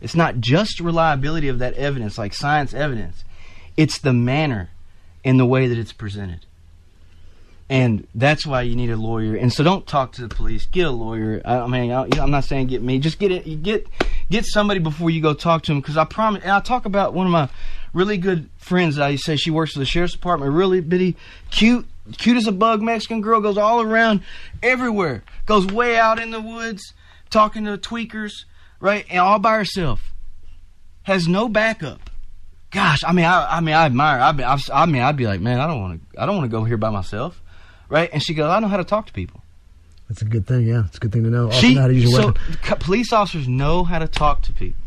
It's 0.00 0.14
not 0.14 0.40
just 0.40 0.80
reliability 0.80 1.48
of 1.48 1.58
that 1.60 1.74
evidence, 1.74 2.18
like 2.18 2.34
science 2.34 2.74
evidence. 2.74 3.24
It's 3.76 3.98
the 3.98 4.12
manner 4.12 4.70
and 5.24 5.40
the 5.40 5.46
way 5.46 5.66
that 5.66 5.78
it's 5.78 5.92
presented. 5.92 6.46
And 7.68 8.06
that's 8.14 8.46
why 8.46 8.62
you 8.62 8.76
need 8.76 8.90
a 8.90 8.96
lawyer. 8.96 9.36
And 9.36 9.50
so 9.52 9.64
don't 9.64 9.86
talk 9.86 10.12
to 10.12 10.22
the 10.26 10.34
police. 10.34 10.66
Get 10.66 10.86
a 10.86 10.90
lawyer. 10.90 11.40
I, 11.44 11.66
mean, 11.66 11.90
I'm 11.90 12.30
not 12.30 12.44
saying 12.44 12.66
get 12.66 12.82
me. 12.82 12.98
Just 12.98 13.18
get 13.18 13.32
it. 13.32 13.62
Get 13.62 13.86
get 14.30 14.44
somebody 14.44 14.80
before 14.80 15.08
you 15.08 15.22
go 15.22 15.32
talk 15.32 15.62
to 15.62 15.72
them. 15.72 15.80
Because 15.80 15.96
I 15.96 16.04
promise. 16.04 16.42
And 16.42 16.52
I 16.52 16.60
talk 16.60 16.84
about 16.84 17.14
one 17.14 17.26
of 17.26 17.32
my 17.32 17.48
really 17.94 18.18
good 18.18 18.50
friends. 18.58 18.98
I 18.98 19.16
say 19.16 19.36
she 19.36 19.50
works 19.50 19.72
for 19.72 19.78
the 19.78 19.86
sheriff's 19.86 20.12
department. 20.12 20.52
Really 20.52 20.82
bitty, 20.82 21.16
cute, 21.50 21.86
cute 22.18 22.36
as 22.36 22.46
a 22.46 22.52
bug 22.52 22.82
Mexican 22.82 23.22
girl. 23.22 23.40
Goes 23.40 23.56
all 23.56 23.80
around, 23.80 24.20
everywhere. 24.62 25.24
Goes 25.46 25.66
way 25.66 25.96
out 25.96 26.18
in 26.18 26.32
the 26.32 26.40
woods, 26.40 26.92
talking 27.30 27.64
to 27.64 27.78
tweakers, 27.78 28.44
right, 28.78 29.06
and 29.08 29.20
all 29.20 29.38
by 29.38 29.54
herself. 29.54 30.12
Has 31.04 31.26
no 31.26 31.48
backup. 31.48 32.10
Gosh, 32.70 33.04
I 33.06 33.12
mean, 33.12 33.24
I, 33.24 33.58
I 33.58 33.60
mean, 33.60 33.74
I 33.74 33.86
admire. 33.86 34.20
I, 34.20 34.30
I, 34.30 34.82
I 34.82 34.86
mean, 34.86 35.00
I'd 35.00 35.16
be 35.16 35.26
like, 35.26 35.40
man, 35.40 35.60
I 35.60 35.66
don't 35.66 35.80
want 35.80 36.12
to. 36.12 36.20
I 36.20 36.26
don't 36.26 36.36
want 36.36 36.50
to 36.50 36.54
go 36.56 36.64
here 36.64 36.76
by 36.76 36.90
myself, 36.90 37.40
right? 37.88 38.10
And 38.12 38.22
she 38.22 38.34
goes, 38.34 38.50
I 38.50 38.60
know 38.60 38.68
how 38.68 38.76
to 38.76 38.84
talk 38.84 39.06
to 39.06 39.12
people. 39.12 39.42
That's 40.08 40.20
a 40.22 40.26
good 40.26 40.46
thing. 40.46 40.66
Yeah, 40.66 40.84
it's 40.86 40.96
a 40.98 41.00
good 41.00 41.12
thing 41.12 41.24
to 41.24 41.30
know. 41.30 41.46
Also 41.46 41.60
She, 41.60 41.74
know 41.74 41.80
how 41.82 41.86
to 41.88 41.94
use 41.94 42.04
your 42.10 42.20
so 42.20 42.26
weapon. 42.28 42.78
police 42.80 43.12
officers 43.12 43.48
know 43.48 43.84
how 43.84 43.98
to 43.98 44.06
talk 44.06 44.42
to 44.42 44.52
people, 44.52 44.82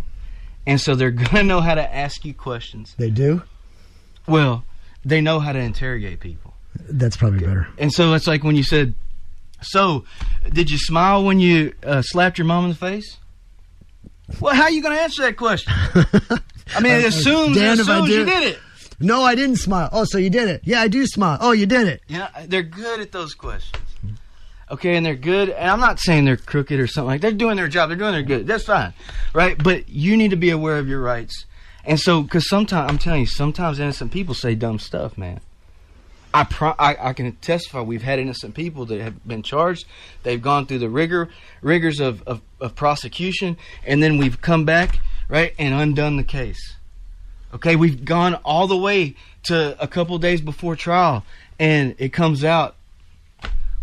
and 0.67 0.79
so 0.79 0.93
they're 0.95 1.11
gonna 1.25 1.43
know 1.43 1.59
how 1.61 1.73
to 1.75 1.95
ask 1.95 2.23
you 2.23 2.33
questions. 2.33 2.93
They 2.97 3.09
do. 3.09 3.41
Well, 4.27 4.63
they 5.03 5.21
know 5.21 5.39
how 5.39 5.53
to 5.53 5.59
interrogate 5.59 6.19
people, 6.19 6.53
That's 6.89 7.17
probably 7.17 7.39
better. 7.39 7.67
and 7.79 7.91
so 7.91 8.13
it's 8.13 8.27
like 8.27 8.43
when 8.43 8.55
you 8.55 8.63
said, 8.63 8.93
"So, 9.61 10.05
did 10.53 10.69
you 10.69 10.77
smile 10.77 11.23
when 11.23 11.39
you 11.39 11.73
uh, 11.83 12.01
slapped 12.03 12.37
your 12.37 12.45
mom 12.45 12.65
in 12.65 12.69
the 12.71 12.75
face?" 12.75 13.17
Well, 14.41 14.53
how 14.53 14.63
are 14.63 14.71
you 14.71 14.83
gonna 14.83 14.95
answer 14.99 15.23
that 15.23 15.37
question? 15.37 15.71
I 16.75 16.81
mean, 16.81 16.91
it 16.93 17.05
assumes, 17.05 17.55
it 17.57 17.61
damned 17.61 17.79
I 17.79 17.83
assumes 17.83 18.09
you 18.09 18.25
did 18.25 18.43
it. 18.43 18.59
No, 18.99 19.21
I 19.23 19.35
didn't 19.35 19.57
smile. 19.57 19.89
Oh, 19.91 20.05
so 20.05 20.17
you 20.17 20.29
did 20.29 20.49
it? 20.49 20.61
Yeah, 20.63 20.81
I 20.81 20.87
do 20.87 21.05
smile. 21.05 21.37
Oh, 21.39 21.51
you 21.51 21.65
did 21.65 21.87
it. 21.87 22.01
Know, 22.09 22.27
they're 22.45 22.63
good 22.63 22.99
at 22.99 23.11
those 23.11 23.33
questions. 23.35 23.83
Okay, 24.69 24.95
and 24.95 25.05
they're 25.05 25.15
good. 25.15 25.49
And 25.49 25.69
I'm 25.69 25.79
not 25.79 25.99
saying 25.99 26.25
they're 26.25 26.35
crooked 26.35 26.79
or 26.79 26.87
something 26.87 27.07
like. 27.07 27.21
They're 27.21 27.31
doing 27.31 27.55
their 27.57 27.67
job. 27.67 27.89
They're 27.89 27.97
doing 27.97 28.13
their 28.13 28.23
good. 28.23 28.47
That's 28.47 28.65
fine, 28.65 28.93
right? 29.33 29.61
But 29.61 29.87
you 29.87 30.17
need 30.17 30.31
to 30.31 30.35
be 30.35 30.49
aware 30.49 30.77
of 30.77 30.87
your 30.87 30.99
rights. 30.99 31.45
And 31.85 31.99
so, 31.99 32.21
because 32.21 32.49
sometimes 32.49 32.91
I'm 32.91 32.97
telling 32.97 33.21
you, 33.21 33.27
sometimes 33.27 33.79
innocent 33.79 34.11
people 34.11 34.33
say 34.33 34.55
dumb 34.55 34.79
stuff, 34.79 35.17
man. 35.17 35.39
I, 36.33 36.43
pro- 36.43 36.75
I 36.77 37.09
I 37.09 37.13
can 37.13 37.31
testify. 37.37 37.81
We've 37.81 38.03
had 38.03 38.19
innocent 38.19 38.55
people 38.55 38.85
that 38.87 38.99
have 38.99 39.25
been 39.25 39.41
charged. 39.41 39.85
They've 40.23 40.41
gone 40.41 40.65
through 40.65 40.79
the 40.79 40.89
rigor 40.89 41.29
rigors 41.61 41.99
of, 42.01 42.21
of, 42.23 42.41
of 42.59 42.75
prosecution, 42.75 43.57
and 43.85 44.03
then 44.03 44.17
we've 44.17 44.41
come 44.41 44.65
back 44.65 44.99
right 45.29 45.53
and 45.57 45.73
undone 45.73 46.17
the 46.17 46.23
case. 46.25 46.75
Okay, 47.53 47.75
we've 47.75 48.03
gone 48.03 48.35
all 48.35 48.67
the 48.67 48.77
way 48.77 49.15
to 49.43 49.81
a 49.81 49.87
couple 49.87 50.17
days 50.17 50.41
before 50.41 50.75
trial, 50.75 51.23
and 51.59 51.95
it 51.97 52.11
comes 52.13 52.43
out. 52.43 52.75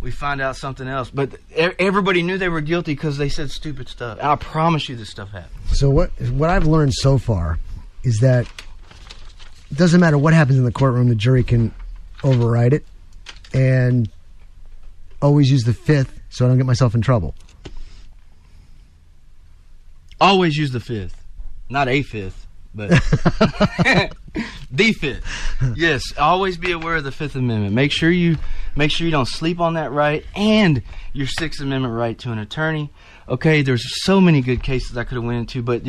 We 0.00 0.10
find 0.10 0.42
out 0.42 0.56
something 0.56 0.86
else, 0.86 1.08
but 1.10 1.36
everybody 1.56 2.22
knew 2.22 2.36
they 2.36 2.50
were 2.50 2.60
guilty 2.60 2.92
because 2.92 3.16
they 3.16 3.30
said 3.30 3.50
stupid 3.50 3.88
stuff. 3.88 4.18
I 4.20 4.36
promise 4.36 4.86
you, 4.90 4.96
this 4.96 5.08
stuff 5.08 5.30
happened. 5.30 5.50
So 5.68 5.88
what 5.88 6.10
what 6.30 6.50
I've 6.50 6.66
learned 6.66 6.92
so 6.92 7.16
far 7.16 7.58
is 8.02 8.18
that 8.18 8.46
it 9.70 9.78
doesn't 9.78 10.00
matter 10.00 10.18
what 10.18 10.34
happens 10.34 10.58
in 10.58 10.64
the 10.64 10.72
courtroom, 10.72 11.08
the 11.08 11.14
jury 11.14 11.42
can 11.42 11.74
override 12.22 12.74
it, 12.74 12.84
and 13.54 14.10
always 15.22 15.50
use 15.50 15.62
the 15.62 15.72
fifth 15.72 16.20
so 16.28 16.44
I 16.44 16.48
don't 16.48 16.58
get 16.58 16.66
myself 16.66 16.94
in 16.94 17.00
trouble. 17.00 17.34
Always 20.20 20.56
use 20.56 20.70
the 20.70 20.80
fifth, 20.80 21.24
not 21.70 21.88
a 21.88 22.02
fifth, 22.02 22.43
but 22.74 22.90
fifth. 24.76 25.24
Yes, 25.76 26.02
always 26.18 26.56
be 26.56 26.72
aware 26.72 26.96
of 26.96 27.04
the 27.04 27.12
Fifth 27.12 27.36
Amendment. 27.36 27.74
Make 27.74 27.92
sure 27.92 28.10
you 28.10 28.36
make 28.76 28.90
sure 28.90 29.04
you 29.04 29.10
don't 29.10 29.28
sleep 29.28 29.60
on 29.60 29.74
that 29.74 29.92
right 29.92 30.24
and 30.34 30.82
your 31.12 31.26
Sixth 31.26 31.60
Amendment 31.60 31.94
right 31.94 32.18
to 32.18 32.32
an 32.32 32.38
attorney. 32.38 32.90
Okay, 33.28 33.62
there's 33.62 34.04
so 34.04 34.20
many 34.20 34.42
good 34.42 34.62
cases 34.62 34.98
I 34.98 35.04
could 35.04 35.14
have 35.14 35.24
went 35.24 35.38
into, 35.38 35.62
but 35.62 35.82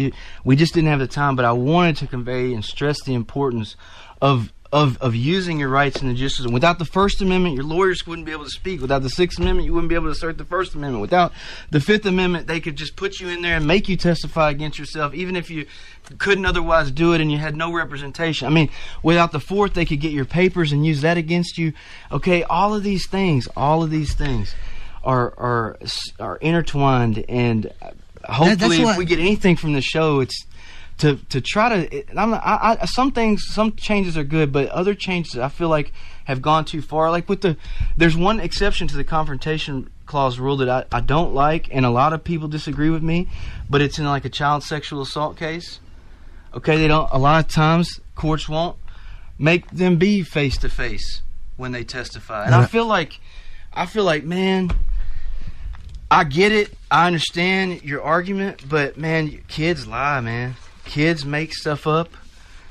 we 0.46 0.56
just 0.56 0.74
didn't 0.74 0.90
have 0.90 1.00
the 1.00 1.08
time. 1.08 1.36
But 1.36 1.46
I 1.46 1.52
wanted 1.52 1.98
to 1.98 2.08
convey 2.08 2.54
and 2.54 2.64
stress 2.64 3.02
the 3.04 3.14
importance 3.14 3.76
of 4.22 4.54
of 4.72 4.98
of 4.98 5.16
using 5.16 5.60
your 5.60 5.70
rights 5.70 6.02
in 6.02 6.08
the 6.08 6.14
justice. 6.14 6.46
Without 6.48 6.80
the 6.80 6.86
First 6.86 7.22
Amendment, 7.22 7.56
your 7.56 7.64
lawyers 7.64 8.06
wouldn't 8.08 8.26
be 8.26 8.32
able 8.32 8.44
to 8.46 8.50
speak. 8.50 8.82
Without 8.82 9.04
the 9.04 9.10
Sixth 9.10 9.40
Amendment, 9.40 9.66
you 9.66 9.74
wouldn't 9.74 9.90
be 9.90 9.96
able 9.96 10.06
to 10.08 10.12
assert 10.12 10.38
the 10.38 10.46
First 10.46 10.76
Amendment. 10.76 11.02
Without 11.02 11.32
the 11.70 11.80
Fifth 11.80 12.06
Amendment, 12.06 12.48
they 12.48 12.60
could 12.60 12.76
just 12.76 12.96
put 12.96 13.20
you 13.20 13.30
in 13.30 13.42
there 13.42 13.58
and 13.58 13.66
make 13.68 13.88
you 13.88 13.96
testify 13.96 14.50
against 14.50 14.80
yourself, 14.80 15.14
even 15.14 15.36
if 15.36 15.50
you 15.50 15.66
couldn't 16.18 16.46
otherwise 16.46 16.92
do 16.92 17.14
it 17.14 17.22
and 17.22 17.32
you 17.32 17.38
had 17.38 17.56
no 17.56 17.72
representation. 17.74 18.48
I 18.48 18.52
mean, 18.52 18.70
without 19.04 19.32
the 19.32 19.40
Fourth, 19.40 19.74
they 19.74 19.86
could 19.86 20.02
get 20.02 20.12
your 20.12 20.26
papers 20.26 20.72
and 20.72 20.86
use 20.86 21.02
that 21.02 21.18
against 21.18 21.58
you. 21.58 21.74
Okay, 22.12 22.44
all 22.44 22.74
of 22.76 22.84
these 22.84 23.08
things, 23.08 23.48
all 23.56 23.84
of 23.84 23.92
these 23.92 24.14
things 24.16 24.54
are 25.04 25.34
are 25.38 25.78
are 26.20 26.38
intertwined, 26.38 27.24
and 27.30 27.72
hopefully, 28.28 28.84
what- 28.84 28.92
if 28.94 28.98
we 28.98 29.06
get 29.06 29.20
anything 29.20 29.56
from 29.56 29.74
the 29.74 29.82
show, 29.82 30.20
it's 30.20 30.46
to 31.00 31.18
to 31.30 31.42
try 31.42 31.70
to. 31.70 31.96
it- 31.96 32.10
I'm 32.16 32.32
not, 32.32 32.42
I, 32.46 32.78
I, 32.82 32.86
some 32.86 33.12
things, 33.12 33.46
some 33.50 33.74
changes 33.76 34.18
are 34.18 34.24
good, 34.24 34.52
but 34.52 34.70
other 34.70 34.94
changes 34.96 35.38
I 35.38 35.50
feel 35.50 35.70
like 35.70 35.92
have 36.26 36.42
gone 36.42 36.66
too 36.66 36.82
far. 36.82 37.12
Like 37.12 37.28
with 37.30 37.42
the, 37.42 37.58
there's 37.98 38.16
one 38.18 38.40
exception 38.40 38.88
to 38.88 38.96
the 38.96 39.04
confrontation 39.04 39.90
clause 40.06 40.40
rule 40.40 40.58
that 40.58 40.70
I, 40.70 40.86
I 40.98 41.02
don't 41.02 41.34
like, 41.34 41.68
and 41.72 41.86
a 41.86 41.90
lot 41.90 42.14
of 42.14 42.24
people 42.24 42.48
disagree 42.48 42.90
with 42.90 43.04
me, 43.04 43.28
but 43.70 43.82
it's 43.82 44.00
in 44.00 44.06
like 44.06 44.26
a 44.26 44.30
child 44.30 44.64
sexual 44.64 45.02
assault 45.02 45.38
case. 45.38 45.80
Okay, 46.54 46.78
they 46.78 46.88
don't. 46.88 47.10
A 47.12 47.18
lot 47.20 47.44
of 47.46 47.52
times 47.52 48.00
courts 48.16 48.48
won't 48.48 48.78
make 49.38 49.70
them 49.72 49.98
be 49.98 50.24
face 50.24 50.58
to 50.60 50.70
face 50.70 51.22
when 51.58 51.72
they 51.74 51.84
testify, 51.84 52.46
and 52.46 52.56
I 52.56 52.66
feel 52.66 52.86
like, 52.86 53.20
I 53.74 53.86
feel 53.86 54.04
like, 54.06 54.24
man. 54.24 54.72
I 56.10 56.24
get 56.24 56.52
it. 56.52 56.72
I 56.92 57.08
understand 57.08 57.84
your 57.84 58.04
argument, 58.04 58.64
but 58.70 58.96
man, 58.96 59.42
kids 59.48 59.88
lie, 59.88 60.22
man. 60.22 60.56
Kids 60.86 61.26
make 61.26 61.54
stuff 61.54 61.88
up. 61.88 62.10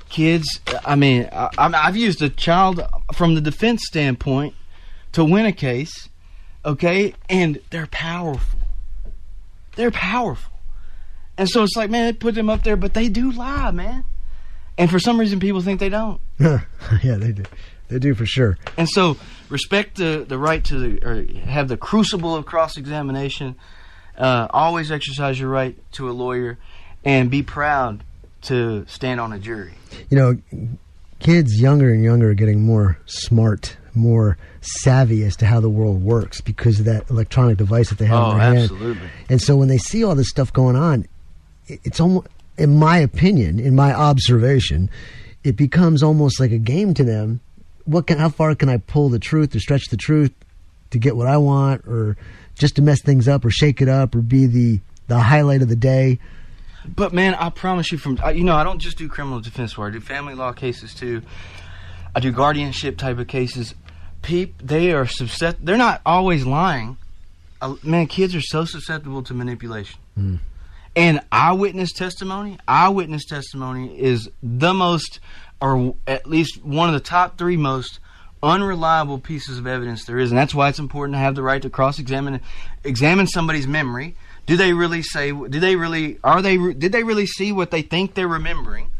Kids, 0.08 0.60
I 0.84 0.94
mean, 0.94 1.28
I, 1.32 1.50
I've 1.58 1.96
used 1.96 2.22
a 2.22 2.28
child 2.28 2.82
from 3.14 3.34
the 3.34 3.40
defense 3.40 3.82
standpoint 3.84 4.54
to 5.12 5.24
win 5.24 5.46
a 5.46 5.52
case, 5.52 6.08
okay? 6.64 7.14
And 7.28 7.60
they're 7.70 7.88
powerful. 7.88 8.60
They're 9.76 9.90
powerful. 9.90 10.52
And 11.36 11.48
so 11.48 11.64
it's 11.64 11.76
like, 11.76 11.90
man, 11.90 12.06
they 12.06 12.12
put 12.12 12.34
them 12.34 12.48
up 12.48 12.62
there, 12.62 12.76
but 12.76 12.94
they 12.94 13.08
do 13.08 13.32
lie, 13.32 13.70
man. 13.72 14.04
And 14.78 14.90
for 14.90 14.98
some 14.98 15.18
reason, 15.18 15.40
people 15.40 15.60
think 15.60 15.80
they 15.80 15.88
don't. 15.88 16.20
yeah, 16.38 16.60
they 17.02 17.32
do. 17.32 17.44
They 17.88 17.98
do 17.98 18.14
for 18.14 18.26
sure. 18.26 18.58
And 18.76 18.88
so, 18.88 19.16
respect 19.48 19.96
the, 19.96 20.24
the 20.26 20.38
right 20.38 20.64
to 20.64 20.78
the, 20.78 21.06
or 21.06 21.40
have 21.44 21.68
the 21.68 21.76
crucible 21.76 22.34
of 22.34 22.46
cross 22.46 22.76
examination. 22.76 23.56
Uh, 24.16 24.46
always 24.50 24.90
exercise 24.90 25.38
your 25.38 25.48
right 25.48 25.76
to 25.92 26.08
a 26.08 26.12
lawyer, 26.12 26.58
and 27.04 27.30
be 27.30 27.42
proud 27.42 28.04
to 28.42 28.84
stand 28.86 29.20
on 29.20 29.32
a 29.32 29.38
jury. 29.38 29.72
You 30.10 30.16
know, 30.18 30.68
kids 31.20 31.60
younger 31.60 31.90
and 31.92 32.02
younger 32.04 32.30
are 32.30 32.34
getting 32.34 32.62
more 32.62 32.98
smart, 33.06 33.76
more 33.94 34.36
savvy 34.60 35.24
as 35.24 35.36
to 35.36 35.46
how 35.46 35.60
the 35.60 35.68
world 35.70 36.02
works 36.02 36.40
because 36.40 36.78
of 36.80 36.86
that 36.86 37.08
electronic 37.10 37.56
device 37.58 37.88
that 37.90 37.98
they 37.98 38.06
have 38.06 38.16
Oh, 38.18 38.30
in 38.32 38.38
their 38.38 38.46
hand. 38.46 38.58
absolutely. 38.58 39.08
And 39.28 39.40
so 39.40 39.56
when 39.56 39.68
they 39.68 39.78
see 39.78 40.04
all 40.04 40.14
this 40.14 40.28
stuff 40.28 40.52
going 40.52 40.76
on, 40.76 41.06
it's 41.66 42.00
almost, 42.00 42.26
in 42.58 42.76
my 42.76 42.98
opinion, 42.98 43.58
in 43.58 43.74
my 43.74 43.92
observation, 43.94 44.90
it 45.42 45.56
becomes 45.56 46.02
almost 46.02 46.38
like 46.40 46.50
a 46.52 46.58
game 46.58 46.94
to 46.94 47.04
them. 47.04 47.40
What 47.84 48.06
can, 48.06 48.18
how 48.18 48.28
far 48.30 48.54
can 48.54 48.68
I 48.68 48.78
pull 48.78 49.08
the 49.08 49.18
truth 49.18 49.54
or 49.54 49.60
stretch 49.60 49.88
the 49.88 49.96
truth 49.96 50.32
to 50.90 50.98
get 50.98 51.16
what 51.16 51.26
I 51.26 51.36
want, 51.38 51.86
or 51.86 52.16
just 52.54 52.76
to 52.76 52.82
mess 52.82 53.02
things 53.02 53.26
up, 53.28 53.44
or 53.44 53.50
shake 53.50 53.80
it 53.82 53.88
up, 53.88 54.14
or 54.14 54.20
be 54.20 54.46
the 54.46 54.80
the 55.08 55.18
highlight 55.18 55.60
of 55.62 55.68
the 55.68 55.76
day? 55.76 56.18
But 56.86 57.12
man, 57.12 57.34
I 57.34 57.50
promise 57.50 57.92
you, 57.92 57.98
from 57.98 58.18
you 58.34 58.44
know, 58.44 58.54
I 58.54 58.64
don't 58.64 58.78
just 58.78 58.98
do 58.98 59.08
criminal 59.08 59.40
defense 59.40 59.76
work. 59.78 59.92
I 59.92 59.94
do 59.94 60.00
family 60.00 60.34
law 60.34 60.52
cases 60.52 60.94
too. 60.94 61.22
I 62.14 62.20
do 62.20 62.30
guardianship 62.30 62.98
type 62.98 63.18
of 63.18 63.26
cases. 63.26 63.74
Peep, 64.22 64.54
they 64.62 64.92
are 64.92 65.06
susceptible. 65.06 65.66
They're 65.66 65.76
not 65.76 66.00
always 66.06 66.46
lying. 66.46 66.96
Uh, 67.60 67.74
man, 67.82 68.06
kids 68.06 68.34
are 68.34 68.40
so 68.40 68.64
susceptible 68.64 69.22
to 69.24 69.34
manipulation. 69.34 69.98
And 70.96 71.20
eyewitness 71.32 71.92
testimony, 71.92 72.58
eyewitness 72.68 73.24
testimony 73.24 73.98
is 73.98 74.30
the 74.42 74.72
most, 74.72 75.18
or 75.60 75.96
at 76.06 76.26
least 76.26 76.62
one 76.62 76.88
of 76.88 76.94
the 76.94 77.00
top 77.00 77.36
three 77.36 77.56
most 77.56 77.98
unreliable 78.42 79.18
pieces 79.18 79.58
of 79.58 79.66
evidence 79.66 80.04
there 80.04 80.18
is, 80.18 80.30
and 80.30 80.38
that's 80.38 80.54
why 80.54 80.68
it's 80.68 80.78
important 80.78 81.14
to 81.14 81.18
have 81.18 81.34
the 81.34 81.42
right 81.42 81.62
to 81.62 81.70
cross-examine, 81.70 82.40
examine 82.84 83.26
somebody's 83.26 83.66
memory. 83.66 84.14
Do 84.46 84.56
they 84.56 84.72
really 84.72 85.02
say? 85.02 85.30
Do 85.32 85.60
they 85.60 85.76
really? 85.76 86.18
Are 86.22 86.42
they? 86.42 86.56
Did 86.56 86.92
they 86.92 87.02
really 87.02 87.26
see 87.26 87.52
what 87.52 87.70
they 87.70 87.82
think 87.82 88.14
they're 88.14 88.28
remembering? 88.28 88.90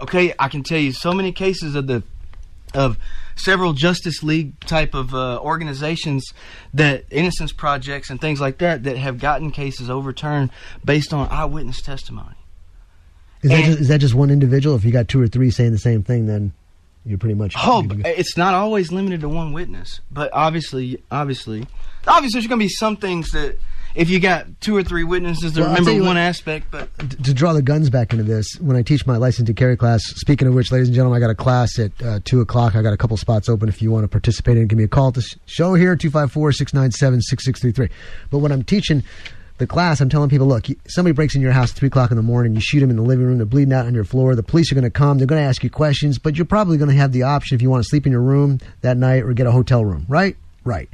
Okay, 0.00 0.34
I 0.38 0.48
can 0.48 0.62
tell 0.62 0.78
you 0.78 0.92
so 0.92 1.12
many 1.12 1.32
cases 1.32 1.74
of 1.74 1.86
the 1.86 2.02
of 2.74 2.98
several 3.36 3.72
Justice 3.72 4.22
League 4.22 4.58
type 4.60 4.94
of 4.94 5.14
uh, 5.14 5.38
organizations 5.40 6.32
that 6.74 7.04
innocence 7.10 7.52
projects 7.52 8.10
and 8.10 8.20
things 8.20 8.40
like 8.40 8.58
that 8.58 8.84
that 8.84 8.96
have 8.96 9.18
gotten 9.18 9.50
cases 9.50 9.90
overturned 9.90 10.50
based 10.84 11.12
on 11.12 11.28
eyewitness 11.28 11.82
testimony. 11.82 12.36
Is 13.42 13.50
that, 13.50 13.64
just, 13.64 13.78
is 13.80 13.88
that 13.88 13.98
just 13.98 14.14
one 14.14 14.30
individual? 14.30 14.74
If 14.76 14.84
you 14.84 14.90
got 14.90 15.08
two 15.08 15.20
or 15.20 15.28
three 15.28 15.50
saying 15.50 15.72
the 15.72 15.78
same 15.78 16.02
thing, 16.02 16.26
then 16.26 16.52
you're 17.04 17.18
pretty 17.18 17.34
much. 17.34 17.54
Oh, 17.56 17.82
good 17.82 17.90
to 17.90 18.02
go. 18.02 18.08
it's 18.08 18.36
not 18.36 18.54
always 18.54 18.90
limited 18.90 19.20
to 19.20 19.28
one 19.28 19.52
witness, 19.52 20.00
but 20.10 20.30
obviously, 20.32 21.02
obviously, 21.10 21.66
obviously, 22.06 22.38
there's 22.38 22.48
going 22.48 22.58
to 22.58 22.64
be 22.64 22.68
some 22.68 22.96
things 22.96 23.30
that 23.30 23.58
if 23.96 24.10
you 24.10 24.20
got 24.20 24.46
two 24.60 24.76
or 24.76 24.82
three 24.82 25.02
witnesses 25.04 25.54
to 25.54 25.60
Well, 25.62 25.70
remember 25.70 25.92
one 25.94 26.02
what- 26.14 26.16
aspect, 26.18 26.66
but 26.70 26.88
to 27.24 27.34
draw 27.34 27.52
the 27.52 27.62
guns 27.62 27.90
back 27.90 28.12
into 28.12 28.24
this, 28.24 28.46
when 28.60 28.76
I 28.76 28.82
teach 28.82 29.06
my 29.06 29.16
license 29.16 29.46
to 29.46 29.54
carry 29.54 29.76
class, 29.76 30.02
speaking 30.16 30.46
of 30.46 30.54
which, 30.54 30.70
ladies 30.70 30.88
and 30.88 30.94
gentlemen, 30.94 31.16
I 31.16 31.20
got 31.20 31.30
a 31.30 31.34
class 31.34 31.78
at 31.78 31.90
uh, 32.04 32.20
2 32.24 32.40
o'clock. 32.40 32.76
I 32.76 32.82
got 32.82 32.92
a 32.92 32.96
couple 32.96 33.16
spots 33.16 33.48
open 33.48 33.68
if 33.68 33.80
you 33.82 33.90
want 33.90 34.04
to 34.04 34.08
participate 34.08 34.56
and 34.58 34.68
Give 34.68 34.76
me 34.78 34.84
a 34.84 34.88
call 34.88 35.12
to 35.12 35.20
sh- 35.22 35.36
show 35.46 35.74
here, 35.74 35.96
254 35.96 36.52
697 36.52 37.22
6633. 37.22 37.96
But 38.30 38.38
when 38.38 38.52
I'm 38.52 38.62
teaching 38.62 39.02
the 39.58 39.66
class, 39.66 40.02
I'm 40.02 40.10
telling 40.10 40.28
people, 40.28 40.46
look, 40.46 40.66
somebody 40.86 41.14
breaks 41.14 41.34
in 41.34 41.40
your 41.40 41.52
house 41.52 41.70
at 41.70 41.76
3 41.78 41.86
o'clock 41.88 42.10
in 42.10 42.16
the 42.18 42.22
morning, 42.22 42.54
you 42.54 42.60
shoot 42.60 42.80
them 42.80 42.90
in 42.90 42.96
the 42.96 43.02
living 43.02 43.24
room, 43.24 43.38
they're 43.38 43.46
bleeding 43.46 43.72
out 43.72 43.86
on 43.86 43.94
your 43.94 44.04
floor, 44.04 44.34
the 44.34 44.42
police 44.42 44.70
are 44.70 44.74
going 44.74 44.84
to 44.84 44.90
come, 44.90 45.16
they're 45.16 45.26
going 45.26 45.40
to 45.42 45.48
ask 45.48 45.64
you 45.64 45.70
questions, 45.70 46.18
but 46.18 46.36
you're 46.36 46.44
probably 46.44 46.76
going 46.76 46.90
to 46.90 46.96
have 46.96 47.12
the 47.12 47.22
option 47.22 47.54
if 47.54 47.62
you 47.62 47.70
want 47.70 47.82
to 47.82 47.88
sleep 47.88 48.04
in 48.04 48.12
your 48.12 48.20
room 48.20 48.60
that 48.82 48.98
night 48.98 49.22
or 49.22 49.32
get 49.32 49.46
a 49.46 49.52
hotel 49.52 49.82
room, 49.82 50.04
right? 50.08 50.36
Right. 50.64 50.90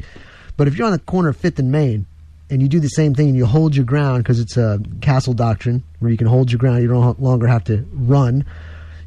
But 0.57 0.69
if 0.69 0.77
you're 0.79 0.87
on 0.87 0.93
the 0.93 1.01
corner 1.01 1.31
of 1.31 1.37
5th 1.41 1.59
and 1.59 1.73
Main, 1.73 2.07
and 2.53 2.61
you 2.61 2.69
do 2.69 2.81
the 2.81 2.89
same 2.89 3.15
thing 3.15 3.29
and 3.29 3.37
you 3.37 3.47
hold 3.47 3.75
your 3.75 3.87
ground 3.87 4.23
because 4.23 4.39
it's 4.39 4.59
a 4.59 4.79
castle 5.01 5.33
doctrine 5.33 5.83
where 6.01 6.11
you 6.11 6.19
can 6.19 6.27
hold 6.27 6.53
your 6.53 6.59
ground. 6.59 6.83
You 6.83 6.89
don't 6.89 7.21
longer 7.21 7.47
have 7.47 7.65
to 7.65 7.87
run. 7.95 8.45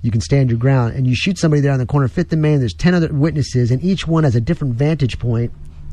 You 0.01 0.09
can 0.09 0.19
stand 0.19 0.49
your 0.49 0.57
ground 0.57 0.95
and 0.95 1.05
you 1.05 1.15
shoot 1.15 1.37
somebody 1.37 1.61
there 1.61 1.71
on 1.71 1.77
the 1.77 1.85
corner, 1.85 2.07
fifth 2.07 2.33
and 2.33 2.41
main. 2.41 2.57
There's 2.57 2.73
10 2.73 2.95
other 2.95 3.13
witnesses 3.13 3.69
and 3.69 3.83
each 3.83 4.07
one 4.07 4.23
has 4.23 4.35
a 4.35 4.41
different 4.41 4.73
vantage 4.73 5.19
point. 5.19 5.51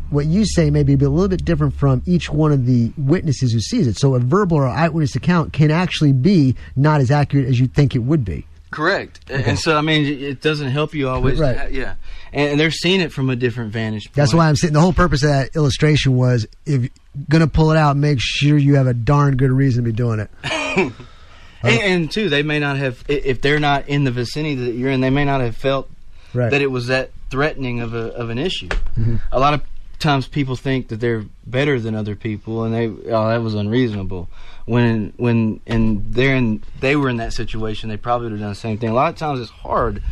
What 0.09 0.25
you 0.25 0.47
say 0.47 0.71
may 0.71 0.83
be 0.83 0.95
a 0.95 0.97
little 0.97 1.29
bit 1.29 1.45
different 1.45 1.75
from 1.75 2.03
each 2.07 2.31
one 2.31 2.53
of 2.53 2.65
the 2.65 2.91
witnesses 2.97 3.53
who 3.53 3.61
sees 3.61 3.87
it. 3.87 3.99
So 3.99 4.15
a 4.15 4.19
verbal 4.19 4.57
or 4.57 4.67
eyewitness 4.67 5.15
account 5.15 5.53
can 5.53 5.71
actually 5.71 6.13
be 6.13 6.57
not 6.75 7.03
as 7.03 7.11
accurate 7.11 7.47
as 7.47 7.61
you 7.61 7.67
think 7.67 7.95
it 7.95 8.01
would 8.01 8.25
be. 8.25 8.47
Correct. 8.73 9.31
And 9.31 9.59
so, 9.59 9.77
I 9.77 9.81
mean, 9.83 10.05
it 10.05 10.41
doesn't 10.41 10.71
help 10.71 10.95
you 10.95 11.09
always. 11.09 11.39
Right. 11.39 11.71
yeah, 11.71 11.95
and 12.33 12.59
they're 12.59 12.71
seeing 12.73 13.01
it 13.01 13.13
from 13.13 13.31
a 13.31 13.37
different 13.37 13.73
vantage 13.73 14.07
point. 14.07 14.15
That's 14.17 14.35
why 14.35 14.49
I'm 14.49 14.57
saying 14.57 14.73
the 14.75 14.81
whole 14.81 14.93
purpose 14.93 15.23
of 15.23 15.31
that 15.31 15.55
illustration 15.55 16.17
was 16.17 16.47
if 16.67 16.83
you're 16.83 16.91
going 17.29 17.43
to 17.43 17.47
pull 17.51 17.71
it 17.71 17.77
out, 17.77 17.97
make 17.97 18.19
sure 18.21 18.59
you 18.59 18.75
have 18.75 18.87
a 18.89 18.95
darn 18.95 19.37
good 19.37 19.53
reason 19.53 19.85
to 19.85 19.91
be 19.91 19.95
doing 19.97 20.19
it. 20.19 20.93
And, 21.65 21.81
and 21.81 22.11
two, 22.11 22.29
they 22.29 22.43
may 22.43 22.59
not 22.59 22.77
have, 22.77 23.05
if 23.07 23.41
they're 23.41 23.61
not 23.61 23.89
in 23.89 24.03
the 24.03 24.11
vicinity 24.11 24.57
that 24.57 24.73
you're 24.73 24.91
in, 24.91 25.01
they 25.01 25.11
may 25.11 25.25
not 25.25 25.41
have 25.41 25.57
felt 25.57 25.89
Right. 26.35 26.51
that 26.51 26.61
it 26.63 26.71
was 26.71 26.87
that 26.87 27.11
threatening 27.31 27.81
of 27.81 27.93
a 27.95 28.07
of 28.15 28.31
an 28.31 28.39
issue. 28.39 28.69
Mm-hmm. 28.69 29.17
A 29.31 29.39
lot 29.39 29.53
of 29.55 29.63
times, 29.99 30.27
people 30.27 30.57
think 30.57 30.89
that 30.89 30.97
they're 30.97 31.25
better 31.47 31.79
than 31.79 31.95
other 31.95 32.17
people, 32.17 32.65
and 32.65 32.75
they 32.75 32.87
oh 33.13 33.29
that 33.29 33.43
was 33.43 33.55
unreasonable. 33.55 34.29
When 34.65 35.13
when 35.17 35.61
and 35.67 36.15
they're 36.15 36.37
in 36.37 36.63
they 36.81 36.95
were 36.97 37.09
in 37.09 37.17
that 37.17 37.33
situation, 37.33 37.89
they 37.89 37.97
probably 37.97 38.27
would 38.27 38.33
have 38.33 38.41
done 38.41 38.51
the 38.51 38.55
same 38.55 38.79
thing. 38.79 38.91
A 38.91 38.95
lot 38.95 39.13
of 39.13 39.19
times, 39.19 39.41
it's 39.41 39.51
hard 39.51 40.03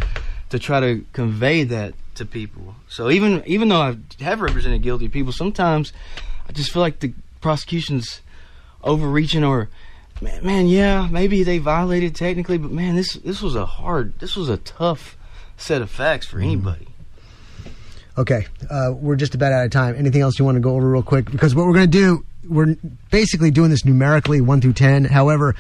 to 0.51 0.59
try 0.59 0.81
to 0.81 1.05
convey 1.13 1.65
that 1.65 1.95
to 2.17 2.25
people. 2.27 2.75
So 2.89 3.11
even 3.11 3.43
even 3.47 3.69
though 3.69 3.81
I 3.81 3.97
have 4.21 4.41
represented 4.41 4.83
guilty 4.83 5.09
people, 5.09 5.33
sometimes 5.33 5.93
I 6.49 6.53
just 6.53 6.73
feel 6.73 6.83
like 6.83 7.01
the 7.01 7.15
prosecution's 7.41 8.21
overreaching 8.83 9.45
or 9.45 9.69
man, 10.21 10.45
man, 10.45 10.67
yeah, 10.67 11.09
maybe 11.11 11.43
they 11.43 11.59
violated 11.59 12.15
technically, 12.15 12.59
but 12.59 12.71
man, 12.71 12.97
this 12.97 13.15
this 13.15 13.41
was 13.41 13.55
a 13.55 13.67
hard, 13.67 14.19
this 14.19 14.37
was 14.37 14.49
a 14.49 14.57
tough 14.59 15.17
set 15.57 15.83
of 15.83 15.91
facts 15.91 16.27
for 16.27 16.37
mm-hmm. 16.37 16.47
anybody. 16.47 16.89
Okay, 18.21 18.47
uh, 18.69 18.93
we're 18.95 19.17
just 19.17 19.35
about 19.35 19.51
out 19.53 19.65
of 19.65 19.71
time. 19.71 19.95
Anything 19.97 20.21
else 20.21 20.39
you 20.39 20.45
want 20.45 20.57
to 20.57 20.61
go 20.61 20.77
over 20.77 20.91
real 20.91 21.03
quick? 21.03 21.31
Because 21.31 21.55
what 21.55 21.65
we're 21.67 21.73
going 21.73 21.91
to 21.91 21.99
do, 21.99 22.23
we're 22.47 22.77
basically 23.11 23.51
doing 23.51 23.71
this 23.71 23.83
numerically, 23.87 24.43
one 24.43 24.61
through 24.61 24.75
ten. 24.75 25.07
However, 25.07 25.57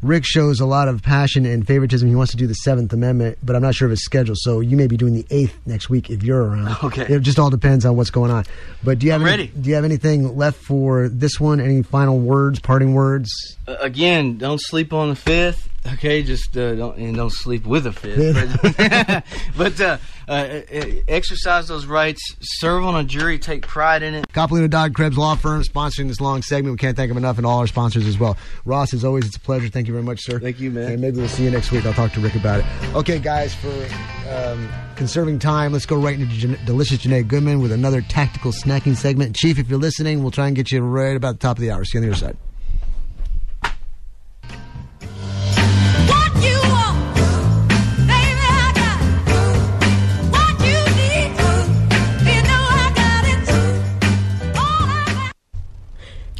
Rick 0.00 0.24
shows 0.24 0.60
a 0.60 0.66
lot 0.66 0.86
of 0.86 1.02
passion 1.02 1.44
and 1.44 1.66
favoritism. 1.66 2.08
He 2.08 2.14
wants 2.14 2.30
to 2.30 2.36
do 2.36 2.46
the 2.46 2.54
Seventh 2.54 2.92
Amendment, 2.92 3.38
but 3.42 3.56
I'm 3.56 3.62
not 3.62 3.74
sure 3.74 3.86
of 3.86 3.90
his 3.90 4.04
schedule. 4.04 4.36
So 4.38 4.60
you 4.60 4.76
may 4.76 4.86
be 4.86 4.96
doing 4.96 5.14
the 5.14 5.26
eighth 5.30 5.58
next 5.66 5.90
week 5.90 6.08
if 6.08 6.22
you're 6.22 6.40
around. 6.40 6.76
Okay. 6.84 7.02
It 7.12 7.18
just 7.22 7.40
all 7.40 7.50
depends 7.50 7.84
on 7.84 7.96
what's 7.96 8.10
going 8.10 8.30
on. 8.30 8.44
But 8.84 9.00
do 9.00 9.06
you 9.06 9.12
have 9.12 9.22
I'm 9.22 9.26
any, 9.26 9.44
ready. 9.44 9.52
Do 9.60 9.68
you 9.70 9.74
have 9.74 9.84
anything 9.84 10.36
left 10.36 10.62
for 10.62 11.08
this 11.08 11.40
one? 11.40 11.60
Any 11.60 11.82
final 11.82 12.20
words, 12.20 12.60
parting 12.60 12.94
words? 12.94 13.56
Uh, 13.66 13.74
again, 13.80 14.38
don't 14.38 14.60
sleep 14.60 14.92
on 14.92 15.08
the 15.08 15.16
fifth. 15.16 15.68
Okay, 15.92 16.22
just 16.22 16.56
uh, 16.56 16.74
don't 16.74 16.96
and 16.96 17.14
don't 17.16 17.32
sleep 17.32 17.66
with 17.66 17.86
a 17.86 17.92
fifth. 17.92 18.76
But, 18.76 19.24
but 19.56 19.80
uh, 19.80 19.98
uh, 20.26 20.32
uh, 20.32 20.86
exercise 21.08 21.68
those 21.68 21.84
rights. 21.86 22.20
Serve 22.40 22.84
on 22.84 22.94
a 22.96 23.04
jury. 23.04 23.38
Take 23.38 23.66
pride 23.66 24.02
in 24.02 24.14
it. 24.14 24.26
Coppolino 24.32 24.68
Dodd 24.68 24.94
Krebs 24.94 25.18
Law 25.18 25.34
Firm 25.34 25.62
sponsoring 25.62 26.08
this 26.08 26.20
long 26.20 26.42
segment. 26.42 26.72
We 26.72 26.78
can't 26.78 26.96
thank 26.96 27.10
them 27.10 27.18
enough, 27.18 27.36
and 27.36 27.46
all 27.46 27.58
our 27.58 27.66
sponsors 27.66 28.06
as 28.06 28.18
well. 28.18 28.36
Ross, 28.64 28.94
as 28.94 29.04
always, 29.04 29.26
it's 29.26 29.36
a 29.36 29.40
pleasure. 29.40 29.68
Thank 29.68 29.86
you 29.86 29.92
very 29.92 30.04
much, 30.04 30.20
sir. 30.22 30.38
Thank 30.40 30.58
you, 30.58 30.70
man. 30.70 30.92
And 30.92 31.00
maybe 31.00 31.18
we'll 31.18 31.28
see 31.28 31.44
you 31.44 31.50
next 31.50 31.70
week. 31.70 31.84
I'll 31.84 31.92
talk 31.92 32.12
to 32.12 32.20
Rick 32.20 32.34
about 32.34 32.60
it. 32.60 32.66
Okay, 32.94 33.18
guys, 33.18 33.54
for 33.54 33.86
um, 34.30 34.68
conserving 34.96 35.38
time, 35.38 35.72
let's 35.72 35.86
go 35.86 35.96
right 35.96 36.18
into 36.18 36.34
Jan- 36.34 36.58
delicious 36.64 36.98
Janae 36.98 37.26
Goodman 37.26 37.60
with 37.60 37.72
another 37.72 38.00
tactical 38.00 38.52
snacking 38.52 38.96
segment. 38.96 39.36
Chief, 39.36 39.58
if 39.58 39.68
you're 39.68 39.78
listening, 39.78 40.22
we'll 40.22 40.30
try 40.30 40.46
and 40.46 40.56
get 40.56 40.72
you 40.72 40.80
right 40.80 41.16
about 41.16 41.32
the 41.32 41.46
top 41.46 41.58
of 41.58 41.60
the 41.60 41.70
hour. 41.70 41.84
See 41.84 41.98
you 41.98 42.02
on 42.02 42.08
the 42.08 42.16
other 42.16 42.26
side. 42.26 42.36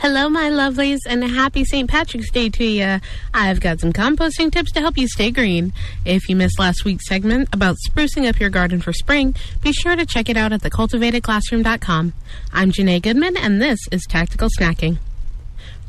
Hello, 0.07 0.29
my 0.29 0.51
lovelies, 0.51 0.99
and 1.09 1.25
a 1.25 1.29
happy 1.29 1.65
St. 1.65 1.89
Patrick's 1.89 2.31
Day 2.31 2.51
to 2.51 2.63
you. 2.63 3.01
I've 3.33 3.59
got 3.59 3.81
some 3.81 3.91
composting 3.91 4.53
tips 4.53 4.71
to 4.73 4.81
help 4.81 4.99
you 4.99 5.09
stay 5.09 5.31
green. 5.31 5.73
If 6.05 6.29
you 6.29 6.37
missed 6.37 6.59
last 6.59 6.85
week's 6.85 7.09
segment 7.09 7.49
about 7.55 7.79
sprucing 7.89 8.29
up 8.29 8.39
your 8.39 8.51
garden 8.51 8.83
for 8.83 8.93
spring, 8.93 9.35
be 9.63 9.73
sure 9.73 9.97
to 9.97 10.05
check 10.05 10.29
it 10.29 10.37
out 10.37 10.53
at 10.53 10.61
thecultivatedclassroom.com. 10.61 12.13
I'm 12.53 12.71
Janae 12.71 13.01
Goodman, 13.01 13.39
and 13.39 13.63
this 13.63 13.79
is 13.91 14.05
Tactical 14.07 14.51
Snacking. 14.61 14.99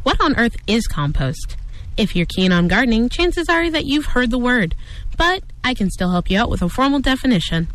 What 0.04 0.22
on 0.22 0.38
earth 0.38 0.56
is 0.66 0.88
compost? 0.88 1.58
If 1.98 2.16
you're 2.16 2.26
keen 2.26 2.54
on 2.54 2.70
gardening, 2.70 3.10
chances 3.10 3.50
are 3.50 3.70
that 3.70 3.86
you've 3.86 4.06
heard 4.06 4.32
the 4.32 4.40
word, 4.40 4.76
but 5.18 5.44
I 5.62 5.74
can 5.74 5.90
still 5.92 6.12
help 6.12 6.32
you 6.32 6.40
out 6.40 6.50
with 6.50 6.62
a 6.62 6.70
formal 6.70 7.02
definition. 7.02 7.68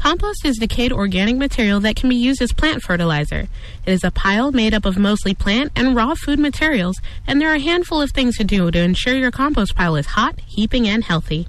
Compost 0.00 0.46
is 0.46 0.56
decayed 0.56 0.94
organic 0.94 1.36
material 1.36 1.78
that 1.80 1.94
can 1.94 2.08
be 2.08 2.16
used 2.16 2.40
as 2.40 2.54
plant 2.54 2.82
fertilizer. 2.82 3.48
It 3.84 3.92
is 3.92 4.02
a 4.02 4.10
pile 4.10 4.50
made 4.50 4.72
up 4.72 4.86
of 4.86 4.96
mostly 4.96 5.34
plant 5.34 5.72
and 5.76 5.94
raw 5.94 6.14
food 6.14 6.38
materials, 6.38 6.98
and 7.26 7.38
there 7.38 7.50
are 7.50 7.56
a 7.56 7.60
handful 7.60 8.00
of 8.00 8.10
things 8.10 8.38
to 8.38 8.44
do 8.44 8.70
to 8.70 8.78
ensure 8.78 9.14
your 9.14 9.30
compost 9.30 9.76
pile 9.76 9.96
is 9.96 10.06
hot, 10.06 10.40
heaping, 10.46 10.88
and 10.88 11.04
healthy. 11.04 11.48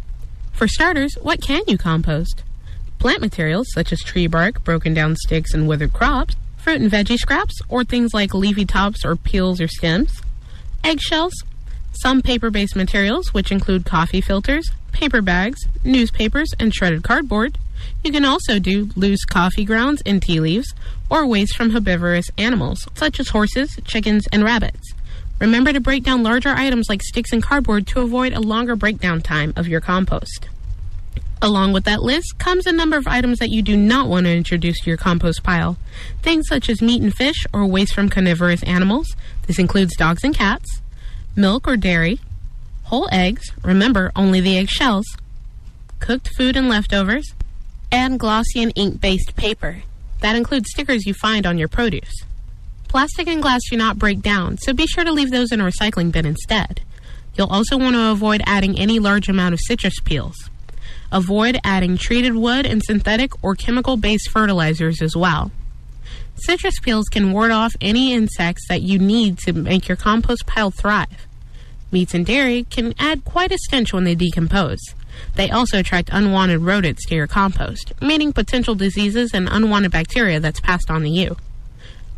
For 0.52 0.68
starters, 0.68 1.16
what 1.22 1.42
can 1.42 1.62
you 1.66 1.78
compost? 1.78 2.44
Plant 3.00 3.22
materials 3.22 3.68
such 3.74 3.94
as 3.94 4.02
tree 4.02 4.28
bark, 4.28 4.66
broken 4.66 4.94
down 4.94 5.16
sticks, 5.16 5.54
and 5.54 5.66
withered 5.66 5.94
crops, 5.94 6.36
fruit 6.58 6.82
and 6.82 6.92
veggie 6.92 7.18
scraps, 7.18 7.58
or 7.70 7.86
things 7.86 8.14
like 8.14 8.34
leafy 8.34 8.66
tops 8.66 9.06
or 9.06 9.16
peels 9.16 9.62
or 9.62 9.70
stems, 9.70 10.22
eggshells, 10.84 11.34
some 11.94 12.22
paper 12.22 12.50
based 12.50 12.76
materials, 12.76 13.34
which 13.34 13.50
include 13.50 13.86
coffee 13.86 14.20
filters, 14.20 14.70
paper 14.92 15.22
bags, 15.22 15.66
newspapers, 15.86 16.50
and 16.60 16.74
shredded 16.76 17.02
cardboard. 17.02 17.58
You 18.04 18.12
can 18.12 18.26
also 18.26 18.60
do 18.60 18.90
loose 18.96 19.26
coffee 19.26 19.66
grounds 19.66 20.02
and 20.06 20.22
tea 20.22 20.40
leaves, 20.40 20.74
or 21.10 21.26
waste 21.26 21.56
from 21.56 21.72
herbivorous 21.72 22.30
animals, 22.38 22.88
such 22.96 23.20
as 23.20 23.30
horses, 23.30 23.78
chickens, 23.86 24.28
and 24.32 24.44
rabbits. 24.44 24.94
Remember 25.40 25.74
to 25.74 25.80
break 25.80 26.04
down 26.04 26.24
larger 26.24 26.50
items 26.50 26.88
like 26.90 27.02
sticks 27.02 27.34
and 27.34 27.42
cardboard 27.42 27.88
to 27.88 28.02
avoid 28.02 28.34
a 28.34 28.40
longer 28.40 28.76
breakdown 28.76 29.22
time 29.22 29.54
of 29.56 29.68
your 29.68 29.82
compost. 29.82 30.48
Along 31.42 31.74
with 31.74 31.86
that 31.86 32.04
list 32.04 32.38
comes 32.38 32.68
a 32.68 32.72
number 32.72 32.98
of 32.98 33.08
items 33.08 33.40
that 33.40 33.50
you 33.50 33.64
do 33.64 33.76
not 33.76 34.08
want 34.08 34.28
to 34.28 34.32
introduce 34.32 34.80
to 34.82 34.90
your 34.92 34.98
compost 34.98 35.42
pile. 35.42 35.78
Things 36.22 36.48
such 36.48 36.70
as 36.70 36.84
meat 36.84 37.02
and 37.02 37.12
fish 37.12 37.48
or 37.52 37.66
waste 37.66 37.96
from 37.96 38.10
carnivorous 38.10 38.62
animals. 38.64 39.16
This 39.48 39.58
includes 39.58 39.96
dogs 39.96 40.24
and 40.24 40.36
cats, 40.36 40.82
milk 41.36 41.68
or 41.68 41.76
dairy, 41.76 42.20
whole 42.84 43.10
eggs, 43.12 43.52
remember 43.64 44.12
only 44.16 44.40
the 44.40 44.58
eggshells, 44.58 45.06
cooked 46.00 46.30
food 46.38 46.56
and 46.56 46.70
leftovers, 46.70 47.34
and 47.92 48.20
glossy 48.20 48.62
and 48.62 48.72
ink 48.76 49.02
based 49.02 49.36
paper. 49.36 49.84
That 50.22 50.36
includes 50.36 50.70
stickers 50.72 51.06
you 51.06 51.14
find 51.14 51.46
on 51.46 51.58
your 51.58 51.68
produce. 51.68 52.24
Plastic 52.88 53.28
and 53.28 53.42
glass 53.42 53.62
do 53.70 53.78
not 53.78 53.98
break 53.98 54.22
down, 54.22 54.58
so 54.58 54.74
be 54.74 54.86
sure 54.86 55.04
to 55.04 55.12
leave 55.12 55.32
those 55.32 55.52
in 55.52 55.62
a 55.62 55.66
recycling 55.66 56.12
bin 56.12 56.26
instead. 56.26 56.82
You'll 57.36 57.48
also 57.48 57.78
want 57.78 57.96
to 57.96 58.12
avoid 58.12 58.42
adding 58.46 58.78
any 58.78 59.00
large 59.00 59.30
amount 59.30 59.54
of 59.54 59.60
citrus 59.62 60.00
peels. 60.04 60.36
Avoid 61.12 61.60
adding 61.64 61.98
treated 61.98 62.36
wood 62.36 62.66
and 62.66 62.84
synthetic 62.84 63.32
or 63.44 63.56
chemical 63.56 63.98
based 63.98 64.30
fertilizers 64.30 65.02
as 65.02 65.16
well. 65.16 65.52
Citrus 66.36 66.80
peels 66.80 67.08
can 67.08 67.32
ward 67.32 67.52
off 67.52 67.76
any 67.82 68.14
insects 68.14 68.68
that 68.68 68.82
you 68.82 68.98
need 69.00 69.38
to 69.40 69.54
make 69.54 69.88
your 69.88 69.98
compost 69.98 70.46
pile 70.46 70.72
thrive. 70.72 71.28
Meats 71.92 72.14
and 72.14 72.26
dairy 72.26 72.64
can 72.70 72.94
add 72.98 73.26
quite 73.26 73.52
a 73.52 73.58
stench 73.58 73.94
when 73.94 74.06
they 74.06 74.16
decompose. 74.16 74.80
They 75.36 75.50
also 75.50 75.80
attract 75.80 76.10
unwanted 76.12 76.62
rodents 76.62 77.06
to 77.08 77.16
your 77.16 77.28
compost, 77.28 77.94
meaning 78.02 78.34
potential 78.34 78.76
diseases 78.76 79.32
and 79.34 79.48
unwanted 79.50 79.92
bacteria 79.92 80.40
that's 80.40 80.60
passed 80.60 80.90
on 80.90 81.02
to 81.02 81.10
you. 81.10 81.38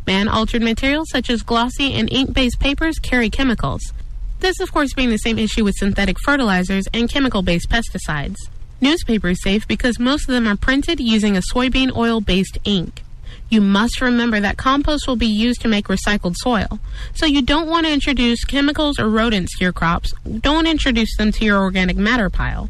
Man 0.06 0.28
altered 0.28 0.62
materials 0.62 1.08
such 1.10 1.30
as 1.30 1.42
glossy 1.42 1.94
and 1.94 2.12
ink 2.12 2.34
based 2.34 2.60
papers 2.60 2.98
carry 2.98 3.30
chemicals. 3.30 3.92
This, 4.40 4.60
of 4.60 4.72
course, 4.72 4.92
being 4.92 5.10
the 5.10 5.16
same 5.16 5.38
issue 5.38 5.64
with 5.64 5.76
synthetic 5.76 6.16
fertilizers 6.22 6.84
and 6.92 7.08
chemical 7.08 7.42
based 7.42 7.70
pesticides. 7.70 8.36
Newspaper 8.80 9.28
is 9.28 9.42
safe 9.42 9.66
because 9.66 9.98
most 9.98 10.28
of 10.28 10.34
them 10.34 10.46
are 10.46 10.56
printed 10.56 11.00
using 11.00 11.36
a 11.36 11.40
soybean 11.40 11.96
oil 11.96 12.20
based 12.20 12.58
ink. 12.64 13.02
You 13.48 13.60
must 13.60 14.00
remember 14.00 14.40
that 14.40 14.58
compost 14.58 15.06
will 15.06 15.16
be 15.16 15.26
used 15.26 15.60
to 15.62 15.68
make 15.68 15.86
recycled 15.86 16.34
soil, 16.36 16.78
so 17.14 17.24
you 17.24 17.40
don't 17.40 17.68
want 17.68 17.86
to 17.86 17.92
introduce 17.92 18.44
chemicals 18.44 18.98
or 18.98 19.08
rodents 19.08 19.56
to 19.56 19.64
your 19.64 19.72
crops. 19.72 20.12
Don't 20.40 20.66
introduce 20.66 21.16
them 21.16 21.32
to 21.32 21.44
your 21.44 21.60
organic 21.60 21.96
matter 21.96 22.28
pile. 22.28 22.68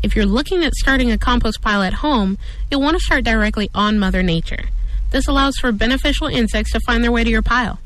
If 0.00 0.14
you're 0.14 0.26
looking 0.26 0.64
at 0.64 0.74
starting 0.74 1.10
a 1.10 1.18
compost 1.18 1.60
pile 1.60 1.82
at 1.82 1.94
home, 1.94 2.38
you'll 2.70 2.80
want 2.80 2.96
to 2.96 3.02
start 3.02 3.24
directly 3.24 3.68
on 3.74 3.98
Mother 3.98 4.22
Nature. 4.22 4.66
This 5.10 5.26
allows 5.26 5.56
for 5.56 5.72
beneficial 5.72 6.28
insects 6.28 6.72
to 6.72 6.80
find 6.80 7.02
their 7.02 7.10
way 7.10 7.24
to 7.24 7.30
your 7.30 7.42
pile. 7.42 7.80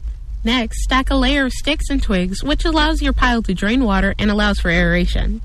Next, 0.45 0.83
stack 0.83 1.09
a 1.11 1.15
layer 1.15 1.47
of 1.47 1.53
sticks 1.53 1.89
and 1.89 2.03
twigs, 2.03 2.43
which 2.43 2.67
allows 2.67 3.01
your 3.01 3.15
pile 3.15 3.43
to 3.43 3.55
drain 3.55 3.85
water 3.85 4.15
and 4.19 4.31
allows 4.31 4.59
for 4.59 4.71
aeration. 4.71 5.41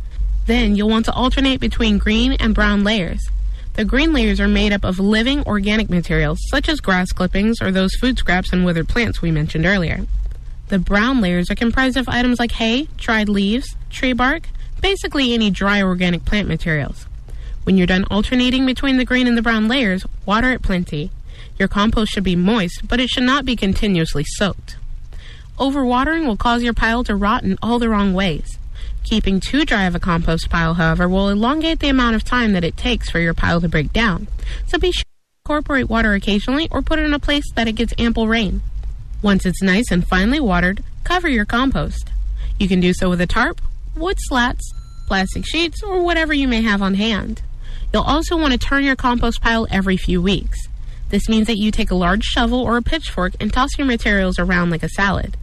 Then 0.46 0.76
you'll 0.76 0.90
want 0.90 1.06
to 1.06 1.14
alternate 1.14 1.62
between 1.62 2.00
green 2.00 2.34
and 2.34 2.54
brown 2.54 2.84
layers. 2.84 3.22
The 3.76 3.86
green 3.86 4.12
layers 4.12 4.42
are 4.42 4.48
made 4.48 4.74
up 4.74 4.84
of 4.84 5.00
living 5.00 5.44
organic 5.44 5.90
materials, 5.90 6.40
such 6.50 6.68
as 6.68 6.82
grass 6.82 7.12
clippings 7.14 7.62
or 7.62 7.72
those 7.72 7.96
food 7.96 8.18
scraps 8.18 8.52
and 8.52 8.66
withered 8.66 8.90
plants 8.90 9.22
we 9.22 9.32
mentioned 9.32 9.66
earlier. 9.66 10.06
The 10.70 10.80
brown 10.80 11.22
layers 11.22 11.50
are 11.50 11.56
comprised 11.56 11.96
of 11.96 12.10
items 12.10 12.40
like 12.40 12.54
hay, 12.54 12.88
dried 12.98 13.30
leaves, 13.30 13.76
tree 13.90 14.14
bark, 14.14 14.50
basically 14.82 15.34
any 15.34 15.50
dry 15.50 15.82
organic 15.82 16.26
plant 16.26 16.48
materials. 16.48 17.06
When 17.64 17.78
you're 17.78 17.88
done 17.88 18.06
alternating 18.10 18.66
between 18.66 18.98
the 18.98 19.06
green 19.06 19.28
and 19.28 19.38
the 19.38 19.42
brown 19.42 19.68
layers, 19.68 20.06
water 20.26 20.52
it 20.52 20.62
plenty. 20.62 21.12
Your 21.60 21.68
compost 21.68 22.12
should 22.12 22.24
be 22.24 22.36
moist, 22.36 22.88
but 22.88 23.00
it 23.00 23.10
should 23.10 23.24
not 23.24 23.46
be 23.46 23.56
continuously 23.56 24.24
soaked. 24.24 24.78
Overwatering 25.58 26.26
will 26.26 26.38
cause 26.38 26.64
your 26.64 26.74
pile 26.74 27.04
to 27.04 27.16
rot 27.16 27.44
in 27.44 27.58
all 27.62 27.80
the 27.80 27.90
wrong 27.90 28.14
ways. 28.14 28.58
Keeping 29.04 29.40
too 29.40 29.66
dry 29.66 29.86
of 29.86 29.96
a 29.96 30.00
compost 30.00 30.50
pile, 30.50 30.76
however, 30.76 31.10
will 31.10 31.30
elongate 31.30 31.80
the 31.80 31.90
amount 31.90 32.16
of 32.16 32.24
time 32.24 32.54
that 32.54 32.64
it 32.64 32.78
takes 32.78 33.10
for 33.10 33.20
your 33.20 33.34
pile 33.34 33.60
to 33.62 33.70
break 33.70 33.92
down. 33.92 34.28
So 34.68 34.78
be 34.78 34.92
sure 34.92 35.04
to 35.04 35.42
incorporate 35.46 35.90
water 35.90 36.14
occasionally 36.14 36.68
or 36.72 36.82
put 36.82 37.00
it 37.00 37.06
in 37.06 37.14
a 37.14 37.20
place 37.20 37.50
that 37.56 37.68
it 37.68 37.74
gets 37.74 37.94
ample 37.98 38.28
rain. 38.28 38.62
Once 39.22 39.46
it's 39.46 39.62
nice 39.62 39.92
and 39.92 40.08
finely 40.08 40.40
watered, 40.40 40.84
cover 41.04 41.28
your 41.28 41.46
compost. 41.46 42.10
You 42.60 42.68
can 42.68 42.80
do 42.80 42.94
so 42.94 43.10
with 43.10 43.22
a 43.22 43.28
tarp, 43.28 43.62
wood 43.98 44.18
slats, 44.20 44.72
plastic 45.08 45.46
sheets, 45.46 45.82
or 45.84 46.04
whatever 46.04 46.34
you 46.34 46.48
may 46.48 46.62
have 46.62 46.82
on 46.82 46.96
hand. 46.96 47.42
You'll 47.94 48.04
also 48.04 48.38
want 48.38 48.54
to 48.54 48.60
turn 48.60 48.84
your 48.84 48.96
compost 48.96 49.42
pile 49.42 49.68
every 49.72 49.98
few 49.98 50.22
weeks. 50.22 50.68
This 51.10 51.30
means 51.30 51.48
that 51.48 51.58
you 51.58 51.72
take 51.72 51.92
a 51.92 51.96
large 51.96 52.24
shovel 52.24 52.60
or 52.60 52.78
a 52.78 52.82
pitchfork 52.82 53.34
and 53.40 53.52
toss 53.52 53.78
your 53.78 53.88
materials 53.88 54.38
around 54.38 54.70
like 54.70 54.84
a 54.84 54.90
salad. 54.90 55.38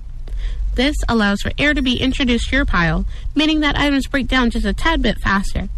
This 0.74 0.96
allows 1.08 1.40
for 1.40 1.52
air 1.56 1.72
to 1.72 1.82
be 1.82 2.00
introduced 2.00 2.50
to 2.50 2.56
your 2.56 2.64
pile, 2.64 3.06
meaning 3.34 3.60
that 3.60 3.78
items 3.78 4.08
break 4.08 4.26
down 4.26 4.50
just 4.50 4.66
a 4.66 4.74
tad 4.74 5.02
bit 5.02 5.18
faster. 5.18 5.68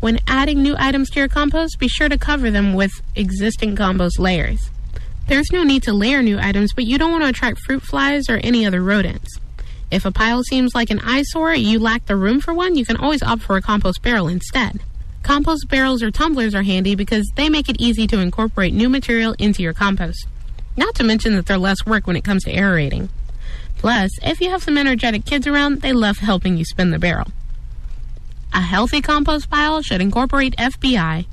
When 0.00 0.20
adding 0.28 0.62
new 0.62 0.76
items 0.78 1.10
to 1.10 1.20
your 1.20 1.28
compost, 1.28 1.78
be 1.78 1.88
sure 1.88 2.08
to 2.08 2.18
cover 2.18 2.50
them 2.50 2.74
with 2.74 2.92
existing 3.14 3.76
compost 3.76 4.18
layers. 4.18 4.70
There's 5.26 5.50
no 5.50 5.64
need 5.64 5.82
to 5.84 5.92
layer 5.92 6.22
new 6.22 6.38
items, 6.38 6.72
but 6.72 6.84
you 6.84 6.98
don't 6.98 7.10
want 7.10 7.24
to 7.24 7.30
attract 7.30 7.60
fruit 7.60 7.82
flies 7.82 8.28
or 8.28 8.36
any 8.36 8.66
other 8.66 8.82
rodents. 8.82 9.38
If 9.90 10.04
a 10.04 10.10
pile 10.10 10.42
seems 10.42 10.74
like 10.74 10.90
an 10.90 11.00
eyesore, 11.00 11.54
you 11.54 11.78
lack 11.78 12.06
the 12.06 12.16
room 12.16 12.40
for 12.40 12.52
one, 12.52 12.76
you 12.76 12.84
can 12.84 12.96
always 12.96 13.22
opt 13.22 13.42
for 13.42 13.56
a 13.56 13.62
compost 13.62 14.02
barrel 14.02 14.26
instead. 14.26 14.80
Compost 15.22 15.68
barrels 15.68 16.02
or 16.02 16.10
tumblers 16.10 16.54
are 16.54 16.62
handy 16.62 16.94
because 16.94 17.30
they 17.36 17.48
make 17.48 17.68
it 17.68 17.80
easy 17.80 18.06
to 18.08 18.18
incorporate 18.18 18.74
new 18.74 18.88
material 18.88 19.34
into 19.38 19.62
your 19.62 19.72
compost. 19.72 20.26
Not 20.76 20.94
to 20.96 21.04
mention 21.04 21.34
that 21.34 21.46
they're 21.46 21.58
less 21.58 21.86
work 21.86 22.06
when 22.06 22.16
it 22.16 22.24
comes 22.24 22.44
to 22.44 22.54
aerating. 22.54 23.08
Plus, 23.78 24.10
if 24.22 24.40
you 24.40 24.50
have 24.50 24.62
some 24.62 24.78
energetic 24.78 25.24
kids 25.24 25.46
around, 25.46 25.82
they 25.82 25.92
love 25.92 26.18
helping 26.18 26.56
you 26.56 26.64
spin 26.64 26.90
the 26.90 26.98
barrel. 26.98 27.28
A 28.52 28.60
healthy 28.60 29.00
compost 29.00 29.50
pile 29.50 29.82
should 29.82 30.00
incorporate 30.00 30.56
FBI. 30.56 31.26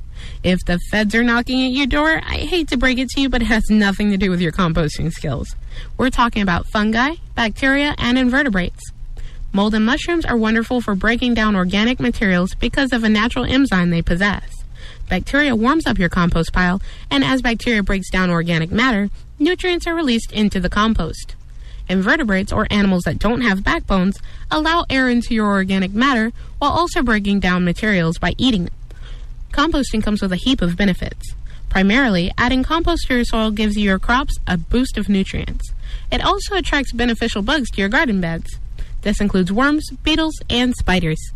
If 0.44 0.62
the 0.66 0.78
feds 0.90 1.14
are 1.14 1.22
knocking 1.22 1.64
at 1.64 1.72
your 1.72 1.86
door, 1.86 2.20
I 2.22 2.36
hate 2.36 2.68
to 2.68 2.76
break 2.76 2.98
it 2.98 3.08
to 3.10 3.20
you, 3.22 3.30
but 3.30 3.40
it 3.40 3.46
has 3.46 3.70
nothing 3.70 4.10
to 4.10 4.18
do 4.18 4.28
with 4.28 4.42
your 4.42 4.52
composting 4.52 5.10
skills. 5.10 5.56
We're 5.96 6.10
talking 6.10 6.42
about 6.42 6.66
fungi, 6.66 7.14
bacteria, 7.34 7.94
and 7.96 8.18
invertebrates. 8.18 8.92
Mold 9.54 9.74
and 9.74 9.86
mushrooms 9.86 10.26
are 10.26 10.36
wonderful 10.36 10.82
for 10.82 10.94
breaking 10.94 11.32
down 11.32 11.56
organic 11.56 11.98
materials 11.98 12.54
because 12.56 12.92
of 12.92 13.04
a 13.04 13.08
natural 13.08 13.46
enzyme 13.46 13.88
they 13.88 14.02
possess. 14.02 14.44
Bacteria 15.08 15.56
warms 15.56 15.86
up 15.86 15.98
your 15.98 16.10
compost 16.10 16.52
pile, 16.52 16.82
and 17.10 17.24
as 17.24 17.40
bacteria 17.40 17.82
breaks 17.82 18.10
down 18.10 18.28
organic 18.28 18.70
matter, 18.70 19.08
nutrients 19.38 19.86
are 19.86 19.94
released 19.94 20.30
into 20.30 20.60
the 20.60 20.68
compost. 20.68 21.36
Invertebrates, 21.88 22.52
or 22.52 22.66
animals 22.70 23.04
that 23.04 23.18
don't 23.18 23.40
have 23.40 23.64
backbones, 23.64 24.18
allow 24.50 24.84
air 24.90 25.08
into 25.08 25.34
your 25.34 25.46
organic 25.46 25.92
matter 25.94 26.32
while 26.58 26.72
also 26.72 27.02
breaking 27.02 27.40
down 27.40 27.64
materials 27.64 28.18
by 28.18 28.34
eating 28.36 28.64
them. 28.64 28.74
Composting 29.54 30.02
comes 30.02 30.20
with 30.20 30.32
a 30.32 30.36
heap 30.36 30.60
of 30.62 30.76
benefits. 30.76 31.32
Primarily, 31.68 32.32
adding 32.36 32.64
compost 32.64 33.06
to 33.06 33.14
your 33.14 33.24
soil 33.24 33.52
gives 33.52 33.76
your 33.76 34.00
crops 34.00 34.36
a 34.48 34.56
boost 34.56 34.98
of 34.98 35.08
nutrients. 35.08 35.72
It 36.10 36.24
also 36.24 36.56
attracts 36.56 36.92
beneficial 36.92 37.40
bugs 37.40 37.70
to 37.70 37.80
your 37.80 37.88
garden 37.88 38.20
beds. 38.20 38.58
This 39.02 39.20
includes 39.20 39.52
worms, 39.52 39.88
beetles, 40.02 40.34
and 40.50 40.74
spiders. 40.74 41.30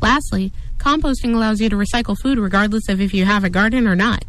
Lastly, 0.00 0.50
composting 0.78 1.34
allows 1.34 1.60
you 1.60 1.68
to 1.68 1.76
recycle 1.76 2.16
food 2.18 2.38
regardless 2.38 2.88
of 2.88 3.02
if 3.02 3.12
you 3.12 3.26
have 3.26 3.44
a 3.44 3.50
garden 3.50 3.86
or 3.86 3.94
not. 3.94 4.24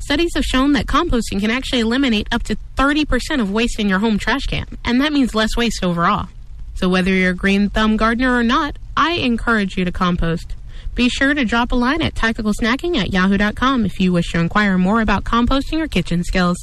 Studies 0.00 0.32
have 0.34 0.44
shown 0.44 0.72
that 0.74 0.84
composting 0.84 1.40
can 1.40 1.50
actually 1.50 1.80
eliminate 1.80 2.28
up 2.30 2.42
to 2.42 2.58
30% 2.76 3.40
of 3.40 3.50
waste 3.50 3.80
in 3.80 3.88
your 3.88 4.00
home 4.00 4.18
trash 4.18 4.44
can, 4.44 4.66
and 4.84 5.00
that 5.00 5.14
means 5.14 5.34
less 5.34 5.56
waste 5.56 5.82
overall. 5.82 6.28
So 6.74 6.90
whether 6.90 7.10
you're 7.10 7.30
a 7.30 7.34
green 7.34 7.70
thumb 7.70 7.96
gardener 7.96 8.36
or 8.36 8.42
not, 8.42 8.76
I 8.94 9.12
encourage 9.12 9.78
you 9.78 9.86
to 9.86 9.92
compost. 9.92 10.55
Be 10.96 11.10
sure 11.10 11.34
to 11.34 11.44
drop 11.44 11.72
a 11.72 11.74
line 11.74 12.00
at 12.00 12.14
tacticalsnacking 12.14 12.96
at 12.96 13.12
yahoo.com 13.12 13.84
if 13.84 14.00
you 14.00 14.12
wish 14.12 14.32
to 14.32 14.40
inquire 14.40 14.78
more 14.78 15.02
about 15.02 15.24
composting 15.24 15.78
or 15.80 15.86
kitchen 15.86 16.24
skills. 16.24 16.56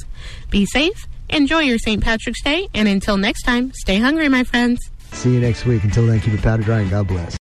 Be 0.50 0.66
safe, 0.66 1.06
enjoy 1.30 1.60
your 1.60 1.78
St. 1.78 2.02
Patrick's 2.02 2.42
Day, 2.42 2.68
and 2.74 2.88
until 2.88 3.16
next 3.16 3.44
time, 3.44 3.72
stay 3.74 3.98
hungry, 3.98 4.28
my 4.28 4.42
friends. 4.42 4.80
See 5.12 5.32
you 5.32 5.40
next 5.40 5.64
week. 5.64 5.84
Until 5.84 6.06
then, 6.08 6.18
keep 6.18 6.34
it 6.34 6.42
powder 6.42 6.64
dry 6.64 6.80
and 6.80 6.90
God 6.90 7.06
bless. 7.06 7.32